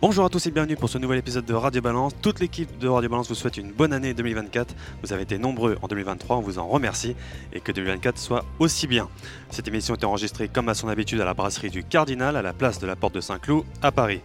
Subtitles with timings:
[0.00, 2.12] Bonjour à tous et bienvenue pour ce nouvel épisode de Radio Balance.
[2.22, 4.72] Toute l'équipe de Radio Balance vous souhaite une bonne année 2024.
[5.02, 7.16] Vous avez été nombreux en 2023, on vous en remercie
[7.52, 9.08] et que 2024 soit aussi bien.
[9.50, 12.52] Cette émission est enregistrée comme à son habitude à la brasserie du Cardinal à la
[12.52, 14.20] place de la Porte de Saint-Cloud à Paris.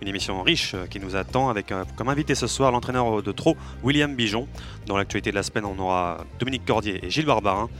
[0.00, 3.56] Une émission riche qui nous attend avec euh, comme invité ce soir l'entraîneur de trop
[3.84, 4.48] William Bijon.
[4.86, 7.70] Dans l'actualité de la semaine, on aura Dominique Cordier et Gilles Barbarin.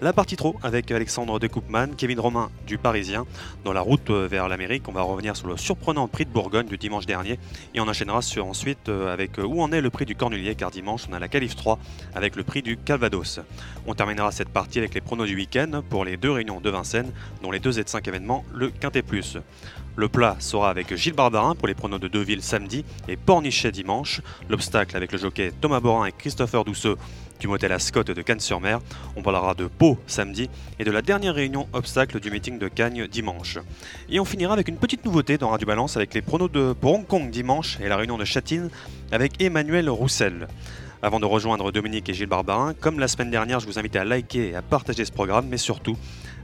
[0.00, 3.26] La partie trop avec Alexandre de Koopman, Kevin Romain du Parisien.
[3.64, 6.68] Dans la route euh, vers l'Amérique, on va revenir sur le surprenant prix de Bourgogne
[6.68, 7.40] du dimanche dernier
[7.74, 10.70] et on enchaînera ensuite euh, avec euh, où en est le prix du Cornulier car
[10.70, 11.80] dimanche on a la Calif 3
[12.14, 13.40] avec le prix du Calvados.
[13.88, 17.10] On terminera cette partie avec les pronos du week-end pour les deux réunions de Vincennes,
[17.42, 19.36] dont les deux Z5 événements, le Quintet Plus.
[19.98, 24.20] Le plat sera avec Gilles Barbarin pour les pronos de Deauville samedi et Pornichet dimanche.
[24.48, 26.96] L'obstacle avec le jockey Thomas Borin et Christopher Douceux
[27.40, 28.78] du motel à Scott de Cannes-sur-Mer.
[29.16, 33.08] On parlera de Pau samedi et de la dernière réunion obstacle du meeting de Cagnes
[33.08, 33.58] dimanche.
[34.08, 37.04] Et on finira avec une petite nouveauté dans Radio Balance avec les pronos de, Hong
[37.04, 38.70] Kong dimanche et la réunion de Châtine
[39.10, 40.46] avec Emmanuel Roussel.
[41.02, 44.04] Avant de rejoindre Dominique et Gilles Barbarin, comme la semaine dernière, je vous invite à
[44.04, 45.96] liker et à partager ce programme, mais surtout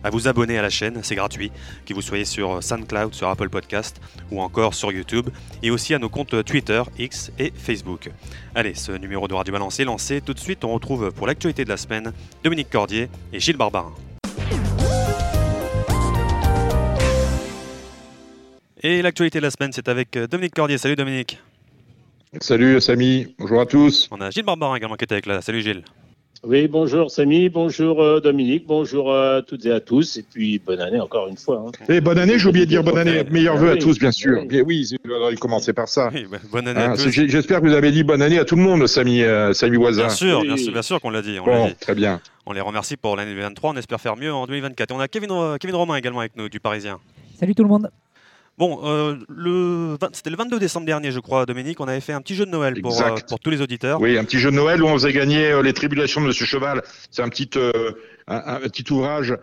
[0.04, 1.50] à vous abonner à la chaîne, c'est gratuit,
[1.86, 5.30] que vous soyez sur SoundCloud, sur Apple Podcast ou encore sur YouTube,
[5.62, 8.10] et aussi à nos comptes Twitter, X et Facebook.
[8.54, 10.20] Allez, ce numéro de Radio Balance est lancé.
[10.20, 12.12] Tout de suite, on retrouve pour l'actualité de la semaine
[12.44, 13.92] Dominique Cordier et Gilles Barbarin.
[18.82, 20.76] Et l'actualité de la semaine, c'est avec Dominique Cordier.
[20.76, 21.38] Salut Dominique.
[22.40, 24.08] Salut Samy, bonjour à tous.
[24.10, 25.40] On a Gilles Barbarin également qui est avec là.
[25.40, 25.84] Salut Gilles.
[26.46, 30.80] Oui, bonjour Samy, bonjour euh, Dominique, bonjour à toutes et à tous, et puis bonne
[30.80, 31.64] année encore une fois.
[31.66, 31.84] Hein.
[31.88, 34.42] Et bonne année, j'ai oublié de dire bonne année, meilleurs vœux à tous bien sûr.
[34.50, 34.86] Oui, oui
[35.30, 36.10] il commencer par ça.
[36.12, 38.62] Oui, bonne année à Hein, J'espère que vous avez dit bonne année à tout le
[38.62, 40.02] monde, Samy, euh, Samy Voisin.
[40.02, 40.48] Bien sûr, Oui.
[40.48, 41.38] bien sûr, bien sûr qu'on l'a dit.
[41.40, 41.74] On Bon, dit.
[41.76, 42.20] très bien.
[42.44, 43.70] On les remercie pour l'année 2023.
[43.70, 44.90] On espère faire mieux en 2024.
[44.90, 46.98] Et on a Kevin, Kevin Romain également avec nous, du Parisien.
[47.38, 47.88] Salut tout le monde.
[48.56, 51.80] Bon, euh, le, vingt- c'était le 22 décembre dernier, je crois, Dominique.
[51.80, 54.00] On avait fait un petit jeu de Noël pour, euh, pour tous les auditeurs.
[54.00, 56.46] Oui, un petit jeu de Noël où on faisait gagner euh, les tribulations de Monsieur
[56.46, 56.82] Cheval.
[57.10, 57.92] C'est un petit, euh,
[58.28, 59.34] un, un petit ouvrage.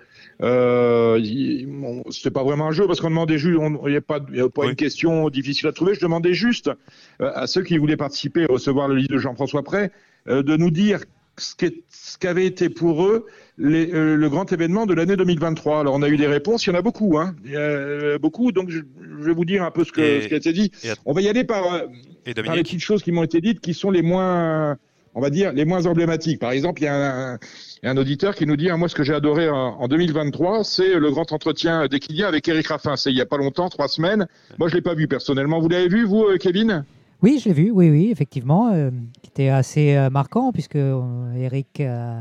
[0.41, 1.19] Euh,
[1.67, 4.39] bon, C'était pas vraiment un jeu parce qu'on demandait juste, il n'y a pas, y
[4.39, 4.69] a pas Oui.
[4.69, 5.93] une question difficile à trouver.
[5.93, 6.71] Je demandais juste
[7.19, 9.91] à ceux qui voulaient participer, recevoir le livre de Jean-François Pré,
[10.27, 11.01] de nous dire
[11.37, 13.25] ce qu'avait été pour eux
[13.57, 15.81] les- euh, le grand événement de l'année 2023.
[15.81, 18.51] Alors on a eu des réponses, il y en a beaucoup, hein, euh, beaucoup.
[18.51, 18.79] Donc je,
[19.19, 20.71] je vais vous dire un peu ce, que, Et- ce qui a été dit.
[20.85, 21.79] à- On va y aller par, euh,
[22.25, 24.77] Et par les petites choses qui m'ont été dites qui sont les moins,
[25.13, 26.39] on va dire, les moins emblématiques.
[26.39, 27.37] Par exemple, il y a
[27.83, 30.97] un, auditeur qui nous dit, ah, moi, ce que j'ai adoré en, en 2023, c'est
[30.97, 32.95] le grand entretien d'Equidia avec Eric Raffin.
[32.95, 34.27] C'est il y a pas longtemps, trois semaines.
[34.59, 35.59] Moi, je l'ai pas vu personnellement.
[35.59, 36.85] Vous l'avez vu, vous, euh, Kevin?
[37.23, 38.89] Oui, je l'ai vu, oui, oui, effectivement, euh,
[39.21, 41.01] qui était assez euh, marquant puisque euh,
[41.35, 42.19] Eric euh,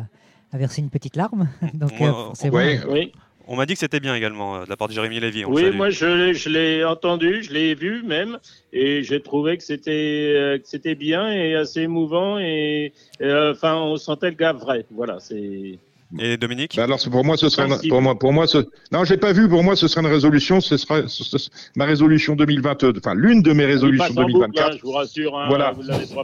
[0.53, 1.49] a versé une petite larme.
[1.75, 2.81] Donc, euh, forcément, ouais.
[2.89, 3.13] Oui,
[3.47, 5.45] On m'a dit que c'était bien également euh, de la part de Jérémy Lévy.
[5.45, 8.39] on oui moi je, l'ai- je l'ai entendu, je l'ai vu même,
[8.73, 13.97] et j'ai trouvé que c'était euh, c'était bien et assez émouvant, et euh, enfin on
[13.97, 14.87] sentait le gars vrai.
[14.91, 15.79] Voilà, c'est.
[16.19, 18.59] Et Dominique Bah alors, pour moi, ce serait, une- pour moi, pour moi, ce,
[18.91, 19.49] non, j'ai pas vu.
[19.49, 20.61] Pour moi, ce serait une résolution.
[20.61, 22.93] Ce sera ce- ce- ma résolution 2022.
[22.99, 24.73] Enfin, l'une de mes résolutions passe en boucle, 2024.
[24.73, 25.39] hein, je vous rassure.
[25.39, 25.73] Hein, Voilà.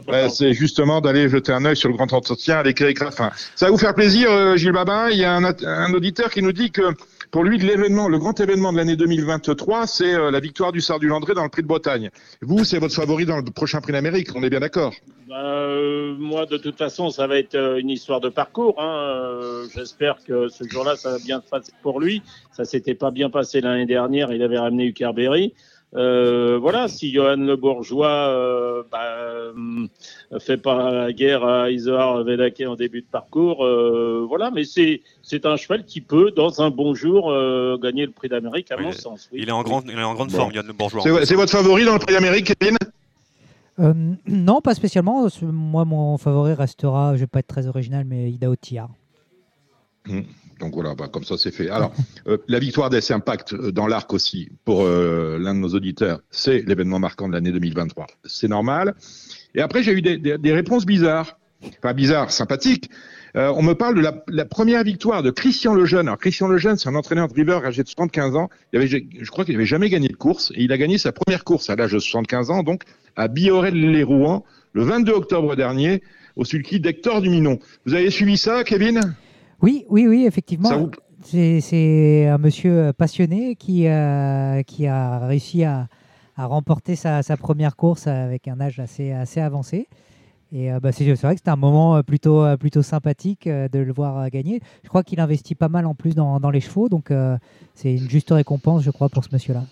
[0.05, 3.31] Par c'est justement d'aller jeter un œil sur le grand entretien avec Eric Raffin.
[3.55, 5.09] Ça va vous faire plaisir, euh, Gilles Babin.
[5.09, 6.81] Il y a un, un auditeur qui nous dit que
[7.31, 11.07] pour lui, le grand événement de l'année 2023, c'est euh, la victoire du Sard du
[11.07, 12.09] Landré dans le Prix de Bretagne.
[12.41, 14.29] Vous, c'est votre favori dans le prochain Prix d'Amérique.
[14.35, 14.93] On est bien d'accord?
[15.27, 18.81] Bah, euh, moi, de toute façon, ça va être euh, une histoire de parcours.
[18.81, 19.63] Hein.
[19.75, 22.21] J'espère que ce jour-là, ça va bien se passer pour lui.
[22.51, 24.31] Ça s'était pas bien passé l'année dernière.
[24.31, 25.53] Il avait ramené Ukerberry.
[25.95, 29.87] Euh, voilà, si Johan Le Bourgeois euh, bah, euh,
[30.39, 35.01] fait pas la guerre à Isoar Vedake en début de parcours, euh, voilà, mais c'est
[35.21, 38.75] c'est un cheval qui peut, dans un bon jour, euh, gagner le prix d'Amérique, à
[38.75, 39.29] Oui, mon il est- sens.
[39.31, 39.39] oui.
[39.43, 40.35] il est en grande, il est en grande Bon.
[40.37, 41.03] forme, Yann Le Bourgeois.
[41.25, 42.77] C'est votre favori dans le Prix d'Amérique, Kevin?
[43.79, 43.93] Euh,
[44.27, 45.25] non, pas spécialement.
[45.41, 48.89] Moi, mon favori restera, je vais pas être très original, mais Ida Otillard.
[50.59, 51.69] Donc voilà, bah, comme ça c'est fait.
[51.69, 51.93] Alors,
[52.27, 56.21] euh, la victoire d'S Impact euh, dans l'arc aussi, pour euh, l'un de nos auditeurs,
[56.31, 58.07] c'est l'événement marquant de l'année 2023.
[58.25, 58.95] C'est normal.
[59.53, 61.37] Et après, j'ai eu des, des- des réponses bizarres.
[61.83, 62.89] Enfin, bizarres, sympathiques.
[63.35, 66.07] On me parle de la, la première victoire de Christian Lejeune.
[66.07, 68.49] Alors, Christian Lejeune, c'est un entraîneur de river âgé de 75 ans.
[68.73, 70.51] Il avait, je crois qu'il n'avait jamais gagné de course.
[70.55, 72.81] Et il a gagné sa première course à l'âge de 75 ans, donc
[73.15, 74.43] à Biorel-les-Rouen,
[74.73, 76.01] le 22 octobre dernier,
[76.35, 77.59] au sulky d'Hector Duminon.
[77.85, 79.15] Vous avez suivi ça, Kevin?
[79.61, 80.69] Oui, oui, oui, effectivement.
[80.69, 80.91] Ça vous-
[81.23, 85.87] C'est c'est un monsieur passionné qui, euh, qui a réussi à,
[86.37, 89.87] a remporté sa, sa première course avec un âge assez, assez avancé.
[90.53, 93.47] Et euh, bah, c'est c'est vrai que c'était un moment euh, plutôt, euh, plutôt sympathique
[93.47, 94.61] euh, de le voir euh, gagner.
[94.83, 97.35] Je crois qu'il investit pas mal en plus dans, dans les chevaux, donc euh,
[97.73, 99.63] c'est une juste récompense, je crois, pour ce monsieur-là.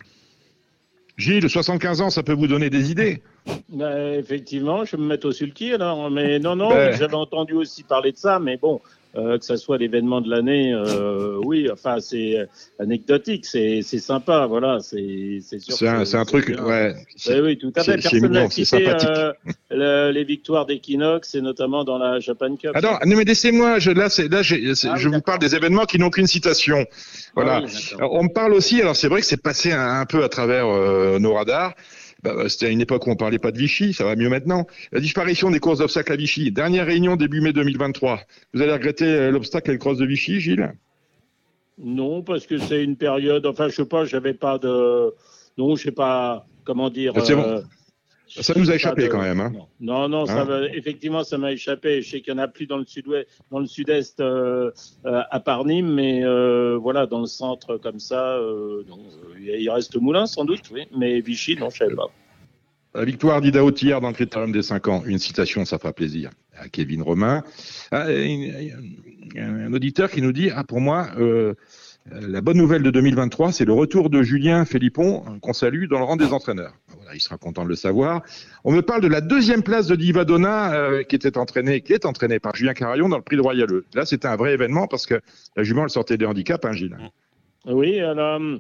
[1.18, 3.22] Gilles, 75 ans, ça peut vous donner des idées?
[3.70, 6.12] Bah, effectivement, je vais me mettre au sulky alors.
[6.12, 6.92] Mais non, non, Ben.
[6.94, 8.82] j'avais entendu aussi parler de ça, mais bon,
[9.18, 12.48] euh, que ça soit l'événement de l'année, euh, oui, enfin, c'est
[12.80, 15.76] anecdotique, c'est c'est sympa, voilà, c'est c'est sûr.
[15.76, 16.64] C'est un, un truc, bien.
[16.64, 16.96] ouais.
[17.28, 17.98] Oui, oui, tout à fait.
[18.02, 19.34] Personne n'a cité euh,
[19.70, 22.72] le- les victoires d'Equinox, et notamment dans la Japan Cup.
[22.74, 25.98] Alors, non, mais laissez-moi, je, là, c'est, là Ah je vous parle des événements qui
[26.00, 26.86] n'ont qu'une citation.
[27.36, 27.58] Voilà.
[27.58, 28.00] Ah oui, d'accord.
[28.00, 30.30] Alors, on me parle aussi, alors c'est vrai que c'est passé un, un peu à
[30.30, 31.74] travers euh, nos radars.
[32.26, 34.30] Bah, bah, C'était à une époque où on parlait pas de Vichy, ça va mieux
[34.30, 34.66] maintenant.
[34.92, 36.52] La disparition des courses d'obstacles à Vichy.
[36.52, 38.22] Dernière réunion début mai 2023.
[38.54, 40.74] Vous allez regretter euh, l'obstacle et le cross de Vichy, Gilles?
[41.78, 43.46] Non, parce que c'est une période.
[43.46, 45.14] Enfin, je sais pas, j'avais pas de.
[45.58, 47.14] Non, je sais pas comment dire.
[47.16, 47.44] Ah, c'est bon.
[47.44, 47.62] euh,
[48.28, 49.40] Ça nous a échappé de- quand même.
[49.40, 49.54] Hein.
[49.80, 52.02] Non, non, ça Hein va- effectivement, ça m'a échappé.
[52.02, 54.72] Je sais qu'il y en a plus dans le sud-ouest, dans le sud-est, euh,
[55.06, 58.40] euh, à part Nîmes, mais euh, voilà, dans le centre comme ça,
[59.40, 62.08] il reste Moulin sans doute, oui, mais Vichy, non, je savais pas.
[62.94, 65.04] La victoire d'Ida hier dans le critérium des 5 ans.
[65.06, 67.44] Une citation, ça fera plaisir à Kevin Romain.
[67.92, 68.72] Ah, une-
[69.38, 71.10] un auditeur qui nous dit Ah, pour moi,
[72.12, 76.06] la bonne nouvelle de 2023, c'est le retour de Julien Philippon, qu'on salue dans le
[76.06, 76.74] rang des entraîneurs.
[76.96, 78.22] Voilà, il sera content de le savoir.
[78.64, 82.06] On me parle de la deuxième place de Divadona, euh, qui était entraînée, qui est
[82.06, 83.86] entraînée par Julien Carillon dans le prix de Royaleux.
[83.96, 85.20] Là, c'était un vrai événement parce que
[85.56, 86.98] la jument, elle sortait des handicaps, hein, Gilles.
[87.66, 88.60] Oui, alors, hum,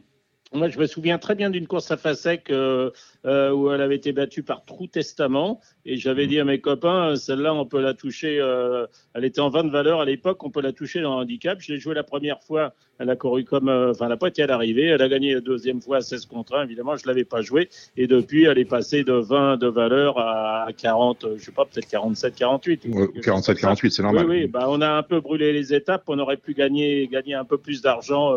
[0.56, 2.90] moi, je me souviens très bien d'une course à Fasek euh,
[3.26, 5.60] euh, où elle avait été battue par Trou Testament.
[5.86, 8.40] Et j'avais dit à mes copains, euh, celle-là, on peut la toucher.
[8.40, 11.22] euh, elle était en 20 de valeur à l'époque, on peut la toucher dans le
[11.24, 11.60] handicap.
[11.62, 13.70] Je l'ai jouée la première fois, elle a couru comme.
[13.70, 14.86] Enfin, elle n'a pas été à l'arrivée.
[14.86, 16.64] Elle a gagné la deuxième fois à 16 contre 1.
[16.64, 17.70] Évidemment, je ne l'avais pas jouée.
[17.98, 21.66] Et depuis, elle est passée de 20 de valeur à 40, euh, je sais pas,
[21.66, 22.86] peut-être 47, 48.
[22.86, 23.54] ou Ouais, quelque chose comme ça.
[23.54, 24.26] 47-48, c'est normal.
[24.30, 26.04] Oui, oui, bah, on a un peu brûlé les étapes.
[26.08, 28.34] On aurait pu gagner, gagner un peu plus d'argent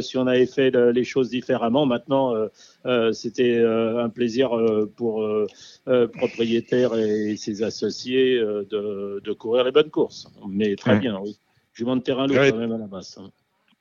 [0.00, 1.86] si on avait fait le- les choses différemment.
[1.86, 2.48] Maintenant, euh,
[2.86, 4.50] euh, c'était euh, un plaisir
[4.96, 5.24] pour
[6.14, 10.28] propriétaires et ses associés de, de courir les bonnes courses.
[10.48, 10.98] Mais très Ouais.
[11.00, 11.38] bien, oui.
[11.74, 12.50] Jument de terrain lourd Ouais.
[12.50, 13.18] quand même à la base.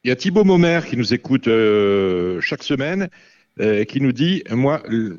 [0.04, 3.10] Il y a Thibaut Momer qui nous écoute euh, chaque semaine,
[3.60, 5.18] euh, qui nous dit Moi, le-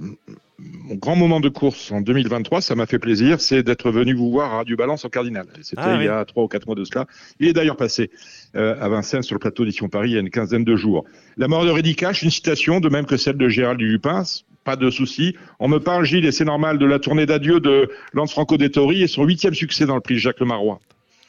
[0.61, 4.31] mon grand moment de course en 2023, ça m'a fait plaisir, c'est d'être venu vous
[4.33, 5.47] voir à Radio Balance en Cardinal.
[5.63, 7.07] C'était Ah, il y a trois ou quatre mois de cela.
[7.39, 8.11] Il est d'ailleurs passé
[8.57, 11.05] euh, à Vincennes sur le plateau d'Édition Paris il y a une quinzaine de jours.
[11.37, 14.25] La mort de Rédicache, une citation, de même que celle de Gérald Dupin.
[14.65, 15.37] Pas de souci.
[15.61, 19.07] On me parle, Gilles, et c'est normal, de la tournée d'adieu de Lanfranco Dettori et
[19.07, 20.81] son huitième succès dans le prix Jacques Lemarois.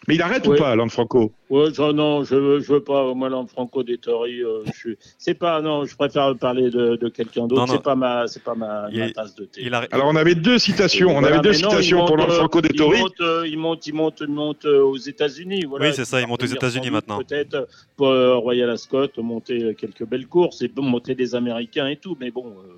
[0.08, 3.14] Mais il arrête ou pas, Lanfranco Ouais, je- non, je veux, je veux pas.
[3.14, 4.98] Moi, là, Franco Dettori, euh, je suis.
[5.18, 5.62] C'est pas.
[5.62, 7.68] Non, je préfère parler de, de quelqu'un d'autre.
[7.70, 9.62] C'est pas ma, c'est pas ma, Il ma est- tasse de thé.
[9.64, 11.10] Il a- Alors, on avait deux citations.
[11.10, 12.98] On Voilà, avait deux non, citations pour Lanfranco Dettori.
[12.98, 15.66] Il monte, euh, il monte, il monte, il monte euh, aux États-Unis.
[15.68, 15.88] Voilà.
[15.88, 17.20] Oui, c'est ça, il monte aux États-Unis maintenant.
[17.20, 17.68] Peut-être
[17.98, 22.16] pour euh, Royal Ascot, monter quelques belles courses et monter des Américains et tout.
[22.20, 22.78] Mais bon, euh,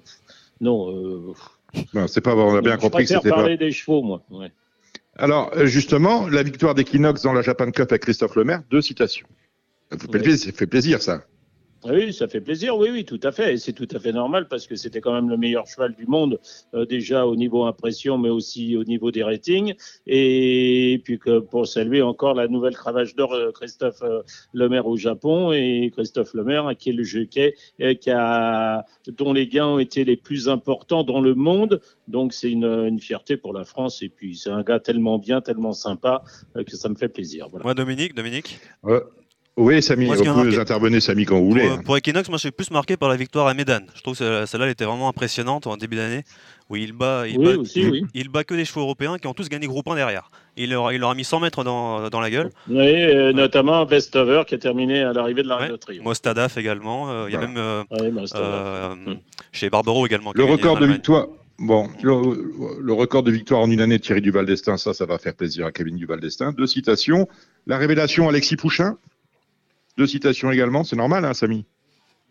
[0.60, 0.90] non.
[0.92, 1.34] Euh,
[1.94, 3.36] Non, c'est pas, on a bien je compris que préfère c'était pas.
[3.36, 4.22] parler des chevaux, moi.
[4.32, 4.52] Ouais.
[5.22, 9.28] Alors, euh, justement, la victoire d'Equinox dans la Japan Cup avec Christophe Lemaire, deux citations.
[9.92, 10.24] Ça vous fait Oui.
[10.24, 11.24] plaisir, ça fait plaisir, ça.
[11.83, 13.54] Oui, ça fait plaisir, oui, oui, tout à fait.
[13.54, 16.06] Et c'est tout à fait normal parce que c'était quand même le meilleur cheval du
[16.06, 16.39] monde,
[16.74, 19.74] euh, déjà au niveau impression, mais aussi au niveau des ratings.
[20.06, 24.22] Et puis que pour saluer encore la nouvelle cravache d'or, Christophe euh,
[24.53, 29.48] Lemaire au Japon et Christophe Lemaire, qui est le jockey euh, qui a, dont les
[29.48, 31.82] gains ont été les plus importants dans le monde.
[32.08, 34.01] Donc c'est une, une fierté pour la France.
[34.01, 36.24] Et puis c'est un gars tellement bien, tellement sympa
[36.56, 37.48] euh, que ça me fait plaisir.
[37.50, 37.63] Voilà.
[37.63, 38.60] Moi, Dominique, Dominique?
[39.62, 41.70] Oui, Samy, Moi, vous marqué- intervenir, Samy, quand vous Pour, voulez.
[41.70, 43.80] euh, pour Equinox, moi je suis plus marqué par la victoire à Médan.
[43.96, 46.24] Je trouve que celle- celle-là elle était vraiment impressionnante en début d'année
[46.70, 48.06] où il bat, il, Oui, bat, aussi, oui.
[48.13, 50.32] il bat que des chevaux européens qui ont tous gagné groupe 1 derrière.
[50.58, 52.50] Il leur, il leur a mis 100 mètres dans, dans la gueule.
[52.70, 55.98] Oui, euh, notamment Vestover qui a terminé à l'arrivée de l'arrêt Ouais.
[55.98, 56.01] de.
[56.01, 57.10] Mostadaf également.
[57.12, 59.18] euh, Il y a même euh, Ouais, bah, c'est euh, Mm.
[59.51, 60.32] chez Barbaro également.
[60.34, 61.27] Le record de victoire.
[61.60, 65.06] Bon, le, le record de victoire en une année de Thierry Duval d'Estaing, ça, ça
[65.06, 66.53] va faire plaisir à Kevin Duval d'Estaing.
[66.53, 67.27] Deux citations.
[67.68, 68.98] La révélation Alexis Pouchin.
[70.05, 71.65] Citations également, c'est normal, hein, Samy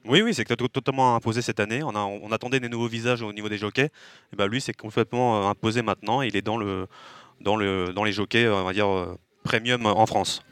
[0.04, 1.82] Oui, oui, c'est to- totalement imposé cette année.
[1.82, 3.90] On, on attendait des nouveaux visages au niveau des jockeys.
[4.32, 6.22] Et ben lui, c'est complètement euh, imposé maintenant.
[6.22, 6.86] Il est dans, le,
[7.40, 10.42] dans, le, dans les jockeys, euh, on va dire, euh, premium en France.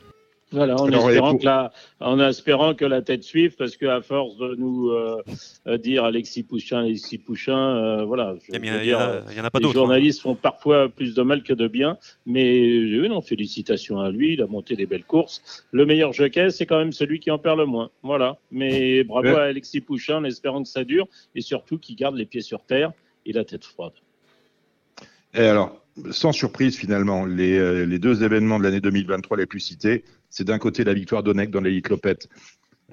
[0.50, 4.54] Voilà, en, espérant que la, en espérant que la tête suive, parce qu'à force de
[4.54, 5.22] nous euh,
[5.66, 8.34] euh, dire Alexis Pouchin, Alexis Pouchin, euh, voilà.
[8.50, 9.60] Il n'y en a pas d'autres.
[9.60, 9.72] Les hein.
[9.72, 12.50] journalistes font parfois plus de mal que de bien, mais
[12.80, 15.66] oui, non, félicitations à lui, il a monté des belles courses.
[15.70, 17.90] Le meilleur jockey, c'est quand même celui qui en perd le moins.
[18.02, 18.38] Voilà.
[18.50, 22.24] Mais bravo à Alexis Pouchin, en espérant que ça dure, et surtout qu'il garde les
[22.24, 22.92] pieds sur terre
[23.26, 23.92] et la tête froide.
[25.34, 30.04] Et alors, sans surprise finalement, les, les deux événements de l'année 2023 les plus cités,
[30.30, 32.28] c'est d'un côté la victoire d'Onek dans l'élite Lopette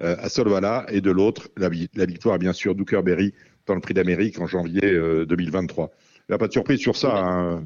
[0.02, 3.32] euh, à Solvala et de l'autre la, victoire bien sûr d'Uckerberry
[3.66, 4.82] dans le Prix d'Amérique en janvier
[5.26, 5.84] 2023.
[5.84, 5.88] Euh,
[6.28, 7.64] il n'y a pas de surprise sur ça, hein,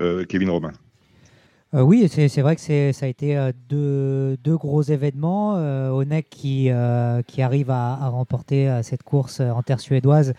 [0.00, 0.72] euh, Kevin Romain.
[1.72, 5.54] oui, c'est vrai que ça a été deux, gros événements.
[5.92, 10.34] Onek qui, arrive à remporter cette course en terre suédoise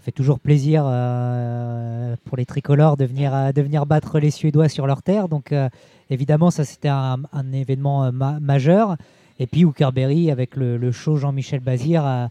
[0.00, 0.82] ça fait toujours plaisir
[2.24, 5.28] pour les tricolores de venir, de venir battre les Suédois sur leur terre.
[5.28, 5.52] Donc
[6.10, 8.96] Évidemment, ça c'était un, événement euh, majeur.
[9.38, 12.26] Et puis Hookerberry avec le, show Jean-Michel Bazir euh,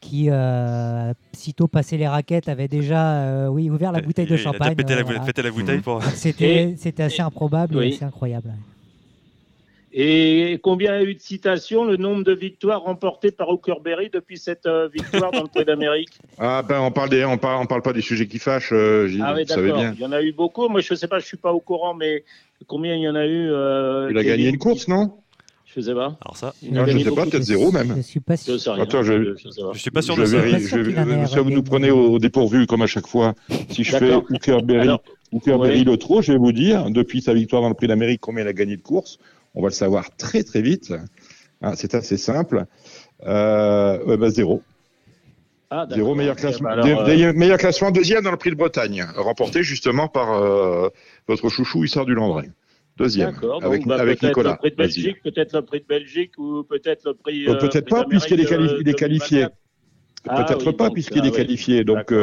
[0.00, 4.76] qui, euh, sitôt passé les raquettes, avait déjà oui, ouvert la bouteille de champagne.
[4.76, 6.02] Pété, la, bouteille pour.
[6.02, 8.52] C'était assez improbable et assez incroyable.
[9.96, 14.68] Et combien a eu de citations, le nombre de victoires remportées par Hookerberry depuis cette
[14.92, 17.92] victoire dans le Prix d'Amérique Ah ben on parle des, on parle, on parle pas
[17.92, 18.72] des sujets qui fâchent.
[18.72, 19.92] ah oui, d'accord.
[19.94, 20.68] Il y en a eu beaucoup.
[20.68, 22.24] Moi je sais pas, je suis pas au courant, mais
[22.66, 25.12] Combien il y en a eu euh, Il a gagné une course, non?
[25.66, 26.16] Je sais pas.
[26.24, 27.94] Alors ça non, Je sais pas, peut-être zéro même.
[27.96, 28.58] Je suis pas sûr.
[28.58, 31.40] Je Attends, je, je, suis pas sûr de ça.
[31.42, 33.34] vous nous prenez au, dépourvu comme à chaque fois.
[33.70, 37.74] Si je fais Hooker-Berry le trop, je vais vous dire, depuis sa victoire dans le
[37.74, 39.18] Prix d'Amérique, combien il a gagné de courses.
[39.54, 40.92] On va le savoir très très vite.
[41.62, 42.66] Ah, c'est assez simple.
[43.24, 44.62] Euh, ouais, bah, zéro.
[45.70, 49.64] Ah, Zéro meilleur classement, bah euh, meilleur classement deuxième dans le prix de Bretagne, remporté
[49.64, 50.88] justement par euh,
[51.26, 52.50] votre chouchou Issard du Landré.
[52.96, 54.52] Deuxième, avec, bah, avec Nicolas.
[54.52, 57.48] Le prix de Belgique, peut-être le prix de Belgique ou peut-être le prix.
[57.48, 59.48] Euh, peut-être pas, puisqu'il est, qualifié.
[60.28, 61.82] Ah peut-être pas, puisqu'il est qualifié.
[61.82, 62.14] Donc,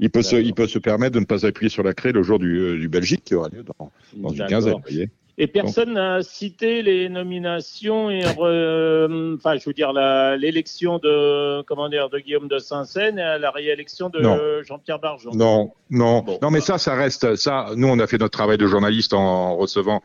[0.00, 2.24] il, peut se, il peut se permettre de ne pas appuyer sur la craie le
[2.24, 4.74] jour du, du Belgique qui aura lieu dans, dans une quinzaine.
[4.74, 5.10] Vous voyez
[5.40, 9.92] et personne n'a cité les nominations et, euh, enfin, je veux dire,
[10.38, 15.30] l'élection de, comment dire, de Guillaume de Saint-Seine et la réélection de Jean-Pierre Barjon.
[15.34, 18.66] Non, non, non, mais ça, ça reste, ça, nous, on a fait notre travail de
[18.66, 20.02] journaliste en recevant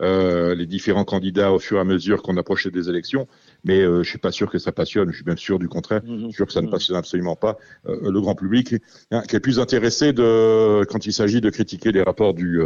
[0.00, 3.26] euh, les différents candidats au fur et à mesure qu'on approchait des élections.
[3.64, 5.10] Mais euh, je suis pas sûr que ça passionne.
[5.10, 6.00] Je suis même sûr du contraire.
[6.06, 6.72] Je suis sûr que ça ne mhm.
[6.72, 8.74] passionne absolument pas euh, le grand public,
[9.10, 12.60] hein, qui est plus intéressé de quand il s'agit de critiquer les rapports du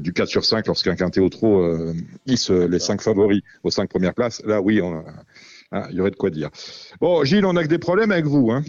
[0.00, 1.66] du 4 sur 5 lorsqu'un quintet au trop
[2.26, 4.42] hisse les cinq favoris aux cinq premières places.
[4.44, 5.04] Là, oui, on
[5.72, 6.50] hein, il y aurait de quoi dire.
[7.00, 8.62] Bon, Gilles, on a que des problèmes avec vous, hein.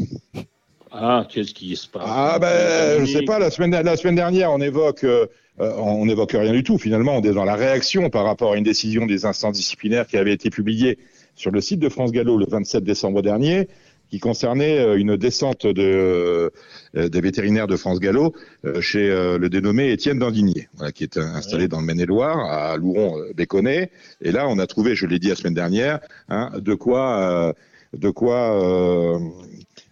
[0.92, 2.04] Ah, qu'est-ce qui se passe?
[2.06, 3.40] Ah ben, je sais pas.
[3.40, 5.28] La semaine, la semaine dernière, on évoque euh,
[5.60, 6.78] on n'évoque rien du tout.
[6.78, 10.18] Finalement, on est dans la réaction par rapport à une décision des instances disciplinaires qui
[10.18, 11.00] avait été publiée
[11.36, 13.68] sur le site de France Gallo le 27 décembre dernier,
[14.10, 16.52] qui concernait euh, une descente de,
[16.96, 18.34] euh, des vétérinaires de France Gallo
[18.82, 23.92] chez le dénommé Étienne Dandinier, qui est installé dans le Maine-et-Loire, à Louron-Béconnet.
[24.22, 26.00] Et là, on a trouvé, je l'ai dit la semaine dernière,
[26.30, 27.54] hein, de quoi,
[27.94, 28.52] de quoi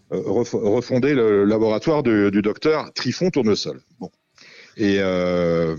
[0.10, 3.82] refonder le laboratoire du, du docteur Trifon Tournesol.
[4.00, 4.10] Bon.
[4.78, 5.76] Et, euh,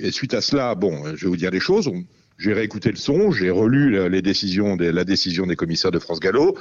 [0.00, 1.90] et, suite à cela, bon, je vais vous dire des choses.
[2.38, 6.56] J'ai réécouté le son, j'ai relu les décisions la décision des commissaires de France Gallo.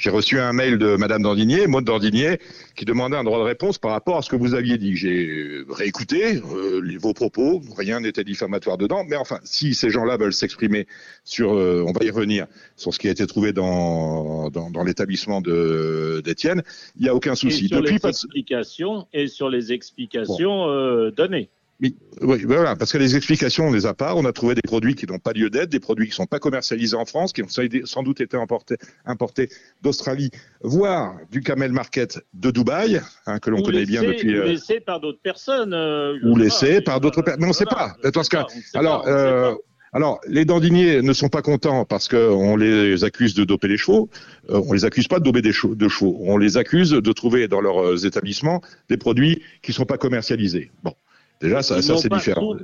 [0.00, 2.38] J'ai reçu un mail de Madame Dandinier, Maud Dandinier,
[2.74, 4.96] qui demandait un droit de réponse par rapport à ce que vous aviez dit.
[4.96, 10.32] J'ai réécouté euh, vos propos, rien n'était diffamatoire dedans, mais enfin, si ces gens-là veulent
[10.32, 10.86] s'exprimer
[11.22, 14.84] sur, euh, on va y revenir, sur ce qui a été trouvé dans, dans, dans
[14.84, 16.62] l'établissement d'Étienne,
[16.96, 17.66] il n'y a aucun souci.
[17.66, 21.50] Et sur Depuis, les explications et sur les explications euh, données.
[21.82, 24.14] Oui, oui, voilà, parce que les explications, on les a pas.
[24.14, 26.26] On a trouvé des produits qui n'ont pas lieu d'être, des produits qui ne sont
[26.26, 29.48] pas commercialisés en France, qui ont sans doute été importés, importés
[29.80, 30.30] d'Australie,
[30.62, 34.38] voire du Camel Market de Dubaï, hein, que l'on connaît bien depuis.
[34.38, 35.72] Ou euh, laissés par d'autres personnes.
[35.72, 37.40] Euh, ou laissés par d'autres personnes.
[37.40, 37.96] Mais on ne sait pas.
[38.12, 39.06] Dans ce cas, alors.
[39.06, 39.54] Euh,
[39.92, 44.08] alors, les dandiniers ne sont pas contents parce qu'on les accuse de doper les chevaux.
[44.48, 46.16] Euh, on les accuse pas de doper des chevaux, de chevaux.
[46.20, 50.70] On les accuse de trouver dans leurs établissements des produits qui ne sont pas commercialisés.
[50.84, 50.94] Bon.
[51.40, 52.56] Déjà, ça, ça c'est différent.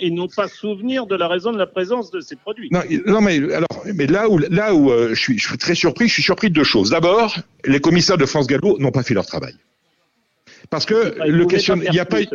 [0.00, 2.68] Ils n'ont pas souvenir de la raison de la présence de ces produits.
[2.72, 5.76] Non, non mais alors, mais là où, là où euh, je, suis, je suis très
[5.76, 6.90] surpris, je suis surpris de deux choses.
[6.90, 9.54] D'abord, les commissaires de France Gallo n'ont pas fait leur travail.
[10.68, 12.28] Parce que le question, il n'y a pas, il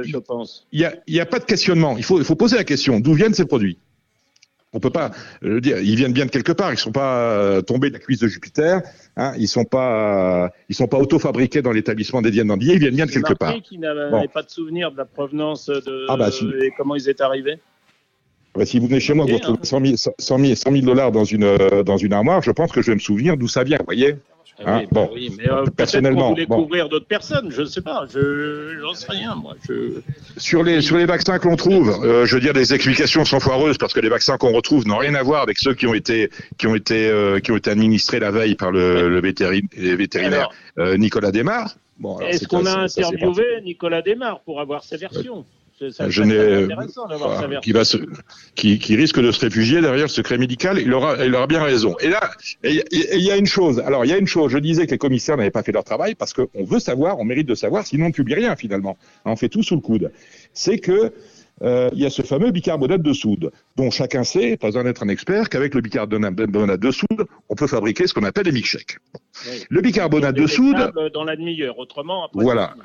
[0.71, 1.97] y a, y a pas de questionnement.
[1.97, 3.77] Il faut, il faut poser la question d'où viennent ces produits?
[4.71, 5.11] On peut pas
[5.41, 5.79] le dire.
[5.79, 6.71] Ils viennent bien de quelque part.
[6.71, 8.81] Ils sont pas euh, tombés de la cuisse de Jupiter.
[9.17, 12.95] Hein, ils sont pas, euh, ils sont pas auto-fabriqués dans l'établissement des Diane Ils viennent
[12.95, 13.53] bien de quelque part.
[13.63, 16.29] qui n'avaient pas de souvenir de la provenance de ah bah,
[16.61, 17.59] et comment ils étaient arrivés.
[18.55, 21.11] Ouais, si vous venez chez moi, vous retrouvez 100 000, 100 000, 100 000 dollars
[21.11, 23.63] dans une, euh, dans une armoire, je pense que je vais me souvenir d'où ça
[23.63, 24.15] vient, vous voyez
[24.65, 26.63] Hein, oui, bah oui, mais euh, Personnellement, bon.
[26.63, 29.55] couvrir d'autres personnes, je ne sais pas, je j'en sais rien, moi.
[29.67, 30.01] Je...
[30.37, 33.39] Sur les, sur les vaccins que l'on trouve, euh, je veux dire, les explications sont
[33.39, 35.93] foireuses parce que les vaccins qu'on retrouve n'ont rien à voir avec ceux qui ont
[35.93, 39.61] été, qui ont été, euh, qui ont été administrés la veille par le, le vétérin-
[40.25, 41.75] Alors, euh, Nicolas Desmar.
[41.97, 45.45] Bon, est-ce qu'on a interviewé Nicolas Desmar pour avoir sa version?
[45.91, 46.67] Ça Je n'ai-
[47.11, 47.97] Enfin, qui, va se,
[48.55, 51.63] qui, qui risque de se réfugier derrière le secret médical, il aura, il aura bien
[51.63, 51.95] raison.
[51.99, 52.31] Et là,
[52.63, 52.83] il
[53.21, 53.79] y a une chose.
[53.79, 54.51] Alors, il y a une chose.
[54.51, 57.23] Je disais que les commissaires n'avaient pas fait leur travail parce qu'on veut savoir, on
[57.25, 58.97] mérite de savoir, sinon on ne publie rien finalement.
[59.25, 60.11] On fait tout sous le coude.
[60.53, 61.13] C'est que
[61.61, 65.03] euh, il y a ce fameux bicarbonate de soude, dont chacun sait, pas besoin d'être
[65.03, 68.97] un expert, qu'avec le bicarbonate de soude, on peut fabriquer ce qu'on appelle des milkshakes.
[69.45, 69.63] Oui.
[69.69, 72.41] Le bicarbonate de soude, Dans la demi-heure, autrement, après.
[72.43, 72.75] Voilà.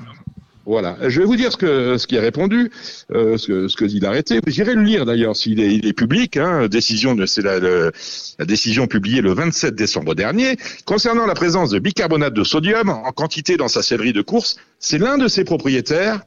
[0.66, 0.96] Voilà.
[1.08, 2.70] Je vais vous dire ce que ce qui est répondu,
[3.12, 4.40] euh, ce que ce que dit l'arrêté.
[4.46, 6.36] Irez le lire d'ailleurs s'il est, il est public.
[6.36, 10.56] Hein, décision de c'est la, la décision publiée le 27 décembre dernier
[10.86, 14.56] concernant la présence de bicarbonate de sodium en quantité dans sa sellerie de course.
[14.78, 16.20] C'est l'un de ses propriétaires.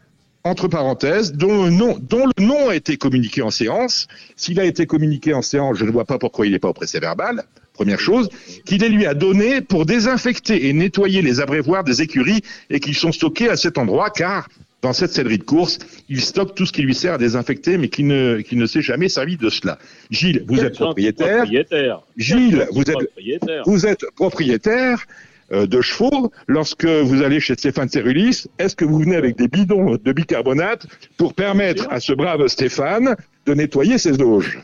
[0.48, 4.08] Entre parenthèses, dont le nom, dont le nom a été communiqué en séance.
[4.38, 6.74] S'il a été communiqué en séance, je ne vois pas pourquoi il n'est pas au
[6.74, 7.44] procès verbal.
[7.74, 8.30] Première chose,
[8.66, 12.96] qu'il les lui a donné pour désinfecter et nettoyer les abreuvoirs des écuries et qu'ils
[12.96, 14.48] sont stockés à cet endroit car
[14.82, 17.90] dans cette sellerie de course, il stocke tout ce qui lui sert à désinfecter mais
[17.90, 19.78] qui ne, qui ne s'est jamais servi de cela.
[20.12, 21.40] Gilles, vous êtes propriétaire.
[21.40, 22.00] propriétaire.
[22.16, 23.64] Gilles, vous êtes, propriétaire.
[23.66, 25.06] vous êtes propriétaire
[25.52, 26.32] de chevaux.
[26.48, 30.86] Lorsque vous allez chez Stéphane Cerulis, est-ce que vous venez avec des bidons de bicarbonate
[31.18, 34.60] pour permettre à ce brave Stéphane de nettoyer ses auges?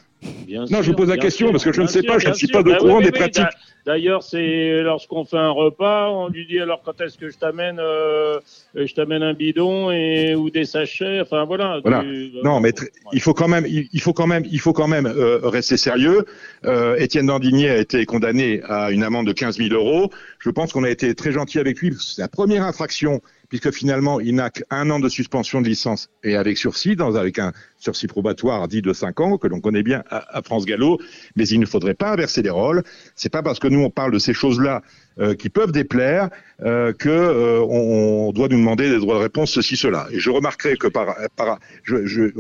[0.45, 2.11] Bien Non, sûr, je vous pose la question sûr, parce que je ne sais sûr,
[2.13, 3.19] pas, je ne suis pas au Bah courant oui, des oui.
[3.19, 3.43] pratiques.
[3.85, 7.79] D'ailleurs, c'est lorsqu'on fait un repas, on lui dit alors quand est-ce que je t'amène,
[7.79, 8.39] euh,
[8.75, 11.79] je t'amène un bidon et ou des sachets, enfin voilà.
[11.83, 12.03] Voilà.
[12.03, 12.73] du- Non, mais
[13.11, 16.25] il faut quand même, il faut quand même, il faut quand même euh, rester sérieux.
[16.65, 20.09] Euh, Étienne Dandigné a été condamné à une amende de 15 000 euros.
[20.39, 21.95] Je pense qu'on a été très gentil avec lui.
[21.99, 26.35] C'est la première infraction, puisque finalement, il n'a qu'un an de suspension de licence et
[26.35, 30.03] avec sursis, dans, avec un sursis probatoire dit de 5 ans, que l'on connaît bien
[30.09, 30.99] à, à France Gallo.
[31.35, 32.83] Mais il ne faudrait pas inverser les rôles.
[33.15, 34.81] C'est pas parce que nous on parle de ces choses-là
[35.19, 36.29] euh, qui peuvent déplaire
[36.61, 40.07] euh, que euh, on, on doit nous demander des droits de réponse ceci cela.
[40.11, 42.31] Et je remarquerai que par, par je, je,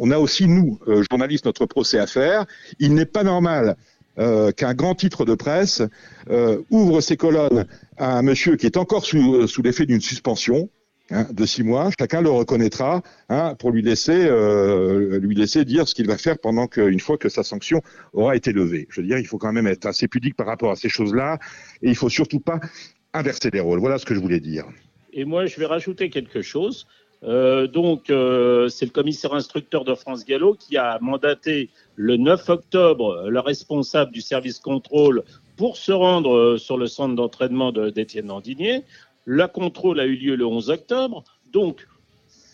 [0.00, 2.46] on a aussi nous euh, journalistes notre procès à faire.
[2.78, 3.76] Il n'est pas normal
[4.18, 5.82] euh, qu'un grand titre de presse
[6.30, 10.68] euh, ouvre ses colonnes à un monsieur qui est encore sous, sous l'effet d'une suspension.
[11.10, 15.86] Hein, de six mois, chacun le reconnaîtra hein, pour lui laisser, euh, lui laisser dire
[15.88, 18.86] ce qu'il va faire pendant qu'une fois que sa sanction aura été levée.
[18.90, 21.38] Je veux dire, il faut quand même être assez pudique par rapport à ces choses-là
[21.82, 22.60] et il faut surtout pas
[23.12, 23.80] inverser les rôles.
[23.80, 24.64] Voilà ce que je voulais dire.
[25.12, 26.86] Et moi, je vais rajouter quelque chose.
[27.22, 32.48] Euh, donc, euh, c'est le commissaire instructeur de France Gallo qui a mandaté le 9
[32.50, 35.22] octobre le responsable du service contrôle
[35.56, 38.82] pour se rendre sur le centre d'entraînement de- d'Étienne Dandigné.
[39.26, 41.24] La contrôle a eu lieu le 11 octobre.
[41.52, 41.86] Donc,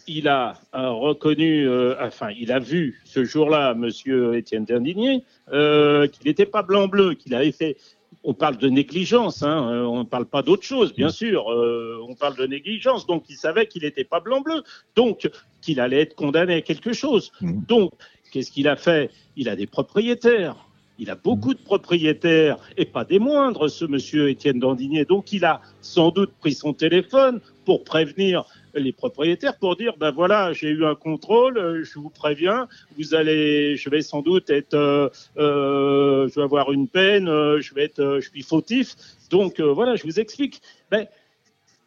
[0.07, 6.07] il a euh, reconnu, euh, enfin, il a vu ce jour-là, Monsieur Étienne Dandigné, euh,
[6.09, 7.77] qu'il n'était pas blanc-bleu, qu'il avait fait.
[8.23, 11.51] On parle de négligence, hein, euh, on ne parle pas d'autre chose, bien sûr.
[11.51, 14.63] euh, on parle de négligence, donc il savait qu'il n'était pas blanc-bleu,
[14.95, 15.31] donc
[15.63, 17.33] qu'il allait être condamné à quelque chose.
[17.41, 17.65] Mhm.
[17.67, 17.93] Donc,
[18.31, 19.11] qu'est-ce qu'il a fait?
[19.37, 20.57] Il a des propriétaires.
[21.01, 25.07] Il a beaucoup de propriétaires et pas des moindres, ce monsieur Étienne Dandigné.
[25.07, 30.13] Donc, il a sans doute pris son téléphone pour prévenir les propriétaires pour dire ben
[30.13, 34.49] voilà j'ai eu un contrôle euh, je vous préviens vous allez je vais sans doute
[34.49, 35.09] être euh,
[35.39, 38.95] euh, je vais avoir une peine je vais être je suis fautif
[39.29, 41.07] donc voilà je vous explique ben,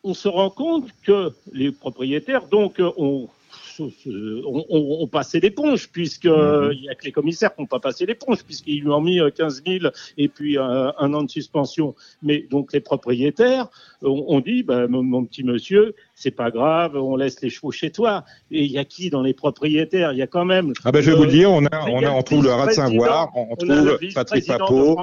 [0.04, 3.30] on se rend compte que les propriétaires donc ont
[3.80, 6.72] on, on, on passé l'éponge, puisque Mhm.
[6.74, 9.20] il y a que les commissaires qui n'ont pas passé l'éponge, puisqu'ils lui ont mis
[9.20, 11.96] euh, 15 000 et puis euh, un an de suspension.
[12.22, 13.70] Mais donc les propriétaires
[14.02, 17.92] ont, dit, bah, mon, mon petit monsieur, c'est pas grave, on laisse les chevaux chez
[17.92, 18.24] toi.
[18.52, 20.12] Et il y a qui dans les propriétaires?
[20.12, 20.74] Il y a quand même.
[20.84, 22.68] Ah ben je vais euh, vous le dire, on a, on a, trouve le rat
[22.68, 24.98] de Saint-Voir, on, trouve Patrick Papot,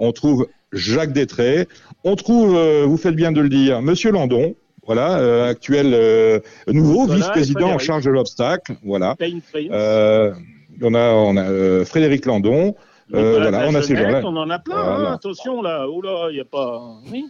[0.00, 1.68] on trouve Jacques Détré,
[2.04, 4.54] on trouve, euh, vous faites bien de le dire, Monsieur Landon,
[4.86, 9.16] voilà, euh, actuel euh, nouveau Voilà, vice-président en charge de l'obstacle, voilà.
[9.54, 10.32] Euh,
[10.80, 12.74] on a, on a euh, Frédéric Landon,
[13.10, 14.20] voilà, on a ces gens-là.
[14.24, 15.10] On en a plein, Voilà.
[15.10, 15.86] hein, attention là.
[15.88, 16.82] Oh là, il n'y a pas.
[17.12, 17.24] Oui.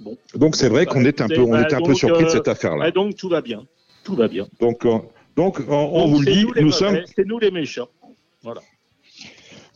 [0.00, 0.16] Bon.
[0.34, 2.48] Donc c'est vrai qu'on est un peu, on Bah, était un peu surpris de cette
[2.48, 2.84] affaire-là.
[2.88, 3.64] Ah, donc tout va bien.
[4.04, 4.46] Tout va bien.
[4.60, 4.86] Donc,
[5.36, 7.88] donc on, on Donc, vous le dit, nous sommes, C'est nous les méchants.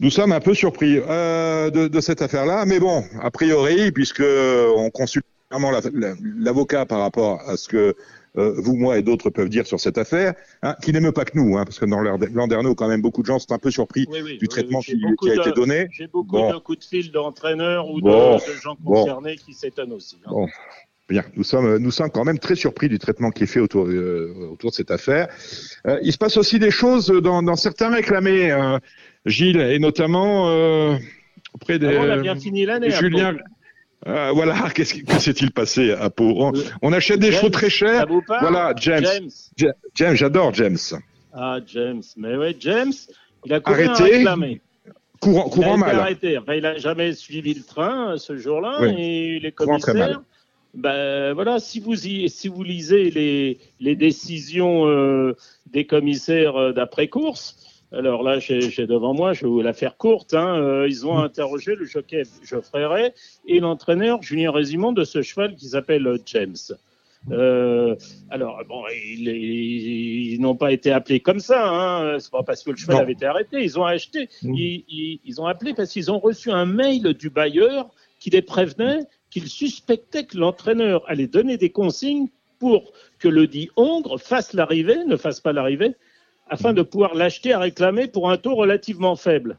[0.00, 4.22] Nous sommes un peu surpris de, de cette affaire-là, mais bon, a priori, puisque
[4.76, 5.26] on consulte
[5.58, 7.94] la- l'avocat par rapport à ce que
[8.38, 11.36] euh, vous, moi et d'autres peuvent dire sur cette affaire, hein, qui n'aime pas que
[11.38, 14.06] nous, hein, parce que dans Landerneau, quand même, beaucoup de gens sont un peu surpris
[14.10, 14.84] Oui, oui, du traitement oui,
[15.20, 15.88] qui, a de- été donné.
[15.92, 16.50] J'ai beaucoup Bon.
[16.50, 18.36] de coups de fil d'entraîneurs ou de, Bon.
[18.36, 18.94] de gens Bon.
[19.02, 20.16] concernés qui s'étonnent aussi.
[20.24, 20.30] hein.
[20.30, 20.46] Bon.
[21.10, 23.86] Bien, nous sommes, nous sommes quand même très surpris du traitement qui est fait autour,
[23.86, 25.28] euh, autour de cette affaire.
[25.86, 28.78] Euh, il se passe aussi des choses dans, dans certains réclamés, euh,
[29.26, 30.96] Gilles, et notamment euh,
[31.52, 31.88] auprès des.
[31.88, 32.90] Ah on a bien fini l'année.
[32.90, 33.36] Julien.
[34.06, 37.36] Euh, voilà, qu'est-ce qui que s'est-il passé à Pau on, Euh, on achète des James,
[37.40, 38.06] chevaux très chers.
[38.26, 39.04] Voilà, James.
[39.04, 39.30] James.
[39.56, 40.78] Ja- James, j'adore James.
[41.32, 42.02] Ah, James.
[42.16, 42.92] Mais ouais, James,
[43.44, 44.02] il a Arrêté.
[44.02, 44.60] réclamer
[45.20, 46.00] Courant, Il a courant été mal.
[46.00, 46.38] arrêté.
[46.38, 48.78] Enfin, il n'a jamais suivi le train euh, ce jour-là.
[48.80, 48.94] Oui.
[48.98, 50.20] Et les Courant commissaires,
[50.74, 55.36] ben, voilà, si vous, y, si vous lisez les, les décisions euh,
[55.70, 57.56] des commissaires d'après-course,
[57.92, 60.34] alors là, j'ai devant moi, je vais vous la faire courte.
[60.34, 63.10] hein, euh, ils ont interrogé le jockey Geoffrey Ray
[63.46, 66.56] et l'entraîneur Julien Résimond de ce cheval qui s'appelle euh, James.
[67.30, 67.94] Euh,
[68.30, 71.68] alors, bon, ils, ils- ils n'ont pas été appelés comme ça.
[71.68, 72.18] Hein.
[72.18, 73.02] C'est pas parce que le cheval Non.
[73.02, 73.62] avait été arrêté.
[73.62, 74.28] Ils ont acheté.
[74.42, 74.54] Mm.
[74.54, 78.42] Ils, ils- ils ont appelé parce qu'ils ont reçu un mail du bailleur qui les
[78.42, 79.00] prévenait
[79.30, 82.28] qu'il suspectait que l'entraîneur allait donner des consignes
[82.58, 85.94] pour que le dit Hongre fasse l'arrivée, ne fasse pas l'arrivée,
[86.48, 89.58] afin de pouvoir l'acheter à réclamer pour un taux relativement faible.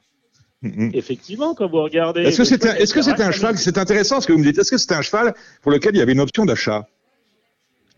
[0.62, 0.92] Mhm.
[0.94, 2.22] Effectivement, quand vous regardez.
[2.22, 4.44] Est-ce que c'est un, cheval c'est un Ferrari, cheval C'est intéressant ce que vous me
[4.46, 4.58] dites.
[4.58, 6.88] Est-ce que c'est un cheval pour lequel il y avait une option d'achat?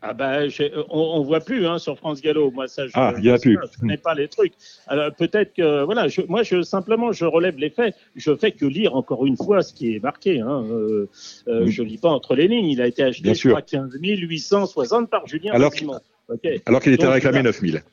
[0.08, 0.50] Ah ben,
[0.89, 2.52] on, on voit plus hein, sur France Gallo.
[2.52, 3.58] Moi, ça, je, Ah, il y en a je- plus.
[3.74, 4.54] Je connais pas les trucs.
[4.88, 7.95] Alors peut-être que voilà, je, moi, je simplement, je relève les faits.
[8.15, 10.41] Je fais que lire encore une fois ce qui est marqué.
[10.41, 10.63] Hein.
[10.69, 11.10] Euh,
[11.48, 11.67] euh, Mm.
[11.69, 12.67] Je lis pas entre les lignes.
[12.69, 15.71] Il a été acheté crois, 15 860 par Julien Alors
[16.65, 17.52] alors qu'il était réclamé voilà.
[17.52, 17.84] 9000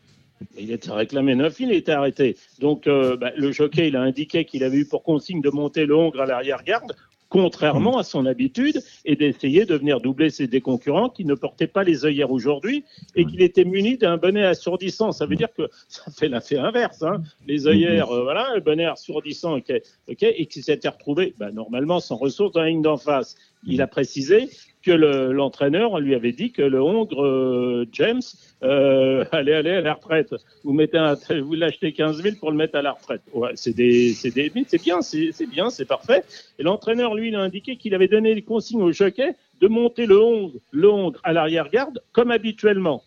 [0.58, 2.36] Il était réclamé 9 il était arrêté.
[2.60, 5.86] Donc euh, bah, le jockey, il a indiqué qu'il avait eu pour consigne de monter
[5.86, 6.94] le Hongre à l'arrière-garde,
[7.28, 11.66] contrairement à son habitude, et d'essayer de venir doubler ses des concurrents qui ne portaient
[11.66, 12.84] pas les œillères aujourd'hui
[13.16, 15.12] et qu'il était muni d'un bonnet assourdissant.
[15.12, 17.02] Ça veut dire que ça fait l'effet inverse.
[17.02, 17.22] Hein.
[17.46, 19.72] Les œillères, euh, voilà, le bonnet assourdissant, ok,
[20.08, 23.34] ok, et qui s'était retrouvé bah, normalement sans ressources dans la ligne d'en face.
[23.66, 24.50] Il a précisé
[24.82, 28.20] que le- l'entraîneur lui avait dit que le Hongre euh, James
[28.62, 30.34] euh, allait aller à la retraite.
[30.64, 33.22] Vous mettez un, vous l'achetez 15 000 pour le mettre à la retraite.
[33.32, 36.22] Ouais, c'est des, c'est des, c'est bien, c'est bien, c'est parfait.
[36.58, 40.06] Et l'entraîneur lui, il a indiqué qu'il avait donné les consignes au jockey de monter
[40.06, 43.02] le Hongre, le Hongre à l'arrière-garde comme habituellement.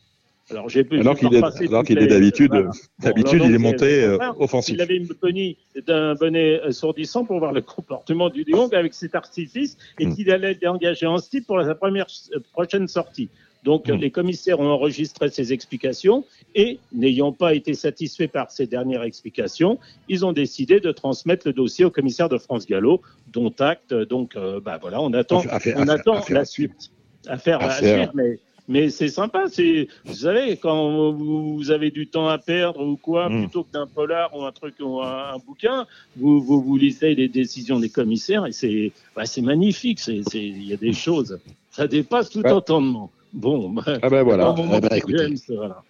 [0.51, 2.69] Alors j'ai pu- Alors qu'il est, alors qu'il est d'habitude, voilà.
[2.99, 4.75] d'habitude, il est monté euh, euh, offensif.
[4.75, 9.15] Il avait une bonnie d'un bonnet assourdissant pour voir le comportement du lion avec cet
[9.15, 10.15] artifice et Mm.
[10.15, 12.05] qu'il allait être engagé en style pour sa première
[12.35, 13.29] euh, prochaine sortie.
[13.63, 13.95] Donc Mm.
[13.95, 19.79] les commissaires ont enregistré ces explications et n'ayant pas été satisfaits par ces dernières explications,
[20.09, 23.01] ils ont décidé de transmettre le dossier au commissaire de France Gallo,
[23.33, 23.95] dont acte.
[23.95, 26.91] Donc euh, bah voilà, on attend, Affaire- on attend affaire la suite.
[27.27, 32.27] Affaire à suivre, mais mais c'est sympa, c'est vous savez quand vous avez du temps
[32.27, 33.39] à perdre ou quoi, Mm.
[33.41, 37.15] plutôt que d'un polar ou un truc ou un, un bouquin, vous, vous vous lisez
[37.15, 40.93] les décisions des commissaires et c'est bah, c'est magnifique, c'est c'est il y a des
[40.93, 41.39] choses,
[41.71, 42.51] ça dépasse tout Ouais.
[42.51, 43.11] entendement.
[43.33, 44.51] Bon, bah, Ah ben voilà.
[44.51, 45.83] bon, Eh ben, écoutez, James, voilà.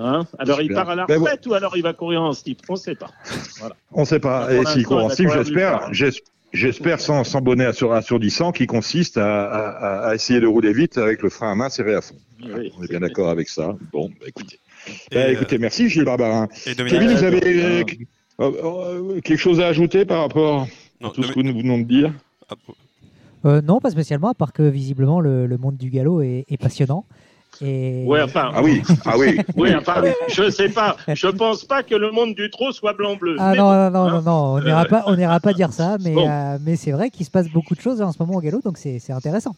[0.00, 0.26] Hein?
[0.38, 2.74] Alors il part à la Ben, retraite ou alors il va courir en slip, on
[2.74, 3.10] ne sait pas.
[3.92, 4.52] on ne sait pas.
[4.54, 5.92] Et s'il court en slip, j'espère,
[6.52, 10.98] j'espère sans, sans bonnet assour- assourdissant qui consiste à, à- à essayer de rouler vite
[10.98, 12.16] avec le frein à main serré à fond.
[12.42, 12.72] Oui.
[12.78, 13.76] On est bien d'accord avec ça.
[13.92, 14.58] Bon, bah, écoutez.
[15.12, 16.48] Bah, euh, écoutez, merci Gilles Barbarin.
[16.66, 17.82] et Dominique, Kevin, vous avez euh,
[18.40, 20.68] euh, quelque chose à ajouter par rapport
[21.00, 22.12] non, à tout ce que nous venons de dire?
[22.48, 22.54] Ah,
[23.44, 26.56] Euh, non, pas spécialement, à part que visiblement le, le monde du galop est, est
[26.56, 27.04] passionnant.
[27.62, 28.04] Et...
[28.06, 29.38] Ouais, enfin, Ah oui, ah oui.
[29.56, 33.36] oui, enfin, je sais pas, je pense pas que le monde du trot soit blanc-bleu.
[33.38, 34.10] Ah non, non, non, hein.
[34.10, 36.28] non, non, on n'ira pas, on n'ira pas dire ça, mais, Bon.
[36.28, 38.60] euh, mais c'est vrai qu'il se passe beaucoup de choses en ce moment au galop,
[38.62, 39.54] donc c'est c'est intéressant.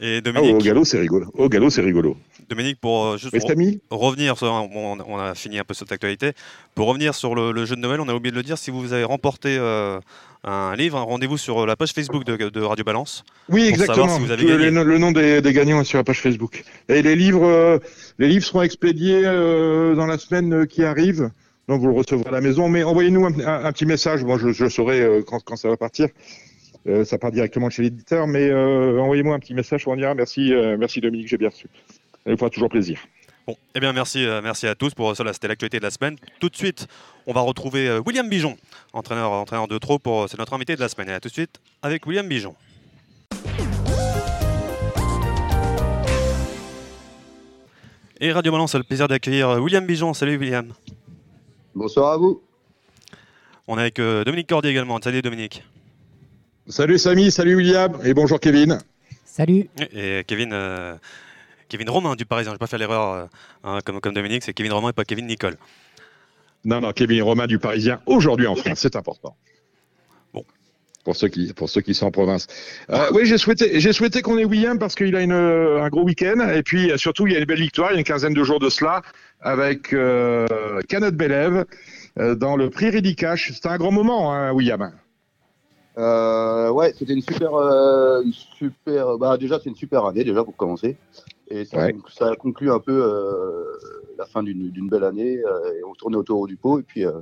[0.00, 1.26] et Ah, au galop, c'est rigolo.
[1.34, 2.16] Au galop, c'est rigolo.
[2.48, 5.92] Dominique, pour euh, juste re- revenir, sur, bon, on on a fini un peu cette
[5.92, 6.32] actualité.
[6.74, 8.58] Pour revenir sur le, le jeu de Noël, on a oublié de le dire.
[8.58, 9.98] Si vous avez remporté euh,
[10.44, 13.24] un livre, rendez-vous sur la page Facebook de, de Radio Balance.
[13.48, 14.08] Oui, exactement.
[14.08, 16.64] si vous avez le, le nom des, des gagnants est sur la page Facebook.
[16.88, 17.78] Et les livres, euh,
[18.18, 21.30] les livres seront expédiés euh, dans la semaine euh, qui arrive.
[21.68, 22.68] Donc vous le recevrez à la maison.
[22.68, 24.24] Mais envoyez-nous un, un- un petit message.
[24.24, 26.08] Moi, je, je saurai euh, quand, quand ça va partir.
[26.86, 28.26] Euh, ça part directement chez l'éditeur.
[28.26, 29.86] Mais euh, envoyez-moi un petit message.
[29.86, 31.66] On dira merci, euh, merci Dominique, j'ai bien reçu.
[32.24, 33.00] Ça nous fera toujours plaisir.
[33.46, 35.32] Bon, eh bien merci, euh, merci à tous pour cela.
[35.32, 36.16] C'était l'actualité de la semaine.
[36.38, 36.86] Tout de suite,
[37.26, 38.56] on va retrouver euh, William Bijon,
[38.92, 41.08] entraîneur, entraîneur de trop pour c'est notre invité de la semaine.
[41.08, 42.54] Et à tout de suite avec William Bijon.
[48.20, 50.12] Et Radio Balance a le plaisir d'accueillir euh, William Bijon.
[50.12, 50.72] Salut William.
[51.72, 52.42] Bonsoir à vous.
[53.68, 54.98] On est avec euh, Dominique Cordier également.
[55.00, 55.62] Salut Dominique.
[56.66, 58.80] Salut Samy, salut William et bonjour Kevin.
[59.24, 59.70] Salut.
[59.92, 60.96] Et Kevin, euh,
[61.68, 62.52] Kevin Romain du Parisien.
[62.52, 63.24] Je vais pas faire l'erreur euh,
[63.64, 65.56] hein, comme, comme Dominique, c'est Kevin Romain et pas Kevin Nicole.
[66.64, 69.36] Non, non, Kevin Romain du Parisien aujourd'hui en France, c'est important.
[70.34, 70.44] Bon.
[71.04, 72.46] Pour ceux qui, pour ceux qui sont en province.
[72.90, 76.02] Euh, oui, j'ai souhaité, j'ai souhaité qu'on ait William parce qu'il a une, un gros
[76.02, 78.34] week-end et puis surtout il y a une belle victoire, il y a une quinzaine
[78.34, 79.02] de jours de cela
[79.40, 81.64] avec euh, Canot Belève
[82.18, 83.52] euh, dans le prix Ridicash.
[83.52, 84.92] C'était un grand moment, hein, William.
[85.98, 89.18] Euh, ouais, c'était une super, euh, une super.
[89.18, 90.96] Bah déjà, c'est une super année déjà pour commencer,
[91.50, 91.94] et ça, Ouais.
[92.12, 93.64] ça a conclu un peu euh,
[94.18, 95.38] la fin d'une belle année.
[95.38, 97.12] euh, et on tournait autour du pot, et puis euh,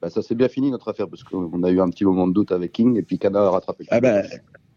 [0.00, 2.32] bah, ça s'est bien fini notre affaire parce qu'on a eu un petit moment de
[2.32, 3.84] doute avec King, et puis Cana a rattrapé.
[3.90, 4.06] Ah coup.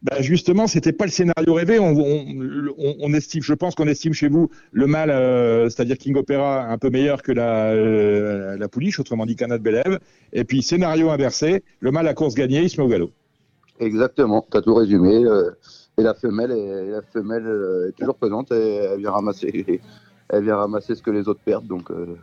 [0.04, 1.80] ben, justement, c'était pas le scénario rêvé.
[1.80, 5.98] On, on, on- on estime, je pense qu'on estime chez vous le mal, euh, c'est-à-dire
[5.98, 10.00] King Opera un peu meilleur que la, euh, la pouliche, autrement dit Canad Belève.
[10.34, 13.12] Et puis scénario inversé, le mal à course gagnée, il se met au galop.
[13.80, 15.24] Exactement, t'as tout résumé.
[15.26, 15.52] euh,
[15.98, 19.82] et la femelle, est, la femelle euh, est toujours présente, et elle vient ramasser,
[20.30, 22.16] elle vient ramasser ce que les autres perdent, donc euh,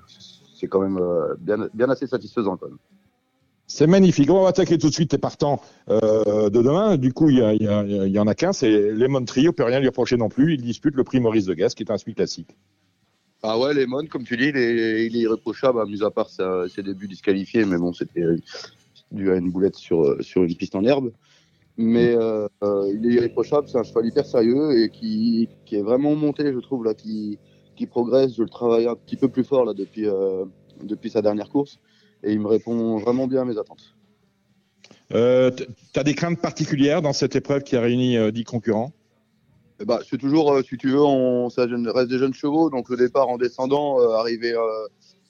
[0.55, 2.79] c'est quand même euh, bien, bien assez satisfaisant quand même.
[3.67, 4.31] C'est magnifique.
[4.31, 6.99] On va attaquer tout de suite tes partants euh, de demain.
[6.99, 9.51] Du coup, il y, en a qu'un, c'est Lemon Trio.
[9.51, 10.53] On peut rien lui reprocher non plus.
[10.55, 12.55] Il dispute le prix Maurice de Gas, qui est un semi classique.
[13.43, 16.29] Ah ouais, Lemon, comme tu dis, il est, il est irréprochable, à mis à part
[16.29, 18.25] sa- ses débuts disqualifiés, mais bon, c'était
[19.11, 21.11] dû à une boulette sur, sur une piste en herbe.
[21.77, 25.83] Mais euh, euh, il est irréprochable, c'est un cheval hyper sérieux et qui, qui est
[25.83, 27.39] vraiment monté, je trouve, là, qui,
[27.75, 28.37] qui progresse.
[28.37, 30.45] Je le travaille un petit peu plus fort là, depuis, euh,
[30.83, 31.81] depuis sa dernière course
[32.23, 33.97] et il me répond vraiment bien à mes attentes.
[35.13, 38.93] Euh, t- T'as des craintes particulières dans cette épreuve qui a réuni euh, 10 concurrents?
[39.81, 42.89] Eh bah, c'est toujours, euh, si tu veux, on, ça reste des jeunes chevaux, donc
[42.89, 44.55] le départ en descendant, arriver,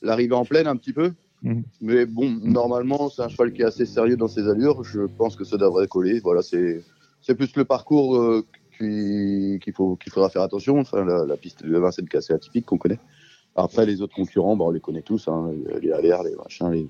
[0.02, 1.12] l'arrivée en pleine un petit peu.
[1.44, 1.62] Mhm.
[1.82, 4.82] Mais bon, normalement, c'est un cheval qui est assez sérieux dans ses allures.
[4.82, 6.18] Je pense que ça devrait coller.
[6.20, 6.82] Voilà, c'est,
[7.36, 8.44] plus le parcours euh,
[8.78, 10.78] qui- qu'il faut, qu'il faudra faire attention.
[10.78, 12.98] Enfin, la, la piste de Vincennes qui est assez atypique qu'on connaît.
[13.56, 15.28] Après, les autres concurrents, bah, on les connaît tous.
[15.28, 16.88] Hein, les ALR, les machins, les,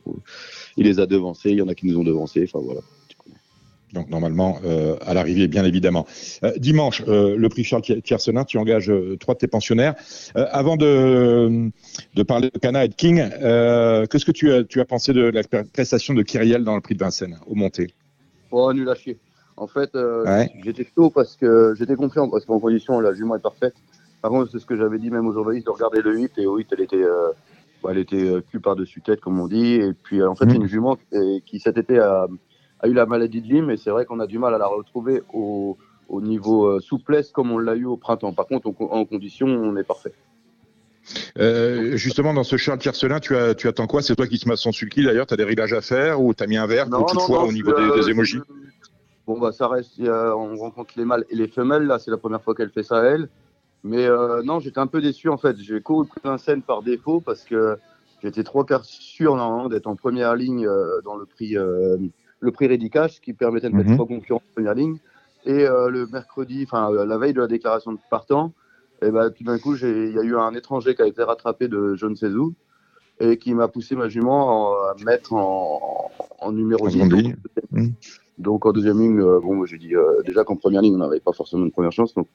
[0.77, 1.51] il les a devancés.
[1.51, 2.45] Il y en a qui nous ont devancés.
[2.45, 2.81] Enfin voilà.
[3.95, 6.05] Donc normalement, euh, à l'arrivée, bien évidemment.
[6.43, 9.95] Euh, dimanche, euh, le prix Charles Tiercelin, tu engages trois de tes pensionnaires.
[10.35, 11.71] Avant de,
[12.15, 13.17] de parler de Cana et de King,
[14.11, 16.95] qu'est-ce que tu as, tu as pensé de la prestation de Kyriel dans le prix
[16.95, 17.95] de Vincennes, au monté?
[18.51, 19.17] Oh, nul à chier.
[19.57, 20.51] En fait, Ouais.
[20.65, 23.75] j'étais chaud parce que j'étais confiant parce qu'en condition, la jument est parfaite.
[24.21, 26.47] Par contre, c'est ce que j'avais dit même aux journalistes de regarder le 8 et
[26.47, 27.05] au 8, elle était,
[27.89, 29.75] elle était cul par-dessus tête, comme on dit.
[29.75, 32.27] Et puis, en fait, c'est une jument qui, qui, cet été a,
[32.85, 34.67] a eu la maladie de Lyme et c'est vrai qu'on a du mal à la
[34.67, 35.77] retrouver au,
[36.09, 38.33] au niveau euh, souplesse comme on l'a eu au printemps.
[38.33, 40.13] Par contre, en, en condition, on est parfait.
[41.39, 44.03] euh, Justement, dans ce Charles Tiercelin, tu, as, tu attends quoi?
[44.03, 46.35] C'est toi qui te mets son sulky d'ailleurs Tu as des réglages à faire ou
[46.35, 48.41] tu as mis un verre ou toutefois au niveau des, des je- émojis?
[49.27, 52.43] Bon, bah, ça reste, on rencontre les mâles et les femelles, là, c'est la première
[52.43, 53.31] fois qu'elle fait ça, elle.
[53.83, 55.57] Mais euh, non, j'étais un peu déçu, en fait.
[55.59, 57.79] J'ai couru plus d'un scène par défaut parce que
[58.23, 61.97] j'étais trois quarts sûr, d'être en première ligne euh, dans le prix, euh,
[62.45, 63.97] le prix Rédicache, qui permettait de mettre Mhm.
[63.97, 64.97] trois concurrents en première ligne.
[65.47, 68.53] Et euh, le mercredi, enfin, euh, la veille de la déclaration de partant,
[69.03, 71.69] et ben tout d'un coup, il y a eu un étranger qui a été rattrapé
[71.69, 72.55] de je ne sais où
[73.21, 76.95] et qui m'a poussé ma jument en- à mettre en, en numéro En 10.
[76.95, 77.37] seconde donc, ligne.
[77.73, 77.93] Mhm.
[78.39, 81.21] donc en deuxième ligne, euh, bon, j'ai dit euh, déjà qu'en première ligne, on n'avait
[81.21, 82.15] pas forcément une première chance.
[82.15, 82.29] Donc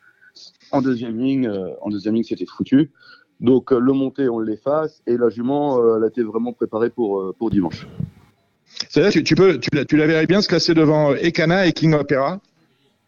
[0.72, 2.92] en deuxième ligne, euh, en deuxième ligne, c'était foutu.
[3.40, 5.66] Donc le monté, on l'efface et la jument,
[5.98, 7.88] elle a été vraiment préparée pour pour dimanche.
[8.88, 11.74] C'est-à-dire, tu, tu, peux, tu, la- tu la verrais bien se classer devant Ekana et
[11.74, 12.40] King Opera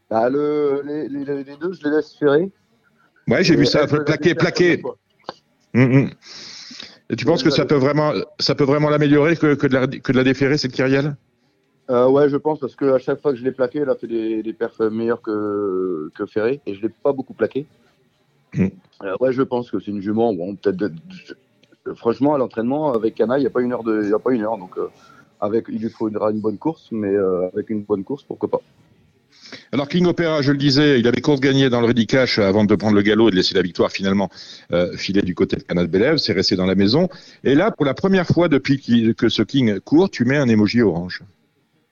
[0.09, 2.49] Bah, le, les, les- les deux, je les laisse ferrer.
[3.27, 4.81] Ouais, j'ai vu ça, plaqué, plaqué.
[5.73, 6.09] Hum, hum.
[7.09, 9.87] Et tu penses que ça peut vraiment, ça peut vraiment l'améliorer que, que, de la,
[9.87, 11.15] que de la déférer, cette Kyriel
[11.89, 13.95] Euh, ouais, je pense parce que à chaque fois que je l'ai plaqué, elle a
[13.95, 17.65] fait des, des perfs meilleurs que, que Ferré et je l'ai pas beaucoup plaqué.
[18.53, 18.67] Mm.
[19.03, 20.33] Euh, ouais, je pense que c'est une jument.
[20.33, 20.93] Bon, peut-être.
[21.95, 24.31] Franchement, à l'entraînement avec Cana, il n'y a pas une heure de, y a pas
[24.33, 24.87] une heure, donc euh,
[25.41, 28.61] avec, il lui faudra une bonne course, mais euh, avec une bonne course, pourquoi pas.
[29.73, 32.63] Alors King Opera, je le disais, il avait course gagnée dans le Ready Cash avant
[32.63, 34.29] de prendre le galop et de laisser la victoire finalement
[34.71, 37.09] euh, filer du côté de Canal Belève, c'est resté dans la maison.
[37.43, 38.79] Et là, pour la première fois depuis
[39.13, 41.23] que ce King court, tu mets un emoji orange.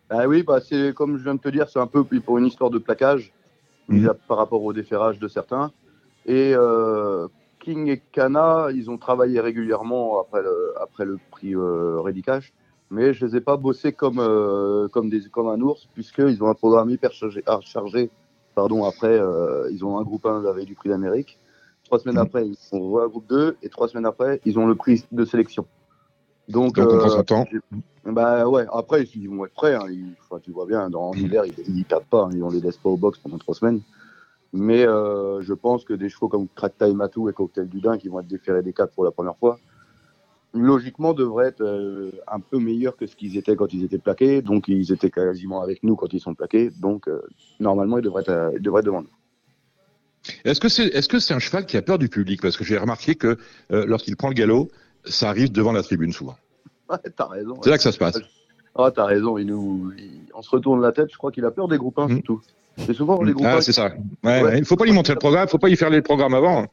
[0.09, 2.45] Ah oui, bah c'est comme je viens de te dire, c'est un peu pour une
[2.45, 3.33] histoire de plaquage
[3.89, 4.13] Mhm.
[4.27, 5.71] par rapport au déferrage de certains.
[6.25, 7.27] Et euh,
[7.59, 12.53] King et Kana, ils ont travaillé régulièrement après le, après le prix euh, Ready Cash,
[12.91, 16.47] mais je les ai pas bossés comme, euh, comme, des, comme un ours, puisqu'ils ont
[16.49, 17.43] un programme hyper chargé.
[17.45, 18.09] ah, chargé
[18.55, 21.39] pardon, après, euh, ils ont un groupe 1 la veille du prix d'Amérique.
[21.85, 22.23] Trois semaines Mhm.
[22.23, 25.25] après, ils ont un groupe 2, et trois semaines après, ils ont le prix de
[25.25, 25.65] sélection.
[26.47, 27.45] Donc, Donc on euh, temps.
[28.05, 29.75] bah ouais, après ils vont être prêts.
[29.75, 29.85] hein.
[29.89, 32.23] Ils- tu vois bien, dans l'hiver, ils, ils tapent pas.
[32.23, 32.31] hein.
[32.33, 33.81] Ils, on les laisse pas au box pendant trois semaines.
[34.51, 38.07] Mais je pense que des chevaux comme Krakta et Matou et Cocktail du Dain qui
[38.09, 39.59] vont être déférés des 4 pour la première fois,
[40.53, 44.41] logiquement devraient être euh, un peu meilleurs que ce qu'ils étaient quand ils étaient plaqués.
[44.41, 46.71] Donc ils étaient quasiment avec nous quand ils sont plaqués.
[46.81, 47.21] Donc euh,
[47.59, 49.09] normalement ils devraient être, euh, ils devraient être devant nous.
[50.45, 52.41] Est-ce que c'est est -ce c'est un cheval qui a peur du public?
[52.41, 53.37] Parce que j'ai remarqué que
[53.71, 54.69] euh, lorsqu'il prend le galop,
[55.05, 56.35] ça arrive devant la tribune souvent.
[56.89, 57.55] Ouais, t'as raison.
[57.63, 58.19] C'est là que ça se passe.
[58.75, 59.37] Ah, t'as raison.
[59.37, 61.09] Il nous, il- on se retourne la tête.
[61.11, 62.15] Je crois qu'il a peur des groupes 1 Mhm.
[62.15, 62.41] surtout.
[62.85, 63.85] C'est souvent les groupes 1 Ah, c'est ça.
[63.89, 64.43] Ouais, Ouais.
[64.43, 64.57] ouais.
[64.59, 66.65] Il faut pas lui montrer le programme, il faut pas y faire les programmes avant.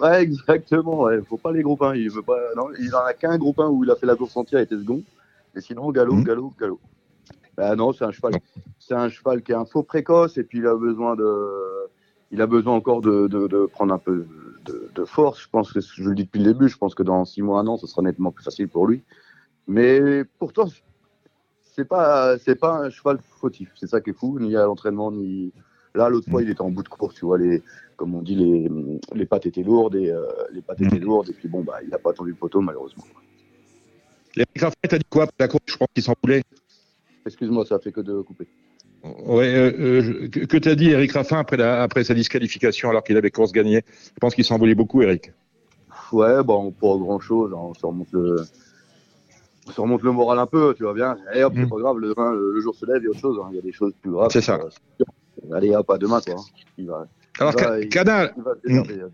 [0.00, 1.02] Ouais, exactement.
[1.02, 1.20] Ouais.
[1.22, 1.94] Faut pas les groupes 1.
[1.96, 2.38] Il veut pas.
[2.56, 4.64] Non, il en a qu'un groupe 1 où il a fait la course entière, il
[4.64, 5.02] était second.
[5.54, 6.24] Et sinon, galop, Mhm.
[6.24, 6.80] galop, galop.
[7.56, 8.34] Bah non, c'est un cheval.
[8.78, 11.88] C'est un cheval qui est un faux précoce et puis il a besoin de.
[12.30, 14.24] Il a besoin encore de, de, de prendre un peu
[14.64, 15.42] de, de force.
[15.42, 16.68] Je pense que je le dis depuis le début.
[16.70, 19.02] Je pense que dans six mois, un an, ce sera nettement plus facile pour lui.
[19.68, 20.66] Mais pourtant,
[21.62, 23.70] c'est pas c'est pas un cheval fautif.
[23.76, 24.38] C'est ça qui est fou.
[24.40, 25.52] Ni à l'entraînement, ni
[25.94, 27.14] là l'autre fois, il était en bout de course.
[27.14, 27.62] Tu vois les
[27.96, 28.68] comme on dit les,
[29.14, 31.04] les pattes étaient lourdes et euh, les pattes étaient Mhm.
[31.04, 33.04] lourdes et puis bon bah il n'a pas attendu le poteau malheureusement.
[34.36, 35.62] Eric Raffin, t'as dit quoi après la course?
[35.66, 36.42] Je pense qu'il s'en voulait.
[37.26, 38.48] Excuse-moi, ça fait que de couper.
[39.04, 43.02] Ouais, euh, euh, que, que t'as dit Eric Raffin après, la, après sa disqualification alors
[43.04, 43.82] qu'il avait course gagnée?
[44.04, 45.32] Je pense qu'il s'en voulait beaucoup, Eric.
[46.12, 47.52] Ouais, bon, pas grand chose.
[47.52, 48.36] On se remonte le,
[49.66, 51.16] on se remonte le moral un peu, tu vois bien.
[51.34, 51.68] Et hop, c'est Mhm.
[51.68, 52.14] pas grave, le,
[52.54, 53.38] le jour se lève, il y a autre chose.
[53.42, 53.48] hein.
[53.50, 54.30] Il y a des choses plus graves.
[54.32, 54.58] C'est ça.
[55.52, 56.36] Allez, hop, à demain, toi.
[56.38, 56.44] hein.
[56.78, 57.06] Il va,
[57.38, 59.10] Alors, il va- Ca- il- Cana, il va se démerder, hein.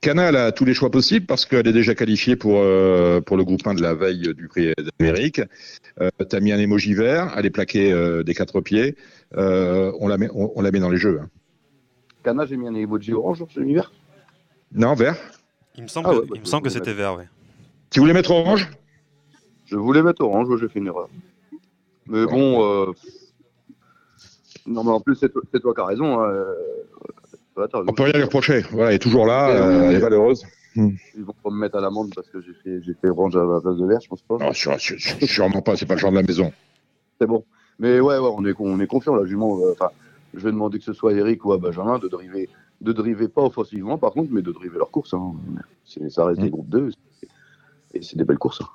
[0.00, 3.44] Canal a tous les choix possibles parce qu'elle est déjà qualifiée pour, euh, pour le
[3.44, 5.40] groupe 1 de la veille du prix d'Amérique.
[6.00, 8.96] Euh, tu as mis un émoji vert, elle est plaquée euh, des quatre pieds.
[9.36, 11.20] Euh, on, la met, on, on la met dans les jeux.
[11.22, 11.28] hein.
[12.24, 13.92] Cana, j'ai mis un emoji orange sur l'univers.
[14.72, 15.16] Non, vert
[15.76, 17.14] Il me semble, Ah que- ouais, bah, il me semble que je vais c'était vert,
[17.16, 17.28] ouais.
[17.90, 18.70] Tu voulais mettre orange?
[19.66, 21.08] Je voulais mettre orange, j'ai fait une erreur.
[22.08, 22.92] Mais bon, euh...
[24.66, 25.42] non, mais en plus, c'est toi,
[25.74, 26.20] qui as raison.
[26.20, 26.28] hein.
[26.30, 26.54] Euh,
[27.56, 27.84] raison.
[27.88, 28.60] On peut rien lui reprocher.
[28.70, 30.44] Voilà, elle est toujours là, euh, elle est valeureuse.
[30.74, 30.90] Ils
[31.24, 33.60] vont pas me mettre à l'amende parce que j'ai fait, j'ai fait orange à la
[33.60, 34.38] place de vert, je pense pas.
[34.38, 36.50] Non, sûr- sûr- sûr- sûrement pas, c'est pas le genre de la maison.
[37.20, 37.44] C'est bon.
[37.78, 39.58] Mais ouais, ouais, on est, on est confiant, la jument.
[39.60, 39.90] euh, Enfin,
[40.32, 42.46] je vais demander que ce soit Eric ou à Benjamin de driver,
[42.80, 45.12] de driver pas offensivement, par contre, mais de driver leur course.
[45.12, 45.34] Hein.
[46.08, 46.90] Ça reste des groupes 2
[47.92, 48.62] et c'est des belles courses.
[48.62, 48.68] hein.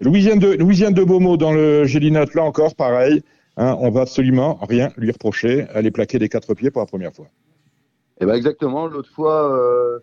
[0.00, 3.22] Louisiane de, Louisiane de Beaumont dans le Gélinote, là encore, pareil.
[3.58, 5.66] Hein, on va absolument rien lui reprocher.
[5.74, 7.26] Elle est plaquée des quatre pieds pour la première fois.
[8.20, 8.86] Et ben exactement.
[8.86, 9.98] L'autre fois, euh,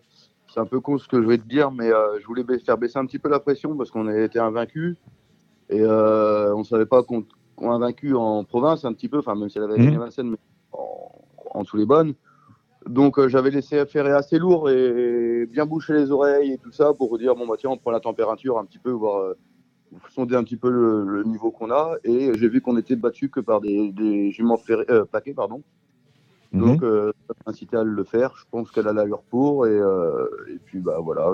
[0.52, 2.78] c'est un peu con ce que je vais te dire, mais euh, je voulais faire
[2.78, 4.96] baisser un petit peu la pression parce qu'on a été invaincus
[5.68, 7.24] et euh, on savait pas qu'on
[7.56, 9.84] qu'on a vaincu en province un petit peu, enfin même si elle avait Mhm.
[9.86, 10.36] gagné Vincennes, mais
[10.72, 11.10] en,
[11.54, 12.14] en dessous les bonnes.
[12.86, 16.92] Donc euh, j'avais laissé faire assez lourd et bien boucher les oreilles et tout ça
[16.94, 19.38] pour dire bon bah tiens on prend la température un petit peu voir euh,
[20.10, 23.28] sonder un petit peu le, le niveau qu'on a et j'ai vu qu'on était battu
[23.28, 25.62] que par des, des juments ferrés, euh, plaqués pardon.
[26.52, 28.34] Donc, euh, ça m'a incité à le faire.
[28.36, 29.66] Je pense qu'elle a l'allure pour.
[29.66, 31.30] Et, euh, et puis, bah voilà.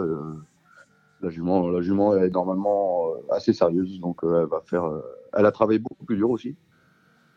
[1.20, 4.00] la, jument, la jument est normalement assez sérieuse.
[4.00, 4.90] Donc, elle va faire.
[5.34, 6.56] elle a travaillé beaucoup plus dur aussi.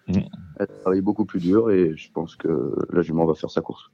[0.07, 0.23] Mhm.
[0.57, 1.69] Elle a travaillé beaucoup plus dur.
[1.69, 3.91] Et je pense que la jument va faire sa course.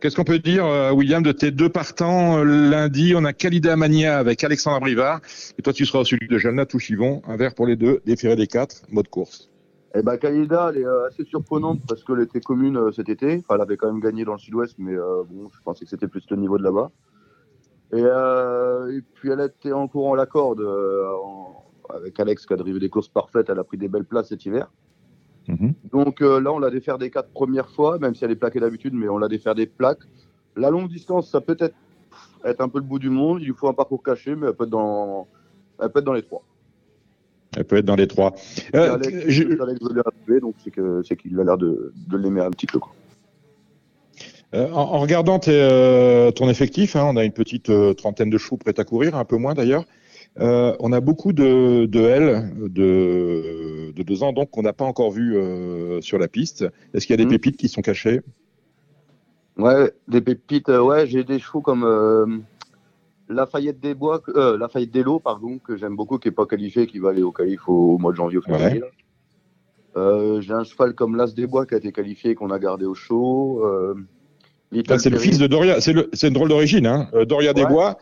[0.00, 3.14] Qu'est-ce qu'on peut dire, euh, William, de tes deux partants euh, lundi?
[3.16, 5.20] On a Khalida Mania avec Alexandre Brivard.
[5.58, 7.22] Et toi, tu seras celui de Jalna Touchivon.
[7.26, 9.50] Un verre pour les deux, déféré des quatre, mode course.
[9.94, 13.42] Et bah, Kalida, elle est euh, assez surprenante parce qu'elle était commune cet été.
[13.48, 16.24] Elle avait quand même gagné dans le sud-ouest, mais bon, je pensais que c'était plus
[16.30, 16.90] le niveau de là-bas.
[17.92, 20.62] Et, puis, elle était en courant la corde
[21.88, 23.48] avec Alex qui a drivé des courses parfaites.
[23.48, 24.70] Elle a pris des belles places cet hiver.
[25.92, 28.60] Donc euh, là, on l'a défaire des quatre premières fois, même si elle est plaquée
[28.60, 30.00] d'habitude, mais on l'a défaire des plaques.
[30.56, 31.74] La longue distance, ça peut être,
[32.44, 33.40] être un peu le bout du monde.
[33.40, 35.28] Il lui faut un parcours caché, mais elle peut être dans,
[35.80, 36.42] elle peut être dans les trois.
[37.56, 38.34] Elle peut être dans les trois.
[38.74, 40.54] Euh, Alex, je- Alex veut les donc
[41.04, 42.78] c'est qu'il a l'air de, de l'aimer un petit peu.
[42.78, 42.92] Quoi.
[44.54, 48.38] Euh, en, en regardant tes, euh, ton effectif, hein, on a une petite trentaine de
[48.38, 49.84] chevaux prêts à courir, un peu moins d'ailleurs.
[50.38, 54.84] Euh, on a beaucoup de, de L de, de deux ans, donc qu'on n'a pas
[54.84, 56.66] encore vu euh, sur la piste.
[56.92, 57.30] Est-ce qu'il y a des Mhm.
[57.30, 58.20] pépites qui sont cachées?
[59.56, 60.68] Ouais, des pépites.
[60.68, 62.44] euh, ouais, j'ai des chevaux comme
[63.30, 66.86] Lafayette des Bois, euh, Lafayette des Lots, pardon, que j'aime beaucoup, qui est pas qualifié,
[66.86, 68.82] qui va aller au qualif au, au mois de janvier au février.
[69.94, 72.94] j'ai un cheval comme l'As des Bois qui a été qualifié, qu'on a gardé au
[72.94, 73.62] chaud.
[74.88, 75.80] Ah, C'est le fils de Doria.
[75.80, 76.86] C'est une drôle d'origine.
[76.86, 77.08] Hein.
[77.26, 77.54] Doria Ouais.
[77.54, 77.96] Desbois.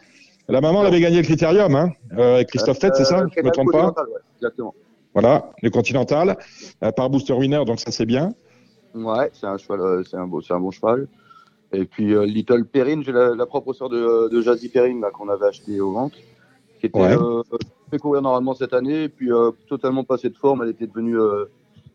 [0.48, 3.20] La maman elle avait gagné le critérium, hein, euh, avec Christophe Tête, c'est ça?
[3.20, 3.86] Euh, Je me trompe pas?
[3.86, 4.74] Ouais, Exactement.
[5.14, 6.36] Voilà, le Continental,
[6.82, 8.34] euh, par Booster Winner, donc ça c'est bien.
[8.94, 11.08] Ouais, c'est un cheval, euh, c'est un, beau, c'est un bon cheval.
[11.72, 15.10] Et puis euh, Little Perrine, j'ai la, la propre sœur de, de Jazzy Perrine là,
[15.10, 16.14] qu'on avait acheté aux ventes,
[16.80, 17.16] qui était Ouais.
[17.16, 17.42] euh,
[17.90, 20.62] fait courir normalement cette année, et puis euh, totalement passée de forme.
[20.62, 21.46] Elle était devenue euh,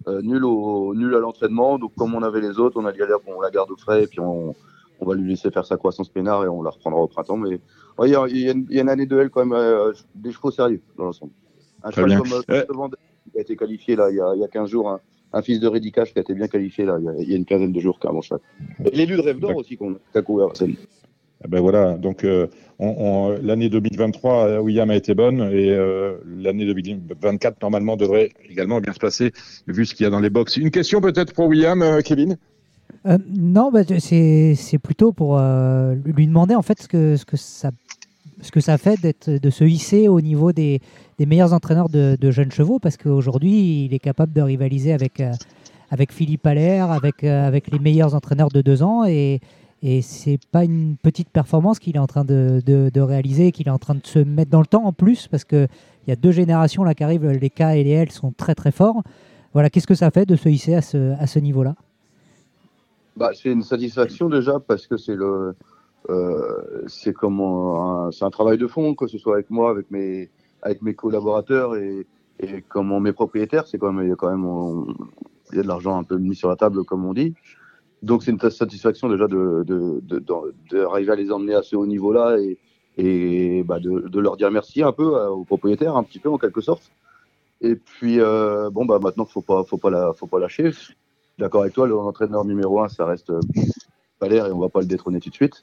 [0.08, 1.78] euh, nul, au, nul à l'entraînement.
[1.78, 4.08] Donc, comme on avait les autres, on a bon, on la garde au frais et
[4.08, 4.56] puis on,
[5.02, 7.38] on va lui laisser faire sa croissance peinard et on la reprendra au printemps.
[7.38, 7.60] Mais
[7.98, 9.54] ouais, il y, a- y une- il y a une année de L quand même,
[9.58, 11.32] euh, des chevaux sérieux dans l'ensemble.
[11.84, 12.64] Un cheval comme euh, Euh,
[13.32, 15.00] qui a été qualifié là, il y a, il y a 15 jours, un,
[15.34, 17.34] un fils de Rédicache qui a été bien qualifié là, il y a, il y
[17.34, 18.40] a une quinzaine de jours, carrément cheval.
[18.86, 20.50] Et l'élu de Rêve d'Or aussi qu'on a couvert.
[21.42, 22.48] Ah Ben voilà, donc euh,
[22.80, 28.32] on- on- l'année 2023, euh, William a été bonne et euh, l'année 2024 normalement devrait
[28.50, 29.32] également bien se passer
[29.68, 30.58] vu ce qu'il y a dans les box.
[30.58, 32.38] Une question peut-être pour William, Kevin?
[33.10, 37.38] Euh, non, bah, c'est plutôt pour euh, lui demander en fait ce que, ce que,
[37.38, 37.72] ça,
[38.42, 38.98] ce que ça fait
[39.28, 40.80] de se hisser au niveau des,
[41.18, 45.34] des meilleurs entraîneurs de, jeunes chevaux, parce qu'aujourd'hui, il est capable de rivaliser avec, euh,
[45.90, 49.40] avec Philippe Allaire, avec, avec les meilleurs entraîneurs de deux ans, et,
[49.82, 53.68] et c'est pas une petite performance qu'il est en train de, de, de réaliser, qu'il
[53.68, 55.68] est en train de se mettre dans le temps en plus, parce qu'il
[56.08, 58.72] y a deux générations là qui arrivent, les K et les L sont très très
[58.72, 59.02] forts.
[59.54, 61.74] Voilà, qu'est-ce que ça fait de se hisser à ce, à ce niveau-là?
[63.20, 65.54] Bah, c'est une satisfaction déjà parce que c'est le,
[66.10, 70.30] euh, c'est comment, un, un travail de fond, que ce soit avec moi, avec mes,
[70.62, 72.08] avec mes collaborateurs et,
[72.40, 74.88] et comment mes propriétaires, c'est quand même, il y a quand même, on-
[75.52, 77.34] il y a de l'argent un peu mis sur la table comme on dit.
[78.04, 82.38] Donc c'est une satisfaction déjà de, de, de, à les emmener à ce haut niveau-là
[82.40, 82.58] et,
[82.98, 86.30] et bah, de, de leur dire merci un peu euh, aux propriétaires, un petit peu
[86.30, 86.94] en quelque sorte.
[87.62, 90.72] Et puis euh, bon bah maintenant faut pas, faut pas la, faut pas lâcher
[91.40, 93.40] d'accord avec toi, l'entraîneur numéro un, ça reste euh,
[94.22, 95.62] Valère et on va pas le détrôner tout de suite.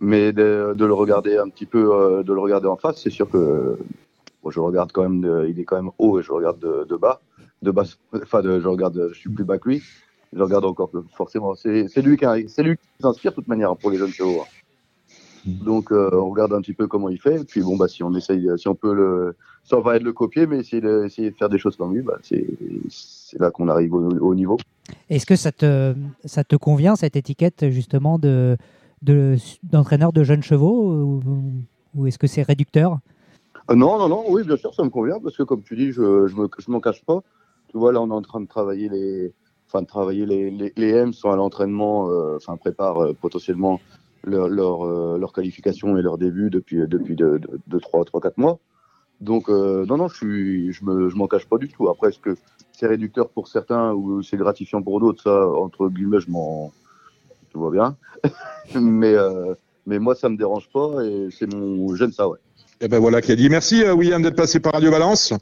[0.00, 3.28] Mais de, le regarder un petit peu, euh, de le regarder en face, c'est sûr
[3.28, 3.76] que
[4.42, 6.96] bon, je regarde quand même, de- il est quand même haut et je regarde de,
[6.96, 7.20] bas,
[7.60, 7.84] de bas,
[8.14, 9.82] enfin, je regarde, je suis plus bas que lui.
[10.32, 11.56] Je regarde encore plus, forcément.
[11.56, 14.42] C'est lui qui, c'est lui qui nous inspire de toute manière pour les jeunes chevaux.
[14.42, 14.59] hein.
[15.46, 17.40] Donc euh, on regarde un petit peu comment il fait.
[17.40, 20.12] Et puis bon bah si on essaye, si on peut le, sans pas être le
[20.12, 22.44] copier, mais essayer de, essayer de faire des choses comme lui, bah, c'est
[23.38, 24.56] là qu'on arrive au, au niveau.
[25.08, 28.56] Est-ce que ça te, ça te convient, cette étiquette justement de,
[29.02, 31.20] de, d'entraîneur de jeunes chevaux ou,
[31.94, 32.98] ou est-ce que c'est réducteur?
[33.70, 35.92] Euh, Non, non, non, oui, bien sûr, ça me convient parce que comme tu dis,
[35.92, 37.20] je je me- je m'en cache pas.
[37.68, 39.32] Tu vois, là, on est en train de travailler les,
[39.68, 43.80] enfin, de travailler les, les, les M sont à l'entraînement, euh, enfin, prépare euh, potentiellement
[44.24, 48.20] leur, leur, euh, leur qualification et leur début depuis, depuis 2, de, de 3, 3,
[48.20, 48.58] 4 mois.
[49.20, 51.88] Donc, euh, non, non, je suis, je me, je m'en cache pas du tout.
[51.88, 52.36] Après, est-ce que
[52.72, 56.72] c'est réducteur pour certains ou c'est gratifiant pour d'autres, ça, entre guillemets, je m'en,
[57.50, 57.96] tu vois bien.
[58.74, 59.54] mais, euh,
[59.86, 62.38] mais moi, ça me dérange pas et c'est mon, j'aime ça, ouais.
[62.82, 63.50] Eh ben voilà qui a dit.
[63.50, 65.34] Merci euh, William d'être passé par Radio Balance.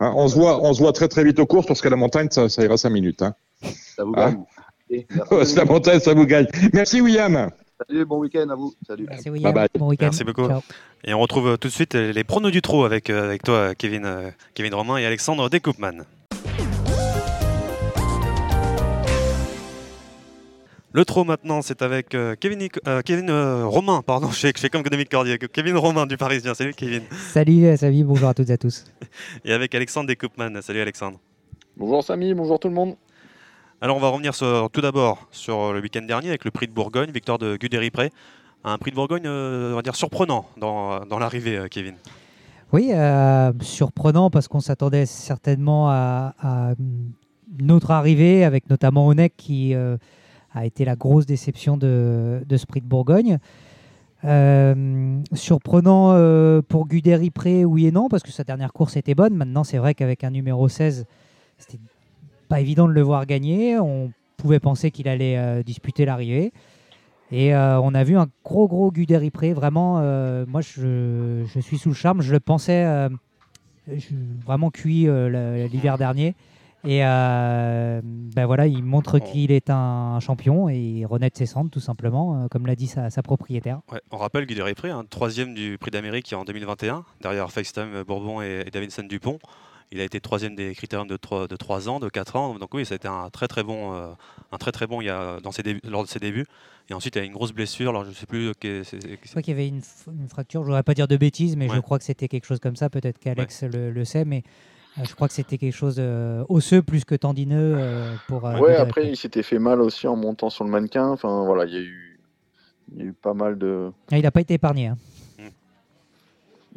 [0.00, 1.96] Hein, on se voit, on se voit très très vite aux courses parce qu'à la
[1.96, 3.20] montagne ça, ça ira cinq minutes.
[3.20, 3.34] Hein.
[3.62, 4.42] Ça vous gagne.
[4.90, 5.56] Et C'est merci.
[5.56, 6.46] la montagne, ça vous gagne.
[6.72, 7.50] Merci William.
[7.78, 8.72] Salut, bon week-end à vous.
[8.86, 9.06] Salut.
[9.08, 9.52] Merci William.
[9.52, 9.68] bye.
[9.78, 10.06] Bon week-end.
[10.06, 10.46] Merci beaucoup.
[10.46, 10.60] Ciao.
[11.04, 14.06] Et on retrouve tout de suite les pronos du trot avec, euh, avec toi, Kevin,
[14.06, 16.04] euh, Kevin Romain et Alexandre Decoupman.
[20.96, 24.82] Le trot maintenant, c'est avec euh, Kevin, euh, Kevin euh, Romain, pardon, je fais comme
[24.82, 26.54] Dominique Cordier, Kevin Romain du Parisien.
[26.54, 27.02] Salut Kevin.
[27.12, 28.86] Salut Samy, bonjour à toutes et à tous.
[29.44, 30.62] Et avec Alexandre Decoupman.
[30.62, 31.18] Salut Alexandre.
[31.76, 32.96] Bonjour Samy, bonjour tout le monde.
[33.80, 36.72] Alors on va revenir sur- tout d'abord sur le week-end dernier avec le prix de
[36.72, 38.10] Bourgogne, victoire de Guderi-Pré.
[38.64, 41.94] Un prix de Bourgogne, euh, on va dire, surprenant dans, dans l'arrivée, euh, Kevin.
[42.72, 46.72] Oui, euh, surprenant parce qu'on s'attendait certainement à, à
[47.60, 52.66] une autre arrivée avec notamment Onek qui a été la grosse déception de, de ce
[52.66, 53.38] prix de Bourgogne.
[55.32, 56.10] Surprenant
[56.68, 59.34] pour Guderi-Pré, oui et non, parce que sa dernière course était bonne.
[59.36, 61.06] Maintenant, c'est vrai qu'avec un numéro 16,
[61.58, 61.78] c'était
[62.46, 63.78] pas évident de le voir gagner.
[63.78, 66.52] On pouvait penser qu'il allait euh, disputer l'arrivée.
[67.32, 69.52] Et euh, on a vu un gros, gros Guderi-Pré.
[69.52, 72.22] Vraiment, euh, moi, je, je suis sous le charme.
[72.22, 72.84] Je le pensais
[73.88, 75.06] je- vraiment cuit
[75.72, 76.34] l'hiver dernier.
[76.84, 81.70] Et ben voilà, il montre qu'il est un champion et il renaît de ses cendres,
[81.70, 83.80] tout simplement, comme l'a dit sa, sa propriétaire.
[83.90, 88.62] Ouais, on rappelle Guderi-Pré, un troisième du prix d'Amérique en 2021, derrière FaceTime Bourbon et,
[88.66, 89.40] et Davidson Dupont.
[89.92, 92.58] Il a été troisième des critériums de 3, de 3 ans, de 4 ans.
[92.58, 94.08] Donc oui, ça a été un très très bon, euh,
[94.50, 96.44] un très très bon il y a, dans ses débuts, lors de ses débuts.
[96.90, 97.90] Et ensuite, il y a une grosse blessure.
[97.90, 98.52] Alors je sais plus.
[98.60, 100.94] que- c'est- c'est- Je crois qu'il y avait une, f- une fracture, je voudrais pas
[100.94, 102.90] dire de bêtises, mais je crois que c'était quelque chose comme ça.
[102.90, 104.42] Peut-être qu'Alex le, le sait, mais
[104.98, 108.44] euh, je crois que c'était quelque chose euh, osseux plus que tendineux euh, pour.
[108.46, 111.08] euh, ouais, après il s'était fait mal aussi en montant sur le mannequin.
[111.10, 112.18] Enfin voilà, il y a eu,
[112.92, 114.88] il y a eu pas mal de, Ah, il n'a pas été épargné.
[114.88, 114.96] hein.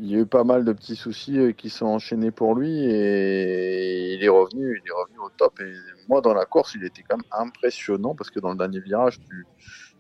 [0.02, 2.86] Il y a eu pas mal de petits soucis euh, qui sont enchaînés pour lui
[2.86, 5.60] et il est revenu, il est revenu au top.
[5.60, 5.74] Et
[6.08, 9.20] moi dans la course, il était quand même impressionnant parce que dans le dernier virage,
[9.20, 9.46] tu,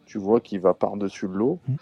[0.06, 1.60] tu vois qu'il va par-dessus le lot.
[1.68, 1.76] Mm.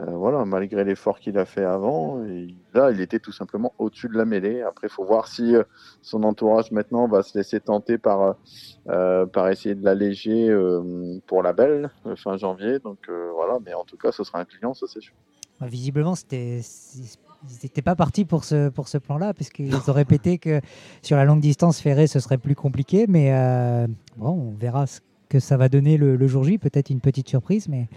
[0.00, 4.08] Euh, voilà, malgré l'effort qu'il a fait avant, et là, il était tout simplement au-dessus
[4.08, 4.60] de la mêlée.
[4.60, 5.62] Après, il faut voir si euh,
[6.02, 8.34] son entourage maintenant va se laisser tenter par,
[8.88, 10.52] euh, par essayer de l'alléger
[11.28, 12.80] pour la belle fin janvier.
[12.80, 15.14] Donc voilà, mais en tout cas, ce sera un client, ça c'est sûr.
[15.60, 16.60] Bah, visiblement, c'était.
[17.50, 20.60] Ils n'étaient pas partis pour ce, pour ce plan-là, puisqu'ils ont répété que
[21.02, 23.06] sur la longue distance ferrée, ce serait plus compliqué.
[23.08, 23.86] Mais euh,
[24.16, 26.58] bon, on verra ce que ça va donner le, le jour J.
[26.58, 27.88] Peut-être une petite surprise, mais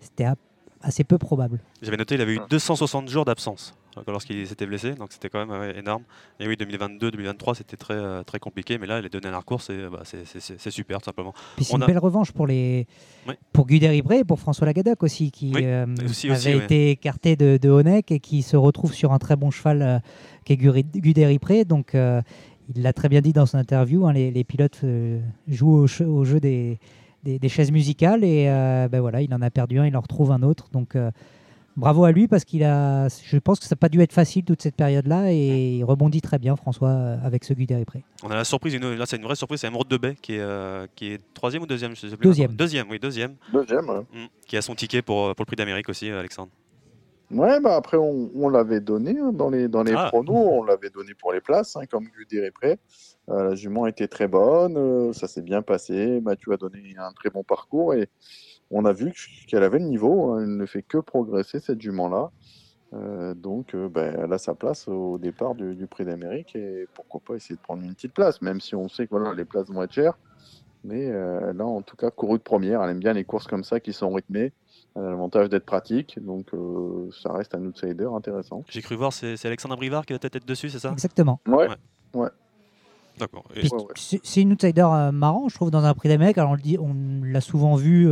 [0.00, 0.36] c'était a-
[0.82, 1.60] assez peu probable.
[1.82, 3.74] J'avais noté, il avait eu 260 jours d'absence
[4.06, 6.02] lorsqu'il s'était blessé, donc c'était quand même ouais, énorme.
[6.38, 9.88] Et oui, 2022-2023, c'était très, euh, très compliqué, mais là, les deux dernières courses, c'est
[9.90, 10.02] bah,
[10.70, 11.32] super, tout simplement.
[11.56, 12.86] Puis c'est une a- belle revanche pour les
[13.28, 13.34] Oui.
[13.52, 16.64] pour Guder-Ibré et pour François Lagadac aussi, qui Oui, euh, aussi, avait aussi, ouais.
[16.64, 19.98] été écarté de, de Honeck et qui se retrouve sur un très bon cheval euh,
[20.44, 21.64] qui est Guder-Ibré.
[21.64, 22.22] Donc euh,
[22.74, 24.82] il l'a très bien dit dans son interview, hein, les, les pilotes
[25.48, 26.78] jouent au, jeu des,
[27.24, 28.44] des, des chaises musicales et
[28.90, 30.68] ben voilà, il en a perdu un, il en retrouve un autre.
[30.72, 30.96] Donc
[31.76, 34.44] bravo à lui parce qu'il a, je pense que ça n'a pas dû être facile
[34.44, 36.90] toute cette période-là et il rebondit très bien François
[37.22, 38.02] avec ce Guder-Ibré.
[38.22, 40.40] On a la surprise, une- là, c'est une vraie surprise, c'est Emeraude Debay qui est,
[40.40, 42.24] euh, qui est troisième ou deuxième je sais plus.
[42.28, 42.52] Deuxième.
[42.54, 43.36] Deuxième, oui, deuxième.
[43.52, 43.88] Deuxième.
[43.88, 44.00] ouais.
[44.12, 44.26] Mm.
[44.46, 46.50] Qui a son ticket pour, euh, pour le prix d'Amérique aussi, euh, Alexandre.
[47.32, 50.06] Ouais, bah après, on, on l'avait donné hein, dans les, dans les Ah.
[50.08, 52.76] pronos, on l'avait donné pour les places, hein, comme Guder est prêt.
[53.28, 56.20] Euh, la jument était très bonne, euh, ça s'est bien passé.
[56.20, 58.08] Mathieu a donné un très bon parcours et
[58.70, 59.12] on a vu
[59.46, 60.32] qu'elle avait le niveau.
[60.32, 62.30] hein, elle ne fait que progresser, cette jument-là.
[62.92, 66.88] Euh, donc, euh, ben, elle a sa place au départ du, du prix d'Amérique et
[66.94, 69.44] pourquoi pas essayer de prendre une petite place, même si on sait que voilà, les
[69.44, 70.18] places vont être chères.
[70.82, 72.82] Mais euh, elle a en tout cas couru de première.
[72.82, 74.52] Elle aime bien les courses comme ça qui sont rythmées.
[74.96, 78.64] Elle a l'avantage d'être pratique, donc euh, ça reste un outsider intéressant.
[78.68, 80.90] J'ai cru voir, c'est Alexandre Brivard qui va peut-être être dessus, c'est ça?
[80.90, 81.38] Exactement.
[81.46, 81.68] Ouais,
[83.18, 83.44] D'accord.
[83.54, 83.78] Ouais, ouais.
[83.96, 86.38] C'est c'est une outsider euh, marrant, je trouve, dans un prix d'Amérique.
[86.38, 88.10] Alors, on le dit- on l'a souvent vu,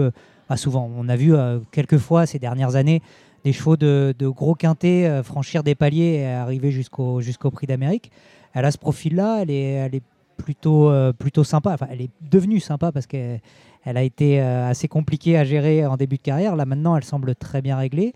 [0.56, 3.02] souvent, on a vu euh, quelques fois ces dernières années
[3.44, 8.10] des chevaux de, gros quintés euh, franchir des paliers et arriver jusqu'au prix d'Amérique.
[8.54, 10.02] Elle a ce profil-là, elle est, elle est
[10.36, 11.74] plutôt, euh, plutôt sympa.
[11.74, 13.40] Enfin, elle est devenue sympa parce qu'elle
[13.84, 16.56] elle a été assez compliquée à gérer en début de carrière.
[16.56, 18.12] Là, maintenant, elle semble très bien réglée.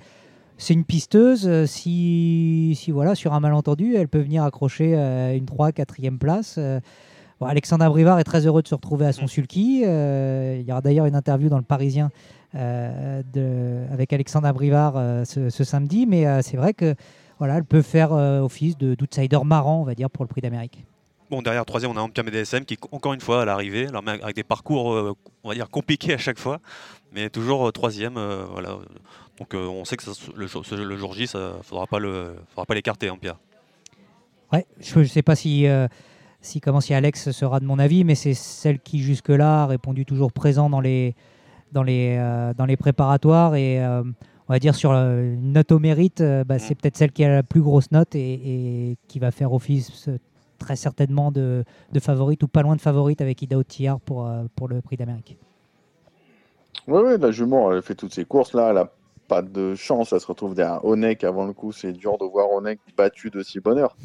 [0.59, 1.67] C'est une pisteuse.
[1.67, 6.59] Si, si voilà, sur un malentendu, elle peut venir accrocher une 3 4e place.
[7.43, 9.83] Bon, Alexandre Brivard est très heureux de se retrouver à son sulky.
[9.85, 12.13] Euh, il y aura d'ailleurs une interview dans le Parisien
[12.55, 16.07] euh, de, avec Alexandre Brivard euh, ce, ce samedi.
[16.07, 16.95] Mais c'est vrai que
[17.41, 20.85] voilà, elle peut faire office de- d'outsider marrant, on va dire, pour le prix d'Amérique.
[21.33, 23.89] Bon, derrière, troisième, on a Ampia DSM qui, encore une fois, à l'arrivée,
[24.23, 26.61] avec des parcours, on va dire, compliqués à chaque fois,
[27.13, 28.21] mais toujours troisième.
[28.53, 28.77] voilà.
[29.41, 32.75] Donc, on sait que ça- le, jour- ce- le jour J, il ne faudra pas
[32.77, 33.37] l'écarter, Ampia.
[34.53, 35.67] Ouais, je ne sais pas si,
[36.43, 40.05] si, comment, si Alex sera de mon avis, mais c'est celle qui jusque-là a répondu
[40.05, 41.15] toujours présent dans les,
[41.73, 43.55] dans les, euh, dans les préparatoires.
[43.55, 44.03] Et euh,
[44.49, 47.25] on va dire sur euh, une note au mérite, euh, bah, c'est peut-être celle qui
[47.25, 50.11] a la plus grosse note et, et qui va faire office
[50.59, 54.45] très certainement de, de favorite ou pas loin de favorite avec Ida Otillard pour, euh,
[54.55, 55.39] pour le prix d'Amérique.
[56.89, 58.55] Oui, oui, la jument, elle fait toutes ses courses.
[58.55, 58.91] Là, elle a
[59.29, 60.13] pas de chance.
[60.13, 61.73] Elle se retrouve derrière Onek avant le coup.
[61.73, 63.97] C'est dur de voir Onek battu de si bonne heure.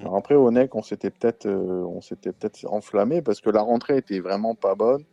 [0.00, 3.98] Alors après, Onek, on s'était peut-être euh, on s'était peut-être enflammé parce que la rentrée
[3.98, 5.04] était vraiment pas bonne.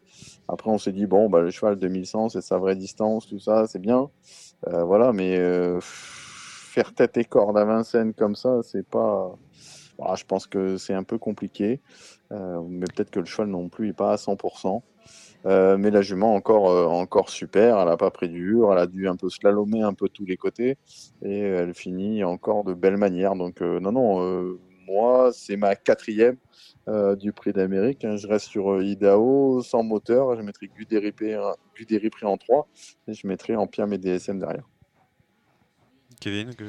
[0.48, 3.68] Après, on s'est dit, bon, bah, le cheval 2100, c'est sa vraie distance, tout ça,
[3.68, 4.10] c'est bien.
[4.68, 9.36] Euh, voilà, mais euh, faire tête et corde à Vincennes comme ça, c'est pas.
[9.98, 11.82] Voilà, je pense que c'est un peu compliqué.
[12.32, 14.84] Euh, mais peut-être que le cheval non plus n'est pas à 100%.
[15.46, 18.88] Euh, mais la jument encore, euh, encore super, elle n'a pas pris dur, elle a
[18.88, 20.78] dû un peu slalomer un peu tous les côtés
[21.24, 23.36] et elle finit encore de belle manière.
[23.36, 26.38] Donc euh, non, non, euh, moi c'est ma quatrième
[26.88, 28.06] euh, du prix d'Amérique.
[28.06, 28.16] hein.
[28.18, 31.36] Je reste sur euh, Idaho sans moteur, je mettrai Guderipré
[31.76, 32.68] Guderipré en 3
[33.08, 34.64] et je mettrai Ampia et DSM derrière.
[36.20, 36.64] Kevin que-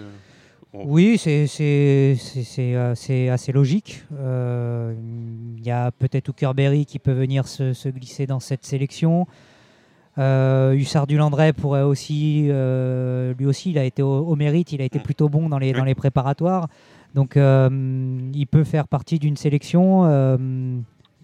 [0.74, 4.04] on- Oui, c'est c'est- c'est- c'est, euh, c'est assez logique.
[4.18, 4.94] Euh,
[5.60, 9.26] Il y a peut-être Hookerberry qui peut venir se, se glisser dans cette sélection.
[10.16, 14.72] Euh, Hussard du Landré pourrait aussi, euh, lui aussi, il a été au, au mérite,
[14.72, 15.02] il a été Mm.
[15.02, 16.68] plutôt bon dans les, dans les préparatoires.
[17.14, 17.68] Donc, euh,
[18.34, 20.36] il peut faire partie d'une sélection euh,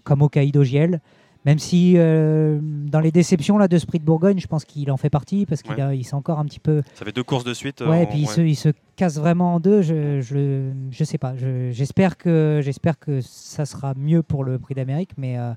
[0.03, 1.01] comme au Caïdo Giel.
[1.45, 5.11] Même si euh, dans les déceptions là, de de Bourgogne, je pense qu'il en fait
[5.11, 5.95] partie parce qu'il Ouais.
[5.95, 7.83] il s'est encore un petit peu Ça fait deux courses de suite.
[7.83, 9.83] euh, Ouais, et puis il, se, il se casse vraiment en deux.
[9.83, 11.35] Je, je, je sais pas.
[11.37, 15.51] Je- J'espère que, j'espère que ça sera mieux pour le prix d'Amérique, mais, euh,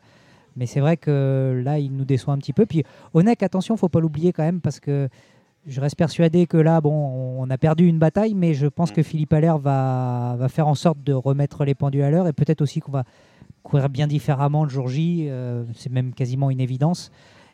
[0.56, 2.66] mais c'est vrai que là, il nous déçoit un petit peu.
[2.66, 5.08] Puis Onek, attention, faut pas l'oublier quand même, parce que
[5.66, 6.92] je reste persuadé que là, bon,
[7.38, 8.94] on a perdu une bataille, mais je pense Mm.
[8.94, 12.32] que Philippe Allaire va, va faire en sorte de remettre les pendules à l'heure, et
[12.32, 13.04] peut-être aussi qu'on va
[13.62, 15.26] courir bien différemment le jour J.
[15.28, 17.11] euh, c'est même quasiment une évidence.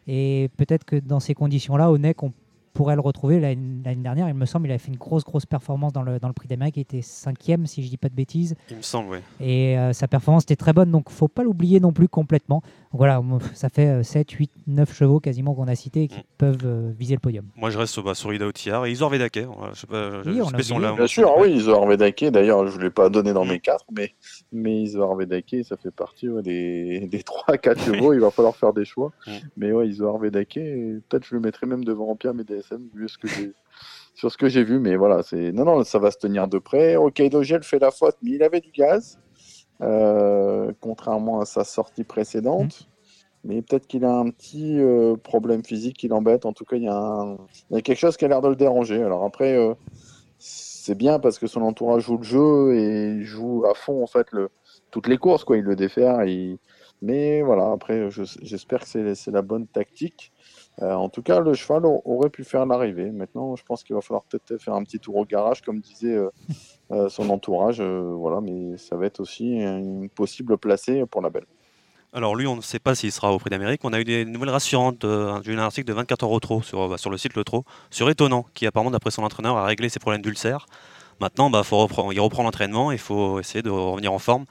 [0.06, 2.32] Et peut-être que dans ces conditions-là, Onek, on
[2.74, 3.40] pourrait le retrouver.
[3.40, 3.56] L'année
[3.96, 6.34] dernière, il me semble, il avait fait une grosse, grosse performance dans le, dans le
[6.34, 6.76] prix d'Amérique.
[6.76, 8.54] Il était cinquième, si je dis pas de bêtises.
[8.70, 9.18] Il me semble, oui.
[9.40, 12.62] Et euh, sa performance était très bonne, donc faut pas l'oublier non plus complètement.
[12.92, 13.22] Donc voilà,
[13.54, 16.22] ça fait euh, 7, 8, 9 chevaux quasiment qu'on a cités qui Mm.
[16.38, 17.46] peuvent euh, viser le podium.
[17.56, 19.38] Moi, je reste bah, sur Ida Outillard et Isor Vedake.
[19.72, 21.32] Je sais pas, je- Oui, je on sais a pas si on l'a- Bien sûr,
[21.38, 22.24] oui, Isoar Vedake.
[22.26, 23.48] D'ailleurs, je ne l'ai pas donné dans Mm.
[23.50, 24.12] mes quatre, mais,
[24.52, 28.12] mais Isoar Vedake, ça fait partie ouais, des, des 3-4 chevaux.
[28.12, 29.12] Il va falloir faire des choix.
[29.26, 29.30] Mm.
[29.56, 32.44] Mais ouais, Isoar Vedake, peut-être je le mettrai même devant Empire et
[32.94, 33.52] Vu ce que j'ai.
[34.14, 36.58] Sur ce que j'ai vu, mais voilà, c'est non, non, ça va se tenir de
[36.58, 36.94] près.
[36.96, 39.18] Hokkaido Gel fait la faute, mais il avait du gaz,
[39.82, 42.88] euh, contrairement à sa sortie précédente.
[43.42, 46.46] Mais peut-être qu'il a un petit euh, problème physique qui l'embête.
[46.46, 47.36] En tout cas, il y, a un-
[47.70, 49.02] il y a quelque chose qui a l'air de le déranger.
[49.02, 49.74] Alors après, euh,
[50.38, 54.28] c'est bien parce que son entourage joue le jeu et joue à fond en fait
[54.32, 54.48] le,
[54.90, 55.44] toutes les courses.
[55.44, 55.56] Quoi.
[55.58, 56.20] Il le défère.
[57.02, 60.32] Mais voilà, après, je- j'espère que c'est la bonne tactique.
[60.82, 63.10] Euh, en tout cas, le cheval aurait pu faire l'arrivée.
[63.10, 66.14] Maintenant, je pense qu'il va falloir peut-être faire un petit tour au garage, comme disait
[66.16, 66.30] euh,
[66.90, 67.80] euh, son entourage.
[67.80, 71.46] euh, voilà, mais ça va être aussi une possible placée pour la belle.
[72.12, 73.80] Alors lui, on ne sait pas s'il sera au Prix d'Amérique.
[73.84, 75.04] On a eu des nouvelles rassurantes.
[75.04, 77.34] euh, J'ai eu un article de 24 heures au trot sur, bah, sur le site
[77.34, 80.66] Le Trot, sur Étonnant, qui apparemment, d'après son entraîneur, a réglé ses problèmes d'ulcère.
[81.20, 84.44] Maintenant, bah, faut reprendre- il reprend l'entraînement, il faut essayer de revenir en forme.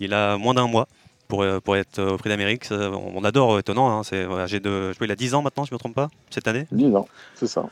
[0.00, 0.88] Il a moins d'un mois
[1.28, 2.66] pour, euh, pour être au Prix d'Amérique.
[2.70, 3.90] On adore euh, Étonnant.
[3.98, 4.02] hein.
[4.02, 5.94] C'est, voilà, j'ai de, je il a 10 ans maintenant, si je ne me trompe
[5.94, 6.66] pas, cette année.
[6.72, 7.64] 10 ans, c'est ça.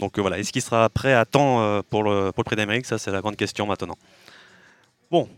[0.00, 2.86] Donc euh, voilà, est-ce qu'il sera prêt à temps pour, le, pour le Prix d'Amérique?
[2.86, 3.96] Ça, c'est la grande question maintenant.
[5.10, 5.28] Bon,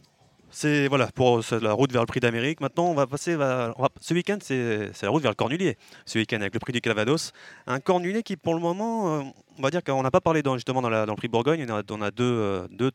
[0.51, 2.61] c'est voilà pour la route vers le Prix d'Amérique.
[2.61, 3.37] Maintenant, on va passer.
[3.37, 5.77] va- on va- ce week-end, c'est c'est la route vers le Cornulier.
[6.07, 7.33] Ce week-end avec le Prix du Calvados,
[7.67, 9.23] un Cornulier qui, pour le moment, euh,
[9.59, 11.67] on va dire qu'on n'a pas parlé dans, justement dans, la- dans le Prix Bourgogne.
[11.69, 12.93] On a, on a deux, euh, deux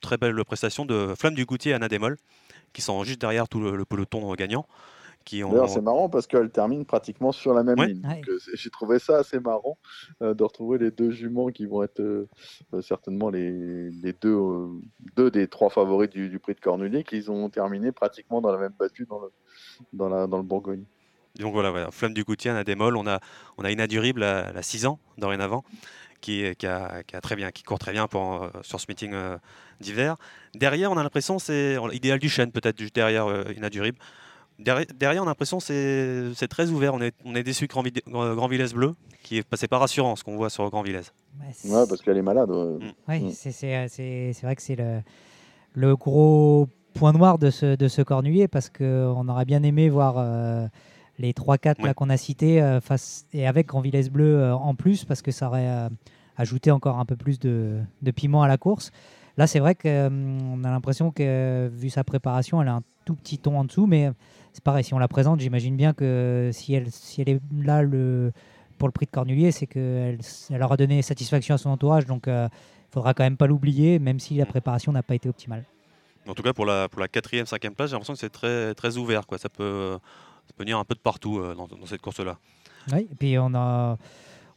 [0.00, 2.16] très belles prestations de Flamme du Goutier et Anna Démol,
[2.74, 4.66] qui sont juste derrière tout le, le peloton euh, gagnant.
[5.24, 7.86] Qui ont, D'ailleurs, c'est marrant parce qu'elle termine pratiquement sur la même Ouais.
[7.86, 8.06] ligne.
[8.06, 8.20] Ouais.
[8.28, 9.78] Euh, J'ai trouvé ça assez marrant
[10.20, 12.28] euh, de retrouver les deux juments qui vont être euh,
[12.82, 14.66] certainement les, les deux, euh,
[15.16, 18.58] deux des trois favoris du, du prix de Cornulier qui ont terminé pratiquement dans la
[18.58, 19.32] même battue dans le,
[19.94, 20.84] dans la, dans le Bourgogne.
[21.40, 22.94] Donc voilà, voilà, Flamme du Goutier, Anna Démol.
[22.98, 23.18] On a,
[23.56, 25.64] on a Inadurible à, à 6 ans dorénavant,
[26.24, 28.86] qui, qui, a, qui a très bien, qui court très bien pour, euh, sur ce
[28.88, 29.36] meeting euh,
[29.80, 30.16] d'hiver.
[30.54, 33.98] Derrière, on a l'impression c'est idéal du chêne peut-être juste derrière euh, Inadurible.
[34.58, 36.94] Derrière, derrière, on a l'impression c'est c'est très ouvert.
[36.94, 40.16] On est, on est déçu que Grand, Grand Villesse bleu, qui est passé pas rassurant
[40.16, 41.12] ce qu'on voit sur Grand Villesse.
[41.66, 42.50] Ouais, parce qu'elle est malade.
[42.50, 42.94] ouais.
[43.08, 43.30] Ouais, Mm.
[43.32, 45.00] c'est- euh, vrai que c'est le,
[45.74, 50.14] le gros point noir de ce, de ce cornulier parce qu'on aurait bien aimé voir
[50.18, 50.66] euh,
[51.18, 51.94] les 3-4 là Ouais.
[51.94, 55.32] qu'on a cités euh, face, et avec Grand Villesse Bleu euh, en plus parce que
[55.32, 55.88] ça aurait
[56.38, 58.90] euh, ajouté encore un peu plus de, de piment à la course.
[59.36, 63.38] Là, c'est vrai qu'on a l'impression que, vu sa préparation, elle a un tout petit
[63.38, 64.10] ton en dessous, mais
[64.52, 67.82] c'est pareil, si on la présente, j'imagine bien que si elle, si elle est là
[67.82, 68.32] le,
[68.78, 70.18] pour le prix de Cornulier, c'est qu'elle
[70.50, 72.48] elle aura donné satisfaction à son entourage, donc il
[72.92, 75.64] faudra quand même pas l'oublier, même si la préparation n'a pas été optimale.
[76.28, 78.72] En tout cas, pour la, pour la quatrième, cinquième place, j'ai l'impression que c'est très,
[78.74, 79.26] très ouvert.
[79.26, 79.36] Quoi.
[79.36, 79.98] Ça, peut,
[80.46, 82.38] ça peut venir un peu de partout euh, dans, dans cette course-là.
[82.92, 83.98] Oui, et puis on a,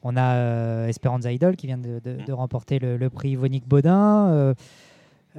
[0.09, 3.67] on a euh, Esperanza Idol qui vient de, de- de remporter le, le prix Vonique
[3.67, 4.27] Baudin.
[4.29, 4.53] Euh,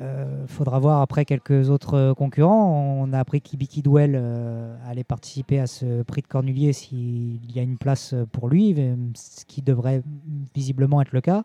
[0.00, 2.70] euh, faudra voir après quelques autres euh, concurrents.
[3.00, 7.62] On a appris qu'Ibiki euh, allait participer à ce prix de Cornulier s'il y a
[7.62, 8.76] une place pour lui,
[9.14, 10.02] ce qui devrait
[10.54, 11.42] visiblement être le cas.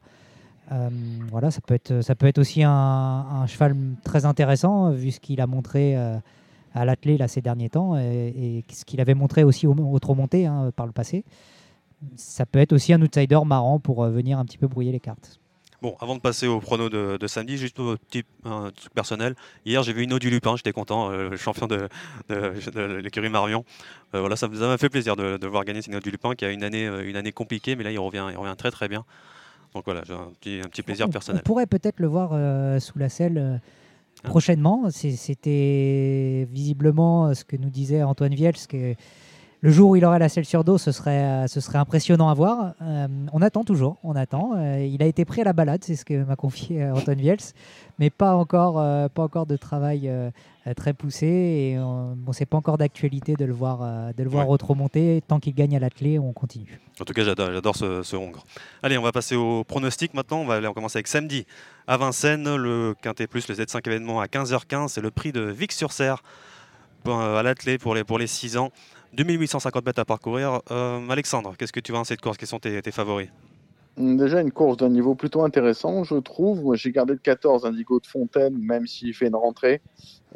[0.72, 0.90] Euh,
[1.32, 5.20] voilà, ça peut être, ça peut être aussi un, un cheval très intéressant vu ce
[5.20, 5.96] qu'il a montré
[6.76, 10.46] à l'athlé ces derniers temps et, et ce qu'il avait montré aussi au, au monté
[10.46, 11.24] hein, par le passé.
[12.16, 15.00] Ça peut être aussi un outsider marrant pour euh, venir un petit peu brouiller les
[15.00, 15.40] cartes.
[15.82, 19.36] Bon, avant de passer au prono de, de samedi, juste un petit truc personnel.
[19.66, 21.90] Hier, j'ai vu Ino du Lupin, j'étais content, euh, le champion de,
[22.30, 23.66] de- de l'écurie Marion.
[24.16, 26.64] Euh, voilà, ça m'a fait plaisir de, voir gagner Ino du Lupin, qui a une
[26.64, 29.04] année, euh, une année compliquée, mais là, il revient, il revient très très bien.
[29.76, 31.42] Donc voilà, j'ai un petit, un petit plaisir on, personnel.
[31.44, 32.30] on pourrait peut-être le voir
[32.82, 33.60] sous la selle
[34.24, 34.30] Hein?
[34.30, 34.90] prochainement.
[34.92, 38.96] C'était visiblement ce que nous disait Antoine Viels, que
[39.64, 42.28] le jour où il aurait la selle sur dos, ce serait, euh, ce serait impressionnant
[42.28, 42.74] à voir.
[42.82, 44.52] Euh, on attend toujours, on attend.
[44.58, 47.38] Euh, il a été pris à la balade, c'est ce que m'a confié Antoine Viels,
[47.98, 50.12] mais pas encore, euh, pas encore de travail
[50.76, 51.28] très poussé.
[51.28, 53.80] Et on bon, c'est pas encore d'actualité de le voir,
[54.14, 54.58] de le voir Ouais.
[54.62, 55.24] remonter.
[55.26, 56.82] Tant qu'il gagne à l'athlé, on continue.
[57.00, 58.44] En tout cas, j'adore, j'adore ce, ce Hongre.
[58.84, 60.40] Allez, on va passer au pronostic maintenant.
[60.40, 61.46] On va, aller- on avec samedi
[61.88, 64.90] à Vincennes, le Quintet Plus, le Z5 événement à 15h15.
[64.90, 66.22] C'est le prix de Vic-sur-Serre
[67.06, 68.70] à l'athlé pour les, pour les 6 ans.
[69.14, 70.62] 2850 mètres à parcourir.
[70.72, 72.38] Euh, Alexandre, qu'est-ce que tu vois dans cette course?
[72.38, 73.30] Quels sont tes, favoris?
[73.98, 76.76] Hum, Déjà une course d'un niveau plutôt intéressant, je trouve.
[76.76, 79.82] J'ai gardé le 14 Indigo de Fontaine, même s'il fait une rentrée.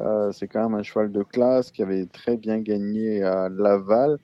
[0.00, 4.18] Euh, c'est quand même un cheval de classe qui avait très bien gagné à Laval.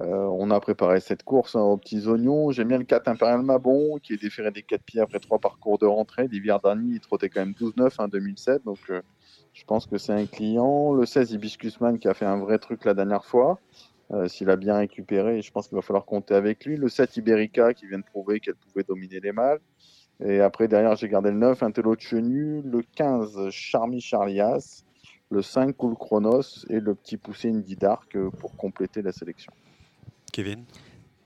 [0.00, 2.52] Euh, on a préparé cette course hein, aux petits oignons.
[2.52, 5.76] J'aime bien le 4 Imperial Mabon, qui est déféré des 4 pieds après 3 parcours
[5.78, 6.28] de rentrée.
[6.28, 8.64] L'hiver dernier, il trottait quand même 12-9 en 2007.
[8.64, 10.94] Donc, je pense que c'est un client.
[10.94, 13.58] Le 16 Hibiscusman, qui a fait un vrai truc la dernière fois.
[14.12, 16.76] Euh, S'il a bien récupéré, je pense qu'il va falloir compter avec lui.
[16.76, 19.58] Le 7 Iberica, qui vient de prouver qu'elle pouvait dominer les mâles.
[20.24, 22.62] Et après, derrière, j'ai gardé le 9, un Tello de Chenu.
[22.62, 24.82] Le 15, Charmy Charlias.
[25.30, 26.64] Le 5, Cool Chronos.
[26.70, 29.52] Et le petit poussé Indy Dark euh, pour compléter la sélection.
[30.32, 30.64] Kevin?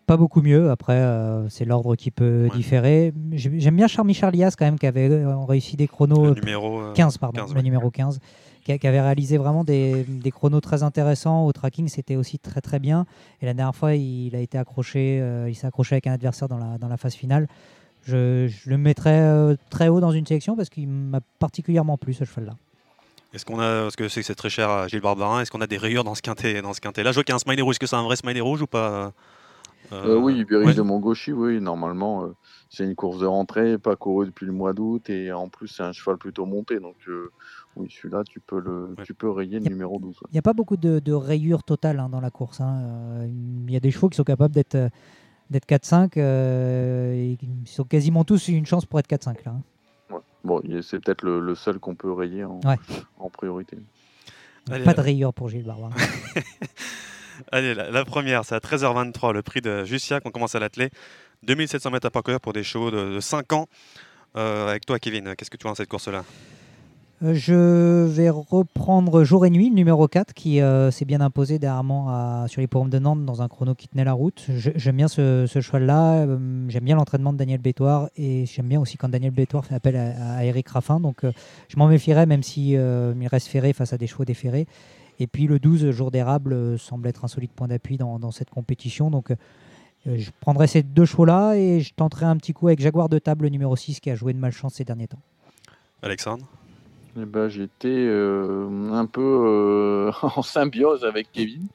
[0.07, 0.69] Pas beaucoup mieux.
[0.71, 2.57] Après, euh, c'est l'ordre qui peut Ouais.
[2.57, 3.13] différer.
[3.31, 5.09] J'ai- J'aime bien Charmy Charlias quand même, qui avait
[5.49, 6.27] réussi des chronos.
[6.27, 8.19] Le numéro euh, 15, pardon, 15, le numéro 15,
[8.65, 11.47] qui, avait réalisé vraiment des, chronos très intéressants.
[11.47, 13.07] Au tracking, c'était aussi très très bien.
[13.41, 16.49] Et la dernière fois, il a été accroché, euh, il s'est accroché avec un adversaire
[16.49, 17.49] dans la, dans la phase finale.
[18.05, 22.25] Je, le mettrais euh, très haut dans une sélection parce qu'il m'a particulièrement plu ce
[22.25, 22.57] cheval-là.
[23.33, 25.79] Est-ce qu'on a, parce que c'est très cher à Gilles Barbarin, est-ce qu'on a des
[25.79, 27.63] rayures dans ce quintet, dans ce quintet Là, je vois qu'il y a un smiley
[27.63, 27.75] rouge.
[27.75, 29.13] Est-ce que c'est un vrai smiley rouge ou pas
[29.93, 30.75] Euh, oui, Ibérique ouais.
[30.75, 32.35] de Mongoshi, oui, normalement, euh,
[32.71, 35.83] c'est une course de rentrée, pas courue depuis le mois d'août, et en plus, c'est
[35.83, 37.31] un cheval plutôt monté, donc euh,
[37.77, 39.05] oui, celui-là, tu peux le, Ouais.
[39.05, 40.17] tu peux rayer le numéro 12.
[40.17, 40.29] ouais.
[40.31, 42.61] Il n'y a pas beaucoup de, de rayures totales hein, dans la course.
[42.61, 42.81] hein.
[42.85, 43.27] Euh,
[43.67, 44.89] Il y a des chevaux qui sont capables d'être euh,
[45.51, 46.17] d'être 4-5.
[46.17, 49.53] euh, et ils sont quasiment tous une chance pour être 4-5 là.
[49.53, 49.63] hein.
[50.15, 50.21] Ouais.
[50.45, 52.77] Bon, c'est peut-être le, le seul qu'on peut rayer en, Ouais.
[53.19, 53.77] en priorité.
[53.77, 55.91] Donc, Allez, pas de rayures pour Gilles Barbarin.
[57.51, 60.91] Allez, la, première, c'est à 13h23, le prix de Justia, qu'on commence à l'atteler.
[61.43, 63.67] 2700 mètres à parcourir pour des chevaux de, de 5 ans.
[64.37, 66.25] Euh, avec toi, Kevin, qu'est-ce que tu vois dans cette course-là?
[67.23, 71.59] Euh, Je vais reprendre Jour et Nuit, le numéro 4, qui euh, s'est bien imposé
[71.59, 74.45] dernièrement sur les de Nantes dans un chrono qui tenait la route.
[74.49, 79.09] J'aime bien ce, euh, j'aime bien l'entraînement de Daniel Bétoire et j'aime bien aussi quand
[79.09, 81.01] Daniel Bétoire fait appel à, Eric Raffin.
[81.01, 81.21] Donc
[81.69, 84.67] je m'en méfierais même si reste ferré face à des chevaux déférés.
[85.23, 88.33] Et puis le 12, Jour d'érable, euh, semble être un solide point d'appui dans, dans
[88.33, 89.11] cette compétition.
[89.11, 89.37] Donc euh,
[90.07, 93.45] je prendrai ces deux chevaux-là et je tenterai un petit coup avec Jaguar de table,
[93.45, 95.21] le numéro 6, qui a joué de malchance ces derniers temps.
[96.03, 96.47] Alexandre?
[97.17, 101.67] Eh ben, J'étais euh, un peu euh, en symbiose avec Kevin.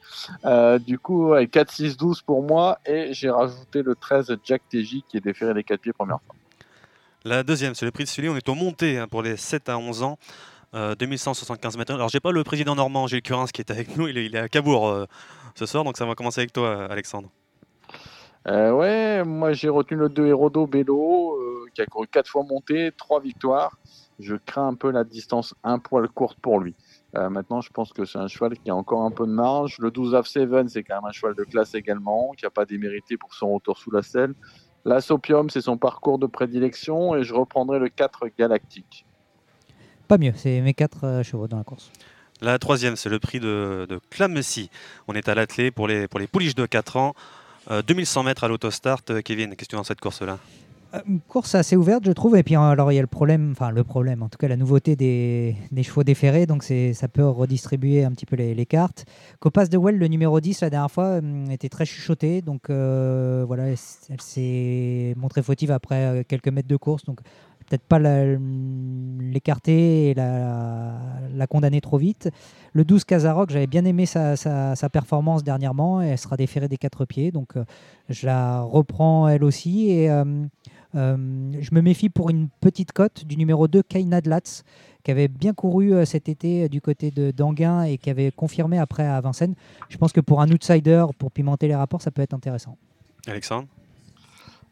[0.44, 5.16] Euh, du coup, ouais, 4-6-12 pour moi, et j'ai rajouté le 13 Jack TJ qui
[5.16, 6.34] est déféré des 4 pieds première fois.
[7.24, 8.28] La deuxième, c'est le prix de Sully.
[8.28, 10.18] On est au monté hein, pour les 7 à 11 ans.
[10.74, 11.94] Euh, 2175 mètres.
[11.94, 14.06] Alors, j'ai pas le président normand, Gilles Curins, qui est avec nous.
[14.08, 15.06] Il est, à Cabourg euh,
[15.54, 17.30] ce soir, donc ça va commencer avec toi, Alexandre.
[18.46, 22.44] Euh, ouais, moi j'ai retenu le 2 Hérodo Bello euh, qui a couru 4 fois
[22.44, 23.76] monté, 3 victoires.
[24.20, 26.74] Je crains un peu la distance un poil courte pour lui.
[27.16, 29.78] Euh, maintenant, je pense que c'est un cheval qui a encore un peu de marge.
[29.78, 32.64] Le 12 Av 7, c'est quand même un cheval de classe également, qui n'a pas
[32.64, 34.34] démérité pour son retour sous la selle.
[34.84, 39.06] La Sopium, c'est son parcours de prédilection et je reprendrai le 4 Galactique.
[40.08, 41.90] Pas mieux, c'est mes quatre euh, chevaux dans la course.
[42.40, 44.70] La troisième, c'est le prix de, de Clamecy.
[45.06, 47.14] On est à l'attelé pour les, pour les pouliches de 4 ans.
[47.70, 49.00] Euh, 2100 mètres à l'autostart.
[49.10, 50.38] Euh, Kevin, qu'est-ce que tu dans cette course-là?
[50.94, 52.36] Euh, Une course assez ouverte, je trouve.
[52.36, 54.48] Et puis, euh, alors, il y a le problème, enfin, le problème, en tout cas,
[54.48, 56.46] la nouveauté des, des chevaux déférés.
[56.46, 59.04] Donc, ça peut redistribuer un petit peu les, les cartes.
[59.40, 62.40] Copas de Well, le numéro 10, la dernière fois, hum, était très chuchotée.
[62.40, 67.04] Donc, euh, voilà, elle, s'est montrée fautive après euh, quelques mètres de course.
[67.04, 67.20] Donc,
[67.68, 72.30] peut-être pas l'écarter et la, condamner trop vite.
[72.72, 76.02] Le 12 Kazarok, j'avais bien aimé sa, performance dernièrement.
[76.02, 77.30] Et elle sera déférée des quatre pieds.
[77.30, 77.64] Donc, euh,
[78.08, 79.90] je la reprends elle aussi.
[79.90, 80.10] Et.
[80.10, 80.24] euh,
[80.94, 84.64] euh, je me méfie pour une petite cote du numéro 2, Kaina Latz,
[85.04, 89.20] qui avait bien couru cet été du côté d'Anguin et qui avait confirmé après à
[89.20, 89.54] Vincennes.
[89.90, 92.78] Je pense que pour un outsider, pour pimenter les rapports, ça peut être intéressant.
[93.26, 93.68] Alexandre?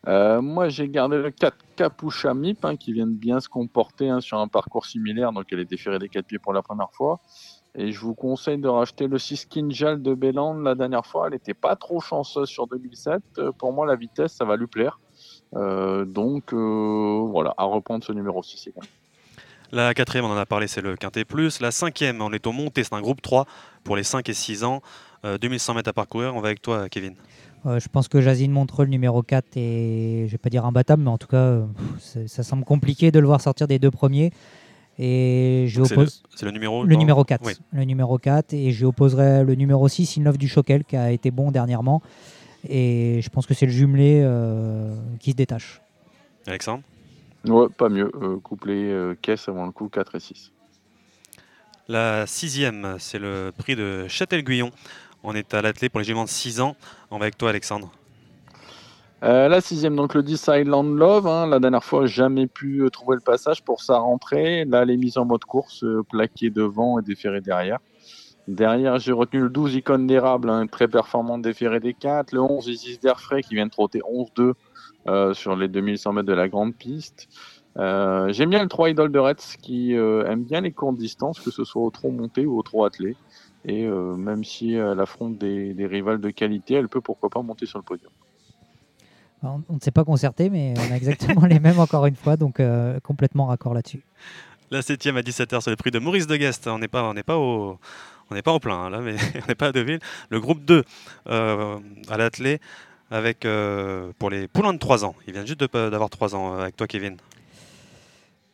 [0.06, 4.08] Euh, moi, j'ai gardé le 4 Capucha Mip, hein, qui vient de bien se comporter
[4.08, 6.90] hein, sur un parcours similaire, donc elle est déférée des 4 pieds pour la première
[6.92, 7.20] fois.
[7.74, 11.26] Et je vous conseille de racheter le 6 Kinjal de Bélan la dernière fois.
[11.26, 13.22] Elle n'était pas trop chanceuse sur 2007.
[13.38, 14.98] Euh, pour moi, la vitesse, ça va lui plaire.
[15.54, 18.88] Euh, donc, voilà, à reprendre ce numéro 6 également.
[19.72, 21.60] La quatrième, on en a parlé, c'est le Quintet Plus.
[21.60, 23.46] La cinquième, on est au monté, c'est un groupe 3
[23.82, 24.80] pour les 5 et 6 ans.
[25.24, 26.36] Euh, 2100 mètres à parcourir.
[26.36, 27.16] On va avec toi, Kevin.
[27.66, 31.02] Euh, je pense que Jazine Montreux, le numéro 4, est, je vais pas dire imbattable,
[31.02, 34.32] mais en tout cas, pff, ça semble compliqué de le voir sortir des deux premiers.
[34.98, 37.44] Et je Donc, C'est le, oppose c'est le numéro le numéro 4.
[37.44, 37.52] Oui.
[37.72, 38.54] Le numéro 4.
[38.54, 42.02] Et je opposerai le numéro 6, Inlove du Choquel, qui a été bon dernièrement.
[42.68, 45.80] Et je pense que c'est le jumelé euh, qui se détache.
[46.46, 46.82] Alexandre
[47.44, 48.10] Ouais, pas mieux.
[48.22, 50.52] Euh, couplet euh, caisse avant le coup 4 et 6.
[51.88, 54.72] La sixième, c'est le prix de Châtel-Guyon.
[55.28, 56.76] On est à l'attelé pour les juments de 6 ans.
[57.10, 57.90] On va avec toi, Alexandre.
[59.24, 61.26] Euh, la sixième, donc le 10 Island Love.
[61.26, 61.48] hein.
[61.48, 64.64] la dernière fois, jamais pu euh, trouver le passage pour sa rentrée.
[64.66, 67.78] Là, elle est mise en mode course, euh, plaquée devant et déférée derrière.
[68.46, 72.30] Derrière, j'ai retenu le 12 Icône d'érable, hein, très performant déféré des 4.
[72.30, 74.52] Le 11 Isis d'Airfray qui vient de trotter 11-2
[75.08, 77.26] euh, sur les 2100 mètres de la grande piste.
[77.76, 81.62] J'aime bien le 3 Idol de Retz qui aime bien les courtes distances, que ce
[81.62, 83.16] soit au trop monté ou au trop attelé.
[83.66, 87.42] Et euh, même si elle affronte des, des rivales de qualité, elle peut pourquoi pas
[87.42, 88.12] monter sur le podium.
[89.42, 92.36] On on ne s'est pas concerté, mais on a exactement les mêmes encore une fois,
[92.36, 94.02] donc euh, complètement raccord là-dessus.
[94.70, 96.66] La septième à 17h, c'est le prix de Maurice de Guest.
[96.66, 97.78] On n'est pas, on n'est pas au,
[98.30, 100.00] on n'est pas au plein hein, là, mais on n'est pas à Deauville.
[100.30, 100.82] Le groupe 2
[101.28, 102.60] euh, à l'attelé
[103.10, 105.14] avec euh, pour les poulains de 3 ans.
[105.26, 107.16] Il vient juste d'avoir 3 ans avec toi, Kevin.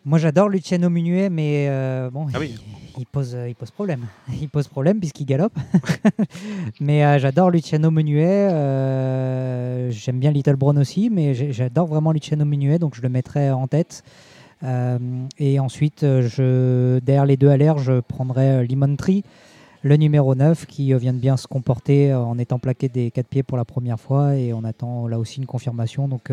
[0.04, 2.56] Moi, j'adore Luciano Munuet, mais euh, bon, Ah oui.
[2.96, 4.06] il, il pose, euh, il pose problème.
[4.40, 5.56] Il pose problème puisqu'il galope.
[6.80, 8.48] mais euh, j'adore Luciano Munuet.
[8.52, 13.50] euh, J'aime bien Little Brown aussi, mais j'adore vraiment Luciano Munuet, donc je le mettrai
[13.52, 14.02] en tête.
[15.38, 19.24] Et ensuite, je, derrière les deux à l'air, je prendrai Lemon Tree,
[19.82, 23.42] le numéro 9, qui vient de bien se comporter en étant plaqué des quatre pieds
[23.42, 24.36] pour la première fois.
[24.36, 26.06] Et on attend là aussi une confirmation.
[26.06, 26.30] Donc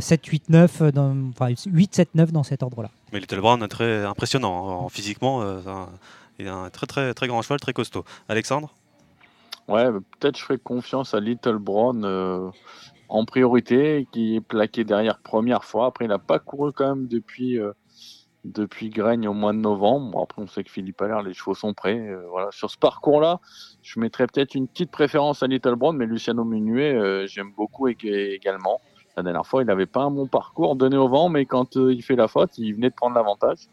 [0.00, 2.90] 7, 8, 9, euh, dans- enfin 8, 7, 9 dans cet ordre-là.
[3.12, 5.42] Mais Little Brown est très impressionnant hein, en- physiquement.
[5.42, 5.88] euh, un-
[6.38, 8.04] il a un très très très grand cheval, très costaud.
[8.28, 8.72] Alexandre?
[9.68, 12.50] Ouais, bah, peut-être je ferai confiance à Little Brown euh,
[13.08, 15.86] en priorité, qui est plaqué derrière première fois.
[15.86, 17.72] Après, il n'a pas couru quand même depuis, euh,
[18.44, 20.10] depuis Graigne au mois de novembre.
[20.10, 21.98] Bon, après, on sait que Philippe Allaire, les chevaux sont prêts.
[21.98, 22.48] euh, voilà.
[22.50, 23.40] Sur ce parcours-là,
[23.82, 27.88] je mettrais peut-être une petite préférence à Little Brown, mais Luciano Munuet, euh, j'aime beaucoup
[27.88, 28.80] ég- également.
[29.16, 31.92] La dernière fois, il n'avait pas un bon parcours donné au vent, mais quand euh,
[31.92, 33.68] il fait la faute, il venait de prendre l'avantage.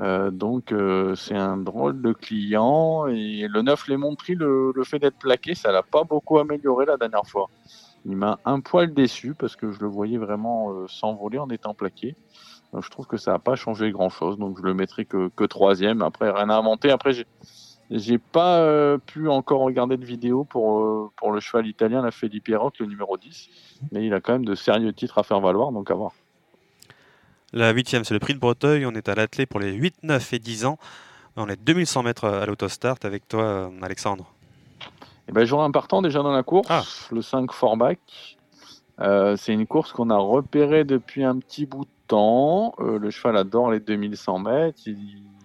[0.00, 4.84] Euh, donc euh, c'est un drôle de client et le 9 Lemon Tree, le, le
[4.84, 7.50] fait d'être plaqué, ça l'a pas beaucoup amélioré la dernière fois.
[8.04, 12.14] Il m'a un poil déçu parce que je le voyais vraiment s'envoler en étant plaqué.
[12.80, 15.44] Je trouve que ça n'a pas changé grand chose, donc je le mettrai que, que
[15.44, 16.00] troisième.
[16.02, 16.90] Après rien à inventer.
[16.92, 17.12] Après
[17.90, 22.10] j'ai pas euh, pu encore regarder de vidéo pour, euh, pour le cheval italien, la
[22.10, 23.48] Felipe Pierrotte, le numéro 10.
[23.92, 26.12] Mais il a quand même de sérieux titres à faire valoir, donc à voir.
[27.52, 28.84] La huitième, c'est le prix de Breteuil.
[28.84, 30.78] On est à l'attelé pour les 8, 9 et 10 ans.
[31.36, 34.26] On est 2100 mètres à l'autostart avec toi, euh, Alexandre.
[35.28, 36.82] Eh ben, J'aurai un partant déjà dans la course, Ah.
[37.10, 37.98] le 5 Forback.
[39.00, 42.74] Euh, c'est une course qu'on a repérée depuis un petit bout de temps.
[42.78, 44.80] Le cheval adore les 2100 mètres.
[44.86, 44.98] Il,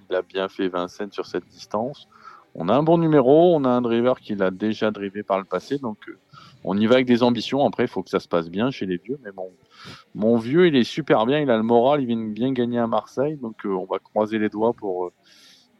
[0.10, 2.08] il a bien fait Vincennes sur cette distance.
[2.56, 3.56] On a un bon numéro.
[3.56, 5.78] On a un driver qui l'a déjà drivé par le passé.
[5.78, 6.18] Donc, euh,
[6.64, 7.66] on y va avec des ambitions.
[7.66, 9.20] Après, il faut que ça se passe bien chez les vieux.
[9.24, 9.52] Mais bon,
[10.16, 11.40] mon vieux, il est super bien.
[11.40, 12.02] Il a le moral.
[12.02, 13.38] Il vient bien gagner à Marseille.
[13.38, 15.12] Donc, euh, on va croiser les doigts pour, euh,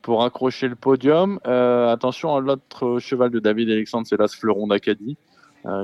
[0.02, 1.40] pour accrocher le podium.
[1.46, 5.16] Attention à l'autre cheval de David Alexandre, c'est l'As Fleuron d'Acadie,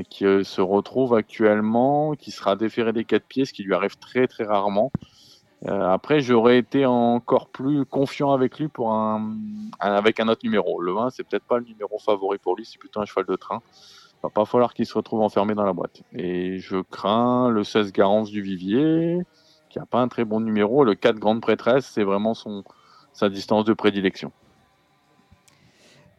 [0.10, 4.28] qui se retrouve actuellement, qui sera déféré des quatre pieds, ce qui lui arrive très
[4.28, 4.92] très rarement.
[5.68, 9.36] Euh, après, j'aurais été encore plus confiant avec lui pour un,
[9.80, 10.82] avec un autre numéro.
[10.82, 13.36] Le 20, c'est peut-être pas le numéro favori pour lui, c'est plutôt un cheval de
[13.36, 13.62] train.
[14.16, 16.02] Il va pas falloir qu'il se retrouve enfermé dans la boîte.
[16.14, 19.20] Et je crains le 16 Garance du Vivier,
[19.70, 20.84] qui a pas un très bon numéro.
[20.84, 22.64] Le 4 Grande Prêtresse, c'est vraiment son,
[23.14, 24.32] sa distance de prédilection.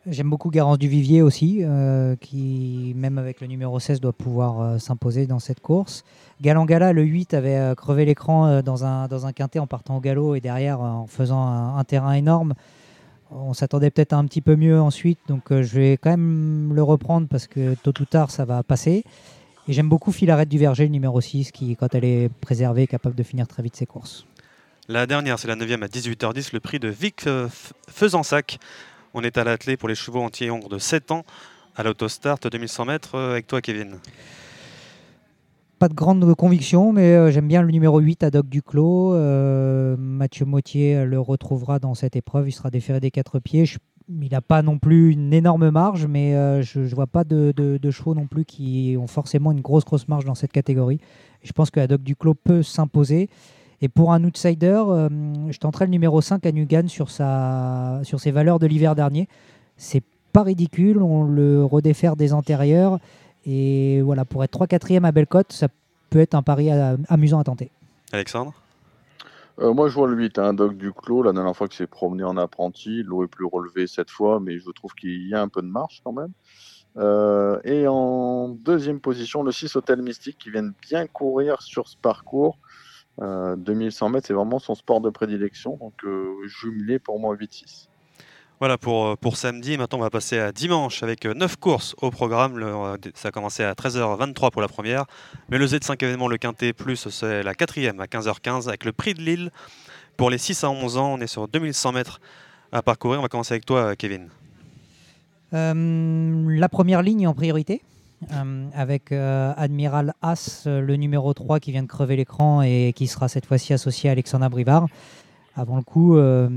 [0.06, 4.60] J'aime beaucoup Garance du Vivier aussi, euh, qui, même avec le numéro 16, doit pouvoir
[4.62, 6.04] euh, s'imposer dans cette course.
[6.40, 10.00] Galangala, le 8, avait euh, crevé l'écran dans, un, dans un quintet en partant au
[10.00, 12.54] galop et derrière en faisant un, terrain énorme.
[13.30, 17.28] On s'attendait peut-être un petit peu mieux ensuite, donc je vais quand même le reprendre
[17.28, 19.04] parce que tôt ou tard, ça va passer.
[19.68, 22.86] Et j'aime beaucoup Filarette du Verger, le numéro 6, qui, quand elle est préservée, est
[22.86, 24.26] capable de finir très vite ses courses.
[24.88, 27.26] La dernière, c'est la 9 à 18h10, le prix de Vic
[27.88, 28.58] Faisansac.
[29.12, 31.24] On est à l'attelé pour les chevaux anti-hongres de 7 ans
[31.74, 33.96] à l'autostart 2100 mètres euh, avec toi, Kevin.
[35.80, 39.14] Pas de grande conviction, mais euh, j'aime bien le numéro 8 à Doc Duclos.
[39.14, 42.48] Euh, Mathieu Mottier le retrouvera dans cette épreuve.
[42.48, 43.64] Il sera déféré des quatre pieds.
[44.08, 46.32] Il n'a pas non plus une énorme marge, mais
[46.62, 50.24] je ne vois pas de chevaux non plus qui ont forcément une grosse, grosse marge
[50.24, 50.98] dans cette catégorie.
[51.42, 53.28] Je pense que la Doc Duclos peut s'imposer.
[53.82, 55.08] Et pour un outsider, euh,
[55.48, 59.28] je tenterai le numéro 5 à Nugan sur, sa, sur ses valeurs de l'hiver dernier.
[59.76, 60.02] C'est
[60.32, 62.98] pas ridicule, on le redéfère des antérieurs.
[63.46, 65.68] Et voilà, pour être 3-4e à Bellecote, ça
[66.10, 67.70] peut être un pari euh, amusant à tenter.
[68.12, 68.52] Alexandre?
[69.60, 71.22] Euh, moi, je vois le 8, un Doc Duclos.
[71.22, 74.58] La dernière fois qu'il s'est promené en apprenti, l'eau est plus relevée cette fois, mais
[74.58, 76.32] je trouve qu'il y a un peu de marche quand même.
[76.96, 81.88] Euh, et en deuxième position, le 6 Hôtel Mystique qui vient de bien courir sur
[81.88, 82.58] ce parcours.
[83.20, 85.76] Euh, 2100 mètres, c'est vraiment son sport de prédilection.
[85.76, 87.88] Donc, euh, jumelé pour moi 8-6.
[88.60, 89.76] Voilà pour, euh, pour samedi.
[89.78, 92.58] Maintenant, on va passer à dimanche avec 9 courses au programme.
[92.58, 95.06] Le- euh, ça a commencé à 13h23 pour la première.
[95.48, 99.14] Mais le Z5 événement, le Quintet Plus, c'est la quatrième à 15h15 avec le prix
[99.14, 99.50] de Lille.
[100.18, 102.20] Pour les 6 à 11 ans, on est sur 2100 mètres
[102.72, 103.18] à parcourir.
[103.20, 104.28] On va commencer avec toi, Kevin.
[105.52, 107.99] Euh, la première ligne en priorité, euh,
[108.74, 113.06] avec euh, Admiral As, euh, le numéro 3 qui vient de crever l'écran et qui
[113.06, 114.86] sera cette fois-ci associé à Alexandre Brivard.
[115.56, 116.48] Avant le coup, euh,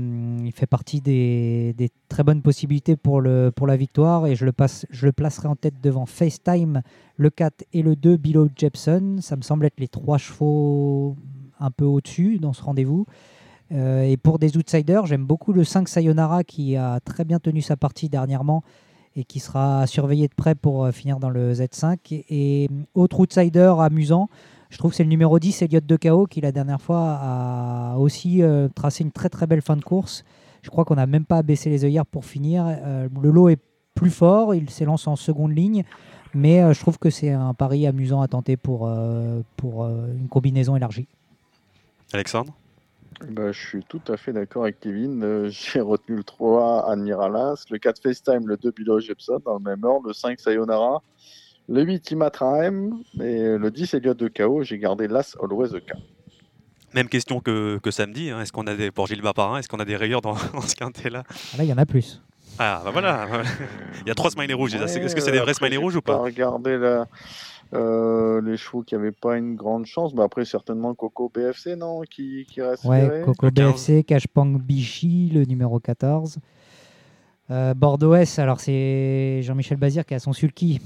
[0.44, 1.74] il fait partie des,
[2.08, 4.86] très bonnes possibilités pour, la victoire et je le, passe,
[5.16, 6.82] placerai en tête devant FaceTime,
[7.16, 9.16] le 4 et le 2, Below Jepson.
[9.20, 11.16] Ça me semble être les trois chevaux
[11.58, 13.06] un peu au-dessus dans ce rendez-vous.
[13.72, 17.62] Euh, et pour des outsiders, j'aime beaucoup le 5 Sayonara qui a très bien tenu
[17.62, 18.62] sa partie dernièrement
[19.16, 22.24] et qui sera surveillé de près pour euh, finir dans le Z5.
[22.28, 24.28] Et, autre outsider amusant,
[24.70, 27.96] je trouve que c'est le numéro 10, Elliot de KO, qui la dernière fois a
[27.98, 30.24] aussi euh, tracé une très très belle fin de course.
[30.62, 32.64] Je crois qu'on n'a même pas baissé les œillères pour finir.
[32.66, 33.60] Euh, le lot est
[33.94, 35.84] plus fort, il s'élance en seconde ligne,
[36.34, 38.90] mais je trouve que c'est un pari amusant à tenter pour,
[39.56, 41.06] pour une combinaison élargie.
[42.12, 42.52] Alexandre?
[43.28, 45.22] Bah, je suis tout à fait d'accord avec Kevin.
[45.22, 49.64] Euh, J'ai retenu le 3 Admiralas, le 4 FaceTime, le 2 Bilo Jepson dans le
[49.64, 51.02] même ordre, le 5 Sayonara,
[51.68, 54.62] le 8 Imatraem et le 10 Elliot de KO.
[54.62, 55.92] J'ai gardé l'As Always the K.
[56.94, 58.30] Même question que, que samedi.
[58.30, 58.40] hein.
[58.40, 60.74] Est-ce qu'on a des pour Gilles Baparin Est-ce qu'on a des rayures dans, dans ce
[60.76, 62.20] quintet là Ah, Là, il y en a plus.
[62.56, 63.26] Ah bah voilà.
[64.02, 64.74] Il y a trois smileys rouges.
[64.74, 66.18] Ouais, Est-ce que c'est des vrais smileys rouges ou pas?
[66.18, 67.08] regardé la,
[67.74, 70.14] euh, les chevaux qui n'avaient pas une grande chance.
[70.14, 73.22] Bah, après, certainement Coco BFC, non Qui, qui reste Ouais.
[73.24, 73.72] Coco Le 15.
[73.72, 76.38] BFC, Cashpang Bichy, le numéro 14.
[77.50, 80.80] Euh, Bordeaux S, alors c'est Jean-Michel Bazir qui a son sulky,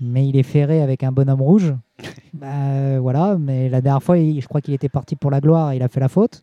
[0.00, 1.74] mais il est ferré avec un bonhomme rouge.
[2.34, 5.74] Bah, voilà, mais la dernière fois, il- je crois qu'il était parti pour la gloire
[5.74, 6.42] il a fait la faute.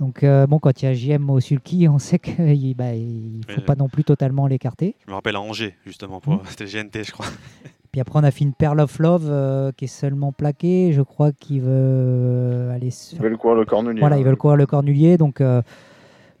[0.00, 2.94] Donc, euh, bon, quand il y a JM au sulky, on sait qu'il ne bah,
[2.94, 4.96] il faut pas non plus totalement l'écarter.
[5.06, 6.40] Je me rappelle à Angers justement pour Mhm.
[6.48, 7.26] c'était GNT je crois.
[7.92, 10.92] Puis après, on a fait une Pearl of Love euh, qui est seulement plaquée.
[10.92, 13.98] Je crois qu'il veut aller se Ils veulent courir le cornelier.
[14.00, 14.20] Voilà, hein.
[14.20, 15.18] ils veulent courir le cornulier.
[15.18, 15.60] Donc, euh,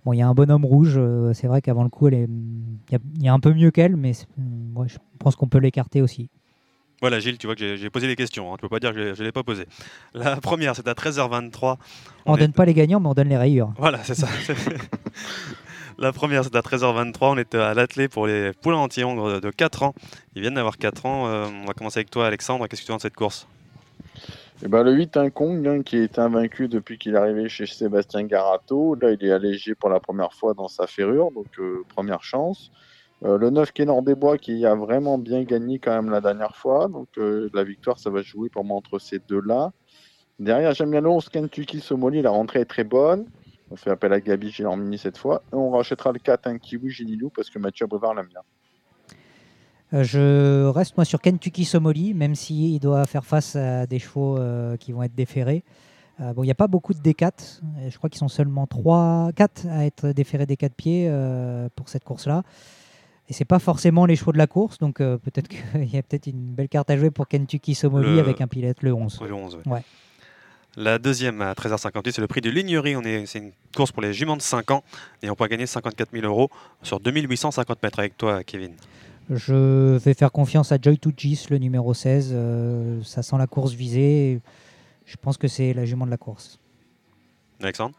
[0.04, 0.94] bon, il y a un bonhomme rouge.
[0.96, 3.40] euh, c'est vrai qu'avant le coup, elle est- il y, a- il y a un
[3.40, 6.30] peu mieux qu'elle, mais je pense qu'on peut l'écarter aussi.
[7.00, 8.52] Voilà Gilles, tu vois que j'ai- posé des questions.
[8.52, 8.56] Hein.
[8.58, 9.64] Tu peux pas dire que je ne l'ai pas posé.
[10.14, 11.78] La première c'est à 13h23.
[12.26, 13.72] On, On donne est- pas les gagnants, mais on donne les rayures.
[13.78, 14.28] Voilà, c'est ça.
[15.98, 17.32] La première, c'est à 13h23.
[17.32, 19.94] On était à l'atelier pour les poulains anti-hongres de 4 ans.
[20.34, 21.26] Ils viennent d'avoir 4 ans.
[21.28, 22.66] Euh, on va commencer avec toi, Alexandre.
[22.66, 23.46] Qu'est-ce que tu penses de cette course?
[24.64, 27.66] Et ben, le 8, un Kong, hein, qui est invaincu depuis qu'il est arrivé chez
[27.66, 28.94] Sébastien Garato.
[28.94, 32.70] Là, il est allégé pour la première fois dans sa ferrure, donc euh, première chance.
[33.24, 36.56] Euh, le 9, Kénor des Bois, qui a vraiment bien gagné quand même la dernière
[36.56, 36.88] fois.
[36.88, 39.72] Donc, euh, la victoire, ça va jouer pour moi entre ces deux-là.
[40.38, 42.22] Derrière, j'aime bien le 11, Kentucky Somoli.
[42.22, 43.26] La rentrée est très bonne.
[43.70, 45.42] On fait appel à Gabi Gélormini cette fois.
[45.52, 48.40] Et on rachètera le 4, un Kiwi Gililou, parce que Mathieu Brevard l'aime bien.
[49.92, 54.38] Euh, je reste moi sur Kentucky Somoli, même s'il doit faire face à des chevaux
[54.78, 55.62] qui vont être déférés.
[56.18, 57.60] Bon, il n'y a pas beaucoup de D4.
[57.78, 61.10] Euh, Je crois qu'ils sont seulement 3, 4 à être déférés des 4 pieds
[61.76, 62.42] pour cette course-là.
[63.30, 66.02] Et c'est pas forcément les chevaux de la course, donc euh, peut-être qu'il y a
[66.02, 69.20] peut-être une belle carte à jouer pour Kentucky Somoli Le- avec un pilote le 11.
[69.22, 69.72] Le 11, ouais.
[69.72, 69.82] Ouais.
[70.76, 72.94] La deuxième à 13h58, c'est le prix de Lignerie.
[72.96, 74.82] On est, c'est une course pour les juments de 5 ans
[75.22, 76.48] et on peut gagner 54 000 euros
[76.82, 78.72] sur 2850 mètres avec toi, Kevin.
[79.30, 82.30] Je vais faire confiance à Joy to Gis, le numéro 16.
[82.32, 84.40] euh, ça sent la course visée.
[85.06, 86.58] Je pense que c'est la jument de la course.
[87.62, 87.94] Alexandre?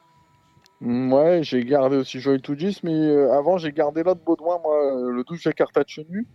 [0.82, 5.12] Ouais, j'ai gardé aussi Joy Tougis, mais euh, avant j'ai gardé l'autre Baudouin, moi, euh,
[5.12, 6.26] le 12 Jakarta Chenu.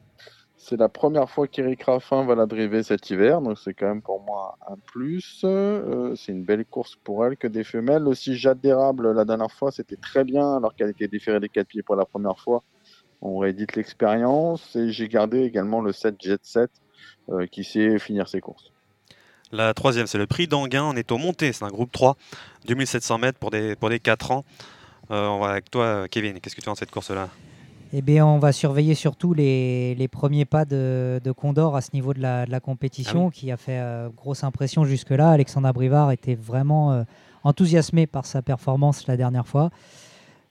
[0.57, 4.03] C'est la première fois qu'Eric Raffin va la driver cet hiver, donc c'est quand même
[4.03, 5.43] pour moi un plus.
[5.45, 8.07] Euh, c'est une belle course pour elle que des femelles.
[8.07, 11.69] Aussi Jade d'érable la dernière fois, c'était très bien alors qu'elle était déférée des quatre
[11.69, 12.63] pieds pour la première fois.
[13.23, 16.71] On réédite l'expérience et j'ai gardé également le 7 Jet 7
[17.31, 18.73] euh, qui sait finir ses courses.
[19.53, 20.85] La troisième, c'est le prix d'Anguin.
[20.85, 22.17] On est au monté, c'est un groupe 3,
[22.67, 24.45] 2700 mètres pour des, pour des 4 ans.
[25.11, 26.41] Euh, on va avec toi, Kevin.
[26.41, 27.29] Qu'est-ce que tu penses de cette course-là?
[27.93, 31.91] Eh bien, on va surveiller surtout les, les premiers pas de, de Condor à ce
[31.95, 35.31] niveau de la, de la compétition, qui a fait euh, grosse impression jusque-là.
[35.31, 37.05] Alexandre Brivard était vraiment euh,
[37.45, 39.71] enthousiasmé par sa performance la dernière fois.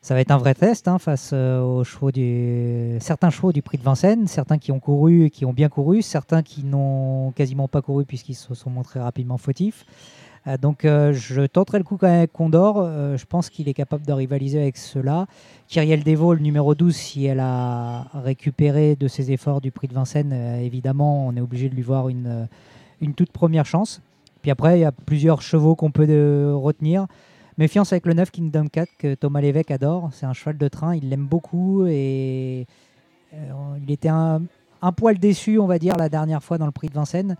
[0.06, 2.96] Ça va être un vrai test hein, face euh, aux chevaux du...
[3.00, 6.04] certains chevaux du prix de Vincennes, certains qui ont couru et qui ont bien couru,
[6.04, 9.84] certains qui n'ont quasiment pas couru puisqu'ils se sont montrés rapidement fautifs.
[10.46, 12.88] Euh, donc euh, je tenterai le coup quand même avec Condor.
[13.18, 15.26] Je pense qu'il est capable de rivaliser avec ceux-là.
[15.70, 19.96] Kyrielle Devaux, le numéro 12, si elle a récupéré de ses efforts du prix de
[19.96, 22.48] Vincennes, évidemment, on est obligé de lui voir une,
[23.02, 24.04] une toute première chance.
[24.44, 27.08] Puis après, il y a plusieurs chevaux qu'on peut retenir.
[27.58, 30.10] Méfiance avec le 9 Kingdom 4 que Thomas Lévesque adore.
[30.12, 32.68] C'est un cheval de train, il l'aime beaucoup et
[33.34, 33.38] euh,
[33.82, 34.42] il était un,
[34.98, 37.38] poil déçu, on va dire, la dernière fois dans le prix de Vincennes.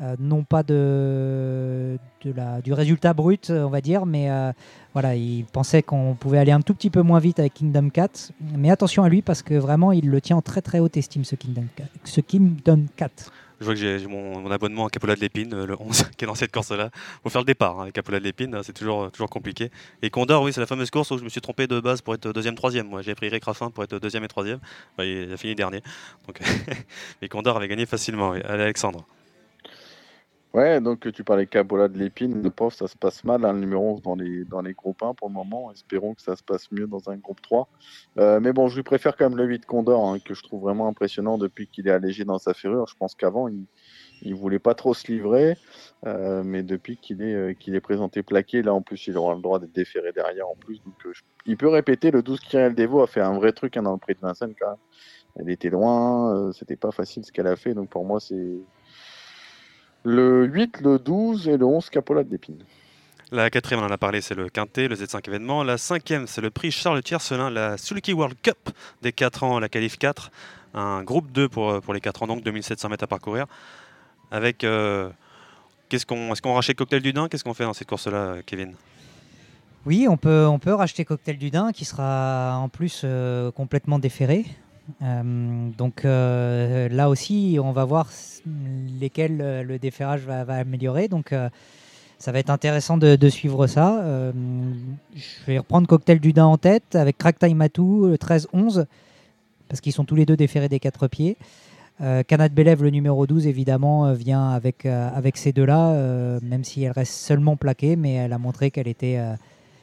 [0.00, 4.52] euh, non pas de, du résultat brut, on va dire, mais euh,
[4.94, 8.32] voilà, il pensait qu'on pouvait aller un tout petit peu moins vite avec Kingdom 4.
[8.56, 11.24] Mais attention à lui parce que vraiment, il le tient en très très haute estime,
[11.24, 11.88] ce Kingdom 4.
[12.04, 13.32] Ce Kingdom 4.
[13.60, 16.26] Je vois que j'ai mon, abonnement à Capola de l'Épine, euh, le 11, qui est
[16.26, 16.90] dans cette course-là.
[17.22, 19.70] faut faire le départ hein, Capola de l'Épine, hein, c'est toujours, toujours compliqué.
[20.02, 22.14] Et Condor, oui, c'est la fameuse course où je me suis trompé de base pour
[22.14, 22.88] être deuxième, troisième.
[22.88, 24.60] Moi, j'ai pris Rick Raffin pour être deuxième et troisième.
[24.96, 25.82] Bah, il a fini dernier.
[26.26, 26.40] Donc,
[27.22, 28.30] et Condor avait gagné facilement.
[28.30, 28.40] oui.
[28.44, 29.06] Allez, Alexandre.
[30.54, 33.60] Ouais, donc tu parlais Cabola de l'épine, le pauvre, ça se passe mal, hein, le
[33.60, 35.70] numéro 11 dans les, dans les groupes 1 pour le moment.
[35.72, 37.68] Espérons que ça se passe mieux dans un groupe 3.
[38.18, 40.62] Euh, mais bon, je lui préfère quand même le 8 Condor, hein, que je trouve
[40.62, 42.86] vraiment impressionnant depuis qu'il est allégé dans sa ferrure.
[42.88, 43.66] Je pense qu'avant, il
[44.22, 45.56] il voulait pas trop se livrer,
[46.06, 49.40] euh, mais depuis qu'il est, euh, est présenté plaqué, là en plus, il aura le
[49.40, 50.80] droit d'être déféré derrière en plus.
[50.84, 51.12] Donc, euh,
[51.46, 52.10] il peut répéter.
[52.10, 54.54] Le 12 Kyriel Devo a fait un vrai truc hein, dans le prix de Vincennes
[54.58, 54.78] quand même.
[55.36, 57.74] Elle était loin, euh, c'était pas facile ce qu'elle a fait.
[57.74, 58.58] Donc pour moi, c'est
[60.04, 62.58] le 8, le 12 et le 11 Capola de l'épine.
[63.30, 65.62] La quatrième, on en a parlé, c'est le Quintet, le Z5 événement.
[65.62, 68.70] La cinquième, c'est le prix Charles Tiercelin, la Sulky World Cup
[69.02, 70.30] des 4 ans, la qualif 4.
[70.74, 73.46] Un groupe 2 pour, pour les 4 ans, donc 2700 mètres à parcourir.
[74.30, 74.64] Avec.
[74.64, 75.10] euh,
[75.88, 77.28] qu'est-ce qu'on, est-ce qu'on rachète Cocktail du Dain?
[77.28, 78.74] Qu'est-ce qu'on fait dans cette course-là, Kevin?
[79.86, 83.98] Oui, on peut, on peut racheter Cocktail du Dain qui sera en plus euh, complètement
[83.98, 84.44] déféré.
[85.02, 88.08] Euh, donc euh, là aussi, on va voir
[89.00, 91.08] lesquels euh, le déferrage va, améliorer.
[91.08, 91.34] Donc
[92.18, 94.02] ça va être intéressant de, suivre ça.
[95.14, 98.86] Je vais reprendre Cocktail du Dain en tête avec Crack Time Matou, le 13-11,
[99.68, 101.36] parce qu'ils sont tous les deux déférés des quatre pieds.
[102.00, 107.12] Canad Belev, le numéro 12, évidemment, vient avec, avec ces deux-là, même si elle reste
[107.12, 109.20] seulement plaquée, mais elle a montré qu'elle était,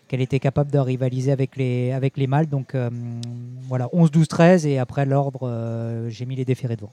[0.08, 2.48] qu'elle était capable de rivaliser avec les, avec les mâles.
[2.48, 2.90] Donc euh,
[3.68, 6.92] voilà, 11, 12, 13, et après l'ordre, euh, j'ai mis les déférés devant.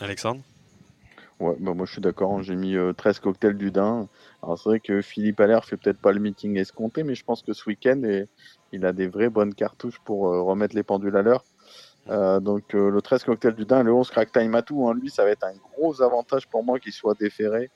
[0.00, 0.40] Alexandre?
[1.40, 4.08] Ouais, bah moi je suis d'accord, hein, j'ai mis euh, 13 cocktails du Dain.
[4.42, 7.42] Alors c'est vrai que Philippe Allaire fait peut-être pas le meeting escompté, mais je pense
[7.42, 8.00] que ce week-end,
[8.72, 11.44] il a des vraies bonnes cartouches pour euh, remettre les pendules à l'heure.
[12.08, 15.08] Euh, donc euh, le 13 cocktail du Dain le 11 crack time Matou, hein, lui
[15.08, 17.70] ça va être un gros avantage pour moi qu'il soit déféré,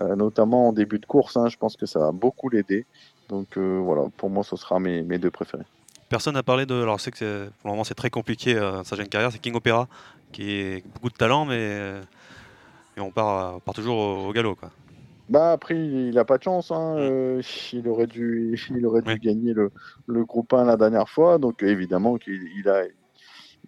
[0.00, 1.36] euh, notamment en début de course.
[1.36, 2.86] hein, je pense que ça va beaucoup l'aider.
[3.28, 5.64] Donc euh, voilà, pour moi ce sera mes, mes deux préférés.
[6.08, 6.74] Personne n'a parlé de.
[6.82, 9.30] Alors, je sais que c'est- pour le moment, c'est très compliqué euh, sa jeune carrière.
[9.30, 9.86] C'est King Opera,
[10.32, 12.00] qui est beaucoup de talent, mais, euh,
[12.96, 14.54] mais on, part, on part toujours au, au galop.
[14.54, 14.70] Quoi.
[15.28, 17.42] Bah après il il a pas de chance, hein, euh,
[17.74, 19.18] il aurait dû, il aurait dû Oui.
[19.20, 19.70] gagner le,
[20.06, 22.84] le groupe 1 la dernière fois, donc euh, évidemment qu'il il a,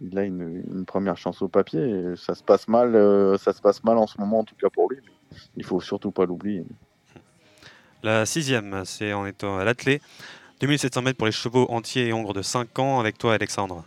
[0.00, 1.80] il a une, une première chance au papier.
[1.86, 4.54] et ça se passe mal, euh, ça se passe mal en ce moment en tout
[4.58, 5.00] cas pour lui.
[5.04, 5.12] mais
[5.58, 6.64] il faut surtout pas l'oublier.
[8.02, 10.00] La sixième, c'est en étant à l'athlé.
[10.60, 13.00] 2700 mètres pour les chevaux entiers et hongres de 5 ans.
[13.00, 13.84] Avec toi, Alexandre.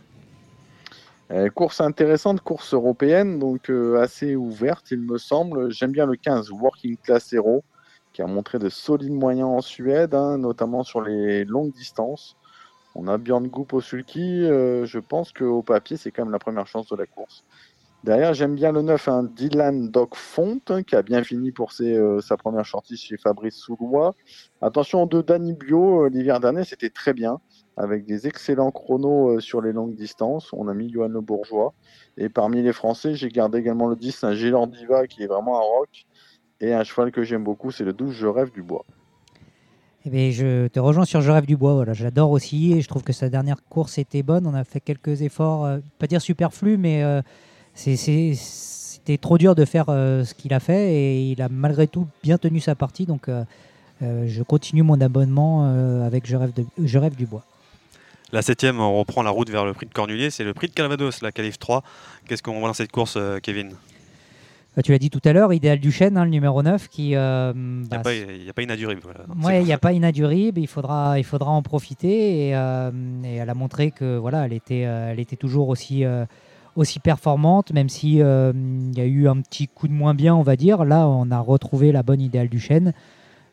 [1.30, 5.72] Euh, course intéressante, course européenne, donc euh, assez ouverte, il me semble.
[5.72, 7.64] J'aime bien le 15, Working Class Hero,
[8.12, 12.36] qui a montré de solides moyens en Suède, hein, notamment sur les longues distances.
[12.94, 14.44] On a Björn Goop au sulky.
[14.44, 17.42] euh, je pense qu'au papier, c'est quand même la première chance de la course.
[18.04, 21.72] Derrière, j'aime bien le 9, hein, Dylan Doc Font, hein, qui a bien fini pour
[21.72, 24.14] ses, euh, sa première sortie chez Fabrice Soulois.
[24.60, 27.40] Attention deux Danny Bio, euh, l'hiver dernier, c'était très bien
[27.78, 30.52] avec des excellents chronos euh, sur les longues distances.
[30.52, 31.72] On a mis Johan Le Bourgeois.
[32.18, 35.56] Et parmi les Français, j'ai gardé également le 10, un Gélor Diva qui est vraiment
[35.56, 36.04] un rock.
[36.60, 38.84] Et un cheval que j'aime beaucoup, c'est le 12, Je rêve du bois.
[40.04, 41.72] Eh bien, je te rejoins sur Je rêve du bois.
[41.72, 44.46] Voilà, j'adore aussi et je trouve que sa dernière course était bonne.
[44.46, 47.02] On a fait quelques efforts, pas dire superflus, mais
[47.74, 52.06] c'était trop dur de faire euh, ce qu'il a fait et il a malgré tout
[52.22, 53.06] bien tenu sa partie.
[53.06, 53.44] Donc, euh,
[54.02, 55.64] euh, je continue mon abonnement
[56.04, 57.44] avec Je rêve, de- Je rêve du bois.
[58.32, 60.30] La septième, on reprend la route vers le prix de Cornulier.
[60.30, 61.82] C'est le prix de Calvados, la Calif 3.
[62.26, 63.72] Qu'est-ce qu'on voit dans cette course, Kevin?
[64.82, 67.14] Tu l'as dit tout à l'heure, Idéal du Chêne, hein, le numéro 9, qui.
[67.14, 69.02] euh, Il n'y bah, a, y a pas Inadurible.
[69.04, 72.48] Voilà, Ouais, il n'y a pas Inadurible, il faudra, il faudra en profiter.
[72.48, 72.90] Et, euh,
[73.24, 76.02] et elle a montré que voilà, elle était, euh, elle était toujours aussi,
[76.76, 80.34] aussi performante, même si euh, il y a eu un petit coup de moins bien,
[80.34, 80.84] on va dire.
[80.84, 82.92] Là, on a retrouvé la bonne idéale du chêne.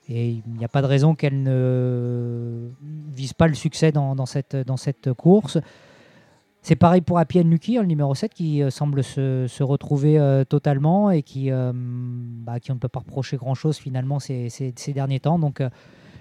[0.09, 2.69] Et il n'y a pas de raison qu'elle ne
[3.13, 5.59] vise pas le succès dans, cette, dans cette course.
[6.63, 10.19] C'est pareil pour Appian Lucky, hein, le numéro 7, qui euh, semble se, se retrouver
[10.19, 14.93] euh, totalement et qui, bah, qui on ne peut pas reprocher grand-chose finalement ces, ces-
[14.93, 15.39] derniers temps.
[15.39, 15.63] Donc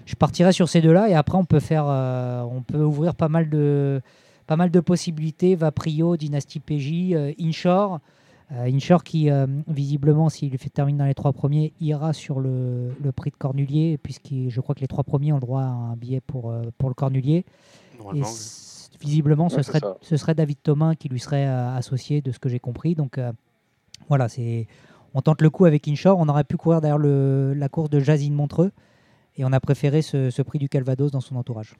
[0.05, 3.49] je partirai sur ces deux-là et après on peut, faire, on peut ouvrir pas mal
[3.49, 4.01] de,
[4.47, 5.55] pas mal de possibilités.
[5.55, 7.99] Vaprio, Dynasty PJ, euh, Inshore.
[8.51, 12.89] Euh, Inshore qui, euh, visiblement, s'il fait termine dans les trois premiers, ira sur le,
[13.01, 15.67] le prix de Cornulier, puisque je crois que les trois premiers ont le droit à
[15.67, 17.45] un billet pour, euh, pour le Cornulier.
[18.13, 18.21] Et
[18.99, 19.97] visiblement, ce, Ouais, serait, ça.
[20.01, 22.93] ce serait David Thomas qui lui serait euh, associé, de ce que j'ai compris.
[22.93, 23.31] Donc euh,
[24.09, 24.67] voilà, c'est,
[25.13, 26.17] on tente le coup avec Inshore.
[26.19, 28.71] On aurait pu courir derrière le, la course de Jazine Montreux
[29.37, 31.75] et on a préféré ce, ce prix du Calvados dans son entourage.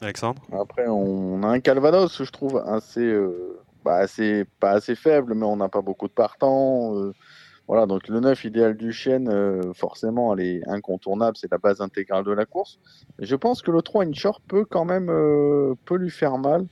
[0.00, 5.34] Alexandre Après, on a un Calvados, je trouve, assez, euh, bah, assez, pas assez faible,
[5.34, 6.96] mais on n'a pas beaucoup de partants.
[6.96, 7.12] euh,
[7.66, 11.82] voilà, donc le 9 idéal du chêne, euh, forcément, elle est incontournable, c'est la base
[11.82, 12.78] intégrale de la course.
[13.18, 15.08] Je pense que le 3 Inshore peut quand même
[15.84, 16.66] peut lui faire mal.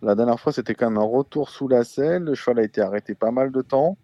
[0.00, 2.22] La dernière fois, c'était quand même un retour sous la selle.
[2.22, 3.98] Le cheval a été arrêté pas mal de temps.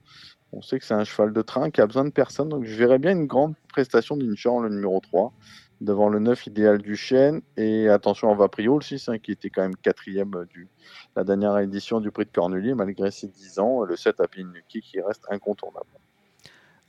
[0.52, 2.48] On sait que c'est un cheval de train qui a besoin de personne.
[2.48, 5.32] Donc, je verrais bien une grande prestation d'Inshore, le numéro 3,
[5.80, 7.42] devant le 9 idéal du chêne.
[7.56, 10.68] Et attention à Vaprio, le 6, hein, qui était quand même quatrième du
[11.16, 13.82] la dernière édition du prix de Cornulier, malgré ses 10 ans.
[13.82, 15.86] Le 7 à Pinuki qui reste incontournable.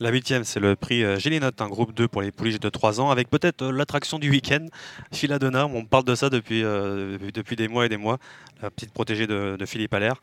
[0.02, 3.00] La huitième, c'est le prix euh, Gélinote, un groupe 2 pour les pouliches de 3
[3.00, 4.66] ans, avec peut-être euh, l'attraction du week-end,
[5.14, 5.68] Philadonna.
[5.68, 8.18] On parle de ça depuis, euh, depuis des mois et des mois.
[8.62, 10.22] La petite protégée de, de Philippe Allaire.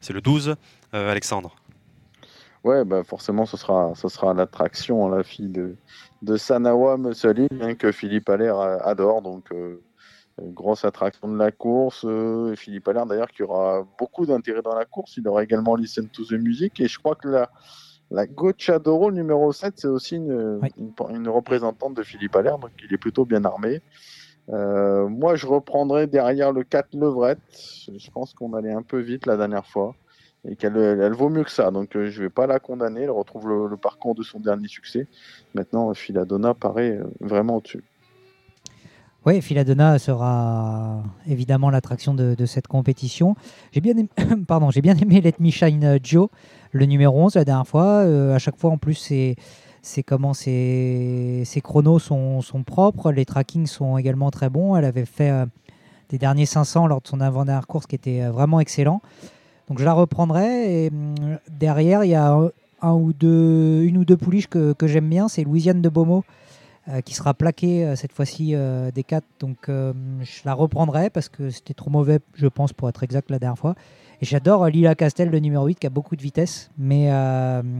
[0.00, 0.56] C'est le 12,
[0.94, 1.54] euh, Alexandre.
[2.64, 5.76] Ouais, bah forcément, ce sera, ce sera l'attraction, hein, la fille de,
[6.22, 9.22] de Sanawa Mussolini, hein, que Philippe Allaire a- adore.
[9.22, 9.80] Donc, euh,
[10.40, 12.04] grosse attraction de la course.
[12.06, 15.16] euh, Philippe Allaire, d'ailleurs, qui aura beaucoup d'intérêt dans la course.
[15.16, 16.78] Il aura également Listen to the Music.
[16.80, 17.50] Et je crois que la,
[18.10, 20.68] la Gocciadoro, le numéro 7, c'est aussi une, Oui.
[20.78, 22.58] une, une représentante de Philippe Allaire.
[22.58, 23.80] Donc, il est plutôt bien armé.
[24.50, 27.38] Euh, moi, je reprendrai derrière le 4 Levrette.
[27.96, 29.94] Je pense qu'on allait un peu vite la dernière fois
[30.48, 31.70] et qu'elle elle vaut mieux que ça.
[31.70, 33.02] Donc euh, je vais pas la condamner.
[33.02, 35.06] Elle retrouve le, parcours de son dernier succès.
[35.54, 37.84] Maintenant, Philadonna paraît euh, vraiment au-dessus.
[39.26, 43.36] Oui, Philadonna sera évidemment l'attraction de, cette compétition.
[43.70, 44.08] J'ai bien, aimé,
[44.48, 46.28] pardon, j'ai bien aimé Let Me Shine euh, Joe,
[46.72, 48.02] le numéro 11 la dernière fois.
[48.04, 49.36] Euh, à chaque fois, en plus, c'est
[49.82, 54.76] c'est comment ses, chronos sont, propres, les trackings sont également très bons.
[54.76, 55.46] Elle avait fait euh,
[56.10, 59.00] des derniers 500 lors de son avant-dernière course qui était euh, vraiment excellent.
[59.70, 60.84] Donc je la reprendrai.
[60.84, 62.36] Et hum, derrière, il y a
[62.82, 65.28] une ou deux pouliches que, j'aime bien.
[65.28, 66.24] C'est Louisiane de Beaumont
[66.88, 69.24] euh, qui sera plaquée euh, cette fois-ci euh, des 4.
[69.38, 73.38] Donc je la reprendrai parce que c'était trop mauvais, je pense, pour être exact la
[73.38, 73.76] dernière fois.
[74.20, 76.70] Et j'adore Lila Castel, le numéro 8, qui a beaucoup de vitesse.
[76.76, 77.06] Mais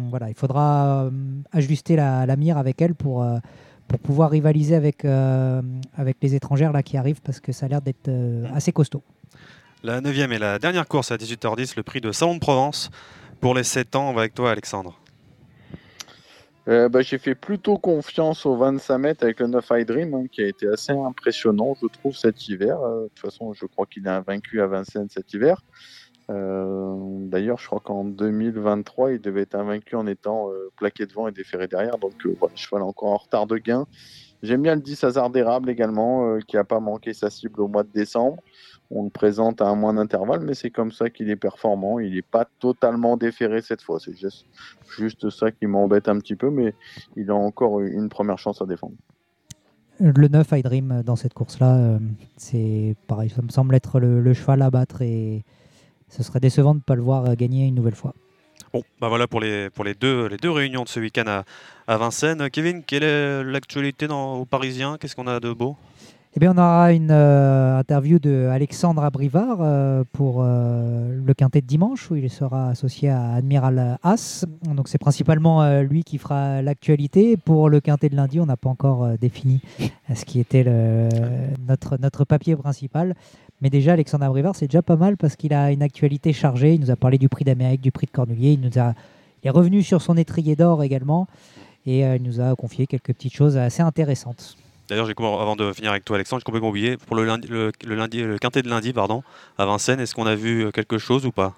[0.09, 1.11] voilà, il faudra
[1.53, 3.27] ajuster la, mire avec elle pour,
[3.89, 7.83] pour pouvoir rivaliser avec, avec les étrangères là, qui arrivent parce que ça a l'air
[7.83, 8.11] d'être
[8.55, 9.03] assez costaud.
[9.82, 12.90] La neuvième et la dernière course à 18h10, le prix de Salon de Provence.
[13.40, 15.01] Pour les 7 ans, on va avec toi, Alexandre.
[16.69, 20.24] Euh, bah, J'ai fait plutôt confiance au 25 mètres avec le 9 High Dream, hein,
[20.31, 22.78] qui a été assez impressionnant, je trouve, cet hiver.
[22.78, 25.62] Euh, de toute façon, je crois qu'il est invaincu à Vincennes cet hiver.
[26.31, 26.94] Euh,
[27.31, 31.69] D'ailleurs, je crois qu'en 2023, il devait être invaincu en étant plaqué devant et déféré
[31.69, 31.97] derrière.
[31.97, 33.86] Donc, voilà, cheval est encore en retard de gain.
[34.43, 37.82] J'aime bien le 10 hasard d'érable également, qui n'a pas manqué sa cible au mois
[37.82, 38.43] de décembre.
[38.93, 42.01] On le présente à un mois d'intervalle, mais c'est comme ça qu'il est performant.
[42.01, 44.01] Il n'est pas totalement déféré cette fois.
[44.01, 44.47] C'est juste,
[44.99, 46.75] juste ça qui m'embête un petit peu, mais
[47.17, 48.95] il a encore une première chance à défendre.
[50.01, 51.99] Le 9 I Dream dans cette course-là, euh,
[52.37, 55.45] c'est pareil, ça me semble être le, le cheval à battre et
[56.09, 58.15] ce serait décevant de ne pas le voir gagner une nouvelle fois.
[58.73, 61.45] Bon, bah voilà pour les, pour les, deux, les deux réunions de ce week-end à,
[61.87, 62.49] à Vincennes.
[62.51, 65.77] Kevin, quelle est l'actualité dans- aux Parisiens Qu'est-ce qu'on a de beau?
[66.36, 71.61] Eh bien, on aura une euh, interview de Alexandre Abrivard euh, pour euh, le quintet
[71.61, 74.44] de dimanche où il sera associé à Admiral As.
[74.62, 77.36] Donc, c'est principalement lui qui fera l'actualité.
[77.36, 79.61] Pour le quintet de lundi, on n'a pas encore défini
[80.15, 80.65] ce qui était
[81.66, 83.16] notre, papier principal.
[83.61, 86.74] Mais déjà, Alexandre Abrivard, c'est déjà pas mal parce qu'il a une actualité chargée.
[86.74, 88.52] Il nous a parlé du prix d'Amérique, du prix de Cornulier.
[88.52, 88.94] Il, nous a,
[89.43, 91.27] il est revenu sur son étrier d'or également.
[91.86, 94.57] Et il nous a confié quelques petites choses assez intéressantes.
[94.91, 95.09] D'ailleurs,
[95.41, 96.97] avant de finir avec toi, Alexandre, j'ai complètement oublié.
[96.97, 99.23] Pour le, lundi, le, le lundi, le quintet de lundi, pardon,
[99.57, 101.55] à Vincennes, est-ce qu'on a vu euh, quelque chose ou pas?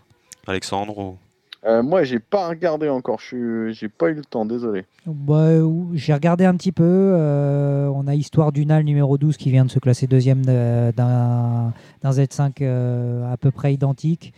[0.47, 1.17] Alexandre ou-
[1.65, 3.21] Euh, moi, j'ai pas regardé encore.
[3.21, 4.45] Je suis, j'ai pas eu le temps.
[4.45, 4.85] Désolé.
[5.07, 5.49] Bah,
[5.95, 6.83] J'ai regardé un petit peu.
[6.85, 11.73] euh, on a Histoire d'Unal numéro 12 qui vient de se classer deuxième de- d'un
[12.03, 14.35] d'un Z5 euh, à peu près identique.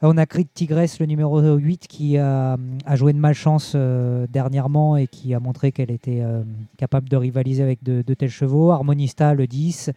[0.00, 2.56] On a Crit Tigresse, le numéro 8, qui a,
[2.94, 6.44] joué de malchance euh, dernièrement et qui a montré qu'elle était euh,
[6.76, 8.70] capable de rivaliser avec de, tels chevaux.
[8.70, 9.90] Harmonista, le 10.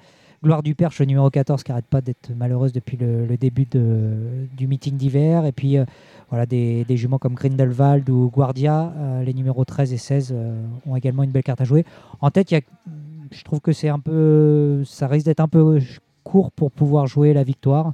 [0.44, 4.66] Gloire du Perche, le numéro 14, qui n'arrête pas d'être malheureuse depuis le, début du
[4.68, 5.46] meeting d'hiver.
[5.46, 5.86] Et puis, euh,
[6.30, 8.92] voilà, des, juments comme Grindelwald ou Guardia,
[9.24, 11.86] les numéros 13 et 16 euh, ont également une belle carte à jouer.
[12.22, 15.80] En tête, je trouve que c'est un peu, ça risque d'être un peu
[16.24, 17.94] court pour pouvoir jouer la victoire.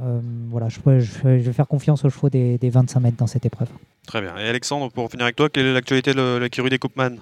[0.00, 0.20] Euh,
[0.50, 3.44] voilà, je, je- je vais faire confiance aux chevaux des, des 25 mètres dans cette
[3.44, 3.68] épreuve.
[4.06, 4.36] Très bien.
[4.38, 7.16] Et Alexandre, pour finir avec toi, quelle est l'actualité de l'écurie des Coupman?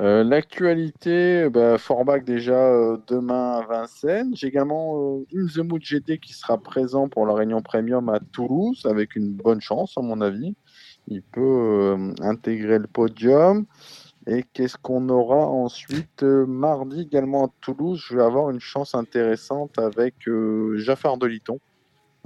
[0.00, 4.32] Euh, L'actualité, bah, Forbach déjà euh, demain à Vincennes.
[4.34, 8.18] J'ai également euh, In the Mood GT qui sera présent pour la réunion premium à
[8.32, 10.54] Toulouse avec une bonne chance à mon avis.
[11.08, 13.66] il peut euh, intégrer le podium.
[14.26, 18.94] Et qu'est-ce qu'on aura ensuite euh, Mardi également à Toulouse, je vais avoir une chance
[18.94, 21.58] intéressante avec euh, Jaffar de Liton.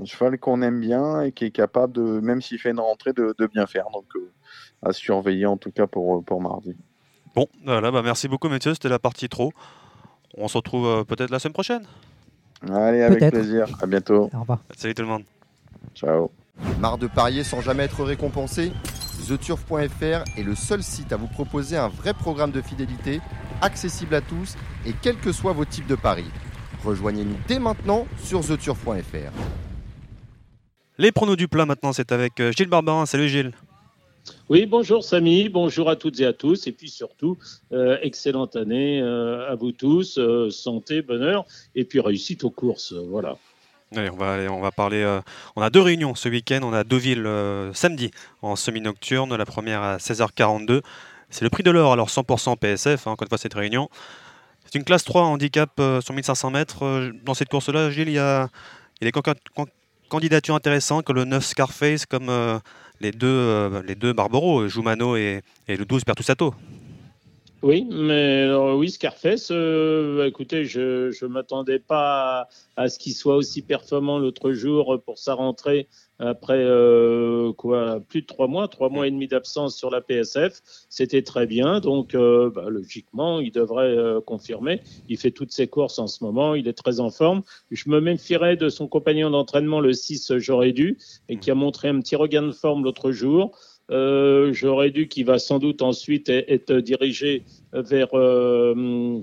[0.01, 3.13] Un cheval qu'on aime bien et qui est capable, de, même s'il fait une rentrée,
[3.13, 3.87] de, de bien faire.
[3.93, 4.31] Donc euh,
[4.83, 6.77] à surveiller en tout cas pour, pour mardi.
[7.35, 8.75] Bon, voilà, bah merci beaucoup, Mathieu.
[8.75, 9.53] C'était la partie trop.
[10.37, 11.83] On se retrouve euh, peut-être la semaine prochaine.
[12.73, 13.67] Allez, avec plaisir.
[13.83, 14.31] À bientôt.
[14.33, 14.61] Au revoir.
[14.77, 15.25] Salut tout le monde.
[15.95, 16.31] Ciao.
[16.81, 18.73] Marre de parier sans jamais être récompensé?
[19.29, 23.21] TheTurf.fr est le seul site à vous proposer un vrai programme de fidélité,
[23.61, 24.57] accessible à tous
[24.87, 26.31] et quels que soient vos types de paris.
[26.83, 29.33] Rejoignez-nous dès maintenant sur TheTurf.fr.
[30.97, 33.05] Les pronos du plat maintenant, c'est avec euh, Gilles Barbarin.
[33.07, 33.53] Salut Gilles.
[34.49, 37.39] Oui, bonjour Samy, bonjour à toutes et à tous, et puis surtout,
[37.73, 41.45] euh, excellente année euh, à vous tous, euh, santé, bonheur,
[41.75, 43.37] et puis réussite aux courses, voilà.
[43.97, 45.03] Allez, on va, parler.
[45.03, 45.21] euh,
[45.57, 46.61] on a deux réunions ce week-end.
[46.63, 48.11] On a Deauville euh, samedi
[48.43, 49.35] en semi-nocturne.
[49.35, 50.83] La première à 16h42.
[51.31, 53.89] C'est le prix de l'or, alors 100% PSF, hein, encore une fois, cette réunion.
[54.65, 56.85] C'est une classe 3 handicap euh, sur 1500 mètres.
[56.85, 58.49] Euh, Dans cette course-là, Gilles, il y a,
[59.01, 59.67] des can- can-
[60.09, 62.31] candidatures intéressantes comme le 9 Scarface, comme
[63.01, 66.55] les deux, les deux Barbaro, Jumano et, et le 12 Pertusato.
[67.63, 73.01] Oui, mais alors, oui, Scarface, euh, bah, écoutez, je ne m'attendais pas à, à ce
[73.01, 75.89] qu'il soit aussi performant l'autre jour pour sa rentrée
[76.21, 80.61] après euh, quoi, plus de trois mois, trois mois et demi d'absence sur la PSF.
[80.89, 84.83] C'était très bien, donc euh, bah, logiquement, il devrait euh, confirmer.
[85.09, 87.43] Il fait toutes ses courses en ce moment, il est très en forme.
[87.71, 90.99] Je me méfierais de son compagnon d'entraînement, le 6, j'aurais dû,
[91.29, 93.57] et qui a montré un petit regain de forme l'autre jour.
[93.91, 97.43] Euh, J'aurais dû qu'il va sans doute ensuite e- être dirigé
[97.73, 99.23] vers euh,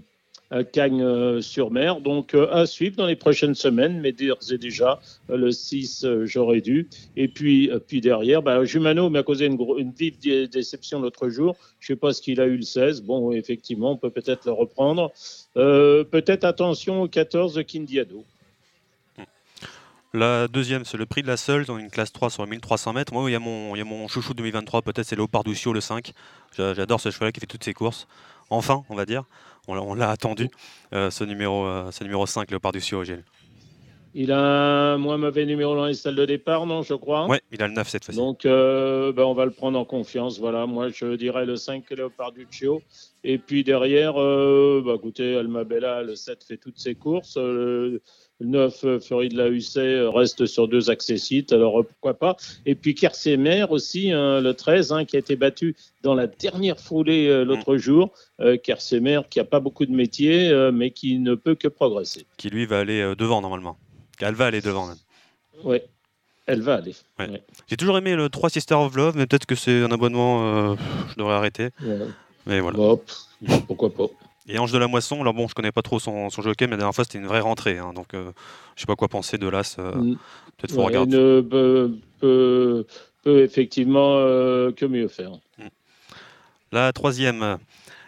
[0.53, 2.01] euh, Cagnes-sur-Mer.
[2.01, 6.03] Donc euh, à suivre dans les prochaines semaines, mais d'ores et déjà euh, le 6,
[6.05, 6.87] euh, j'aurais dû.
[7.15, 9.57] Et puis, euh, puis derrière, bah, Jumano m'a causé une,
[9.97, 11.55] vive dé- déception l'autre jour.
[11.79, 13.01] Je sais pas ce qu'il a eu le 16.
[13.03, 15.11] Bon, effectivement, on peut peut-être le reprendre.
[15.57, 18.25] Euh, peut-être attention au 14 de Kindiado.
[20.15, 23.13] La deuxième, c'est le prix de la seule, dans une classe 3 sur 1300 mètres.
[23.13, 25.73] Moi, il y a mon, il y a mon chouchou 2023, peut-être c'est Léopard Duccio,
[25.73, 26.13] le 5.
[26.55, 28.07] J'a- J'adore ce cheval qui fait toutes ses courses.
[28.49, 29.23] Enfin, on va dire.
[29.67, 30.49] On l'a- attendu,
[30.93, 33.23] euh, ce, numéro, euh, ce numéro 5, Léopard Duccio, Gilles.
[34.17, 37.41] Il a un moins mauvais numéro dans les salles de départ, non, je crois Ouais,
[37.51, 38.17] il a le 9 cette fois-ci.
[38.17, 40.39] Donc, euh, ben, on va le prendre en confiance.
[40.39, 42.81] Voilà, moi, je dirais le 5 Léopard Duccio.
[43.25, 47.35] Et puis derrière, bah, écoutez, Alma Bella, le 7 fait toutes ses courses.
[47.35, 48.01] Le
[48.41, 51.53] 9, euh, Fury de la Hussée, euh, reste sur deux accessites.
[51.53, 52.35] Alors, euh, pourquoi pas.
[52.65, 56.79] Et puis Kersemer aussi, hein, le 13, hein, qui a été battu dans la dernière
[56.79, 58.11] foulée euh, l'autre jour.
[58.41, 62.25] Euh, Kersemer, qui n'a pas beaucoup de métier, euh, mais qui ne peut que progresser.
[62.37, 63.77] Qui lui va aller devant normalement.
[64.19, 64.97] Elle va aller devant même.
[65.63, 65.77] Oui,
[66.45, 66.95] elle va aller.
[67.19, 67.29] Ouais.
[67.29, 67.43] Ouais.
[67.67, 71.15] J'ai toujours aimé le 3 Sister of Love, mais peut-être que c'est un abonnement, je
[71.15, 71.69] devrais arrêter.
[71.81, 71.99] Ouais.
[72.45, 72.77] Mais voilà.
[72.77, 73.01] Bon,
[73.67, 74.07] pourquoi pas.
[74.47, 76.71] Et Ange de la Moisson, alors bon, je connais pas trop son, son jockey, mais
[76.71, 77.77] la dernière fois c'était une vraie rentrée.
[77.79, 78.31] hein, donc euh,
[78.75, 79.77] je sais pas quoi penser de l'As.
[79.79, 80.15] euh, Mm.
[80.57, 81.17] peut-être faut Ouais, regarder.
[81.17, 82.85] ne peut, peut-
[83.23, 85.31] peut effectivement euh, que mieux faire.
[86.71, 87.57] La troisième,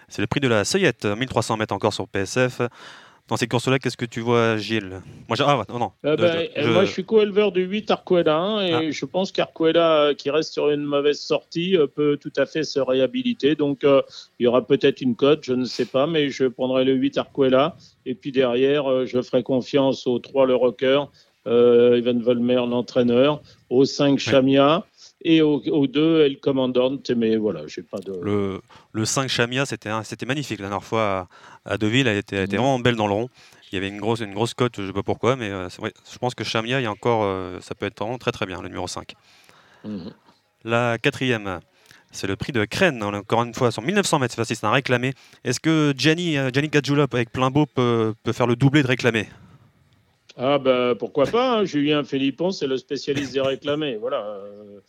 [0.09, 2.61] c'est le prix de la Seuillette, 1300 mètres encore sur PSF.
[3.27, 5.01] Dans ces courses-là, qu'est-ce que tu vois, Gilles?
[5.27, 5.91] Moi, ah, non.
[6.05, 8.91] Euh, Euh, ben, je- Moi, je suis co-éleveur du 8 Arcuela hein, et Ah.
[8.91, 12.79] je pense qu'Arcuela, euh, qui reste sur une mauvaise sortie, peut tout à fait se
[12.79, 13.55] réhabiliter.
[13.55, 14.01] Donc, euh,
[14.39, 17.17] il y aura peut-être une cote, je ne sais pas, mais je prendrai le 8
[17.17, 17.75] Arcuela.
[18.05, 21.01] Et puis derrière, je ferai confiance au 3 Le Rocker,
[21.47, 24.85] euh, Ivan Volmer, l'entraîneur, au 5 Chamia
[25.21, 26.97] et au, au 2 El Commandant.
[27.15, 28.13] Mais voilà, j'ai pas de.
[28.21, 28.61] Le,
[28.91, 31.29] le 5 Chamia, c'était magnifique la dernière fois
[31.65, 32.07] à, à Deauville.
[32.07, 33.29] Elle était, elle était vraiment belle dans le rond.
[33.71, 36.17] Il y avait une grosse, une grosse cote, je sais pas pourquoi, mais euh, je
[36.19, 38.61] pense que Chamia, il y a encore, euh, ça peut être vraiment très très bien,
[38.61, 39.13] le numéro 5.
[39.83, 40.13] Mhm.
[40.63, 41.59] La quatrième,
[42.11, 45.13] c'est le prix de Crène, encore une fois, sur 1900 mètres, c'est un réclamé.
[45.43, 46.69] Est-ce que Gianni, euh, Gianni
[47.11, 49.27] avec plein beau, peut, peut faire le doublé de réclamé
[50.39, 51.65] Ah ben pourquoi pas, hein.
[51.65, 53.95] Julien Philippon, c'est le spécialiste des réclamés.
[53.97, 54.23] Voilà.
[54.23, 54.79] Euh,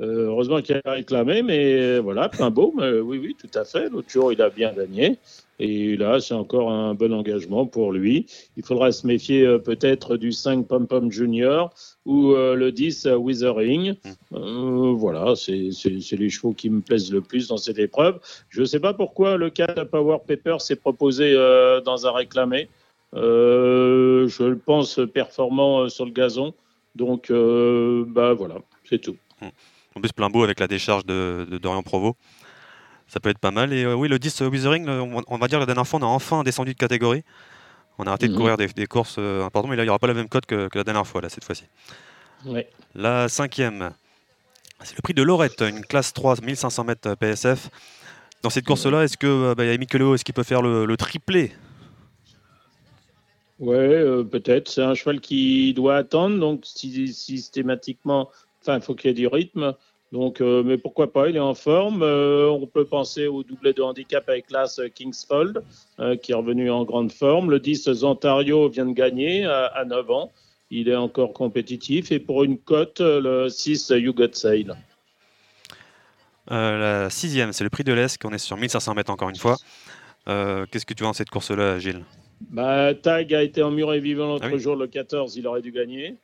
[0.00, 3.64] euh, heureusement qu'il a réclamé, mais euh, voilà, plein beau, mais oui, oui, tout à
[3.64, 3.88] fait.
[3.88, 5.16] L'autre jour, il a bien gagné.
[5.58, 8.26] Et là, c'est encore un bon engagement pour lui.
[8.58, 11.72] Il faudra se méfier euh, peut-être du 5 Pom Pom Junior
[12.04, 13.94] ou euh, le 10 euh, Withering.
[14.34, 18.18] Euh, voilà, c'est c'est- c'est les chevaux qui me plaisent le plus dans cette épreuve.
[18.50, 22.68] Je ne sais pas pourquoi le 4 Power Pepper s'est proposé euh, dans un réclamé.
[23.16, 26.54] Euh, je le pense performant euh, sur le gazon.
[26.94, 28.56] Donc, euh, bah voilà,
[28.88, 29.16] c'est tout.
[29.94, 32.16] En plus, plein beau avec la décharge de, de Dorian Provo.
[33.08, 33.72] Ça peut être pas mal.
[33.72, 36.42] Et oui, le 10 Withering, on, on va dire la dernière fois, on a enfin
[36.42, 37.22] descendu de catégorie.
[37.98, 38.38] On a arrêté de Mhm.
[38.38, 40.44] courir des, des courses euh, importantes, mais là, il n'y aura pas la même cote
[40.44, 41.64] que, que la dernière fois, là, cette fois-ci.
[42.44, 42.68] Ouais.
[42.94, 43.90] La cinquième,
[44.82, 47.70] C'est le prix de Lorette, une classe 3, 1500 mètres PSF.
[48.42, 51.52] Dans cette course-là, est-ce que bah, Mikeleo, est-ce qu'il peut faire le, le triplé
[53.58, 54.68] Ouais, euh, peut-être.
[54.68, 58.28] C'est un cheval qui doit attendre, donc sy- systématiquement,
[58.60, 59.74] enfin, il faut qu'il y ait du rythme.
[60.12, 62.02] Donc, euh, mais pourquoi pas, il est en forme.
[62.02, 65.62] Euh, on peut penser au doublé de handicap avec l'As Kingsfold,
[65.98, 67.50] euh, qui est revenu en grande forme.
[67.50, 70.30] Le 10 Zantario vient de gagner à, à 9 ans.
[70.70, 72.12] Il est encore compétitif.
[72.12, 74.72] Et pour une cote, le 6 You Got Sail.
[76.50, 79.36] Euh, La sixième, c'est le prix de l'Est, on est sur 1500 mètres encore une
[79.36, 79.56] fois.
[80.26, 82.04] Qu'est-ce que tu vois dans cette course-là, Gilles?
[82.40, 84.60] Bah, Tag a été emmuré vivant l'autre Ah oui.
[84.60, 86.16] jour, le 14, il aurait dû gagner.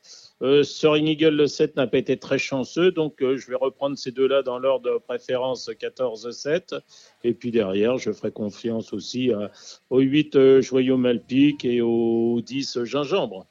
[0.42, 3.96] Euh, Soaring Eagle, le 7, n'a pas été très chanceux, donc euh, je vais reprendre
[3.96, 6.80] ces deux-là dans l'ordre de préférence 14-7.
[7.24, 9.50] Et puis derrière, je ferai confiance aussi à-
[9.90, 13.46] au 8 euh, Joyau Malpic et au 10 Gingembre.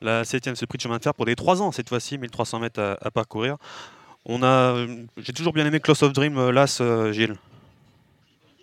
[0.00, 2.18] La septième, c'est le prix de chemin de fer pour les 3 ans cette fois-ci,
[2.18, 3.56] 1300 mètres à, à parcourir.
[4.26, 7.34] On a, euh, j'ai toujours bien aimé Close of Dream, euh, l'As, euh, Gilles.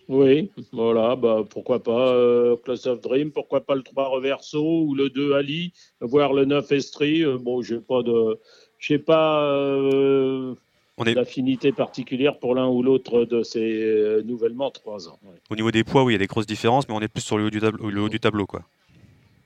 [0.07, 4.94] Oui, voilà, bah, pourquoi pas euh, Class of Dream, pourquoi pas le 3 Reverso ou
[4.94, 7.23] le 2 Ali, voire le 9 Estrie.
[7.23, 8.40] Euh, bon, j'ai pas de.
[8.77, 10.53] J'ai pas euh,
[10.98, 15.18] On est d'affinité particulière pour l'un ou l'autre de ces nouvellement 3 ans.
[15.23, 17.07] Ouais, au niveau des poids, oui, il y a des grosses différences, mais on est
[17.07, 18.64] plus sur le haut du tableau, le haut du tableau quoi.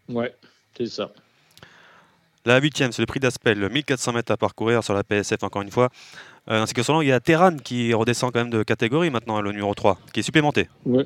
[0.09, 0.33] Ouais,
[0.75, 1.13] c'est ça.
[2.45, 5.71] La huitième, c'est le prix d'Aspel, 1400 mètres à parcourir sur la PSF encore une
[5.71, 5.89] fois.
[6.49, 9.41] Euh, dans ces courses-là, il y a Terran qui redescend quand même de catégorie maintenant,
[9.41, 10.69] le numéro 3, qui est supplémenté.
[10.85, 11.05] Ouais.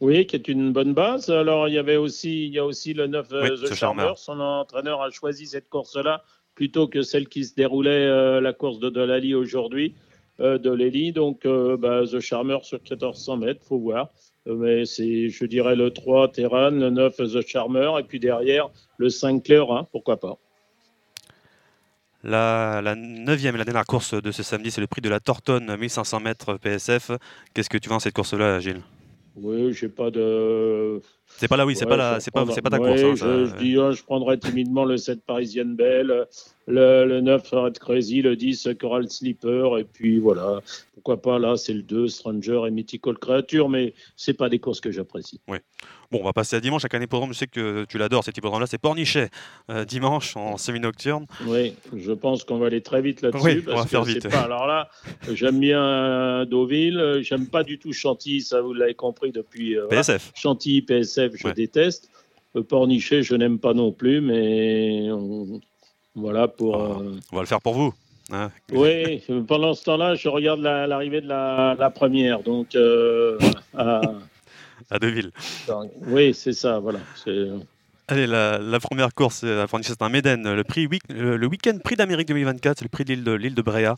[0.00, 1.30] Oui, qui est une bonne base.
[1.30, 4.12] Alors, il y avait aussi, il y a aussi le 9 euh, Oui, The Charmer.
[4.16, 6.22] Son entraîneur a choisi cette course-là
[6.54, 9.94] plutôt que celle qui se déroulait, euh, la course de Delali aujourd'hui,
[10.40, 11.12] euh, de Lely.
[11.12, 14.10] Donc, euh, bah, The Charmer sur 1400 mètres, faut voir.
[14.46, 19.08] Mais c'est, je dirais, le 3 Terran, le 9 The Charmer, et puis derrière, le
[19.08, 20.38] 5 Cléorin, pourquoi pas.
[22.24, 25.18] La, la neuvième et la dernière course de ce samedi, c'est le prix de la
[25.20, 27.10] Tortonne, 1500 mètres PSF.
[27.52, 28.82] Qu'est-ce que tu vois dans cette course-là, Gilles?
[29.34, 31.00] Oui, j'ai pas de.
[31.38, 33.22] C'est pas là, oui, c'est Ouais, pas, je c'est pas, pas ta ouais, course.
[33.22, 36.26] hein, je, je dis, oh, je prendrais timidement le 7 Parisienne Belle,
[36.66, 40.60] le, le 9 Red Crazy, le 10 Coral Slipper, et puis voilà.
[40.92, 44.82] Pourquoi pas, là, c'est le 2 Stranger et Mythical Creature, mais c'est pas des courses
[44.82, 45.40] que j'apprécie.
[46.12, 46.82] Bon, on va passer à dimanche.
[46.82, 48.66] Chaque année, hippodrome, je sais que tu l'adores, cet hippodrome-là.
[48.66, 49.30] C'est Pornichet,
[49.70, 51.24] euh, dimanche en semi-nocturne.
[51.46, 53.42] Oui, je pense qu'on va aller très vite là-dessus.
[53.42, 54.28] Oui, on va parce faire que vite.
[54.28, 54.90] Pas, alors là,
[55.32, 59.74] j'aime bien euh, Deauville, j'aime pas du tout Chantilly, ça vous l'avez compris depuis.
[59.78, 60.02] euh, voilà.
[60.02, 60.32] PSF.
[60.34, 61.54] Chantilly, PSF, je Ouais.
[61.54, 62.10] déteste.
[62.68, 65.62] Pornichet, je n'aime pas non plus, mais on-
[66.14, 66.76] voilà pour.
[66.76, 66.98] Ah.
[67.00, 67.94] euh, On va le faire pour vous.
[68.30, 68.50] hein.
[68.70, 72.42] Oui, pendant ce temps-là, je regarde la- l'arrivée de la, la première.
[72.42, 73.38] Donc, euh,
[73.74, 74.02] à-
[74.92, 75.30] À Deauville.
[76.06, 77.00] oui, c'est ça, voilà.
[77.24, 77.48] C'est-
[78.08, 80.54] Allez, la, la première course euh, Pornichet, c'est un Méden.
[80.54, 83.62] Le, prix, le, week-end prix d'Amérique 2024, c'est le prix de l'île de, l'île de
[83.62, 83.96] Bréa.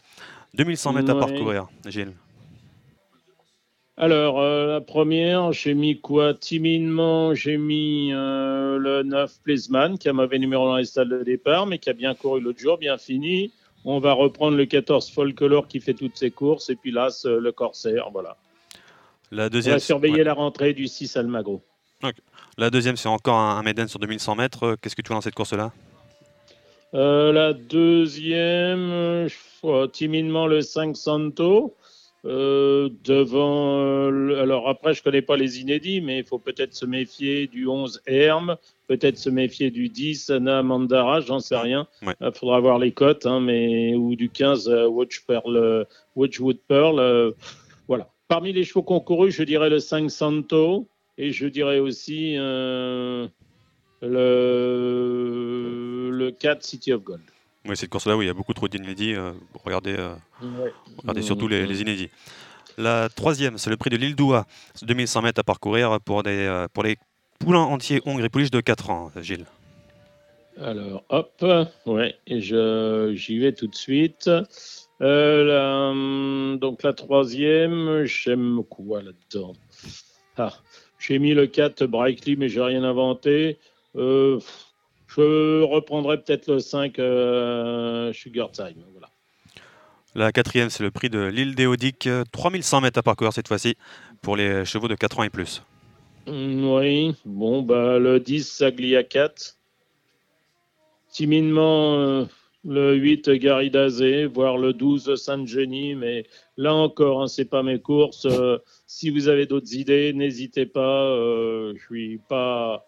[0.55, 2.13] 2100 mètres à parcourir, Gilles.
[3.97, 6.33] Alors, euh, la première, j'ai mis quoi?
[6.33, 11.25] Timidement, j'ai mis euh, le 9 Plaisman, qui a mauvais numéro dans les stades de
[11.25, 13.51] départ, mais qui a bien couru l'autre jour, bien fini.
[13.85, 17.51] On va reprendre le 14 Folklore qui fait toutes ses courses, et puis là, le
[17.51, 18.37] Corsaire, voilà.
[19.35, 20.25] La On deuxième, va surveiller ouais.
[20.25, 21.63] la rentrée du 6 Almagro.
[22.59, 24.63] La deuxième, c'est encore un, un Méden sur 2100 mètres.
[24.65, 25.73] Euh, Qu'est-ce que tu vois dans cette course-là?
[26.95, 31.75] Euh, la deuxième, euh, je timidement le 5 Santo.
[32.27, 33.81] Euh, devant.
[33.83, 37.67] euh, alors après, je connais pas les inédits, mais il faut peut-être se méfier du
[37.67, 38.57] 11 Herm,
[38.89, 41.87] peut-être se méfier du 10 Anna Mandara, j'en sais rien.
[42.01, 42.15] Il Ouais.
[42.33, 45.87] faudra voir les cotes, hein, mais ou du 15 euh, Watch Pearl,
[46.17, 47.35] Watchwood Pearl.
[48.31, 48.35] Euh.
[48.35, 50.87] Parmi les chevaux concourus, je dirais le 5 Santo
[51.19, 53.29] et je dirais aussi euh,
[54.03, 57.23] le, le 4 City of Gold.
[57.67, 59.15] Oui, cette course-là, oui, il y a beaucoup trop d'inédits.
[59.15, 59.33] euh,
[59.65, 60.15] regardez, euh,
[60.99, 62.11] regardez Mmh, surtout les, les inédits.
[62.77, 64.47] La troisième, c'est le prix de l'île d'Oua.
[64.75, 66.97] C'est 2100 mètres à parcourir pour, des, euh, pour les
[67.39, 69.47] poulains entiers hongres et pouliches de 4 ans, Gilles.
[70.61, 71.45] Alors, hop,
[71.87, 74.31] ouais, et j'y vais tout de suite.
[75.01, 79.55] Euh, la, hum, donc la troisième, j'aime quoi là-dedans?
[80.37, 80.53] Ah,
[80.99, 83.59] J'ai mis le 4 Brightly, mais j'ai rien inventé.
[83.97, 84.39] Euh,
[85.09, 88.83] je reprendrai peut-être le 5 euh, Sugar Time.
[88.93, 89.09] Voilà.
[90.15, 93.77] La quatrième, c'est le prix de l'île euh, 3100 mètres à parcourir cette fois-ci
[94.23, 95.63] pour les chevaux de 4 ans et plus.
[96.27, 99.57] Mm, Oui, bon, bah, le 10 Saglia 4.
[101.11, 102.27] Timidement,
[102.65, 106.25] le 8 Garidazé, voire le 12 Saint-Genis, mais
[106.57, 108.27] là encore, hein, c'est pas mes courses.
[108.27, 111.05] Euh, si vous avez d'autres idées, n'hésitez pas.
[111.11, 112.87] euh, je suis pas.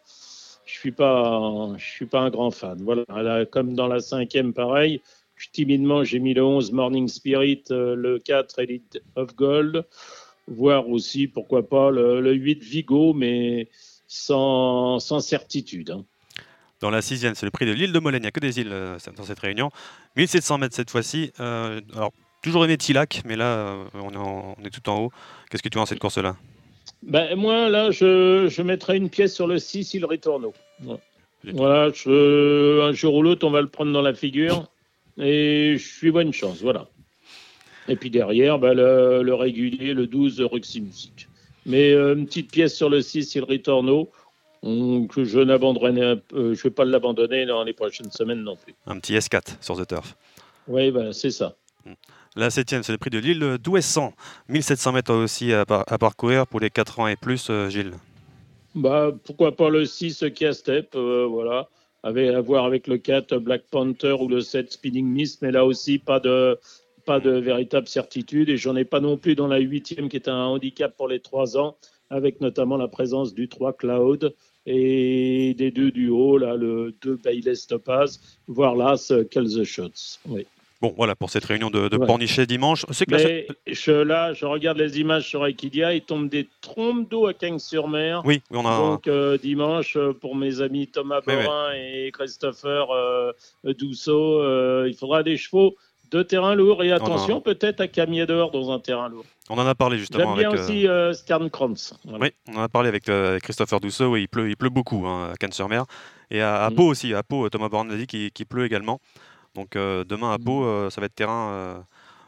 [0.64, 2.78] Je suis pas, je suis pas un grand fan.
[2.82, 5.00] Voilà, Là, comme dans la cinquième, pareil.
[5.52, 9.84] timidement, j'ai mis le 11 Morning Spirit, euh, le 4 Elite of Gold,
[10.48, 13.68] voire aussi, pourquoi pas, le, le 8 Vigo, mais
[14.08, 15.90] sans, sans certitude.
[15.90, 16.04] hein.
[16.80, 18.20] Dans la sixième, c'est le prix de l'île de Molène.
[18.20, 19.70] Il n'y a que des îles euh, dans cette réunion.
[20.16, 21.32] 1700 mètres cette fois-ci.
[21.40, 22.12] Euh, alors,
[22.42, 25.12] toujours aimé Tilac, mais là, euh, on, est en- on est tout en haut.
[25.50, 26.36] Qu'est-ce que tu vois dans cette course-là?
[27.02, 30.52] Ben, moi, là, je, je mettrais une pièce sur le 6, il Ritorno.
[30.80, 31.00] Voilà,
[31.54, 34.68] Voilà, je- un jour ou l'autre, on va le prendre dans la figure.
[35.18, 36.88] Et je suis bonne chance, voilà.
[37.88, 41.28] Et puis derrière, ben, le, le régulier, le 12, Ruxy Music.
[41.64, 44.10] Mais euh, une petite pièce sur le 6, il Ritorno,
[45.08, 48.74] que je n'abandonnerai, euh, je ne vais pas l'abandonner dans les prochaines semaines non plus.
[48.86, 50.16] Un petit S4 sur The Turf.
[50.68, 51.54] Oui, ben, c'est ça.
[52.34, 54.12] La septième, c'est le prix de l'île d'Ouessant.
[54.48, 57.92] 1700 mètres aussi à, par- à parcourir pour les 4 ans et plus, euh, Gilles.
[58.74, 61.68] Bah, pourquoi pas le 6 qui step, euh, voilà.
[62.02, 65.64] Avec, à voir avec le 4 Black Panther ou le 7 Speeding Mist, mais là
[65.64, 66.58] aussi pas de,
[67.04, 68.48] pas de véritable certitude.
[68.48, 71.20] Et j'en ai pas non plus dans la huitième qui est un handicap pour les
[71.20, 71.76] 3 ans,
[72.10, 74.34] avec notamment la présence du 3 Cloud
[74.66, 78.74] et des deux du haut, là, le 2 Bayless Topaz, voire
[79.44, 80.18] the Shots.
[80.28, 80.46] Oui.
[80.82, 82.06] Bon, voilà pour cette réunion de, de Ouais.
[82.06, 82.84] Pornichet dimanche.
[82.90, 87.26] C'est la- je, là, je regarde les images sur Equidia, il tombe des trompes d'eau
[87.26, 88.20] à Cagnes-sur-Mer.
[88.26, 88.76] Oui, oui, on a.
[88.78, 91.22] Donc euh, dimanche, euh, pour mes amis Thomas.
[91.26, 93.32] Borin et Christopher euh,
[93.78, 95.76] Dousseau, euh, il faudra des chevaux
[96.10, 96.82] de terrain lourd.
[96.82, 97.40] Et attention, non.
[97.40, 99.24] peut-être à Camier dehors dans un terrain lourd.
[99.48, 100.60] On en a parlé justement J'aime bien avec.
[100.60, 101.48] euh, aussi euh, Stern.
[102.04, 102.18] Voilà.
[102.20, 104.06] Oui, on en a parlé avec, euh, Christopher Dousseau.
[104.12, 105.84] Oui, il pleut, il pleut beaucoup hein, à Cannes-sur-Mer.
[106.30, 106.74] Et à, à Mm.
[106.74, 107.14] Pau aussi.
[107.14, 109.00] À Pau, Thomas Born a dit qu'il qu'il pleut également.
[109.54, 111.84] Donc euh, demain à Pau, euh, ça va être terrain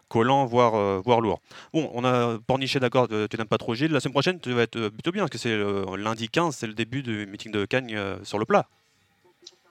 [0.08, 1.40] collant, voire, voire lourd.
[1.74, 3.92] Bon, on a Pornichet, d'accord, tu n'aimes pas trop Gilles.
[3.92, 5.54] La semaine prochaine, tu vas être plutôt bien, parce que c'est
[5.98, 8.66] lundi 15, c'est le début du meeting de Cagnes sur le plat.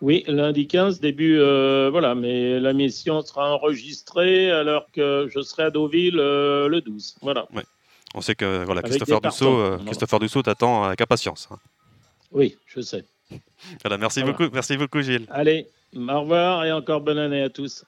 [0.02, 5.64] Oui, lundi 15, début, euh, voilà, mais la mission sera enregistrée alors que je serai
[5.64, 7.16] à Deauville euh, le 12.
[7.22, 7.48] Voilà.
[8.14, 9.78] On sait que voilà, Avec Christopher partants, euh.
[9.86, 11.48] Christopher Dousseau t'attend avec impatience.
[11.52, 11.58] hein.
[12.32, 13.04] Oui, je sais.
[13.84, 14.38] Voilà, merci Voilà.
[14.38, 15.26] beaucoup, merci beaucoup Gilles.
[15.30, 17.84] Allez, au revoir et encore bonne année à tous.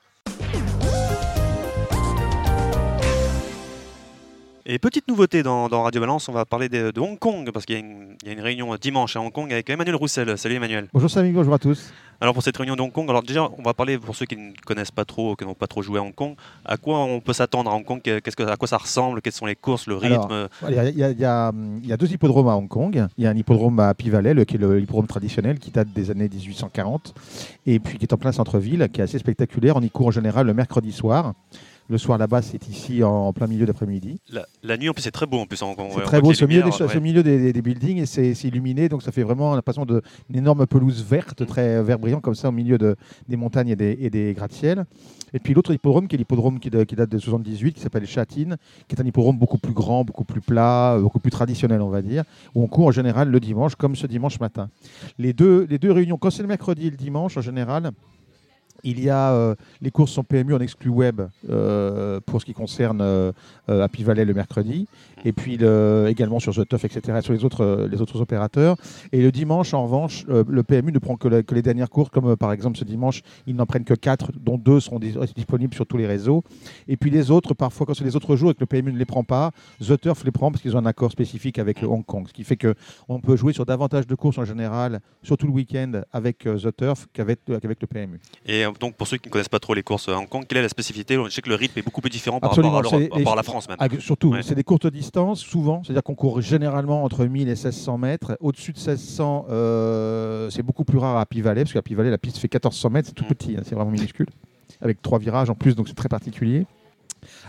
[4.72, 7.66] Et petite nouveauté dans, dans Radio Balance, on va parler de, de Hong Kong, parce
[7.66, 9.96] qu'il y, a une- il y a une réunion dimanche à Hong Kong avec Emmanuel
[9.96, 10.38] Roussel.
[10.38, 10.88] Salut Emmanuel.
[10.94, 11.92] Bonjour Samy, bonjour à tous.
[12.22, 14.36] Alors pour cette réunion de Hong Kong, alors déjà on va parler pour ceux qui
[14.38, 16.36] ne connaissent pas trop, qui n'ont pas trop joué à Hong Kong,
[16.66, 19.34] à quoi on peut s'attendre à Hong Kong, qu'est-ce que, à quoi ça ressemble, quelles
[19.34, 20.48] sont les courses, le rythme?
[20.70, 23.08] Il y, a, y y deux hippodromes à Hong Kong.
[23.18, 25.88] Il y a un hippodrome à Pivalet, le- qui est le hippodrome traditionnel, qui date
[25.96, 27.16] des années 1840,
[27.66, 29.78] et puis qui est en plein centre-ville, qui est assez spectaculaire.
[29.78, 31.34] On y court en général le mercredi soir.
[31.92, 34.20] Le soir là-bas, c'est ici en, plein milieu d'après-midi.
[34.32, 35.62] La, la nuit en plus c'est très beau en plus.
[35.64, 38.06] on- C'est on très beau, au milieu, des, lumières, milieu des, des- des buildings et
[38.06, 40.02] c'est c'est illuminé, donc ça fait vraiment l'impression d'une
[40.34, 42.96] énorme pelouse verte, très vert brillant comme ça au milieu de,
[43.28, 44.86] des montagnes et des, et des gratte-ciels.
[45.34, 48.06] Et puis l'autre hippodrome, qui est l'hippodrome qui, de- qui date de 78, qui s'appelle
[48.06, 48.58] Châtine,
[48.88, 51.90] qui est un hippodrome beaucoup plus grand, beaucoup plus plat, euh, beaucoup plus traditionnel, on
[51.90, 54.70] va dire, où on court en général le dimanche, comme ce dimanche matin.
[55.18, 57.92] Les deux, les deux réunions, quand c'est le mercredi et le dimanche, en général,
[58.84, 62.54] il y a euh, les courses sont PMU en exclu web euh, pour ce qui
[62.54, 63.32] concerne euh,
[63.70, 64.88] euh, Happy Valley le mercredi,
[65.26, 68.76] et puis le- également sur The Tuff, etc., sur les autres, euh, les autres opérateurs.
[69.12, 71.90] Et le dimanche, en revanche, euh, le PMU ne prend que, la- que les dernières
[71.90, 75.00] courses, comme euh, par exemple ce dimanche, ils n'en prennent que 4, dont 2 seront
[75.00, 76.44] dis- disponibles sur tous les réseaux.
[76.88, 78.98] Et puis les autres, parfois, quand c'est les autres jours et que le PMU ne
[78.98, 79.52] les prend pas,
[79.86, 82.26] The Turf les prend parce qu'ils ont un accord spécifique avec le Hong Kong.
[82.28, 86.02] Ce qui fait qu'on peut jouer sur davantage de courses en général, surtout le week-end,
[86.14, 88.20] avec The Turf qu'avec le PMU.
[88.46, 90.60] Et donc pour ceux qui ne connaissent pas trop les courses à Hong Kong, quelle
[90.60, 91.18] est la spécificité?
[91.26, 93.34] Je sais que le rythme est beaucoup plus différent par Absolument, rapport à, par rapport
[93.34, 93.78] à la France même.
[94.00, 94.44] Surtout, Ouais.
[94.44, 95.84] c'est des courtes distances, souvent.
[95.84, 98.38] C'est-à-dire qu'on court généralement entre 1000 et 1600 mètres.
[98.40, 102.38] Au-dessus de 1600, euh, c'est beaucoup plus rare à Pivalet, parce qu'à Pivalet, la piste
[102.38, 104.28] fait 1400 mètres, c'est tout petit, hein, c'est vraiment minuscule.
[104.82, 106.66] Avec trois virages en plus, donc c'est très particulier.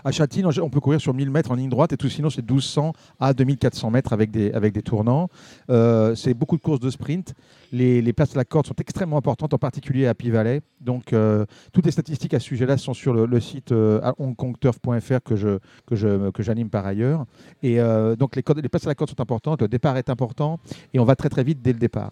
[0.05, 2.43] À Châtine, on peut courir sur 1000 mètres en ligne droite et tout sinon c'est
[2.43, 5.29] 1200 à 2400 mètres avec des, avec des tournants.
[5.71, 7.35] Euh, c'est beaucoup de courses de sprint.
[7.73, 10.63] Les, places à la corde sont extrêmement importantes, en particulier à Pivalet.
[10.81, 15.37] Donc euh, toutes les statistiques à ce sujet-là sont sur le, site euh, hongkongturf.fr que
[15.37, 17.27] je que je que j'anime par ailleurs.
[17.63, 20.59] Et euh, donc les, les places à la corde sont importantes, le départ est important
[20.93, 22.11] et on va très très vite dès le départ.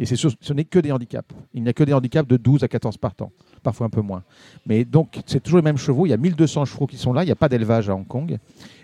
[0.00, 1.28] Et c'est sûr, ce n'est que des handicaps.
[1.54, 4.22] Il n'y a que des handicaps de 12 à 14 partants, parfois un peu moins.
[4.66, 6.06] Mais donc, c'est toujours les mêmes chevaux.
[6.06, 7.22] Il y a 1200 chevaux qui sont là.
[7.24, 8.38] Il n'y a pas d'élevage à Hong Kong.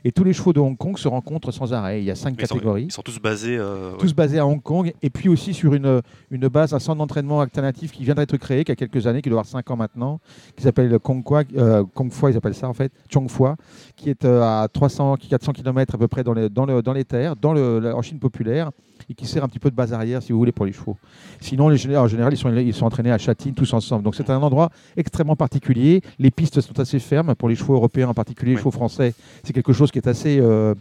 [0.07, 2.01] Et tous les chevaux de Hong Kong se rencontrent sans arrêt.
[2.03, 3.57] Il y a cinq Ils sont, catégories ils sont tous basés.
[3.57, 3.99] euh, ouais.
[3.99, 7.41] tous basés à Hong Kong, et puis aussi sur une, une base, un centre d'entraînement
[7.41, 10.21] alternatif qui vient d'être créé, qui a quelques années, qui doit avoir 5 ans maintenant,
[10.57, 13.57] qui s'appelle le Kongkwa, euh, Kongfua, ils appellent ça en fait, Chongfua,
[13.97, 16.93] qui est euh, à 300, 400 km à peu près dans les, dans le, dans
[16.93, 18.73] les terres, dans le, en Chine populaire,
[19.09, 20.97] et qui sert un petit peu de base arrière, si vous voulez, pour les chevaux.
[21.41, 24.03] Sinon, les, en général, ils sont, ils sont entraînés à Châtine tous ensemble.
[24.03, 26.03] Donc c'est un endroit extrêmement particulier.
[26.19, 28.61] Les pistes sont assez fermes pour les chevaux européens, en particulier les Oui.
[28.61, 29.15] chevaux français.
[29.43, 30.75] C'est quelque chose qui est assez euh,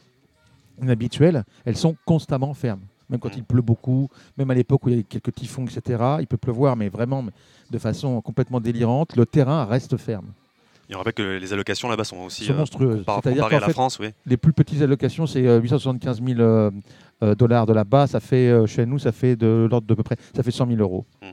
[0.81, 1.43] inhabituel.
[1.65, 2.81] Elles sont constamment fermes.
[3.09, 6.01] Même quand il pleut beaucoup, même à l'époque où il y a quelques typhons, etc.,
[6.19, 7.23] il peut pleuvoir, mais vraiment
[7.69, 10.27] de façon complètement délirante, le terrain reste ferme.
[10.89, 13.03] Et on rappelle que les allocations là-bas sont aussi sont euh, monstrueuses.
[13.05, 14.09] par- C'est-à-dire à la fait, France, oui.
[14.25, 16.71] les plus petites allocations, c'est euh, 875 000 euh,
[17.23, 18.07] euh, dollars de là-bas.
[18.07, 20.67] Ça fait, euh, chez nous, ça fait de l'ordre de peu près, ça fait 100
[20.67, 21.05] 000 euros.
[21.21, 21.25] Mm.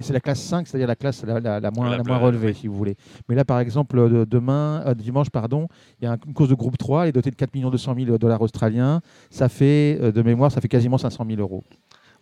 [0.00, 2.10] Et c'est la classe 5, c'est-à-dire la classe la, la- la moins, La la plus-
[2.12, 2.54] moins relevée, oui.
[2.54, 2.96] si vous voulez.
[3.28, 5.68] Mais là, par exemple, euh, de- demain, euh, dimanche, pardon,
[6.00, 7.94] il y a un- une course de groupe 3, elle est dotée de 4 200
[7.98, 9.00] 000 dollars australiens.
[9.30, 11.64] Ça fait, euh, de mémoire, ça fait quasiment 500 000 euros.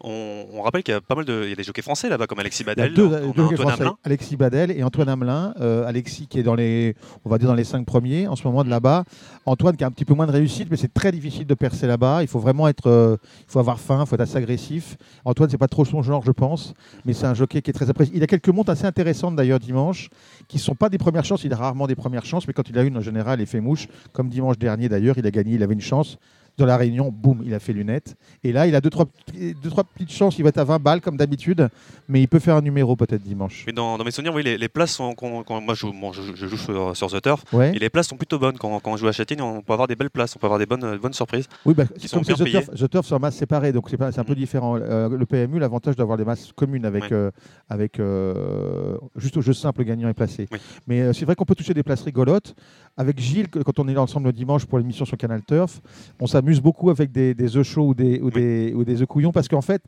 [0.02, 2.09] On, on rappelle qu'il y a pas mal de, il y a des jockeys français
[2.09, 3.97] là-bas comme Alexis Badel, deux, on Antoine français, Hamelin.
[4.02, 5.52] Alexis Badel et Antoine Hamelin.
[5.60, 8.44] Euh, Alexis qui est dans les, on va dire dans les cinq premiers en ce
[8.44, 9.05] moment de là-bas.
[9.44, 11.86] Antoine qui a un petit peu moins de réussite, mais c'est très difficile de percer
[11.86, 12.22] là-bas.
[12.22, 14.97] Il faut vraiment être, euh, il faut avoir faim, il faut être assez agressif.
[15.24, 16.72] Antoine, c'est pas trop son genre, je pense,
[17.05, 18.16] mais c'est un jockey qui est très apprécié.
[18.16, 20.09] Il a quelques montes assez intéressantes d'ailleurs dimanche,
[20.48, 21.44] qui sont pas des premières chances.
[21.44, 23.60] Il a rarement des premières chances, mais quand il a une en général, il fait
[23.60, 23.86] mouche.
[24.12, 26.18] Comme dimanche dernier d'ailleurs, il a gagné, il avait une chance.
[26.60, 28.16] Dans la réunion, boum, il a fait lunette.
[28.44, 30.38] Et là, il a deux trois, deux, trois petites chances.
[30.38, 31.68] Il va être à 20 balles comme d'habitude,
[32.06, 33.64] mais il peut faire un numéro peut-être dimanche.
[33.66, 35.14] Mais dans, dans mes souvenirs, oui, les, les places sont.
[35.14, 37.74] Quand, quand moi, je, joue- bon, je, je joue sur, sur The Turf, Ouais.
[37.74, 38.58] et les places sont plutôt bonnes.
[38.58, 40.58] Quand, quand on joue à Châtaigne, on peut avoir des belles places, on peut avoir
[40.58, 41.46] des bonnes, bonnes surprises.
[41.64, 43.88] Oui, bah, qui comme sont bien The Turf, The Turf, c'est en masse séparée, donc
[43.88, 44.36] c'est un peu Mm.
[44.36, 44.76] différent.
[44.76, 47.08] Euh, le PMU, l'avantage d'avoir des masses communes avec, Ouais.
[47.12, 47.30] euh,
[47.70, 50.46] avec euh, juste au jeu simple, gagnant et placé.
[50.52, 50.58] Oui.
[50.86, 52.54] Mais c'est vrai qu'on peut toucher des places rigolotes.
[52.96, 55.80] Avec Gilles, quand on est ensemble le dimanche pour l'émission sur Canal Turf,
[56.20, 58.32] on s'amuse beaucoup avec des, des œufs chauds ou des, ou Oui.
[58.32, 59.82] des, ou des œufs couillons parce qu'en fait,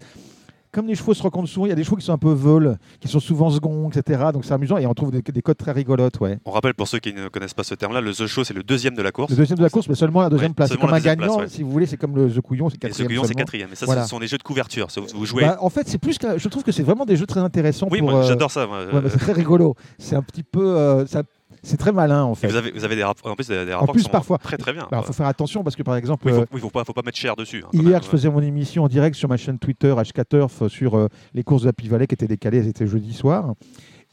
[0.75, 2.33] comme les chevaux se rencontrent souvent, il y a des chevaux qui sont un peu
[2.33, 4.23] vols, qui sont souvent seconds, etc.
[4.33, 6.19] Donc c'est amusant et on trouve des, des codes très rigolotes.
[6.21, 6.39] Ouais.
[6.47, 8.63] On rappelle pour ceux qui ne connaissent pas ce terme-là, le The Show, c'est le
[8.63, 9.31] deuxième de la course.
[9.33, 10.71] Le deuxième de la course, mais seulement la deuxième Ouais, place.
[10.71, 11.49] C'est comme un gagnant, place, ouais.
[11.49, 13.07] si vous voulez, c'est comme le The Couillon, c'est quatrième.
[13.07, 13.69] Couillon, c'est quatrième.
[13.71, 14.05] Et ça, Voilà.
[14.05, 14.87] ce sont des jeux de couverture.
[14.97, 15.43] Vous, vous jouez.
[15.43, 17.89] Bah, en fait, c'est plus que je trouve que c'est vraiment des jeux très intéressants.
[17.91, 18.67] oui, pour, moi, euh, j'adore ça.
[18.67, 18.79] moi.
[18.87, 19.75] ouais, c'est très rigolo.
[19.99, 21.23] C'est un petit peu, euh, ça-
[21.63, 22.49] c'est très malin en Et fait.
[22.49, 24.57] vous avez, vous avez des rapports, en plus, des, rapports plus, qui sont parfois- très
[24.57, 24.87] très bien.
[24.93, 26.85] Il faut faire attention parce que par exemple, Oui, il euh, faut, oui, faut pas,
[26.85, 27.63] faut pas mettre cher dessus.
[27.65, 28.03] hein, hier même.
[28.03, 31.63] je faisais mon émission en direct sur ma chaîne Twitter HKTurf sur euh, les courses
[31.63, 33.55] de la Pivalet qui étaient décalées, elles étaient jeudi soir.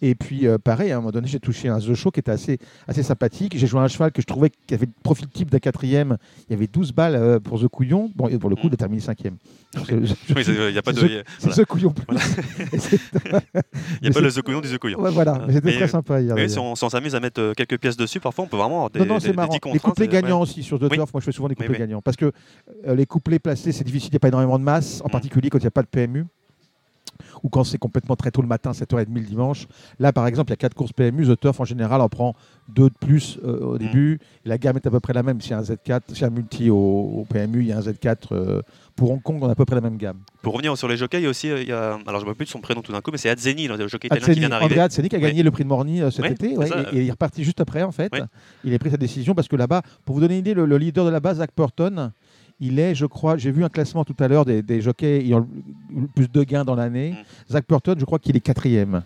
[0.02, 2.32] Et puis euh, pareil, à un moment donné, j'ai touché un The Show qui était
[2.32, 2.58] assez,
[2.88, 3.58] assez sympathique.
[3.58, 6.18] J'ai joué un cheval que je trouvais qui avait le profil type d'un quatrième.
[6.50, 8.10] Il y avait 12 balles euh, pour The Couillon.
[8.16, 9.36] Bon, et pour le coup, il a terminé cinquième.
[9.86, 11.02] C'est- Oui, il n'y a pas de.
[11.06, 11.56] il voilà.
[11.56, 12.06] The Couillon plus.
[12.08, 12.22] Voilà.
[12.74, 12.98] Et c'est-
[14.02, 15.00] y a pas le The Couillon du The Couillon.
[15.00, 16.36] Ouais, voilà, mais c'était très sympa hier.
[16.36, 18.90] Oui, si on, s'amuse à mettre euh, quelques pièces dessus, parfois on peut vraiment avoir
[18.90, 19.00] des.
[19.00, 19.54] non, non, des- c'est des marrant.
[19.54, 20.44] dix Les couplets gagnants ouais.
[20.44, 20.98] aussi sur The Oui.
[20.98, 21.78] Turf, moi je fais souvent des couplets oui.
[21.80, 22.02] gagnants.
[22.02, 22.32] Parce que
[22.88, 25.12] euh, les couplets placés, c'est difficile, il n'y a pas énormément de masse, en Mm.
[25.12, 26.26] particulier quand il n'y a pas de PMU.
[27.44, 29.68] Ou quand c'est complètement très tôt le matin, 7h30 le dimanche.
[30.00, 31.26] Là, par exemple, il y a 4 courses PMU.
[31.28, 32.36] The Turf, en général, en prend
[32.70, 34.20] 2 de plus euh, au début.
[34.46, 35.40] La gamme est à peu près la même.
[35.52, 37.82] A un Z4, s'il y a un multi au, au PMU, il y a un
[37.82, 38.18] Z4.
[38.34, 38.62] euh,
[38.96, 40.18] pour Hong Kong, on a à peu près la même gamme.
[40.42, 41.50] Pour revenir sur les jockeys, il y a aussi.
[41.50, 43.12] euh, il y a, alors je ne me plus de son prénom tout d'un coup,
[43.12, 44.74] mais c'est Adzeni, le jockey italien qui Atzeni, vient d'arriver.
[44.76, 45.24] Andrea Atzeni qui a Oui.
[45.26, 46.50] gagné le prix de Morny euh, cet Oui, été.
[46.50, 46.82] c'est ouais, ça.
[46.92, 48.10] et, et il est reparti juste après, en fait.
[48.14, 48.20] Oui.
[48.66, 50.78] Il a pris sa décision parce que là-bas, pour vous donner une idée, le, le
[50.78, 52.12] leader de la base, Zach Purton,
[52.60, 55.40] il est, je crois, j'ai vu un classement tout à l'heure des, des jockeys ayant
[55.40, 57.12] le- plus de gains dans l'année.
[57.12, 57.52] Mm.
[57.54, 59.04] Zach Purton, je crois qu'il est quatrième.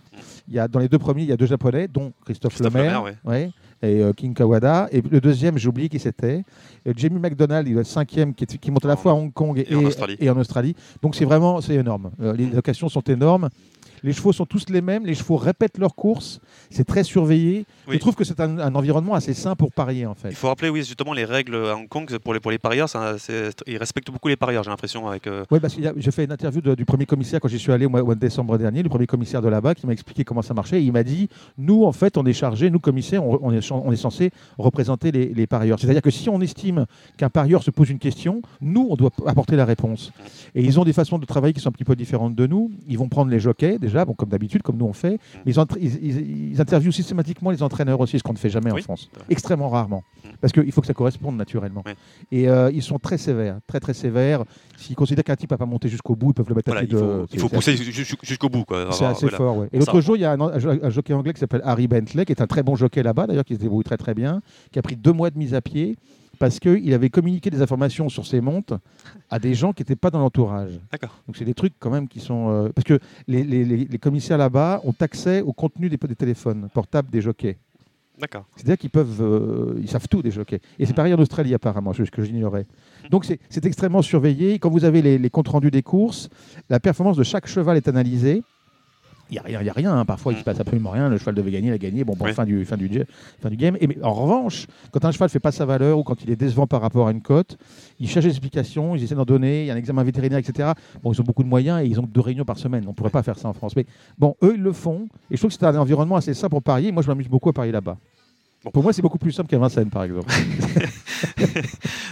[0.48, 2.74] Il y a, dans les deux premiers, il y a deux Japonais, dont Christophe, Christophe
[2.74, 3.52] Lemaire, Lemaire, ouais,
[3.82, 4.88] et euh, King Kawada.
[4.92, 6.44] Et le deuxième, j'ai oublié qui c'était.
[6.88, 9.32] Euh, Jamie McDonald, il est cinquième, qui, est- qui monte à la fois à Hong
[9.32, 10.18] Kong et, et en Australie.
[10.20, 10.76] et en Australie.
[11.02, 12.12] Donc c'est vraiment, c'est énorme.
[12.22, 12.56] Euh, les Mm.
[12.56, 13.50] locations sont énormes.
[14.04, 16.40] Les chevaux sont tous les mêmes, les chevaux répètent leurs courses,
[16.70, 17.66] c'est très surveillé.
[17.88, 17.96] Oui.
[17.96, 20.30] Je trouve que c'est un, un environnement assez sain pour parier en fait.
[20.30, 22.90] Il faut rappeler, oui, justement, les règles à Hong Kong pour les, pour les parieurs.
[22.90, 23.16] ça,
[23.68, 25.08] ils respectent beaucoup les parieurs, j'ai l'impression.
[25.08, 27.60] Avec, euh, Oui, parce que j'ai fait une interview de- du premier commissaire quand j'y
[27.60, 30.24] suis allé au mois, de décembre dernier, le premier commissaire de là-bas qui m'a expliqué
[30.26, 30.82] comment ça marchait.
[30.82, 33.72] Et il m'a dit Nous, en fait, on est chargé, nous, commissaires, on, on est,
[33.72, 35.80] on est censé représenter les, les parieurs.
[35.80, 36.86] C'est-à-dire que si on estime
[37.18, 40.12] qu'un parieur se pose une question, nous, on doit apporter la réponse.
[40.56, 42.72] Et ils ont des façons de travailler qui sont un petit peu différentes de nous.
[42.88, 45.20] Ils vont prendre les jockeys, déjà, bon, comme d'habitude, comme nous on fait.
[45.46, 48.50] Mais ils, entra- ils- ils- ils interviewent systématiquement les entraîneurs aussi, ce qu'on ne fait
[48.50, 48.78] jamais en.
[48.78, 49.10] France.
[49.30, 50.04] Extrêmement rarement.
[50.24, 50.28] Mm.
[50.42, 51.84] Parce qu'il faut que ça corresponde naturellement.
[52.32, 54.44] Et euh, ils sont très sévères, très très sévères.
[54.78, 56.88] S'ils considèrent qu'un type n'a pas monté jusqu'au bout, ils peuvent le mettre à pied
[56.90, 56.98] il de.
[56.98, 57.78] faut, il c'est- faut pousser
[58.24, 58.64] jusqu'au bout.
[58.66, 58.88] Quoi.
[58.92, 59.38] C'est assez voilà.
[59.38, 59.70] fort, ouais.
[59.72, 62.26] Et l'autre jour, il y a un, un- un jockey anglais qui s'appelle Harry Bentley,
[62.26, 64.42] qui est un très bon jockey là-bas, d'ailleurs, qui se débrouille très très bien,
[64.72, 65.98] qui a pris deux mois de mise à pied
[66.44, 68.74] parce qu'il avait communiqué des informations sur ses montes
[69.30, 70.78] à des gens qui n'étaient pas dans l'entourage.
[70.92, 71.18] D'accord.
[71.26, 72.50] Donc c'est des trucs quand même qui sont...
[72.50, 73.00] euh, Parce que
[73.30, 77.22] les, les- les- les commissaires là-bas ont accès au contenu des, des téléphones portables des
[77.22, 77.56] jockeys.
[78.20, 78.44] D'accord.
[78.58, 80.60] C'est-à-dire qu'ils peuvent, euh, ils savent tout des jockeys.
[80.80, 82.66] Et c'est pareil en Australie apparemment, ce que j'ignorais.
[83.10, 84.60] Donc c'est c'est extrêmement surveillé.
[84.60, 86.28] Quand vous avez les, les comptes rendus des courses,
[86.70, 88.44] la performance de chaque cheval est analysée.
[89.30, 89.98] Il n'y a, rien- il y a rien.
[89.98, 90.06] hein.
[90.06, 91.10] Parfois, il se passe absolument rien.
[91.10, 92.04] Le cheval devait gagner, il a gagné.
[92.04, 92.90] Bon, bon fin, du, fin, du,
[93.42, 93.76] fin du game.
[93.82, 96.30] Et, mais en revanche, quand un cheval ne fait pas sa valeur ou quand il
[96.30, 97.58] est décevant par rapport à une cote,
[98.00, 99.62] ils cherchent des explications, ils essaient d'en donner.
[99.62, 100.72] Il y a un examen vétérinaire, etc.
[101.02, 102.84] Bon, ils ont beaucoup de moyens et ils ont deux réunions par semaine.
[102.86, 103.76] On ne pourrait pas faire ça en France.
[103.76, 103.86] Mais
[104.20, 105.08] bon, eux, ils le font.
[105.32, 106.92] Et je trouve que c'est un environnement assez simple pour parier.
[106.92, 107.98] Moi, je m'amuse beaucoup à parier là-bas.
[108.64, 108.72] Bon.
[108.72, 110.32] Pour moi, c'est beaucoup plus simple qu'à Vincennes, par exemple.
[111.38, 111.46] Mais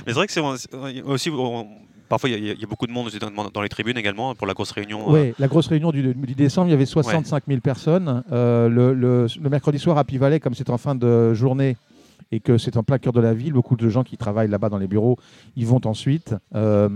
[0.08, 1.30] c'est vrai que c'est c'est- aussi.
[1.30, 1.68] on-
[2.12, 3.10] Parfois, il y, a- il y a beaucoup de monde
[3.54, 5.00] dans, les tribunes également pour la grosse réunion.
[5.16, 8.22] euh, Oui, la grosse réunion du, du décembre, il y avait 65 000 personnes.
[8.34, 11.78] Euh, le, le- le mercredi soir à Pivalet, comme c'est en fin de journée
[12.34, 14.68] et que c'est en plein cœur de la ville, beaucoup de gens qui travaillent là-bas
[14.70, 15.18] dans les bureaux,
[15.56, 16.36] ils vont ensuite.
[16.54, 16.90] Euh,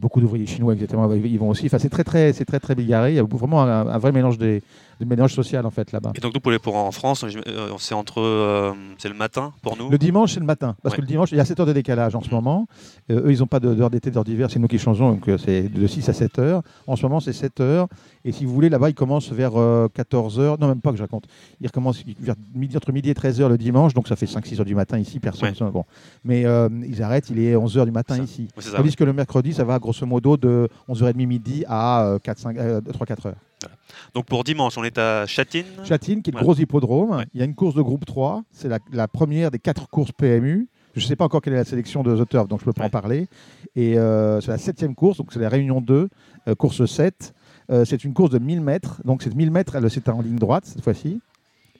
[0.00, 1.66] beaucoup d'ouvriers chinois, exactement, ils vont aussi.
[1.66, 3.12] Enfin, c'est très, très, c'est très, très bigarré.
[3.12, 4.62] Il y a vraiment un, un vrai mélange des,
[5.00, 6.12] des mélanges social en fait là-bas.
[6.14, 8.20] Et donc, nous, pour, les, pour en France, euh, c'est entre.
[8.20, 10.76] euh, c'est le matin pour nous Le dimanche, c'est le matin.
[10.82, 10.96] Parce Ouais.
[10.96, 12.66] que le dimanche, il y a 7 heures de décalage en ce moment.
[13.10, 14.48] Euh, eux, ils n'ont pas de- d'heure d'été, d'heure d'hiver.
[14.50, 15.12] C'est nous qui changeons.
[15.12, 16.62] Donc, c'est de 6 à 7 heures.
[16.86, 17.88] En ce moment, c'est 7 heures.
[18.24, 19.52] Et si vous voulez, là-bas, ils commencent vers
[19.94, 20.58] 14 heures.
[20.60, 21.24] Non, même pas que je raconte.
[21.60, 23.94] Ils recommencent vers midi, entre midi et 13 heures le dimanche.
[23.94, 25.18] Donc, ça fait 5-6 heures du matin ici.
[25.18, 25.52] Personne.
[25.60, 25.70] Ouais.
[25.70, 25.84] Bon.
[26.24, 26.42] Mais
[26.86, 27.30] ils arrêtent.
[27.30, 28.22] Il est 11 heures du matin Ça.
[28.22, 28.48] ici.
[28.58, 32.18] C'est ça, Tandis que le mercredi, ça va grosso modo de 11h30 midi à euh,
[32.18, 33.34] 3-4 heures.
[34.14, 35.64] Donc, pour dimanche, on est à Châtine.
[35.84, 37.10] Châtine, qui est le gros hippodrome.
[37.10, 37.26] Ouais.
[37.34, 38.42] Il y a une course de groupe 3.
[38.52, 40.68] C'est la, la première des quatre courses PMU.
[40.94, 42.66] Je ne sais pas encore quelle est la sélection de The Turf, donc je ne
[42.66, 42.86] peux pas Ouais.
[42.88, 43.26] en parler.
[43.76, 46.08] Et euh, c'est la septième course, donc c'est la Réunion 2,
[46.48, 47.32] euh, course 7.
[47.70, 49.00] Euh, c'est une course de 1000 mètres.
[49.04, 51.20] Donc cette 1000 mètres, elle, c'est en ligne droite cette fois-ci.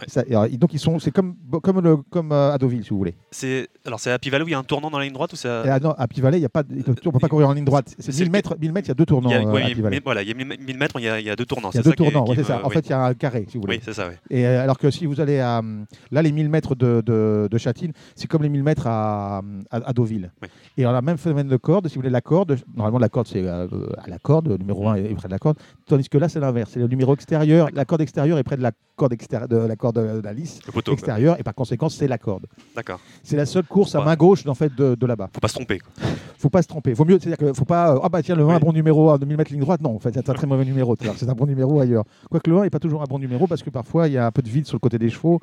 [0.09, 3.15] Ça- alors, donc ils sont, c'est comme, comme, le, comme à Deauville, si vous voulez.
[3.31, 5.37] C'est alors c'est à Pivalou, il y a un tournant dans la ligne droite ou
[5.47, 7.49] Et à, non, à Pivalet, il y a pas, de- on ne peut pas courir
[7.49, 7.95] en ligne droite.
[7.99, 9.53] C'est C'est 1000 mètres, 1000 mètres, il y a deux tournants il y a, euh,
[9.53, 11.37] ouais, mais voilà, il y a 1000 1000 mètres, il y a, il y a
[11.37, 11.71] deux tournants.
[11.73, 12.61] Il y a deux ça tournants, ouais, c'est ça.
[12.65, 12.75] En oui.
[12.75, 13.77] fait, il y a un carré, si vous voulez.
[13.77, 14.15] Oui, c'est ça, oui.
[14.31, 17.49] Et euh, alors que si vous allez à hum, là les 1000 mètres de, de,
[17.51, 19.39] de Châtine, c'est comme les 1000 mètres à,
[19.71, 20.31] à, à Deauville.
[20.43, 20.49] Oui.
[20.79, 21.89] Et on a le même phénomène de corde.
[21.89, 23.67] Si vous voulez la corde, normalement la corde c'est euh,
[23.99, 25.57] à la corde, le numéro 1 est près de la corde,
[25.87, 27.69] tandis que là c'est l'inverse, c'est le numéro extérieur.
[27.75, 30.61] La corde extérieure est près de la corde extérieure, de la corde de la lisse
[30.67, 30.93] Le poteau.
[30.93, 30.95] quoi.
[30.95, 32.47] extérieure, et par conséquent c'est la corde.
[32.77, 33.01] D'accord.
[33.23, 35.29] C'est la seule course à main gauche en fait de, de là-bas.
[35.35, 35.79] Faut pas se tromper.
[35.79, 35.93] quoi.
[36.39, 36.95] Faut pas se tromper.
[36.95, 37.95] Faut mieux, c'est-à-dire que faut pas.
[37.95, 38.55] euh, Ah bah tiens le 1 Oui.
[38.55, 39.81] un bon numéro à 2000 mètres ligne droite.
[39.81, 40.97] Non, en fait c'est un très mauvais numéro.
[41.17, 42.05] C'est un bon numéro ailleurs.
[42.31, 44.27] Quoique le 1 n'est pas toujours un bon numéro parce que parfois il y a
[44.27, 45.41] un peu de vide sur le côté des chevaux.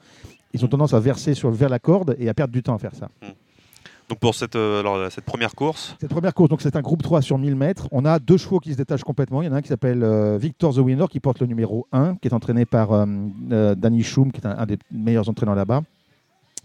[0.53, 2.79] Ils ont tendance à verser sur, vers la corde et à perdre du temps à
[2.79, 3.07] faire ça.
[4.09, 7.03] Donc pour cette, euh, alors, cette première course, Cette première course, donc c'est un groupe
[7.03, 7.87] 3 sur 1000 mètres.
[7.91, 9.43] On a deux chevaux qui se détachent complètement.
[9.43, 11.85] Il y en a un qui s'appelle euh, Victor the Winner qui porte le numéro
[11.91, 13.05] 1, qui est entraîné par euh,
[13.75, 15.81] Danny Schum, qui est un, un des meilleurs entraîneurs là-bas,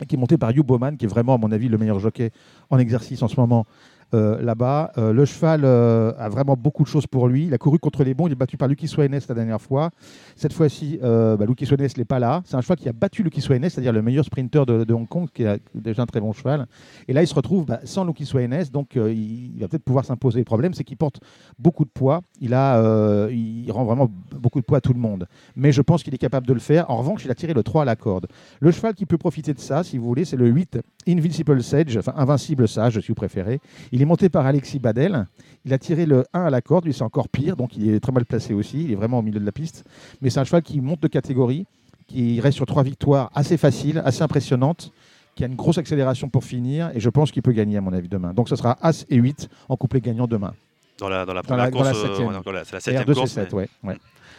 [0.08, 2.30] qui est monté par Hugh Bowman, qui est vraiment, à mon avis, le meilleur jockey
[2.70, 3.66] en exercice en ce moment
[4.14, 4.92] euh, là-bas.
[4.96, 7.46] Euh, le cheval euh, a vraiment beaucoup de choses pour lui.
[7.46, 8.28] Il a couru contre les bons.
[8.28, 9.90] Il est battu par Lucky Swaines la dernière fois.
[10.36, 12.42] Cette fois-ci, bah, Lucky Swaines n'est pas là.
[12.44, 15.28] C'est un cheval qui a battu Lucky Swaines, c'est-à-dire le meilleur sprinter de, Hong Kong,
[15.32, 16.66] qui est déjà un très bon cheval.
[17.08, 20.40] Et là, il se retrouve bah, sans Lucky Swaines, donc il, va peut-être pouvoir s'imposer.
[20.40, 21.20] Le problème, c'est qu'il porte
[21.58, 22.20] beaucoup de poids.
[22.40, 25.26] Il, a, il rend vraiment beaucoup de poids à tout le monde.
[25.56, 26.90] Mais je pense qu'il est capable de le faire.
[26.90, 28.26] En revanche, il a tiré le 3 à la corde.
[28.60, 30.78] Le cheval qui peut profiter de ça, si vous voulez, c'est le 8,
[31.08, 33.60] Invincible Sage, enfin Invincible Sage, si vous préférez.
[33.92, 35.26] Il est monté par Alexis Badel.
[35.64, 38.00] Il a tiré le 1 à la corde, lui c'est encore pire, donc il est
[38.00, 38.84] très mal placé aussi.
[38.84, 39.84] Il est vraiment au milieu de la piste.
[40.22, 41.66] Mais c'est un cheval qui monte de catégorie,
[42.06, 44.92] qui reste sur trois victoires assez faciles, assez impressionnantes
[45.36, 47.92] qui a une grosse accélération pour finir et je pense qu'il peut gagner à mon
[47.92, 48.32] avis demain.
[48.32, 50.54] Donc ce sera As et 8 en couplet gagnant demain.
[51.00, 52.28] dans la, dans la Dans la- première dans la course, euh, septième.
[52.28, 53.34] ouais, voilà, c'est la septième R2 course.
[53.36, 53.96] C7, mais- ouais, ouais.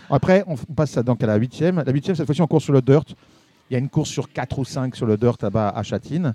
[0.09, 1.83] Après, on, f- on passe donc à la huitième.
[1.85, 3.03] La huitième, cette fois-ci, on court sur le dirt.
[3.69, 6.33] Il y a une course sur 4 ou 5 sur le dirt là-bas à Châtine.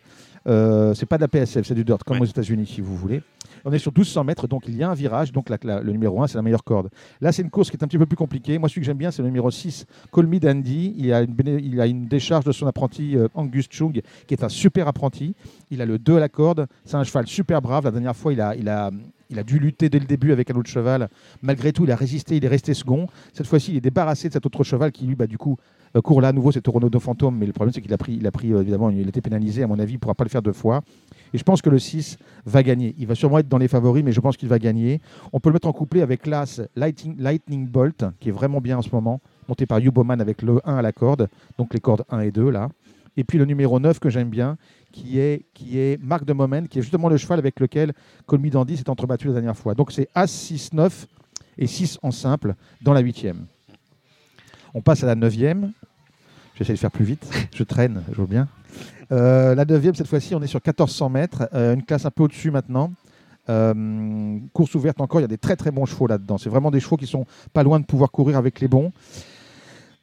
[0.49, 2.23] Euh, c'est pas de la PSF, c'est du dirt, comme Ouais.
[2.23, 3.23] aux États-Unis, si vous voulez.
[3.65, 5.33] On est sur 1200 mètres, donc il y a un virage.
[5.33, 6.89] Donc la- la- le numéro 1, c'est la meilleure corde.
[7.21, 8.59] Là, c'est une course qui est un petit peu plus compliquée.
[8.59, 10.95] Moi, celui que j'aime bien, c'est le numéro 6, Call Me Dandy.
[10.97, 14.43] Il a, une, il a une décharge de son apprenti euh, Angus Chung, qui est
[14.43, 15.35] un super apprenti.
[15.71, 16.67] Il a le 2 à la corde.
[16.87, 17.85] C'est un cheval super brave.
[17.85, 18.91] La dernière fois, il a, il a,
[19.31, 21.09] il a dû lutter dès le début avec un autre cheval.
[21.43, 23.07] Malgré tout, il a résisté, il est resté second.
[23.33, 25.57] Cette fois-ci, il est débarrassé de cet autre cheval qui, lui, bah, du coup,
[25.97, 27.37] euh, court là à nouveau, c'est de Fantôme.
[27.39, 29.21] Mais le problème, c'est qu'il a pris, il a pris euh, évidemment, il a été
[29.21, 29.63] pénalisé.
[29.63, 30.83] À mon avis, il ne pourra pas le faire deux fois.
[31.33, 32.95] Et je pense que le 6 va gagner.
[32.99, 35.01] Il va sûrement être dans les favoris, mais je pense qu'il va gagner.
[35.33, 38.79] On peut le mettre en couplet avec l'As Lightning, Lightning Bolt, qui est vraiment bien
[38.79, 41.81] en ce moment, monté par Hugh Bowman avec le 1 à la corde, donc les
[41.81, 42.69] cordes 1 et 2 là.
[43.17, 44.57] Et puis le numéro 9 que j'aime bien,
[44.93, 47.93] qui est, qui est Marc de Moment, qui est justement le cheval avec lequel
[48.27, 49.75] Colmy Dandy s'est entrebattu la dernière fois.
[49.75, 51.07] Donc c'est As 6, 9
[51.59, 53.47] et 6 en simple dans la huitième.
[54.75, 55.73] On passe à la neuvième.
[56.55, 57.29] J'essaie de faire plus vite.
[57.55, 58.49] Je traîne, je veux bien.
[59.13, 62.25] Euh, la neuvième, cette fois-ci, on est sur 1400 mètres, euh, une classe un peu
[62.25, 62.93] au-dessus maintenant.
[63.49, 66.39] Euh, course ouverte encore, il y a des très très bons chevaux là-dedans.
[66.39, 68.93] C'est vraiment des chevaux qui sont pas loin de pouvoir courir avec les bons.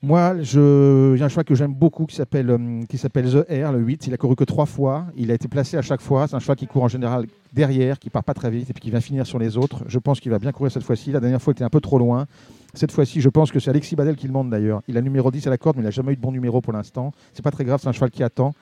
[0.08, 1.16] Moi, je...
[1.16, 4.08] il y a un cheval que j'aime beaucoup qui s'appelle euh, The Air, le 8.
[4.08, 5.08] Il a couru que trois fois.
[5.18, 6.30] Il a été placé à chaque fois.
[6.30, 8.80] C'est un cheval qui court en général derrière, qui part pas très vite et puis
[8.80, 9.84] qui vient finir sur les autres.
[9.86, 11.12] Je pense qu'il va bien courir cette fois-ci.
[11.12, 12.26] La dernière fois, il était un peu trop loin.
[12.74, 14.82] Cette fois-ci, je pense que c'est Alexis Badel qui le monte d'ailleurs.
[14.88, 16.62] Il a numéro 10 à la corde, mais il n'a jamais eu de bon numéro
[16.62, 17.12] pour l'instant.
[17.34, 18.54] C'est pas très grave, c'est un cheval qui attend.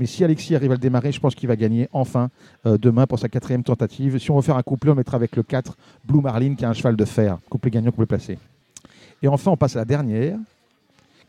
[0.00, 2.28] Mais si Alexis arrive à le démarrer, je pense qu'il va gagner enfin
[2.66, 4.18] euh, demain pour sa quatrième tentative.
[4.18, 6.70] Si on veut faire un couplet, on mettra avec le 4 Blue Marlin qui a
[6.70, 7.38] un cheval de fer.
[7.48, 8.36] Couplet gagnant, couplet placé.
[9.22, 10.36] Et enfin, on passe à la dernière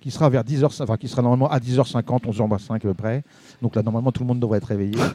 [0.02, 3.24] qui sera vers 10h, enfin, qui sera normalement à 10h50, 11h05 à peu près.
[3.62, 4.98] Donc là, normalement, tout le monde devrait être réveillé.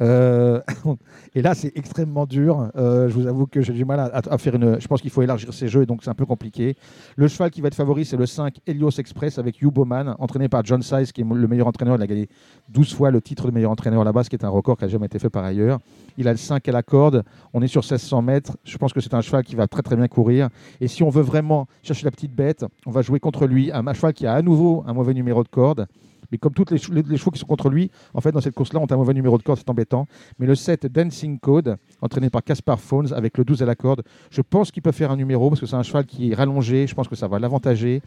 [0.00, 0.60] Euh,
[1.34, 2.70] et là, c'est extrêmement dur.
[2.76, 4.80] Euh, je vous avoue que j'ai du mal à, à faire une.
[4.80, 6.76] Je pense qu'il faut élargir ces jeux et donc c'est un peu compliqué.
[7.14, 10.48] Le cheval qui va être favori, c'est le 5 Helios Express avec Hugh Bowman, entraîné
[10.48, 11.96] par John Size, qui est le meilleur entraîneur.
[11.96, 12.28] Il a gagné
[12.70, 14.88] 12 fois le titre de meilleur entraîneur là-bas, ce qui est un record qui n'a
[14.88, 15.78] jamais été fait par ailleurs.
[16.18, 17.22] Il a le 5 à la corde.
[17.52, 18.56] On est sur 1600 mètres.
[18.64, 20.48] Je pense que c'est un cheval qui va très très bien courir.
[20.80, 23.70] Et si on veut vraiment chercher la petite bête, on va jouer contre lui.
[23.72, 25.86] Un cheval qui a à nouveau un mauvais numéro de corde.
[26.30, 28.90] Mais comme tous les, chevaux qui sont contre lui, en fait, dans cette course-là, ont
[28.90, 30.06] un mauvais numéro de corde, c'est embêtant.
[30.38, 34.02] Mais le 7 Dancing Code, entraîné par Caspar Phones, avec le 12 à la corde,
[34.30, 36.86] je pense qu'il peut faire un numéro parce que c'est un cheval qui est rallongé.
[36.86, 38.00] Je pense que ça va l'avantager.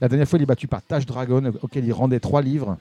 [0.00, 2.76] La dernière fois, il est battu par Tash Dragon, auquel il rendait 3 livres.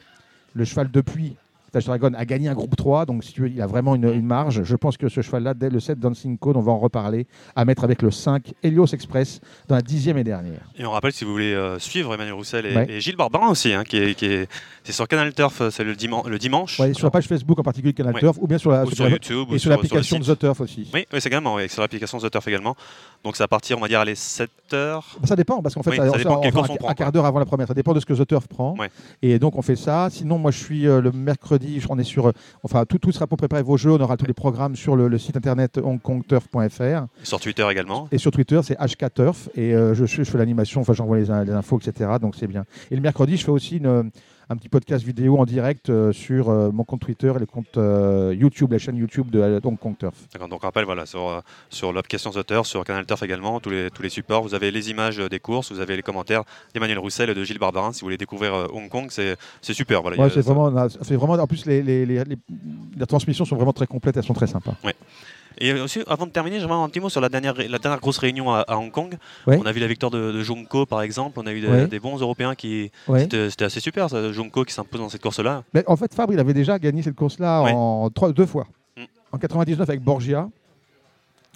[0.56, 1.36] Le cheval depuis
[1.78, 4.12] Tash Dragon a gagné un groupe 3, donc si tu veux, il a vraiment une,
[4.12, 4.64] une marge.
[4.64, 7.66] Je pense que ce cheval-là, dès le 7 Dancing Code, on va en reparler, à
[7.66, 10.62] mettre avec le 5 Helios Express dans la dixième et dernière.
[10.76, 12.90] Et on rappelle, si vous voulez euh, suivre Emmanuel Roussel et, ouais.
[12.90, 14.50] et Gilles Barbarin aussi, hein, qui est, qui est
[14.84, 16.80] c'est sur Canal Turf, c'est le, diman le dimanche.
[16.80, 18.22] Ouais, sur la page Facebook en particulier Canal Ouais.
[18.22, 20.40] Turf, ou bien sur, la, Ou sur la- YouTube, ou et sur l'application de The
[20.40, 20.90] Turf aussi.
[20.94, 22.76] Oui, oui c'est également, sur l'application The Turf également.
[23.24, 25.06] Donc c'est à partir, on va dire, à les 7 heures.
[25.26, 27.40] Ça dépend, parce qu'en fait, Oui, ça, ça dépend un, prend, un quart d'heure avant
[27.40, 27.68] la première.
[27.68, 28.76] Ça dépend de ce que The Turf prend.
[29.22, 30.08] Et donc, on fait ça.
[30.10, 32.28] Sinon, moi, je suis euh, le mercredi, on est sur.
[32.28, 32.32] euh,
[32.64, 33.92] enfin, tout, tout sera pour préparer vos jeux.
[33.92, 37.08] On aura tous les programmes sur le, le site internet hongkongturf.fr.
[37.24, 38.08] Sur Twitter également.
[38.12, 39.50] Et sur Twitter, c'est HKTurf.
[39.56, 42.12] Et euh, je, je fais l'animation, enfin, j'envoie les, les infos, etc.
[42.22, 42.66] Donc, c'est bien.
[42.92, 44.12] Et le mercredi, je fais aussi une,
[44.50, 47.78] un petit podcast vidéo en direct euh, sur euh, mon compte Twitter et le compte
[47.78, 50.16] euh, YouTube, la chaîne YouTube de Hong Kong Turf.
[50.32, 54.02] D'accord, donc rappel, voilà, sur, sur l'application Turf, sur Canal Turf également, tous les, tous
[54.02, 54.42] les supports.
[54.44, 56.44] Vous avez les images des courses, vous avez les commentaires
[56.74, 57.92] d'Emmanuel Roussel et de Gilles Barbarin.
[57.92, 59.38] Si vous voulez découvrir Hong Kong, c'est
[59.74, 60.02] super.
[60.02, 61.34] Voilà, Ouais, c'est vraiment, vraiment.
[61.34, 62.38] En plus, les, les, les, les-
[62.98, 64.18] les transmissions sont vraiment très complètes.
[64.18, 64.76] Elles sont très sympas.
[65.60, 68.18] Et aussi, avant de terminer, j'aimerais un petit mot sur la dernière, la dernière grosse
[68.18, 69.18] réunion à, à Hong Kong.
[69.48, 69.58] Ouais.
[69.62, 71.40] On a vu la victoire de, de Junko, par exemple.
[71.40, 71.88] On a eu des, Ouais.
[71.88, 72.92] des bons Européens qui.
[73.08, 73.22] Ouais.
[73.30, 75.64] C'était assez super, ça, Junko qui s'impose dans cette course-là.
[75.74, 78.68] Mais en fait, Fabre, il avait déjà gagné cette course-là en trois, deux fois.
[78.96, 79.02] Mm.
[79.32, 80.50] En 99 avec Borgia.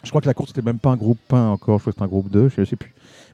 [0.04, 1.96] Je crois que la course n'était même pas un groupe 1 encore, je crois que
[1.98, 2.92] c'était un groupe 2, je ne sais plus.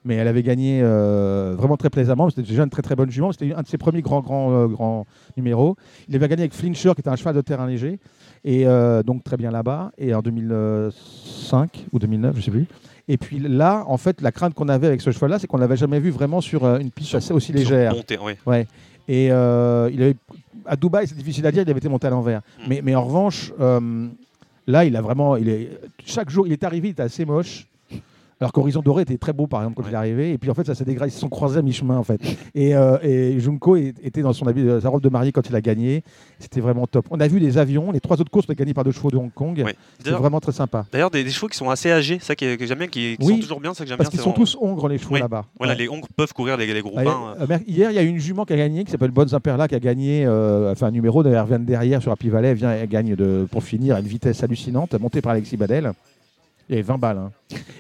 [0.08, 2.30] Mais elle avait gagné euh, vraiment très plaisamment.
[2.30, 3.34] C'était déjà une très très bonne jument.
[3.34, 5.06] C'était un de ses premiers grands grands euh, grands
[5.36, 5.76] numéros.
[6.08, 8.00] Il avait gagné avec Flincher, qui était un cheval de terrain léger,
[8.46, 9.92] et euh, donc très bien là-bas.
[9.98, 12.68] Et en 2005 ou 2009, je ne sais plus.
[13.10, 15.76] Et puis là, en fait, la crainte qu'on avait avec ce cheval-là, c'est qu'on l'avait
[15.76, 17.94] jamais vu vraiment sur une piste assez aussi légère.
[17.94, 18.34] Monté, oui.
[18.46, 18.66] Ouais.
[19.10, 20.16] Et il avait,
[20.66, 22.40] à Dubaï, c'est difficile à dire, il avait été monté à l'envers.
[22.40, 22.64] Mm.
[22.70, 25.36] Mais, mais en revanche, là, il a vraiment.
[25.36, 25.70] Il est,
[26.06, 27.68] chaque jour, il est arrivé, il était assez moche.
[28.40, 29.90] Alors qu'Horizon Doré était très beau, par exemple, quand Ouais.
[29.90, 30.32] il est arrivé.
[30.32, 31.10] Et puis, en fait, ça s'est dégradé.
[31.12, 32.20] Ils se sont croisés à mi-chemin, en fait.
[32.56, 35.56] Et, euh, et Junko était dans son habit, euh, sa robe de mariée quand il
[35.56, 36.04] a gagné.
[36.40, 37.08] C'était vraiment top.
[37.10, 37.92] On a vu les avions.
[37.92, 39.62] Les trois autres courses ont été gagnées par deux chevaux de Hong Kong.
[39.66, 39.76] Ouais.
[40.04, 40.86] C'est vraiment très sympa.
[40.92, 43.36] d'ailleurs, des, des chevaux qui sont assez âgés, ça que, j'aime bien, qui, qui Oui,
[43.36, 45.20] sont toujours bien, ça que j'aime Parce qu'ils sont vraiment- tous hongres, les chevaux Oui.
[45.20, 45.46] là-bas.
[45.58, 45.80] Voilà, Ouais.
[45.80, 47.02] les Hongres peuvent courir les, les groupes 1.
[47.04, 49.34] hier- euh, mer- Hier, il y a une jument qui a gagné, qui s'appelle Bonne
[49.34, 52.30] Imperla, qui a gagné, euh, enfin un numéro, d'ailleurs, elle vient de derrière sur Happy
[52.30, 55.58] Valley, elle, vient, elle gagne de, pour finir à une vitesse hallucinante, montée par Alexis
[55.58, 55.92] Badel.
[56.70, 57.18] Il y avait 20 balles.
[57.18, 57.32] hein.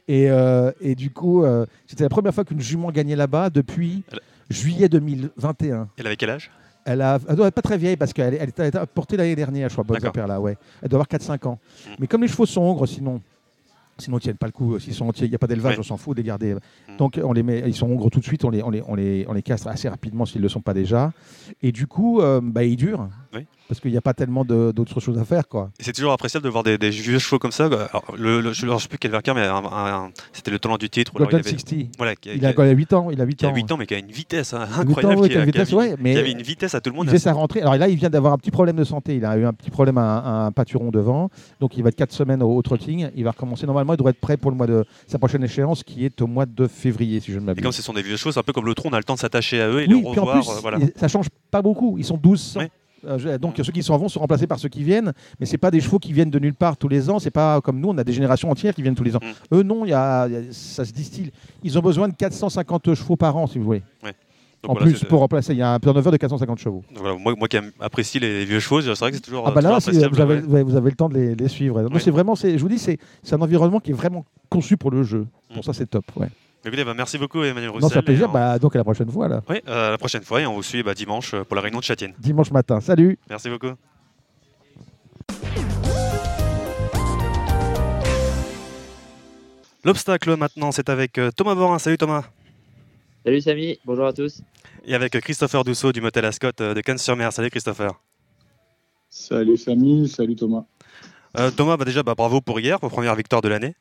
[0.07, 4.03] Et, euh, et du coup, euh, c'était la première fois qu'une jument gagnait là-bas depuis
[4.11, 4.19] Elle-
[4.49, 5.89] juillet 2021.
[5.97, 6.51] Elle avait quel âge?
[6.85, 9.68] Elle a, elle doit être pas très vieille parce qu'elle elle était, portée l'année dernière,
[9.68, 10.09] je crois, Bonne D'accord.
[10.11, 10.57] Imperla, ouais.
[10.81, 11.59] Elle doit avoir 4-5 ans.
[11.85, 11.89] Mm.
[11.99, 13.22] Mais comme les chevaux sont hongres, sinon.
[13.99, 14.77] Sinon, ils tiennent pas le coup.
[14.77, 15.80] S'ils sont entiers, il n'y a pas d'élevage, Ouais.
[15.80, 16.53] on s'en fout de les garder.
[16.53, 16.97] Mm.
[16.97, 18.93] Donc, on les met, ils sont hongres tout de suite, on les, on les, on
[18.95, 21.11] les, on les castre assez rapidement s'ils ne le sont pas déjà.
[21.64, 23.09] Et du coup, euh, bah, ils durent.
[23.33, 23.45] Oui.
[23.67, 25.47] Parce qu'il n'y a pas tellement d'autres choses à faire.
[25.47, 25.69] Quoi.
[25.79, 27.65] Et C'est toujours appréciable de voir des, des vieux chevaux comme ça.
[27.65, 29.45] Alors, le, le- je ne sais plus quel vainqueur, mais
[30.31, 31.11] c'était le talent du titre.
[31.15, 33.09] alors il avait- 60, Voilà, qui, il a, il a 8 ans.
[33.11, 33.53] Il a 8 qui a ans.
[33.55, 35.27] 8 ans, mais qui a une vitesse hein, 8 ans, incroyable.
[35.27, 37.07] qui, avait une vitesse à tout le monde.
[37.07, 37.61] Il fait sa rentrée.
[37.61, 39.15] Alors là, il vient d'avoir un petit problème de santé.
[39.17, 41.29] Il a eu un petit problème à un, pâturon devant.
[41.59, 43.09] Donc il va être 4 semaines au, au trotting.
[43.15, 43.93] Il va recommencer normalement.
[43.93, 46.45] Il devrait être prêt pour le mois de sa prochaine échéance qui est au mois
[46.45, 47.63] de février, si je ne Et m'abuse.
[47.63, 49.03] comme ce sont des vieux chevaux, c'est un peu comme le tronc, on a le
[49.03, 50.39] temps de s'attacher à eux et Oui, en revoir.
[50.39, 50.77] plus, euh, voilà.
[50.79, 51.97] il- ça change pas beaucoup.
[51.97, 52.59] Ils sont 1200.
[52.61, 52.69] Ouais.
[53.05, 55.71] Euh, donc ceux qui s'en vont sont remplacés par ceux qui viennent, mais c'est pas
[55.71, 57.19] des chevaux qui viennent de nulle part tous les ans.
[57.19, 59.19] C'est pas comme nous, on a des générations entières qui viennent tous les ans.
[59.51, 59.55] Mm.
[59.57, 61.31] Eux non, y a, y a- ça se distille.
[61.63, 63.83] Ils ont besoin de 450 chevaux par an, si vous voulez.
[64.63, 66.83] Donc en voilà, plus, pour remplacer, il y a un turnover de 450 chevaux.
[66.91, 69.43] donc voilà, moi, moi qui apprécie les vieux chevaux, c'est vrai que c'est toujours.
[69.47, 70.45] Ah bah là, toujours vous, avez, ouais.
[70.47, 71.87] ouais, vous avez le temps de les, les suivre.
[71.93, 72.01] Oui.
[72.01, 75.03] c'est vraiment, je vous dis, c'est c'est un environnement qui est vraiment conçu pour le
[75.03, 75.27] jeu.
[75.49, 75.63] Pour Mm.
[75.63, 76.05] ça, c'est top.
[76.15, 76.27] Ouais.
[76.68, 77.84] Écoutez, bah, merci beaucoup Emmanuel Roussel.
[77.84, 78.27] Non, c'est un plaisir.
[78.30, 79.41] on- Bah, donc à la prochaine fois, là.
[79.49, 81.61] Oui, euh, à la prochaine fois et on vous suit bah, dimanche euh, pour la
[81.61, 82.14] réunion de Châtienne.
[82.19, 82.81] dimanche matin.
[82.81, 83.18] Salut.
[83.30, 83.72] Merci beaucoup.
[89.84, 91.80] L'obstacle maintenant, c'est avec euh, Thomas Borin.
[91.80, 92.26] Salut Thomas.
[93.23, 94.41] Salut Samy, bonjour à tous.
[94.85, 97.31] Et avec Christopher Dousseau du Motel Ascot de Cannes-sur-Mer.
[97.34, 97.91] Salut Christopher.
[99.10, 100.64] Salut Samy, salut Thomas.
[101.38, 103.76] Euh, Thomas, bah déjà, bah, bravo pour hier, pour première victoire de l'année.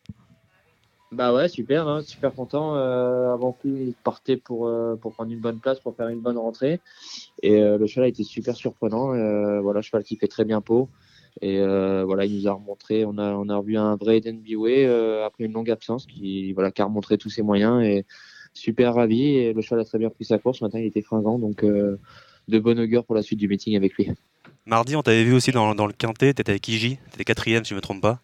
[1.13, 2.77] Bah ouais, super, hein, super content.
[2.77, 6.21] Euh, avant tout, il partait pour, euh, pour prendre une bonne place, pour faire une
[6.21, 6.81] bonne rentrée.
[7.43, 9.15] Et euh, le cheval a été super surprenant.
[9.15, 10.89] Euh, voilà, cheval qui fait très bien peau.
[11.43, 14.41] Et voilà, il nous a remontré, on a, on a revu un vrai Eden
[15.23, 17.85] après une longue absence qui, voilà, qui a remontré tous ses moyens.
[17.85, 18.07] Et
[18.55, 19.37] super ravi.
[19.37, 20.59] Et le cheval a très bien pris sa course.
[20.59, 21.39] Ce matin, il était fringant.
[21.39, 24.09] Donc, de bon augure pour la suite du meeting avec lui.
[24.65, 27.75] Mardi, on t'avait vu aussi dans, le quintet, t'étais avec Iji, t'étais quatrième si je
[27.75, 28.21] me trompe pas.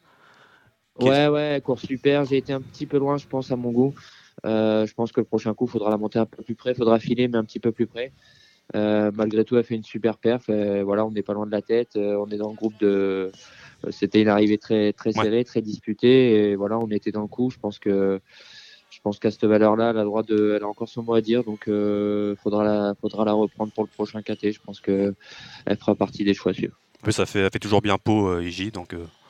[1.00, 2.24] Ouais, ouais, course super.
[2.24, 3.94] J'ai été un petit peu loin, je pense, à mon goût.
[4.44, 6.72] Euh, je pense que le prochain coup, il faudra la monter un peu plus près,
[6.72, 8.12] il faudra filer, mais un petit peu plus près.
[8.74, 10.44] Euh, malgré tout, elle fait une super perf.
[10.48, 11.96] Euh, voilà, on n'est pas loin de la tête.
[11.96, 13.30] Euh, on est dans le groupe de.
[13.90, 16.50] C'était une arrivée très, très serrée, très disputée.
[16.50, 17.50] Et voilà, on était dans le coup.
[17.50, 18.20] Je pense que.
[18.90, 21.22] Je pense qu'à cette valeur-là, elle a, droit de, elle a encore son mot à
[21.22, 24.52] dire, donc euh, faudra la, faudra la reprendre pour le prochain KT.
[24.52, 25.14] Je pense que
[25.64, 26.78] elle fera partie des choix à suivre.
[27.00, 29.21] En plus, ça fait, elle fait toujours bien peau, Iji, donc euh, on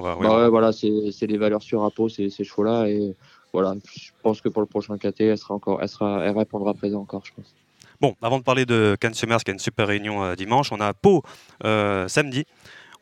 [0.00, 0.16] va.
[0.16, 2.88] ouais, Bah ouais, voilà, c'est des valeurs sur Apo, ces, ces chevaux-là.
[2.88, 3.14] Et
[3.52, 6.74] voilà, je pense que pour le prochain KT, elle sera encore, elle sera, elle répondra
[6.74, 7.54] présent encore, je pense.
[8.00, 10.80] Bon, avant de parler de Cannes Summers, qui a une super réunion euh, dimanche, on
[10.80, 11.22] a Pau
[11.64, 12.44] euh, samedi.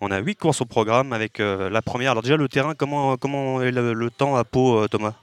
[0.01, 2.13] On a huit courses au programme avec euh, la première.
[2.13, 5.15] Alors déjà le terrain, comment, comment est le, le temps à Pau, euh, Thomas?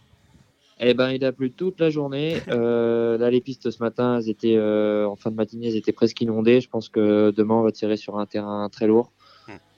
[0.80, 2.42] Eh ben, il a plu toute la journée.
[2.50, 5.92] Euh, là, les pistes ce matin, elles étaient euh, en fin de matinée, elles étaient
[5.92, 6.60] presque inondées.
[6.62, 9.12] Je pense que demain, on va tirer sur un terrain très lourd.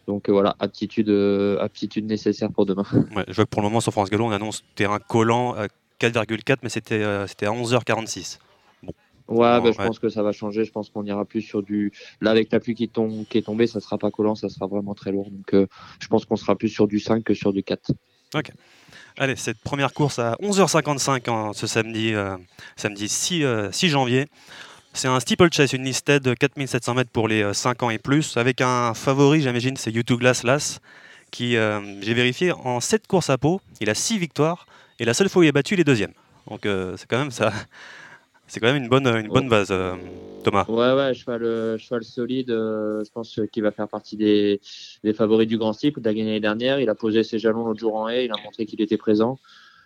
[0.08, 2.84] Donc euh, voilà, aptitude, euh, aptitude nécessaire pour demain.
[3.16, 5.68] Ouais, Je vois que pour le moment sur France Gallo, on annonce terrain collant à
[6.00, 8.40] 4,4, mais c'était euh, c'était à 11h46.
[8.84, 8.94] Bon.
[9.28, 9.88] Ouais, Bon, bah, je ouais.
[9.88, 10.64] pense que ça va changer.
[10.66, 11.92] Je pense qu'on ira plus sur du.
[12.22, 14.68] Là, avec la pluie qui, tombe, qui est tombée, ça sera pas collant, ça sera
[14.68, 15.32] vraiment très lourd.
[15.32, 15.66] Donc, euh,
[16.00, 17.92] je pense qu'on sera plus sur du 5 que sur du 4.
[18.36, 18.52] Ok.
[19.18, 22.36] Allez, cette première course à 11h55 en- ce samedi, euh,
[22.76, 24.28] samedi 6, euh, 6 janvier.
[24.96, 28.38] C'est un steeplechase, une listed de 4700 mètres pour les euh, 5 ans et plus,
[28.38, 30.80] avec un favori, j'imagine, c'est U2 Glass Lass,
[31.32, 34.66] qui, euh, j'ai vérifié, en 7 courses à peau, il a 6 victoires,
[35.00, 36.14] et la seule fois où il est battu, il est deuxième.
[36.50, 37.52] Donc euh, c'est quand même ça.
[38.48, 39.96] C'est quand même une bonne, une bonne base, euh,
[40.44, 40.66] Thomas.
[40.68, 42.52] Ouais, ouais, cheval, euh, cheval solide.
[42.52, 44.62] euh, je pense qu'il va faire partie des,
[45.16, 46.00] favoris du Grand Steeple.
[46.00, 46.80] Il a gagné l'année dernière.
[46.80, 48.26] Il a posé ses jalons l'autre jour en haie.
[48.26, 49.40] Il a montré qu'il était présent.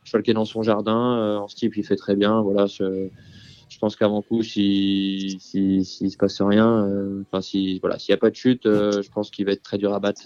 [0.03, 1.17] Cheval qui est dans son jardin.
[1.19, 2.41] euh, en steeple, il fait très bien.
[2.41, 2.65] Voilà,
[3.79, 8.17] pense qu'avant coup, si, si, s'il se passe rien, euh, enfin, si, voilà, s'il n'y
[8.17, 10.21] a pas de chute, euh, je pense qu'il va être très dur à battre.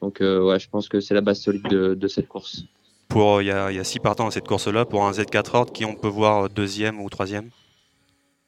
[0.00, 2.64] Donc, euh, ouais, je pense que c'est la base solide de, de cette course.
[3.08, 5.54] Pour, il y, a, il y a six partants dans cette course-là, pour un Z4
[5.54, 7.50] Horde, qui on peut voir deuxième ou troisième?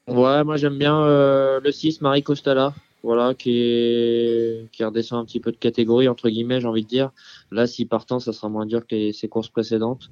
[0.08, 4.70] Ouais, moi j'aime bien euh, le 6, Marie Costala, voilà, qui, est...
[4.72, 7.10] qui redescend un petit peu de catégorie, entre guillemets, j'ai envie de dire.
[7.50, 10.10] Là, si partant, ça sera moins dur que les- ses courses précédentes.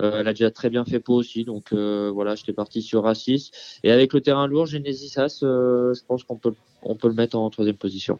[0.00, 3.06] Euh, elle a déjà très bien fait peau aussi, donc euh, voilà, j'étais parti sur
[3.06, 3.50] A6.
[3.82, 7.14] Et avec le terrain lourd, Genesis As, euh, je pense qu'on peut, on peut le
[7.14, 8.18] mettre en troisième position.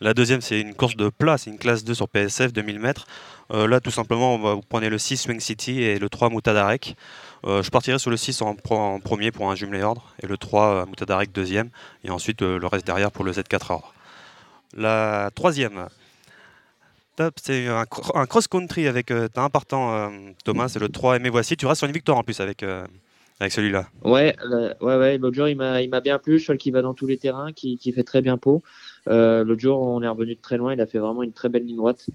[0.00, 3.06] La deuxième, c'est une course de plat, c'est une classe 2 sur PSF, 2000 mètres.
[3.50, 6.96] Là, tout simplement, on va, vous prenez le 6 Swing City et le 3 Moutadarek.
[7.44, 10.86] Je partirai sur le 6 en, premier pour un jumelé ordre et le 3 euh,
[10.86, 11.70] Moutadarek deuxième
[12.04, 13.94] et ensuite le reste derrière pour le Z4 ordre.
[14.76, 15.88] La troisième,
[17.42, 20.08] c'est un, cro- un cross-country avec euh, t'as un partant euh,
[20.44, 21.56] Thomas, c'est le 3 Aimé Voici.
[21.56, 22.86] Tu restes sur une victoire en plus avec, euh,
[23.40, 23.88] avec celui-là.
[24.04, 24.34] Ouais,
[24.80, 25.18] ouais, ouais.
[25.18, 26.38] L'autre jour, il m'a, bien plu.
[26.38, 28.62] Cheval qui va dans tous les terrains, qui, qui fait très bien peau.
[29.06, 30.72] L'autre jour, on est revenu de très loin.
[30.72, 32.06] Il a fait vraiment une très belle ligne droite.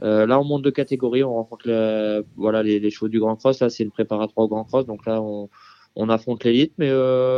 [0.00, 1.24] Là, on monte de catégorie.
[1.24, 3.60] On rencontre voilà, les, chevaux du Grand Cross.
[3.60, 4.86] Là, c'est le préparatoire au Grand Cross.
[4.86, 5.48] Donc là, on,
[5.96, 6.74] on affronte l'élite.
[6.78, 6.90] Mais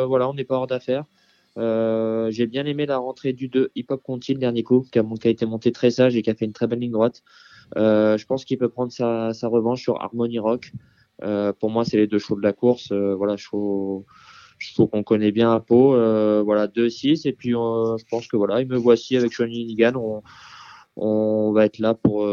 [0.05, 1.05] voilà, on n'est pas hors d'affaire.
[1.57, 4.99] Euh, j'ai bien aimé la rentrée du 2 Hip Hop Conti le dernier coup, qui
[4.99, 7.23] a, été monté très sage et qui a fait une très belle ligne droite.
[7.77, 10.73] Euh, je pense qu'il peut prendre sa, revanche sur Harmony Rock.
[11.23, 12.93] Euh, pour moi, c'est les deux chevaux de la course.
[12.93, 14.05] Voilà, chevaux,
[14.91, 15.91] qu'on connaît bien à Pau.
[16.45, 17.27] Voilà, 2-6.
[17.29, 20.23] Et puis, je pense que voilà, il me voici avec Johnny Nigan.
[20.97, 22.29] On, va être là pour,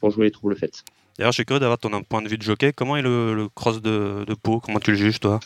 [0.00, 0.82] pour jouer les troubles faites.
[1.18, 2.72] D'ailleurs, suis curieux d'avoir ton point de vue de jockey.
[2.74, 4.60] Comment est le, le cross de, de Pau?
[4.60, 5.40] Comment tu le juges, toi?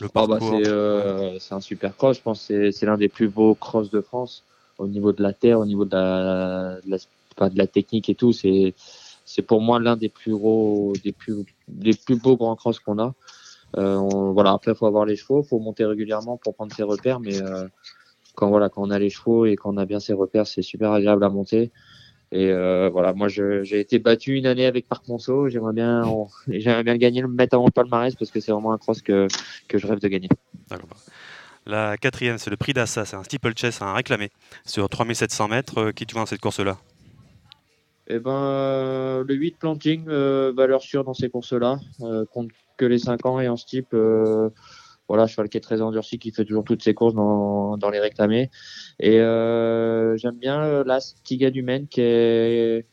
[0.00, 2.16] Le Oh, bah, c'est euh, c'est un super cross.
[2.18, 4.42] Je pense que c'est- c'est l'un des plus beaux cross de France
[4.78, 6.96] au niveau de la terre, au niveau de la, de la,
[7.36, 8.32] enfin, de la technique et tout.
[8.32, 8.74] C'est
[9.24, 11.34] c'est pour moi l'un des plus gros, des plus,
[11.68, 13.14] des plus beaux grands cross qu'on a.
[13.76, 14.52] Euh, on- voilà.
[14.52, 17.66] Après, faut avoir les chevaux, faut monter régulièrement pour prendre ses repères, mais euh,
[18.34, 20.62] quand voilà, quand on a les chevaux et quand on a bien ses repères, c'est
[20.62, 21.72] super agréable à monter.
[22.32, 25.48] Et euh, voilà, moi j'ai été battu une année avec Parc Monceau.
[25.48, 26.02] J'aimerais bien,
[26.48, 29.00] j'aimerais bien le gagner, le mettre avant le palmarès parce que c'est vraiment un cross
[29.02, 29.28] que,
[29.68, 30.28] que je rêve de gagner.
[30.68, 30.88] D'accord.
[31.66, 34.30] La quatrième, c'est le prix d'Assa, c'est un steeplechase, un réclamé
[34.64, 35.78] sur 3700 mètres.
[35.78, 36.78] Euh, qui tu vois dans cette course-là?
[38.08, 41.80] Eh ben, euh, le 8 planting, euh, valeur sûre dans ces courses-là.
[42.02, 43.88] Euh, compte que les 5 ans et en steep,
[45.08, 48.00] voilà, cheval qui est très endurci, qui fait toujours toutes ses courses dans, dans les
[48.00, 48.50] réclamés.
[48.98, 52.86] Et euh, j'aime bien euh, l'As Tiga du Maine qui est,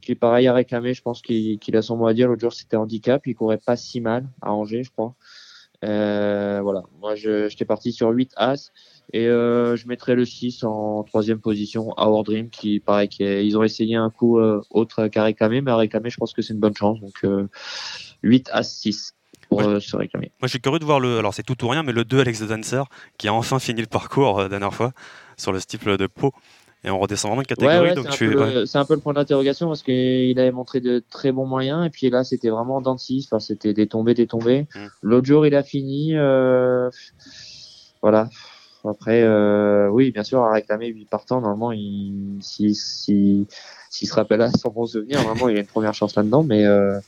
[0.00, 0.94] qui est pareil à réclamer.
[0.94, 2.28] Je pense qu'il a son mot à dire.
[2.28, 3.26] L'autre jour, c'était handicap.
[3.26, 5.14] Il courait pas si mal à Angers, je crois.
[5.84, 8.72] Euh, voilà, moi j'étais parti sur 8 As
[9.12, 13.46] et euh, je mettrais le 6 en troisième position, Our Dream, qui pareil, qui est-
[13.46, 16.40] ils ont essayé un coup euh, autre qu'à réclamer, mais à réclamer, je pense que
[16.40, 17.00] c'est une bonne chance.
[17.00, 17.48] Donc euh,
[18.22, 19.14] 8 As 6
[19.56, 19.74] pour Ouais.
[19.74, 20.32] euh, se réclamer.
[20.40, 21.18] Moi, je suis curieux de voir le.
[21.18, 22.82] Alors, c'est tout ou rien, mais le 2 Alex de Dancer,
[23.18, 24.92] qui a enfin fini le parcours euh, la dernière fois
[25.36, 26.32] sur le steeple de Pau.
[26.86, 27.78] Et on redescend vraiment de catégorie.
[27.80, 28.26] ouais, c'est un, peu
[28.60, 31.86] le- c'est un peu le point d'interrogation parce qu'il avait montré de très bons moyens
[31.86, 33.26] et puis là c'était vraiment en dents de scie.
[33.26, 34.66] Enfin, c'était des tombées, des tombées.
[34.74, 34.86] Mm.
[35.00, 36.14] L'autre jour il a fini.
[36.14, 36.90] euh,
[38.02, 38.28] Voilà.
[38.86, 43.46] Après, euh, oui, bien sûr, à réclamer 8 partants, normalement, il, si, si,
[43.88, 46.42] s'il se rappelle à son bon souvenir, vraiment, il a une première chance là-dedans.
[46.42, 46.98] Mais euh,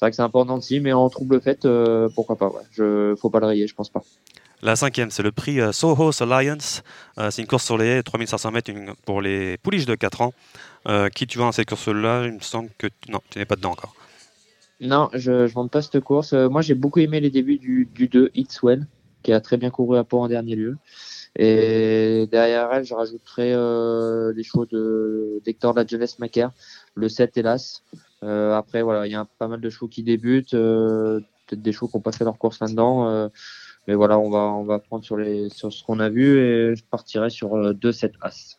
[0.00, 2.08] c'est vrai que c'est un peu en dents de scie, mais en trouble fait, euh,
[2.14, 2.48] pourquoi pas.
[2.48, 2.62] Ouais.
[2.72, 4.02] Je, faut pas le rayer, je pense pas.
[4.62, 6.82] La cinquième, c'est le prix euh, Soho Alliance.
[7.18, 10.22] Euh, c'est une course sur les haies, 3500 mètres une- pour les pouliches de 4
[10.22, 10.32] ans.
[10.88, 12.24] Euh, qui tu vois dans cette course-là?
[12.24, 12.86] Il me semble que.
[12.86, 13.94] tu- Non, tu n'es pas dedans encore.
[14.80, 16.32] Non, je ne monte pas cette course.
[16.32, 18.86] Moi, j'ai beaucoup aimé les débuts du, du 2, It's Well,
[19.22, 20.78] qui a très bien couru à Pau en dernier lieu.
[21.36, 26.50] Et derrière elle, je rajouterai euh, les chevaux de d'Hector de la jeunesse Macaire,
[26.94, 27.82] le 7 hélas.
[28.22, 31.72] Euh, après, voilà, il y a pas mal de chevaux qui débutent, euh, peut-être des
[31.72, 33.08] chevaux qui n'ont pas fait leur course là-dedans.
[33.08, 33.28] euh,
[33.88, 36.76] mais voilà, on va, on va prendre sur, les, sur ce qu'on a vu et
[36.76, 38.58] je partirai sur euh, 2, 7 As.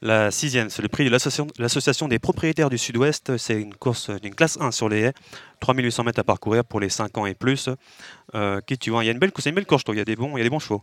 [0.00, 3.36] La sixième, c'est le prix de l'association des propriétaires du Sud-Ouest.
[3.36, 5.12] C'est une course d'une classe 1 sur les haies.
[5.60, 7.68] 3800 mètres à parcourir pour les 5 ans et plus.
[8.66, 9.94] Qui tu vois Il y a une belle course, une belle course, trouve.
[9.94, 10.82] Il y a des bons, il y a des bons chevaux.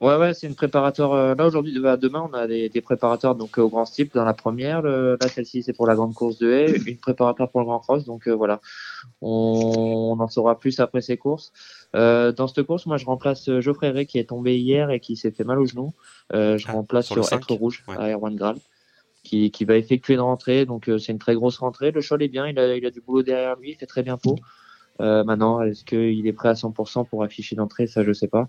[0.00, 1.12] Ouais, ouais, c'est une préparateur.
[1.12, 4.14] euh, là, aujourd'hui, bah, demain, on a des, des préparateurs donc, euh, au Grand Steeple
[4.16, 4.82] dans la première.
[4.82, 6.76] Le- là, celle-ci, c'est pour la grande course de haie.
[6.86, 8.04] Une préparateur pour le Grand Cross.
[8.04, 8.60] Donc, euh, voilà.
[9.22, 11.52] On, on en saura plus après ces courses.
[11.94, 15.00] Euh, dans cette course, moi, je remplace euh, Geoffrey Ray qui est tombé hier et
[15.00, 15.94] qui s'est fait mal au genou.
[16.34, 17.32] Euh, je Ah, remplace sur.
[17.32, 17.96] Être Rouge Ouais.
[17.96, 18.56] à Erwan Graal.
[19.22, 21.92] Qui, qui va effectuer une rentrée, donc euh, c'est une très grosse rentrée.
[21.92, 24.02] Le cheval est bien, il a, il a du boulot derrière lui, il fait très
[24.02, 24.36] bien peau.
[25.00, 28.48] Euh, maintenant, est-ce qu'il est prêt à 100% pour afficher d'entrée Ça, je sais pas.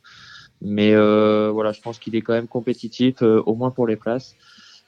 [0.61, 3.95] Mais euh, voilà, je pense qu'il est quand même compétitif, euh, au moins pour les
[3.95, 4.36] places.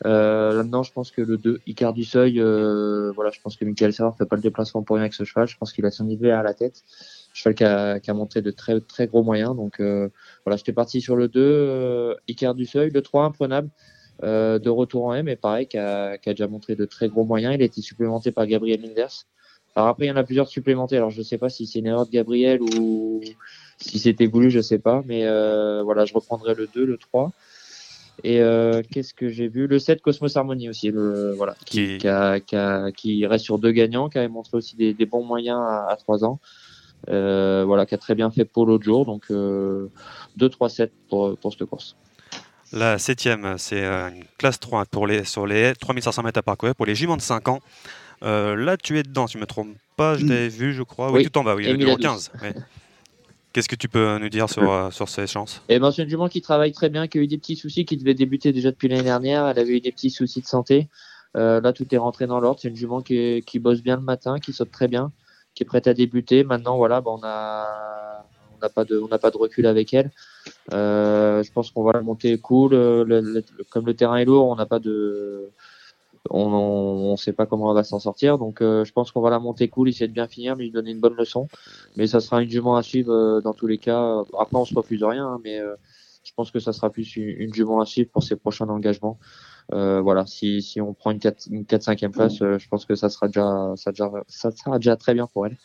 [0.05, 3.65] Euh, Là-dedans, je pense que le 2, Icar du Seuil, euh, voilà, je pense que
[3.65, 5.47] Michael Serra fait pas le déplacement pour rien avec ce cheval.
[5.47, 6.83] Je pense qu'il a son idée à la tête.
[7.33, 9.55] Cheval qui a, qui a montré de très très gros moyens.
[9.55, 10.09] Donc euh,
[10.45, 12.91] voilà, j'étais parti sur le 2, euh, Icar du Seuil.
[12.91, 13.69] Le 3, imprenable,
[14.21, 17.23] de retour en M, mais pareil, qui a, qui a déjà montré de très gros
[17.25, 17.55] moyens.
[17.55, 19.25] Il a été supplémenté par Gabriel Linders.
[19.77, 20.97] Alors après, il y en a plusieurs supplémentés.
[20.97, 23.21] Alors je sais pas si c'est une erreur de Gabriel ou
[23.77, 25.03] si c'était voulu, je sais pas.
[25.05, 27.31] Mais euh, voilà, je reprendrai le 2, le 3.
[28.23, 29.67] Et euh, qu'est-ce que j'ai vu?
[29.67, 33.45] Le 7, Cosmos Harmony aussi, le, voilà, qui, Qui- qui, a- qui a- qui reste
[33.45, 36.39] sur deux gagnants, qui avait montré aussi des, des bons moyens à, à 3 ans.
[37.09, 39.05] Euh, voilà, qui a très bien fait pour l'autre jour.
[39.05, 39.89] Donc euh,
[40.37, 41.95] 2, 3, 7 pour, pour cette course.
[42.73, 46.73] La septième, c'est une classe 3 pour les, sur les haies, 3500 mètres à parcourir
[46.73, 47.59] pour les juments de 5 ans.
[48.23, 51.11] Euh, là, tu es dedans, si je me trompe pas, je t'avais vu, je crois.
[51.11, 52.01] Oui, Oui, tout en bas, oui, le numéro Adous.
[52.03, 52.31] 15.
[52.41, 52.53] ouais.
[53.53, 55.61] Qu'est-ce que tu peux nous dire sur, euh, sur ces chances?
[55.69, 57.85] Et ben, c'est une jument qui travaille très bien, qui a eu des petits soucis,
[57.85, 59.47] qui devait débuter déjà depuis l'année dernière.
[59.47, 60.87] Elle avait eu des petits soucis de santé.
[61.35, 62.59] Euh, là, tout est rentré dans l'ordre.
[62.61, 65.11] C'est une jument qui, est- qui bosse bien le matin, qui saute très bien,
[65.55, 66.43] qui est prête à débuter.
[66.43, 68.25] Maintenant, voilà, ben, on a,
[68.55, 70.11] on n'a pas de, on n'a pas de recul avec elle.
[70.73, 72.71] Euh, je pense qu'on va la monter cool.
[72.73, 75.49] Le- le- le- comme le terrain est lourd, on n'a pas de,
[76.29, 78.37] on, on sait pas comment elle va s'en sortir.
[78.37, 80.91] Donc, euh, je pense qu'on va la monter cool, essayer de bien finir, lui donner
[80.91, 81.47] une bonne leçon.
[81.95, 84.23] Mais ça sera une jument à suivre euh, dans tous les cas.
[84.39, 85.75] Après, on se refuse rien, hein, mais euh,
[86.23, 89.17] je pense que ça sera plus une, jument à suivre pour ses prochains engagements.
[89.69, 93.09] Voilà, si, si on prend une 4 une 4-5e place, euh, je pense que ça
[93.09, 93.91] sera déjà ça,
[94.27, 95.57] ça sera déjà très bien pour elle.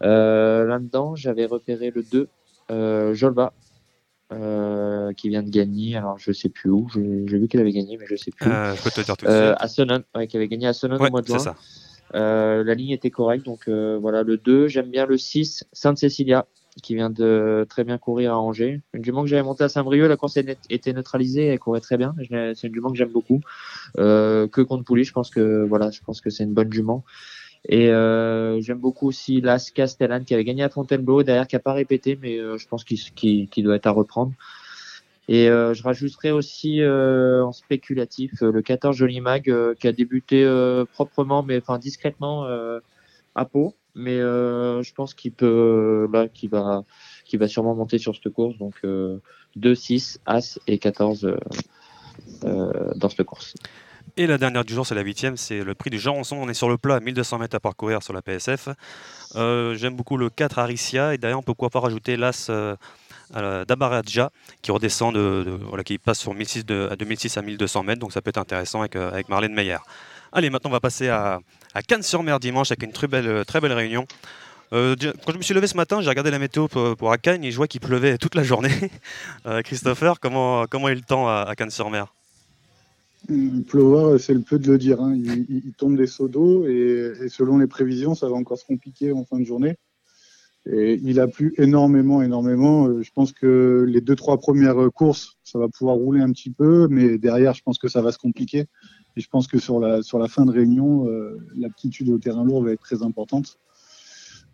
[0.00, 2.28] Là-dedans, j'avais repéré le 2,
[2.70, 3.52] euh, Jolba,
[4.32, 5.96] euh, qui vient de gagner.
[5.96, 6.88] Alors, je sais plus où.
[6.94, 8.50] J'ai vu qu'elle avait gagné, mais je sais plus.
[8.50, 9.70] Euh, Je peux te dire tout de Euh, suite.
[9.70, 11.38] Sonnen, ouais, qui avait gagné à Sonnen Ouais, au mois de juin.
[11.38, 11.56] ça.
[12.14, 14.68] Euh, la ligne était correcte, donc euh, voilà le 2.
[14.68, 16.46] J'aime bien le 6, Sainte-Cécilia,
[16.82, 18.80] qui vient de très bien courir à Angers.
[18.94, 20.38] Une jument que j'avais montée à Saint-Brieuc, la course
[20.70, 22.14] était neutralisée, elle courait très bien.
[22.54, 23.40] C'est une jument que j'aime beaucoup.
[23.98, 27.04] Euh, que contre Pouly, je pense que voilà, je pense que c'est une bonne jument.
[27.66, 31.60] Et euh, j'aime beaucoup aussi Las Castellane qui avait gagné à Fontainebleau, derrière qui a
[31.60, 34.32] pas répété, mais euh, je pense qu'il doit être à reprendre.
[35.28, 39.86] Et euh, je rajouterai aussi euh, en spéculatif euh, le 14 Joli Mag euh, qui
[39.86, 40.46] a débuté
[40.92, 42.46] proprement, mais enfin discrètement
[43.34, 43.74] à Pau.
[43.94, 46.84] Mais je pense qu'il peut là, qu'il va,
[47.36, 48.56] va sûrement monter sur cette course.
[48.58, 49.18] Donc euh,
[49.56, 51.36] 2, 6, As et 14 euh,
[52.44, 53.54] euh, dans cette course.
[54.18, 56.38] Et la dernière du jour, c'est la huitième, c'est le prix du Jean-Ronson.
[56.40, 58.68] On est sur le plat, 1200 mètres à parcourir sur la PSF.
[59.36, 62.74] Euh, J'aime beaucoup le 4 Aricia, et d'ailleurs, on peut pourquoi pas rajouter l'As euh,
[63.64, 64.30] d'Abaradja,
[64.60, 68.12] qui redescend, de, voilà, qui passe sur 1006 de, à 2006 à 1200 mètres, donc
[68.12, 69.78] ça peut être intéressant avec, euh, avec Marlène Meyer.
[70.32, 71.38] Allez, maintenant, on va passer à,
[71.86, 74.04] Cannes-sur-Mer dimanche avec une très belle, très belle réunion.
[74.72, 77.44] Quand je me suis levé ce matin, j'ai regardé la météo pour, pour à Cannes
[77.44, 78.90] et je vois qu'il pleuvait toute la journée.
[79.64, 82.08] Christopher, comment, comment est le temps à, Cannes-sur-Mer?
[83.66, 85.00] Pleuvoir, c'est le peu de le dire.
[85.02, 85.14] hein.
[85.14, 88.58] Il, il- il tombe des seaux d'eau et, et selon les prévisions, ça va encore
[88.58, 89.76] se compliquer en fin de journée.
[90.70, 92.88] Et il a plu énormément, énormément.
[92.88, 96.50] Euh, Je pense que les deux, trois premières courses, ça va pouvoir rouler un petit
[96.50, 98.66] peu, mais derrière, je pense que ça va se compliquer.
[99.16, 102.44] Et je pense que sur la, sur la fin de réunion, euh, l'aptitude au terrain
[102.44, 103.58] lourd va être très importante.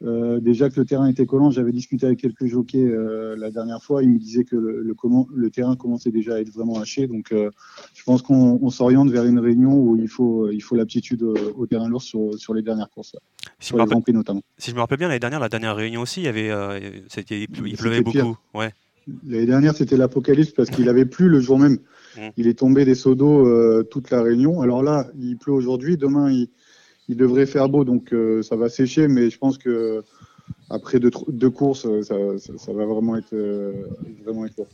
[0.05, 3.83] Euh, déjà que le terrain était collant, j'avais discuté avec quelques jockeys euh, la dernière
[3.83, 4.03] fois.
[4.03, 7.07] Ils me disaient que le, le, comment- le terrain commençait déjà à être vraiment haché.
[7.07, 7.51] Donc, euh,
[7.95, 11.67] je pense qu'on on s'oriente vers une réunion où il faut, il faut l'aptitude au,
[11.67, 13.17] terrain lourd sur, sur les dernières courses.
[13.59, 14.43] Si sur je me les rappelle- notamment.
[14.59, 16.51] Si je me rappelle bien, l'année dernière, la dernière réunion aussi, il, y avait,
[17.09, 18.25] c'était- il pleu- il C'était pleuvait pire.
[18.27, 18.39] beaucoup.
[18.55, 18.71] Ouais.
[19.27, 21.79] L'année dernière, c'était l'apocalypse parce qu'il avait plu le jour même.
[22.17, 22.29] Mm.
[22.37, 24.61] Il est tombé des seaux d'eau toute la réunion.
[24.61, 25.97] Alors là, il pleut aujourd'hui.
[25.97, 26.49] Demain, il,
[27.09, 29.09] il devrait faire beau, donc euh, ça va sécher.
[29.09, 30.03] Mais je pense que
[30.71, 33.73] après deux, courses, euh, ça, ça- ça va vraiment être, euh,
[34.25, 34.69] vraiment être lourd.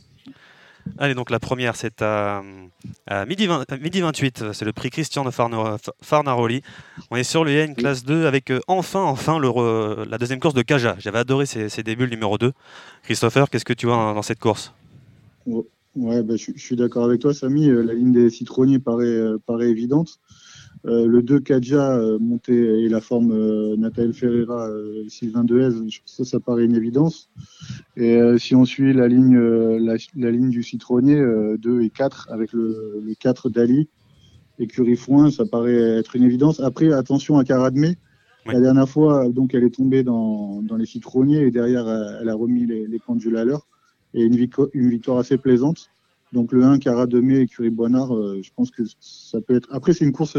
[0.97, 2.43] Allez, donc la première, c'est à,
[3.07, 4.51] à midi, 20 à midi 28.
[4.53, 6.61] C'est le prix Christian de Farna- Farnaroli.
[7.11, 10.39] On est sur le N classe 2 avec euh, enfin, enfin le re- la deuxième
[10.39, 10.95] course de Kaja.
[10.99, 12.51] J'avais adoré ses, ses débuts, le numéro 2.
[13.03, 14.73] Christopher, qu'est-ce que tu vois dans, dans cette course?
[15.95, 17.67] Ouais, bah, je, je suis d'accord avec toi, Samy.
[17.67, 20.19] La ligne des citronniers paraît, euh, paraît évidente.
[20.87, 25.83] Euh, le 2 Kadja euh, monté et la forme euh, Nathalie Ferreira, euh, Sylvain Dehaze,
[26.05, 27.29] ça, ça paraît une évidence.
[27.97, 32.29] Et si on suit la ligne, la, la ligne du citronnier, euh, 2 et 4,
[32.31, 33.89] avec le, le 4 d'Ali
[34.57, 36.59] et Curie-Foin, ça paraît être une évidence.
[36.59, 37.97] Après, attention à Caradmé.
[38.47, 38.53] Oui.
[38.53, 42.29] La dernière fois, donc, elle est tombée dans, dans les citronniers et derrière, elle, elle
[42.29, 43.67] a remis les, les pendules à l'heure.
[44.15, 45.89] Et une victoire assez plaisante.
[46.31, 49.67] Donc le 1, Cara Demé et Curie Boinard, euh, je pense que ça peut être.
[49.71, 50.37] Après, c'est une course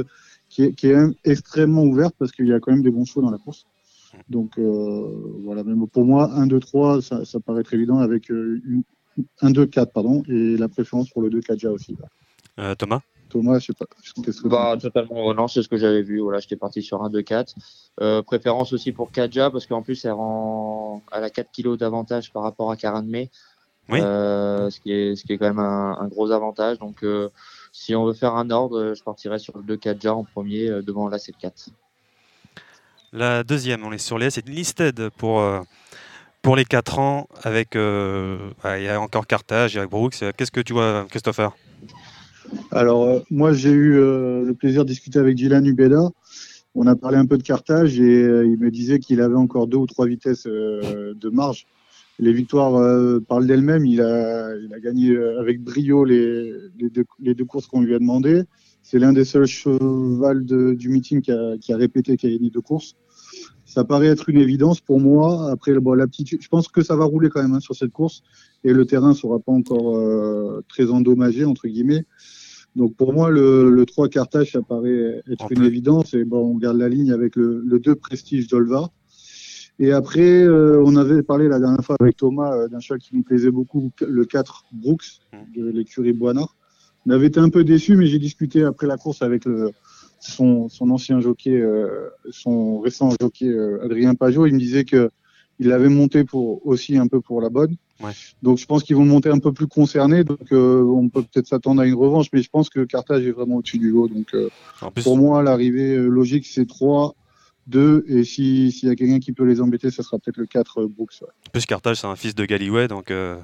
[0.48, 3.22] qui est, qui est extrêmement ouverte parce qu'il y a quand même des bons chevaux
[3.22, 3.66] dans la course.
[4.28, 8.30] Donc euh, voilà, même pour moi, 1, 2, 3, ça, ça paraît être évident avec
[8.30, 8.82] euh, une,
[9.40, 11.96] 1, 2, 4, pardon, et la préférence pour le 2 Kaja aussi.
[12.58, 13.00] Euh, Thomas?
[13.32, 13.86] Thomas, je sais pas.
[13.86, 16.20] que Bah, totalement, non, c'est ce que j'avais vu.
[16.20, 17.54] Voilà, j'étais parti sur un 2-4.
[18.00, 22.30] Euh, préférence aussi pour Kadja, parce qu'en plus, elle rend, elle a 4 kilos d'avantage
[22.30, 23.26] par rapport à Karanme.
[23.88, 24.00] Oui.
[24.00, 26.78] Euh, ce, qui est, ce qui est quand même un, un gros avantage.
[26.78, 27.28] Donc, euh,
[27.72, 30.82] si on veut faire un ordre, je partirais sur le 2 Kadja en premier, euh,
[30.82, 31.68] devant la 7-4.
[33.12, 35.60] La deuxième, on est sur les S, c'est listed pour, euh,
[36.40, 37.28] pour les 4 ans.
[37.42, 40.24] Avec, euh, bah, il y a encore Carthage, il y a Brooks.
[40.36, 41.52] Qu'est-ce que tu vois, Christopher?
[42.70, 46.10] Alors, euh, moi, j'ai eu euh, le plaisir de discuter avec Dylan Ubeda.
[46.74, 49.66] On a parlé un peu de cartage et euh, il me disait qu'il avait encore
[49.66, 51.66] deux ou trois vitesses euh, de marge.
[52.18, 53.86] Les victoires euh, parlent d'elles-mêmes.
[53.86, 57.80] Il a, il a gagné euh, avec brio les, les, deux, les deux courses qu'on
[57.82, 58.42] lui a demandées.
[58.82, 62.36] C'est l'un des seuls chevals de- du meeting qui a, qui a répété qu'il a
[62.36, 62.94] gagné deux courses.
[63.64, 65.50] Ça paraît être une évidence pour moi.
[65.50, 68.22] Après, bon, l'aptitude, je pense que ça va rouler quand même hein, sur cette course
[68.64, 72.04] et le terrain sera pas encore euh, très endommagé entre guillemets.
[72.76, 75.66] Donc pour moi, le, le 3 Carthage, ça paraît être En une plus.
[75.66, 76.14] évidence.
[76.14, 78.90] Et bon, on garde la ligne avec le, le 2 Prestige d'Olva.
[79.82, 83.16] Et après, euh, on avait parlé la dernière fois avec Thomas euh, d'un cheval qui
[83.16, 85.18] nous plaisait beaucoup, le 4 Brooks
[85.56, 86.54] de l'écurie Boinard.
[87.04, 89.72] On avait été un peu déçus, mais j'ai discuté après la course avec le,
[90.20, 94.46] son, son ancien jockey, euh, son récent jockey euh, Adrien Pajot.
[94.46, 95.10] Il me disait que
[95.58, 97.74] il l'avait monté pour aussi un peu pour la bonne.
[98.02, 98.12] Ouais.
[98.42, 100.22] Donc je pense qu'ils vont monter un peu plus concerné.
[100.22, 103.32] Donc euh, on peut peut-être s'attendre à une revanche, mais je pense que Carthage est
[103.32, 104.06] vraiment au-dessus du lot.
[104.06, 104.28] Donc
[104.94, 107.16] plus, pour moi, l'arrivée logique, c'est 3,
[107.68, 110.46] 2, et si- s'il y a quelqu'un qui peut les embêter, ça sera peut-être le
[110.46, 111.14] 4 euh, Brooks.
[111.22, 111.28] Ouais.
[111.48, 113.36] en plus, Carthage, c'est un fils de Galloway, donc euh,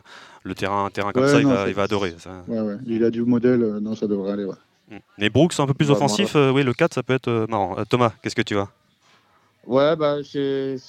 [0.43, 2.15] le terrain, un terrain comme Ouais, ça, il, va, il va adorer.
[2.19, 2.43] Ça.
[2.49, 2.77] Ouais, ouais.
[2.86, 4.45] Il a du modèle, euh, non, ça devrait aller.
[4.45, 4.57] Ouais.
[4.90, 4.97] Mm.
[5.19, 7.47] Mais Brooks, un peu plus Ouais, offensif, euh, oui, le 4, ça peut être euh,
[7.49, 7.78] marrant.
[7.78, 8.70] Euh, Thomas, qu'est-ce que tu vois
[9.66, 10.16] Ouais, bah,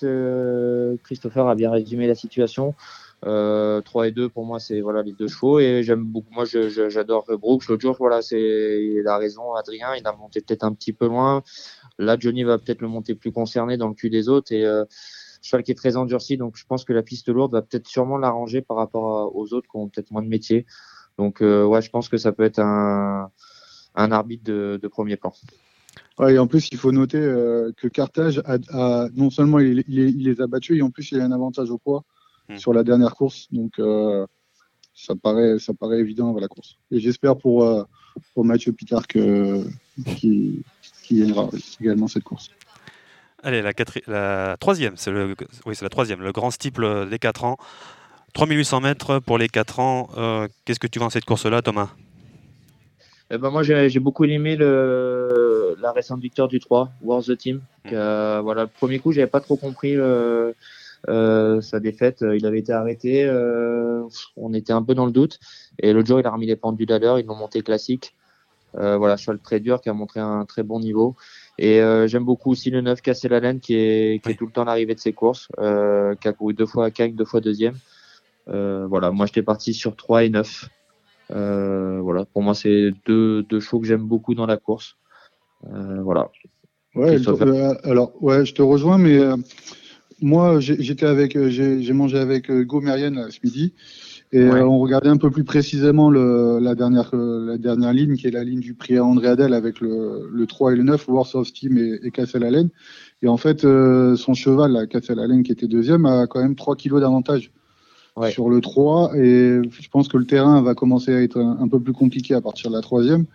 [0.04, 2.74] euh, Christopher a bien résumé la situation.
[3.26, 5.60] Euh, 3 et 2 pour moi c'est voilà les deux chevaux.
[5.60, 7.68] Et j'aime beaucoup moi j'adore Brooks.
[7.68, 11.08] L'autre jour voilà c'est il a raison Adrien il a monté peut-être un petit peu
[11.08, 11.44] loin
[11.98, 14.54] là Johnny va peut-être le monter plus concerné dans le cul des autres.
[14.54, 14.86] Et euh,
[15.42, 16.38] cheval qui est très endurci.
[16.38, 19.68] Donc je pense que la piste lourde va peut-être sûrement l'arranger par rapport aux autres
[19.70, 20.66] qui ont peut-être moins de métier.
[21.18, 23.32] Donc euh, ouais je pense que ça peut être un
[23.96, 25.34] un arbitre de, de premier plan.
[26.20, 29.84] Ouais, et en plus, il faut noter euh, que Carthage, a, a- non seulement il,
[29.88, 32.04] il- il les a battus, et en plus, il a un avantage au poids
[32.50, 32.58] Hmm.
[32.58, 33.48] sur la dernière course.
[33.52, 34.26] Donc, euh,
[34.94, 36.78] ça, paraît, ça paraît évident la course.
[36.92, 37.84] Et j'espère pour, euh,
[38.34, 39.64] pour Mathieu Pitard que
[40.18, 40.64] qui,
[41.04, 41.50] qui gagnera
[41.80, 42.50] également cette course.
[43.44, 45.36] Allez, la, quatri- la troisième, c'est le,
[45.66, 47.58] oui, c'est la troisième, le grand steeple des 4 ans.
[48.34, 50.10] 3800 mètres pour les 4 ans.
[50.18, 51.90] Euh, Qu'est-ce que tu vois dans cette course-là, Thomas?
[53.32, 57.62] Eh ben, moi, j'ai beaucoup aimé le, la récente victoire du 3, Wars the Team.
[57.86, 57.90] Mm.
[57.90, 60.52] Que, euh, voilà, le premier coup, j'avais pas trop compris euh,
[61.08, 62.22] euh, sa défaite.
[62.22, 63.26] Il avait été arrêté.
[63.26, 64.04] euh,
[64.36, 65.40] on était un peu dans le doute.
[65.80, 67.20] Et l'autre jour, il a remis les pendules à l'heure.
[67.20, 68.14] Ils l'ont monté classique.
[68.78, 71.16] Euh, voilà, cheval très dur qui a montré un très bon niveau.
[71.58, 74.46] Et euh, j'aime beaucoup aussi le 9 Cassé la laine qui est, qui est tout
[74.46, 77.26] le temps l'arrivée de ses courses, euh, qui a couru deux fois à Cagnes, deux
[77.26, 77.76] fois deuxième.
[78.48, 80.70] Euh, voilà, moi j'étais parti sur 3 et 9.
[81.32, 84.98] Euh, voilà, pour moi c'est deux, deux chevaux que j'aime beaucoup dans la course.
[85.72, 86.30] Euh, voilà.
[86.96, 89.36] Ouais, euh, alors ouais, je te rejoins, mais euh,
[90.22, 93.74] moi j'étais avec, euh, j'ai mangé avec euh, Hugo Mérienne là, ce midi,
[94.32, 94.60] et Ouais.
[94.60, 98.28] euh, on regardait un peu plus précisément le, la dernière euh, la dernière ligne, qui
[98.28, 101.08] est la ligne du prix à André Adel avec le, le 3 et le 9,
[101.08, 102.70] Wars of Steam et, et Cassel Allen.
[103.22, 106.56] Et en fait, euh, son cheval, là, Cassel Allen, qui était deuxième, a quand même
[106.56, 107.52] 3 kilos d'avantage
[108.16, 108.32] Ouais.
[108.32, 111.68] sur le 3, et je pense que le terrain va commencer à être un, un
[111.70, 113.26] peu plus compliqué à partir de la troisième.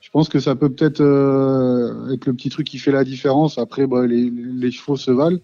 [0.00, 3.58] Je pense que ça peut peut-être euh, être le petit truc qui fait la différence.
[3.58, 5.38] Après, bah, les, les chevaux se valent.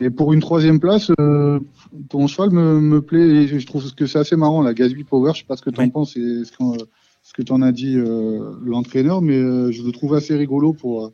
[0.00, 1.60] Et pour une troisième place, euh,
[2.08, 3.20] ton cheval me, me plaît.
[3.26, 5.32] Et je trouve que c'est assez marrant, la Gasby Power.
[5.34, 5.90] Je sais pas ce que tu en Oui.
[5.90, 6.76] penses et ce, qu'en-
[7.22, 10.72] ce que tu en as dit euh, l'entraîneur, mais euh, je le trouve assez rigolo
[10.72, 11.12] pour, euh,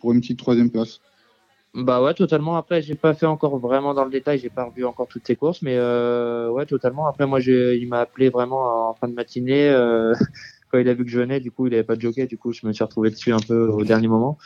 [0.00, 1.00] pour une petite troisième place.
[1.74, 2.56] Bah ouais, totalement.
[2.56, 5.36] Après, j'ai pas fait encore vraiment dans le détail, j'ai pas revu encore toutes ses
[5.36, 7.06] courses, mais euh, ouais, totalement.
[7.06, 10.14] Après, moi, j'ai, il m'a appelé vraiment en fin de matinée euh,
[10.72, 11.38] quand il a vu que je venais.
[11.38, 12.26] Du coup, il avait pas de jockey.
[12.26, 14.38] Du coup, je me suis retrouvé dessus un peu au dernier moment.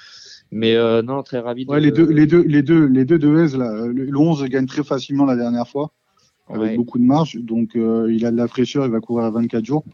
[0.53, 1.65] Mais euh, non, très ravi.
[1.65, 4.19] de- Ouais, les deux, les deux, les deux, les deux de Hez, là, le, le
[4.19, 5.91] 11 gagne très facilement la dernière fois,
[6.49, 6.77] avec Ouais.
[6.77, 7.37] beaucoup de marge.
[7.37, 9.85] Donc, euh, il a de la fraîcheur, il va courir à 24 jours.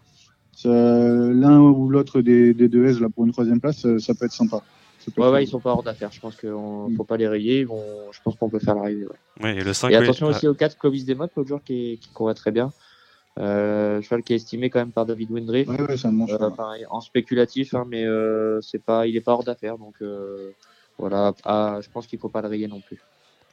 [0.64, 4.32] L'un ou l'autre des, des deux Hez, là, pour une troisième place, ça, peut être
[4.32, 4.62] sympa.
[5.16, 6.10] Ouais, ouais, ils sont pas hors d'affaire.
[6.10, 6.96] Je pense qu'il Mm.
[6.96, 7.60] faut pas les rayer.
[7.60, 7.80] Ils vont,
[8.10, 9.06] je pense qu'on peut faire l'arrivée.
[9.42, 9.56] Ouais.
[9.56, 12.34] Et le 5 Et attention aussi au 4 Clovis Desmottes, l'autre jour qui, qui courait
[12.34, 12.72] très bien.
[13.38, 15.66] Euh, cheval qui est estimé quand même par David Windry.
[15.66, 16.24] Ouais, ça me.
[16.30, 19.76] Euh, pareil, en spéculatif, hein, mais euh, c'est pas, il est pas hors d'affaire.
[19.76, 20.52] Donc euh,
[20.98, 22.98] voilà, Ah, je pense qu'il faut pas le rayer non plus.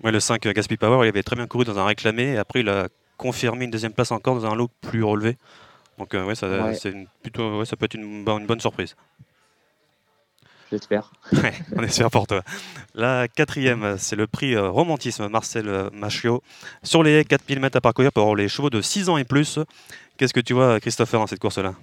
[0.03, 2.38] Ouais, le 5 euh, Gaspi Power, il avait très bien couru dans un réclamé et
[2.38, 2.88] après il a
[3.18, 5.38] confirmé une deuxième place encore dans un lot plus relevé.
[5.97, 6.73] Donc euh, ouais, ça, Ouais.
[6.76, 8.95] c'est une- plutôt, ouais, ça peut être une bonne surprise.
[10.73, 11.11] J'espère.
[11.33, 12.41] Ouais, on espère pour toi.
[12.95, 16.41] La quatrième, c'est le prix euh, Romantisme Marcel Machiot.
[16.81, 19.59] Sur les haies, 4000 mètres à parcourir pour les chevaux de 6 ans et plus.
[20.17, 21.75] Qu'est-ce que tu vois, Christopher, dans cette course-là?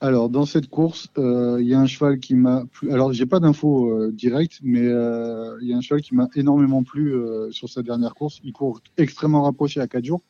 [0.00, 2.90] Alors, dans cette course, euh, il y a un cheval qui m'a plu.
[2.90, 6.28] Alors, j'ai pas d'infos euh, directes, mais euh, il y a un cheval qui m'a
[6.34, 8.40] énormément plu euh, sur sa dernière course.
[8.42, 10.22] Il court extrêmement rapproché à 4 jours.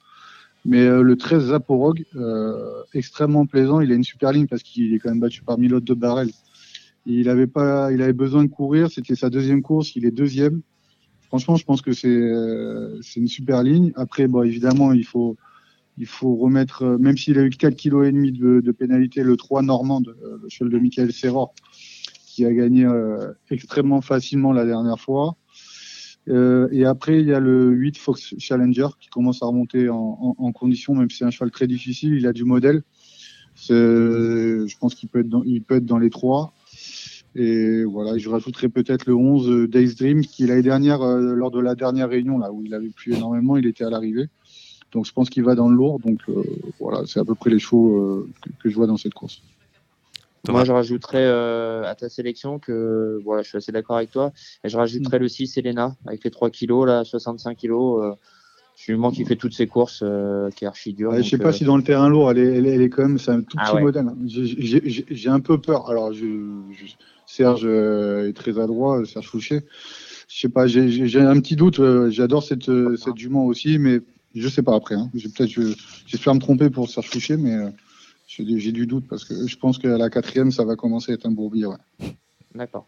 [0.64, 3.80] Mais euh, le 13 Zaporog, euh, extrêmement plaisant.
[3.80, 6.30] Il a une super ligne parce qu'il est quand même battu par Milote de Barrel.
[7.08, 8.90] Il avait pas, il avait besoin de courir.
[8.90, 9.96] C'était sa deuxième course.
[9.96, 10.62] Il est deuxième.
[11.22, 13.92] Franchement, je pense que c'est euh, une super ligne.
[13.96, 15.36] Après, bon, évidemment, il faut
[15.98, 19.62] il faut remettre, euh, même s'il a eu 4 kg de, de pénalité, le 3
[19.62, 21.52] Normande, euh, le cheval de Michael Serror,
[22.26, 25.36] qui a gagné euh, extrêmement facilement la dernière fois.
[26.30, 30.94] Et après, il y a le 8 Fox Challenger qui commence à remonter en, condition,
[30.94, 32.12] même si c'est un cheval très difficile.
[32.12, 32.82] Il a du modèle.
[33.56, 36.52] Je pense qu'il peut être dans, peut être dans les trois.
[37.34, 41.50] Et voilà, je rajouterai peut-être le 11 euh, Days Dream qui l'année dernière, euh, lors
[41.50, 44.28] de la dernière réunion là où il avait plu énormément, il était à l'arrivée.
[44.92, 46.00] Donc je pense qu'il va dans le lourd.
[46.00, 46.42] Donc euh,
[46.80, 49.42] voilà, c'est à peu près les chevaux euh, que, que je vois dans cette course.
[50.44, 50.58] Thomas.
[50.60, 54.32] Moi, je rajouterais euh, à ta sélection que voilà, je suis assez d'accord avec toi.
[54.64, 58.02] Et je rajouterais le 6 Elena avec les 3 kilos, là, 65 kilos.
[58.02, 58.12] Euh,
[58.74, 61.10] absolument qui fait toutes ses courses, euh, qui est archi dur.
[61.10, 62.82] Ouais, je sais pas euh, si dans le terrain lourd, elle est, elle est, elle
[62.82, 63.82] est quand même, c'est un tout Ah petit ouais.
[63.82, 64.06] modèle.
[64.06, 64.16] hein.
[64.24, 65.90] J'ai- un peu peur.
[65.90, 66.24] Alors, je,
[66.70, 66.94] je-
[67.28, 69.60] Serge euh, est très adroit, Serge Fouché.
[70.28, 71.78] Je sais pas, j'ai- un petit doute.
[71.78, 74.00] euh, J'adore cette, euh, cette jument aussi, mais
[74.34, 74.94] je sais pas après.
[74.94, 75.10] Hein.
[75.12, 75.74] Peut-être, je-
[76.06, 77.68] j'espère me tromper pour Serge Fouché, mais euh,
[78.26, 81.26] j'ai du doute parce que je pense qu'à la quatrième, ça va commencer à être
[81.26, 81.66] un bourbier.
[81.66, 81.76] Ouais.
[82.54, 82.86] D'accord.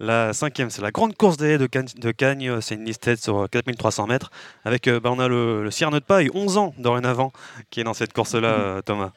[0.00, 1.66] La cinquième, c'est la grande course des haies de
[2.12, 2.60] Cagnes.
[2.60, 4.30] C'est une liste sur euh, 4300 mètres.
[4.64, 7.32] Avec, euh, bah, on a le, le Cyrano de Paille, 11 ans dorénavant,
[7.70, 9.12] qui est dans cette course-là, euh, Thomas.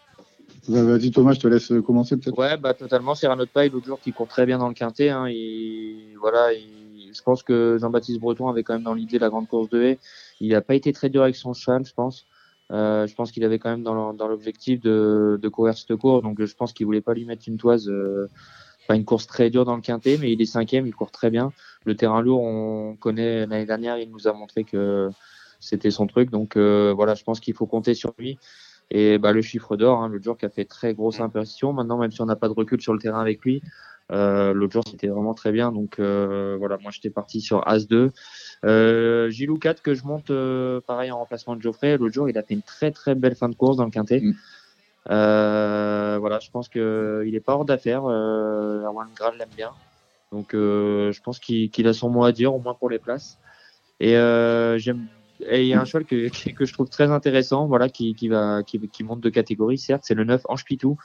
[0.67, 2.37] Vas- Vas-y Thomas, je te laisse commencer peut-être.
[2.37, 3.15] Ouais, bah totalement.
[3.15, 5.09] C'est Cyrano de Paille, l'autre jour qui court très bien dans le quintet.
[5.09, 5.27] Hein,
[6.19, 9.69] voilà, il- je pense que Jean-Baptiste Breton avait quand même dans l'idée la grande course
[9.69, 9.99] de haie.
[10.39, 12.27] Il n'a pas été très dur avec son cheval, je pense.
[12.71, 16.43] Euh, je pense qu'il avait quand même dans l'objectif de, de courir cette course, donc
[16.43, 17.87] je pense qu'il voulait pas lui mettre une toise.
[17.87, 18.27] euh,
[18.87, 21.29] pas une course très dure dans le quintet, mais il est cinquième, il court très
[21.29, 21.51] bien.
[21.85, 25.09] Le terrain lourd, on connaît l'année dernière, il nous a montré que
[25.59, 26.29] c'était son truc.
[26.29, 28.37] Donc euh, voilà, je pense qu'il faut compter sur lui.
[28.89, 31.73] Et bah, le chiffre d'or, hein, l'autre jour, qui a fait très grosse impression.
[31.73, 33.61] Maintenant, même si on n'a pas de recul sur le terrain avec lui,
[34.11, 35.71] euh, l'autre jour, c'était vraiment très bien.
[35.71, 38.11] Donc euh, voilà, moi, j'étais parti sur As-2.
[38.65, 41.97] Euh, Gilou 4 que je monte euh, pareil en remplacement de Geoffrey.
[41.97, 44.21] L'autre jour, il a fait une très très belle fin de course dans le quintet.
[44.21, 44.33] Mm.
[45.09, 48.03] Voilà, je pense que il est pas hors d'affaire.
[48.05, 48.83] Euh,
[49.15, 49.71] Graal l'aime bien,
[50.31, 53.37] donc je pense qu'il qu'il a son mot à dire au moins pour les places.
[53.99, 54.13] Et
[54.77, 55.07] j'aime.
[55.49, 58.27] Et il y a un cheval que, que je trouve très intéressant, voilà, qui, qui
[58.27, 60.97] va qui, qui monte de catégorie, certes, c'est le 9 Ange Pitou,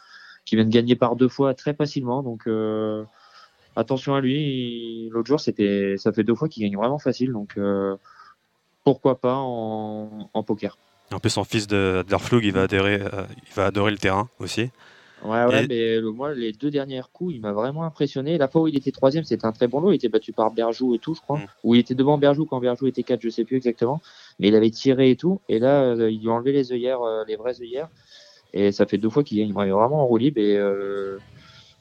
[0.45, 2.23] qui vient de gagner par deux fois très facilement.
[2.23, 3.05] Donc euh,
[3.77, 5.09] attention à lui.
[5.11, 7.97] L'autre jour, c'était ça fait deux fois qu'il gagne vraiment facile, donc euh,
[8.85, 10.77] pourquoi pas en, en poker.
[11.13, 14.29] En plus, son fils de d'Arflug, il va adhérer, euh, il va adorer le terrain
[14.39, 14.71] aussi.
[15.25, 18.39] Ouais, ouais, Et- mais le, moi, les deux derniers coups, il m'a vraiment impressionné.
[18.39, 19.93] La fois où il était troisième, c'était un très bon lot.
[19.93, 21.39] Il était battu par Berjou et tout, je crois.
[21.39, 21.47] Mm.
[21.65, 24.01] Ou il était devant Berjou quand Berjou était 4, je sais plus exactement.
[24.39, 25.41] Mais il avait tiré et tout.
[25.49, 27.89] Et là, euh, il lui a enlevé les œillères, euh, les vraies œillères.
[28.55, 30.41] Et ça fait deux fois qu'il gagne vraiment en roue libre.
[30.41, 31.19] Et euh,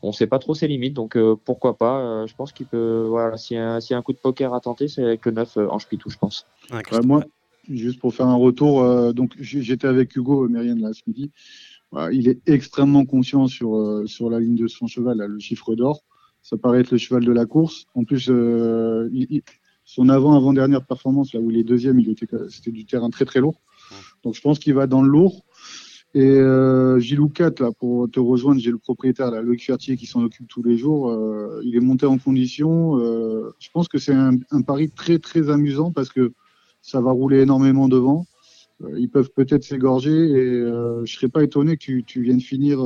[0.04, 0.94] on sait pas trop ses limites.
[0.94, 2.00] Donc euh, pourquoi pas.
[2.02, 3.06] euh, je pense qu'il peut.
[3.08, 5.04] Voilà, s'il y, a un- s'il y a un coup de poker à tenter, c'est
[5.04, 6.46] avec le 9 euh, Ange Pitou, je pense.
[6.92, 7.24] Ouais, moi,
[7.70, 11.32] juste pour faire un retour, euh, donc j'étais avec Hugo Mérienne là ce midi.
[11.92, 15.40] Voilà, il est extrêmement conscient sur, euh, sur la ligne de son cheval, là, le
[15.40, 16.04] chiffre d'or.
[16.42, 17.86] Ça paraît être le cheval de la course.
[17.94, 19.42] En plus, euh, il- il-
[19.92, 23.42] son avant-avant-dernière performance, là où il est deuxième, il était, c'était du terrain très très
[23.42, 23.60] lourd.
[24.24, 25.44] Donc je pense qu'il va dans le lourd.
[26.14, 30.06] Et euh, Gilou 4, là, pour te rejoindre, j'ai le propriétaire, là, Loïc Fertier, qui
[30.06, 31.10] s'en occupe tous les jours.
[31.10, 33.00] Euh, il est monté en condition.
[33.00, 36.32] Euh, je pense que c'est un, un pari très très amusant parce que
[36.82, 38.28] ça va rouler énormément devant.
[38.82, 40.62] Euh, ils peuvent peut-être s'égorger et
[41.04, 42.80] je serais pas étonné que tu, tu viennes finir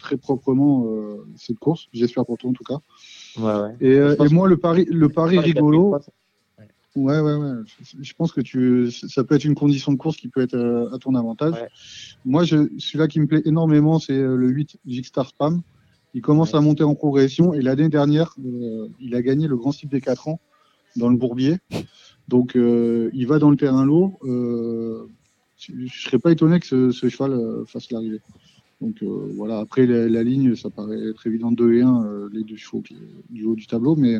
[0.00, 0.84] très proprement
[1.36, 1.86] cette course.
[1.92, 2.78] J'espère pour toi en tout cas.
[3.38, 4.16] Ouais, ouais.
[4.20, 6.23] Et, moi, le pari, le pari rigolo, 4003,
[6.94, 7.52] Ouais, ouais, ouais.
[8.00, 10.94] Je, pense que tu, ça peut être une condition de course qui peut être euh,
[10.94, 11.54] à ton avantage.
[11.54, 11.68] Ouais.
[12.24, 15.62] Moi, je, celui-là qui me plaît énormément, c'est euh, le 8 Jigstar Spam.
[16.14, 19.72] Il commence à monter en progression et l'année dernière, euh, il a gagné le Grand
[19.72, 20.40] Cycle des 4 ans
[20.96, 21.58] dans le Bourbier.
[22.28, 24.18] Donc, euh, il va dans le terrain lourd.
[24.22, 25.08] Euh,
[25.58, 28.20] je ne serais pas étonné que ce, ce cheval fasse l'arrivée.
[28.80, 32.28] Donc euh, voilà, après la, la ligne, ça paraît être évident 2 et 1, euh,
[32.32, 32.96] les deux chevaux qui-
[33.30, 34.18] du haut du tableau, mais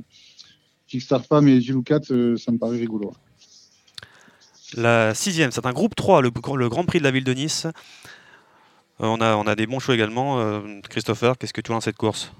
[0.94, 3.12] Jigstar Spam et Gilou 4, euh, ça me paraît rigolo.
[4.76, 7.66] La sixième, c'est un groupe 3, le, le Grand Prix de la ville de Nice.
[7.66, 7.70] Euh,
[9.00, 10.38] on, a, on a des bons choix également.
[10.38, 12.32] Euh, Christopher, qu'est-ce que tu vois dans cette course?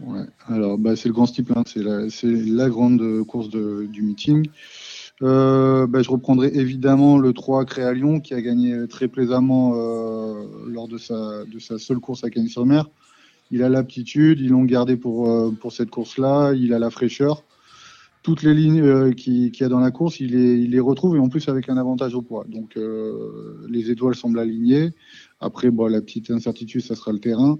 [0.00, 4.48] Ouais, alors bah, c'est le grand steeple, hein, c'est la, grande course de- du meeting.
[5.22, 9.72] Euh, bah, je reprendrai évidemment le 3 Créa Lyon qui a gagné très plaisamment
[10.66, 12.90] lors de sa, de sa seule course à Cagnes-sur-Mer.
[13.50, 17.44] Il a l'aptitude, ils l'ont gardé pour, pour cette course-là, il a la fraîcheur.
[18.22, 21.16] Toutes les lignes euh, qu'il y a dans la course, il les, il les retrouve
[21.16, 22.44] et en plus avec un avantage au poids.
[22.48, 24.90] Donc euh, les étoiles semblent alignées.
[25.40, 27.58] Après, la petite incertitude, ça sera le terrain.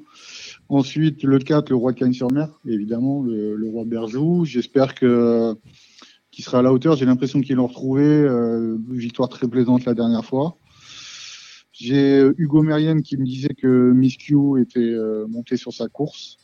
[0.69, 4.45] Ensuite, le 4, le roi de Cagnes-sur-Mer, évidemment, le, le roi Berjou.
[4.45, 5.57] J'espère que
[6.33, 6.97] qu'il sera à la hauteur.
[6.97, 8.03] J'ai l'impression qu'ils l'ont retrouvé.
[8.03, 10.57] Euh, victoire très plaisante la dernière fois.
[11.73, 16.39] J'ai Hugo Mérienne qui me disait que Miss Q était euh, monté sur sa course.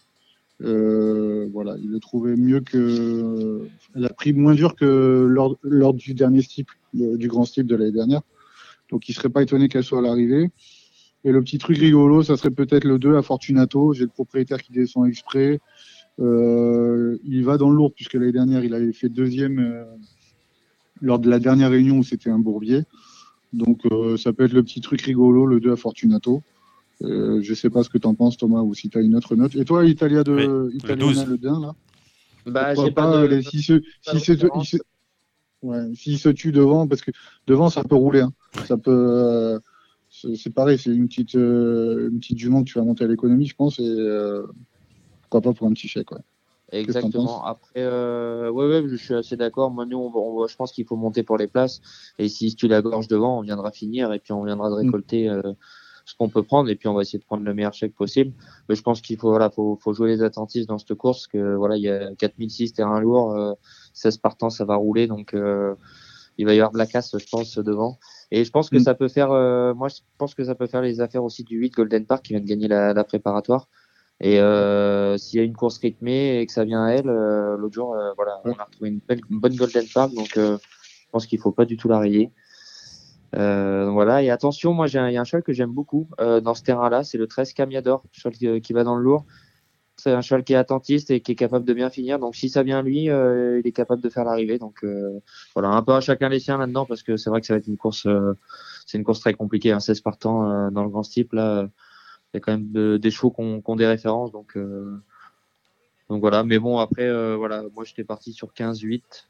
[0.62, 3.68] Euh, voilà, il le trouvait mieux que.
[3.94, 5.26] Elle a pris moins dur que
[5.62, 8.22] lors, du dernier steeple, le- du grand steeple de l'année dernière.
[8.90, 10.50] Donc, il serait pas étonné qu'elle soit à l'arrivée.
[11.24, 13.92] Et le petit truc rigolo, ça serait peut-être le 2 à Fortunato.
[13.92, 15.60] J'ai le propriétaire qui descend exprès.
[16.20, 19.84] Euh, il va dans le lourd, puisque l'année dernière, il avait fait deuxième euh,
[21.00, 22.82] lors de la dernière réunion où c'était un bourbier.
[23.52, 26.42] Donc, euh, ça peut être le petit truc rigolo, le 2 à Fortunato.
[27.04, 29.14] Euh, je sais pas ce que tu en penses, Thomas, ou si tu as une
[29.14, 29.54] autre note.
[29.54, 31.30] Et toi, Italia de Oui, Italiana, le 12.
[31.30, 31.74] le Dain, là?
[32.46, 33.72] Bah, j'ai pas pas, de- les- s'il se,
[35.62, 37.10] ouais, tue devant, parce que
[37.46, 38.20] devant, ça peut rouler.
[38.22, 38.32] hein.
[38.66, 38.90] Ça peut.
[38.90, 39.58] euh,
[40.10, 43.46] c'est pareil, c'est une petite, euh, une petite jument que tu vas monter à l'économie,
[43.46, 44.46] je pense, et euh,
[45.22, 46.10] pourquoi pas pour un petit chèque.
[46.12, 46.18] Ouais.
[46.68, 47.44] T'en Exactement.
[47.44, 49.70] Après, euh, ouais, ouais, je suis assez d'accord.
[49.70, 51.80] Moi, nous, on, on je pense qu'il faut monter pour les places.
[52.18, 54.78] Et si tu la gorge devant, on viendra finir et puis on viendra de Mm.
[54.86, 55.40] récolter euh,
[56.08, 58.32] ce qu'on peut prendre et puis on va essayer de prendre le meilleur chèque possible.
[58.68, 61.54] Mais je pense qu'il faut, voilà, faut, faut jouer les attentifs dans cette course que
[61.54, 63.52] voilà, il y a 4006 terrain lourd, euh,
[63.92, 65.74] 16 partants, ça va rouler donc euh,
[66.38, 67.98] il va y avoir de la casse, je pense, devant.
[68.30, 68.84] Et je pense que Mm.
[68.84, 71.58] ça peut faire, euh, moi, je pense que ça peut faire les affaires aussi du
[71.58, 73.68] 8 Golden Park qui vient de gagner la, la préparatoire.
[74.20, 77.56] Et euh, s'il y a une course rythmée et que ça vient à elle, euh,
[77.56, 80.58] l'autre jour, euh, voilà, on a retrouvé une, belle, une bonne Golden Park, donc euh,
[80.82, 82.30] je pense qu'il faut pas du tout la rayer.
[83.36, 86.40] Euh, voilà, et attention, moi j'ai un- il y un cheval que j'aime beaucoup euh,
[86.40, 89.26] dans ce terrain-là, c'est le 13 Camiador, cheval qui, qui va dans le lourd.
[89.96, 92.18] C'est un cheval qui est attentiste et qui est capable de bien finir.
[92.20, 94.58] Donc si ça vient lui, euh, il est capable de faire l'arrivée.
[94.58, 95.20] Donc euh,
[95.54, 97.58] voilà, un peu à chacun les siens là-dedans parce que c'est vrai que ça va
[97.58, 98.34] être une course, euh,
[98.86, 99.72] c'est une course très compliquée.
[99.72, 101.68] Hein, 16 partants euh, dans le grand steep là,
[102.34, 104.32] il y a quand même de- des chevaux qui ont, qui ont des références.
[104.32, 105.02] Donc euh,
[106.08, 106.44] donc voilà.
[106.44, 109.28] Mais bon après euh, voilà, moi j'étais parti sur 15-8,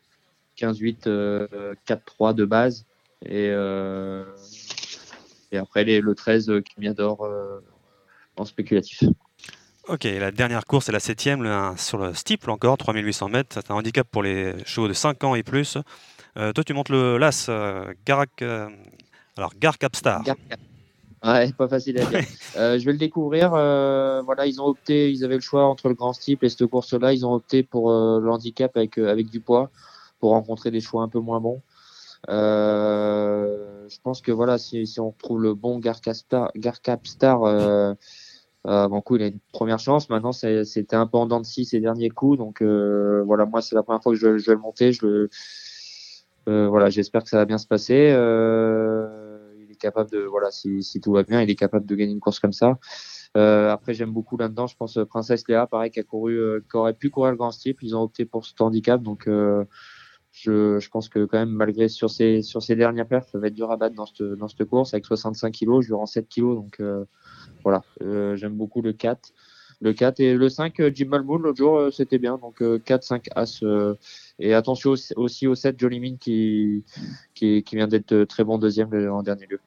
[0.56, 2.86] 15-8, euh, 4-3 de base
[3.24, 4.24] et euh,
[5.50, 7.60] et après les, le 13 euh, qui d'or euh,
[8.36, 9.04] en spéculatif.
[9.88, 13.48] Ok, la dernière course, c'est la septième, sur le steeple encore, 3800 mètres.
[13.54, 15.78] C'est un handicap pour les chevaux de 5 ans et plus.
[16.36, 18.68] Euh, toi, tu montes le LAS, euh, Garak, euh,
[19.38, 20.22] alors Gar Capstar.
[21.24, 22.20] Ouais, pas facile à dire.
[22.54, 23.50] Je vais le découvrir.
[23.50, 27.14] voilà, ils ont opté, ils avaient le choix entre le grand steeple et cette course-là.
[27.14, 29.70] Ils ont opté pour le handicap avec, avec du poids
[30.20, 31.62] pour rencontrer des chevaux un peu moins bons.
[32.28, 37.96] Euh, je pense que voilà, si, si on retrouve le bon Garcapstar, Garcapstar
[38.64, 40.10] avant coup, il a une première chance.
[40.10, 42.38] Maintenant, c'était un peu en dents de scie ces derniers coups.
[42.38, 44.92] Donc euh, voilà, moi, c'est la première fois que je, je vais le monter.
[44.92, 45.30] Je le,
[46.48, 48.10] euh, voilà, j'espère que ça va bien se passer.
[48.12, 51.94] Euh, il est capable de, voilà, si, si tout va bien, il est capable de
[51.94, 52.78] gagner une course comme ça.
[53.36, 54.66] Euh, après, j'aime beaucoup là-dedans.
[54.66, 57.52] Je pense euh, Princesse Léa, pareil, qui a couru, qui aurait pu courir le grand
[57.52, 57.78] steep.
[57.82, 59.28] Ils ont opté pour ce handicap, donc
[60.32, 63.48] je, je pense que quand même, malgré sur ces sur ces dernières perfs, ça va
[63.48, 65.84] être dur à battre dans cette dans cette course avec 65 kilos.
[65.84, 67.04] Je lui rends 7 kilos, donc euh,
[67.64, 67.82] voilà.
[68.02, 69.32] Euh, j'aime beaucoup le 4.
[69.80, 72.36] Le 4 et le 5, euh, Jim Malmoon, l'autre jour, c'était bien.
[72.38, 73.62] Donc euh, 4, 5 As.
[74.38, 76.84] et attention aussi, aussi au 7, Jolly Min qui,
[77.34, 79.60] qui, qui vient d'être très bon deuxième en dernier lieu.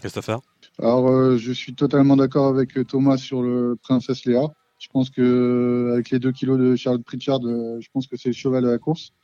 [0.00, 0.40] Christopher?
[0.78, 4.48] Alors, euh, je suis totalement d'accord avec Thomas sur le Princesse Léa.
[4.78, 8.34] Je pense que avec les 2 kilos de Charles Pritchard, je pense que c'est le
[8.34, 9.14] cheval de la course.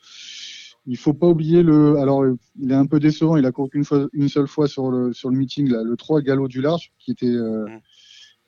[0.86, 1.96] Il faut pas oublier le.
[1.98, 2.24] Alors,
[2.58, 3.36] il est un peu décevant.
[3.36, 5.96] Il a couru qu'une fois, une seule fois sur le sur le meeting là, le
[5.96, 7.66] 3 galop du large, qui était euh,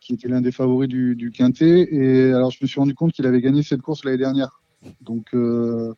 [0.00, 1.88] qui était l'un des favoris du, du quintet.
[1.90, 4.60] Et alors, je me suis rendu compte qu'il avait gagné cette course l'année dernière.
[5.00, 5.94] Donc, euh,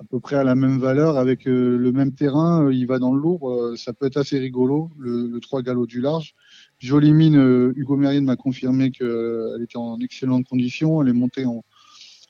[0.00, 2.98] à peu près à la même valeur, avec euh, le même terrain, euh, il va
[2.98, 3.50] dans le lourd.
[3.50, 6.34] euh, ça peut être assez rigolo, le, le 3 galop du large.
[6.78, 11.02] Jolie mine, Hugo Mérienne m'a confirmé qu'elle était en excellente condition.
[11.02, 11.62] Elle est montée en,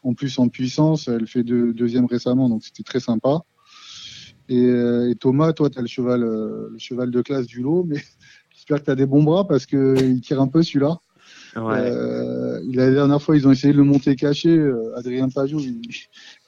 [0.03, 1.09] en plus en puissance.
[1.09, 3.43] Elle fait deux- deuxième récemment, donc c'était très sympa.
[4.49, 7.63] Et, euh, et Thomas, toi, tu as le cheval, euh, le cheval de classe du
[7.63, 7.97] lot, mais
[8.51, 10.99] j'espère que tu as des bons bras parce qu'il tire un peu celui-là.
[11.87, 14.59] Euh, la dernière fois, ils ont essayé de le monter caché.
[14.97, 15.81] Adrien il-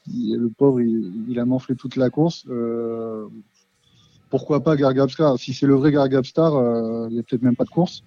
[0.06, 2.44] il- le pauvre, il, il a morflé toute la course.
[2.48, 3.26] Euh,
[4.30, 5.38] pourquoi pas Gargabstar?
[5.38, 8.02] Si c'est le vrai Gargabstar, euh, il n'y a peut-être même pas de course.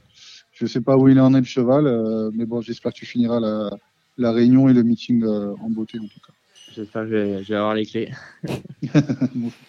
[0.51, 3.39] Je sais pas où il en est le cheval, mais bon, j'espère que tu finiras
[3.39, 3.69] la,
[4.18, 6.34] la réunion et le meeting euh, en beauté en tout cas.
[6.69, 8.11] J'espère que je vais, je vais avoir les clés.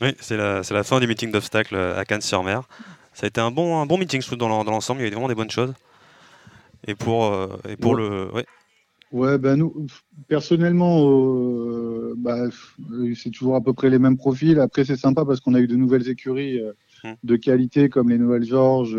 [0.00, 2.62] Oui, c'est la, c'est la fin du meeting d'obstacles à Cannes-sur-Mer.
[3.12, 5.00] Ça a été un bon, un bon meeting, je trouve, dans l'en- dans l'ensemble.
[5.00, 5.74] Il y avait vraiment des bonnes choses.
[6.86, 8.02] Et pour, euh, et pour Ouais.
[8.02, 8.32] le.
[8.34, 8.46] Ouais.
[9.12, 9.86] Ouais, ben nous,
[10.28, 12.44] personnellement, euh, bah,
[13.16, 14.58] c'est toujours à peu près les mêmes profils.
[14.60, 16.72] Après, c'est sympa parce qu'on a eu de nouvelles écuries euh,
[17.02, 17.14] Hmm.
[17.24, 18.94] de qualité comme les Nouvelles Georges,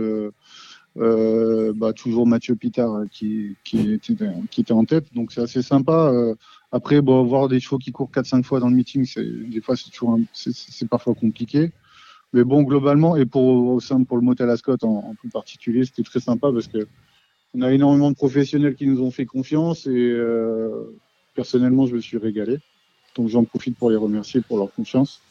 [0.98, 5.14] euh, bah, toujours Mathieu Pitard euh, qui, qui, était, qui était en tête.
[5.14, 6.12] Donc, c'est assez sympa.
[6.14, 6.36] Euh,
[6.72, 9.08] après, bon, voir des chevaux qui courent 4-5 fois dans le meeting,
[9.50, 11.72] des fois, c'est toujours un- parfois compliqué.
[12.34, 15.84] Mais bon, globalement, et pour, au sein pour le Motel Ascot en, en plus particulier,
[15.86, 16.88] c'était très sympa parce que
[17.54, 20.96] on a énormément de professionnels qui nous ont fait confiance et euh,
[21.36, 22.60] personnellement, je me suis régalé.
[23.16, 25.22] Donc j'en profite pour les remercier pour leur confiance.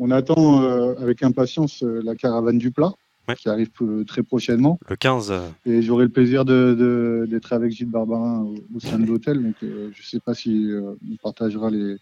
[0.00, 2.92] On attend euh, avec impatience euh, la caravane du plat
[3.36, 4.78] qui arrive euh, très prochainement.
[4.88, 5.30] Le 15.
[5.30, 9.06] euh, Et j'aurai le plaisir de- de- d'être avec Gilles Barbarin au, au sein de
[9.06, 9.42] l'hôtel.
[9.42, 11.96] Donc euh, je ne sais pas si euh, on partagera les,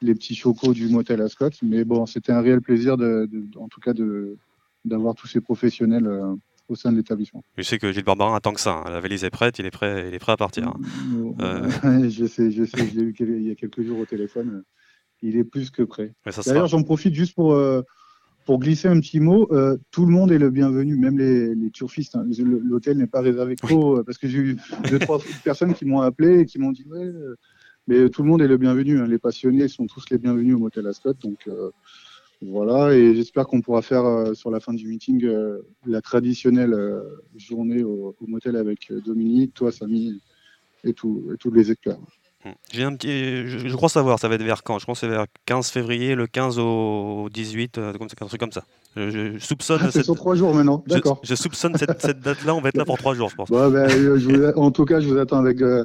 [0.00, 1.50] les petits chocos du motel Ascot.
[1.62, 4.36] Mais bon, c'était un réel plaisir, de, de- en tout cas, de-
[4.84, 6.34] d'avoir tous ces professionnels euh,
[6.68, 7.42] au sein de l'établissement.
[7.58, 8.82] Je sais que Gilles Barbarin attend que ça.
[8.86, 8.90] hein.
[8.90, 10.68] La valise est prête, il est prêt, il est prêt à partir.
[10.68, 10.80] hein.
[12.08, 14.62] Je sais, je sais, je l'ai eu il y a quelques jours au téléphone.
[15.22, 16.12] Il est plus que prêt.
[16.24, 17.54] D'ailleurs, sera- j'en profite juste pour,
[18.44, 19.48] pour glisser un petit mot.
[19.52, 22.16] Euh, tout le monde est le bienvenu, même les, les turfistes.
[22.16, 22.26] hein.
[22.38, 24.02] L'hôtel n'est pas réservé qu'aux.
[24.04, 24.56] parce que j'ai eu
[24.90, 27.34] deux, trois personnes qui m'ont appelé et qui m'ont dit Ouais, euh,
[27.86, 28.98] mais tout le monde est le bienvenu.
[29.00, 29.06] hein.
[29.06, 31.14] Les passionnés sont tous les bienvenus au motel Ascot.
[31.22, 31.70] Donc euh,
[32.42, 36.74] voilà, et j'espère qu'on pourra faire euh, sur la fin du meeting euh, la traditionnelle
[36.74, 37.00] euh,
[37.36, 40.20] journée au, au motel avec euh, Dominique, toi, Samy
[40.82, 41.98] et, tout, et tous les experts.
[42.72, 44.78] J'ai un petit, je, je crois savoir, ça va être vers quand?
[44.78, 48.40] Je pense que c'est vers 15 février, le 15 au 18, euh, comme un truc
[48.40, 48.64] comme ça.
[48.96, 49.78] Je, soupçonne.
[49.82, 51.20] Ah, c'est cette- sur trois jours maintenant, d'accord.
[51.24, 53.50] Je, soupçonne cette, cette date-là, on va être là pour trois jours, je pense.
[53.50, 55.84] Bon, ben, euh, vous- en tout cas, je vous attends avec euh,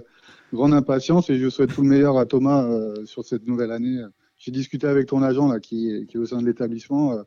[0.54, 4.02] grande impatience et je souhaite tout le meilleur à Thomas euh, sur cette nouvelle année.
[4.38, 7.14] J'ai discuté avec ton agent là, qui, est- qui est au sein de l'établissement.
[7.14, 7.24] euh,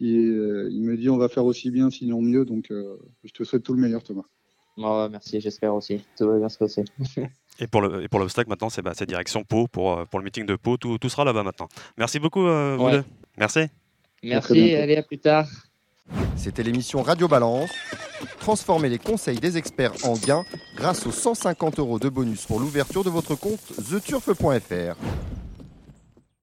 [0.00, 2.44] il me dit on va faire aussi bien, sinon mieux.
[2.44, 4.24] Donc, je te souhaite tout le meilleur, Thomas.
[5.10, 6.04] Merci, j'espère aussi.
[6.16, 6.84] Tout va bien se passer.
[7.62, 10.18] Et pour le et pour l'obstacle maintenant, c'est bah, c'est direction Pau pour, euh, pour
[10.18, 10.78] le meeting de Pau.
[10.78, 11.68] Tout, tout sera là-bas maintenant.
[11.98, 12.92] Merci beaucoup, euh, vous Ouais.
[12.92, 13.04] deux.
[13.36, 13.66] Merci.
[14.22, 15.46] Merci, allez, à plus tard.
[16.36, 17.70] C'était l'émission Radio Balance.
[18.38, 20.44] Transformez les conseils des experts en gains
[20.74, 24.96] grâce aux 150 euros de bonus pour l'ouverture de votre compte theturf.fr.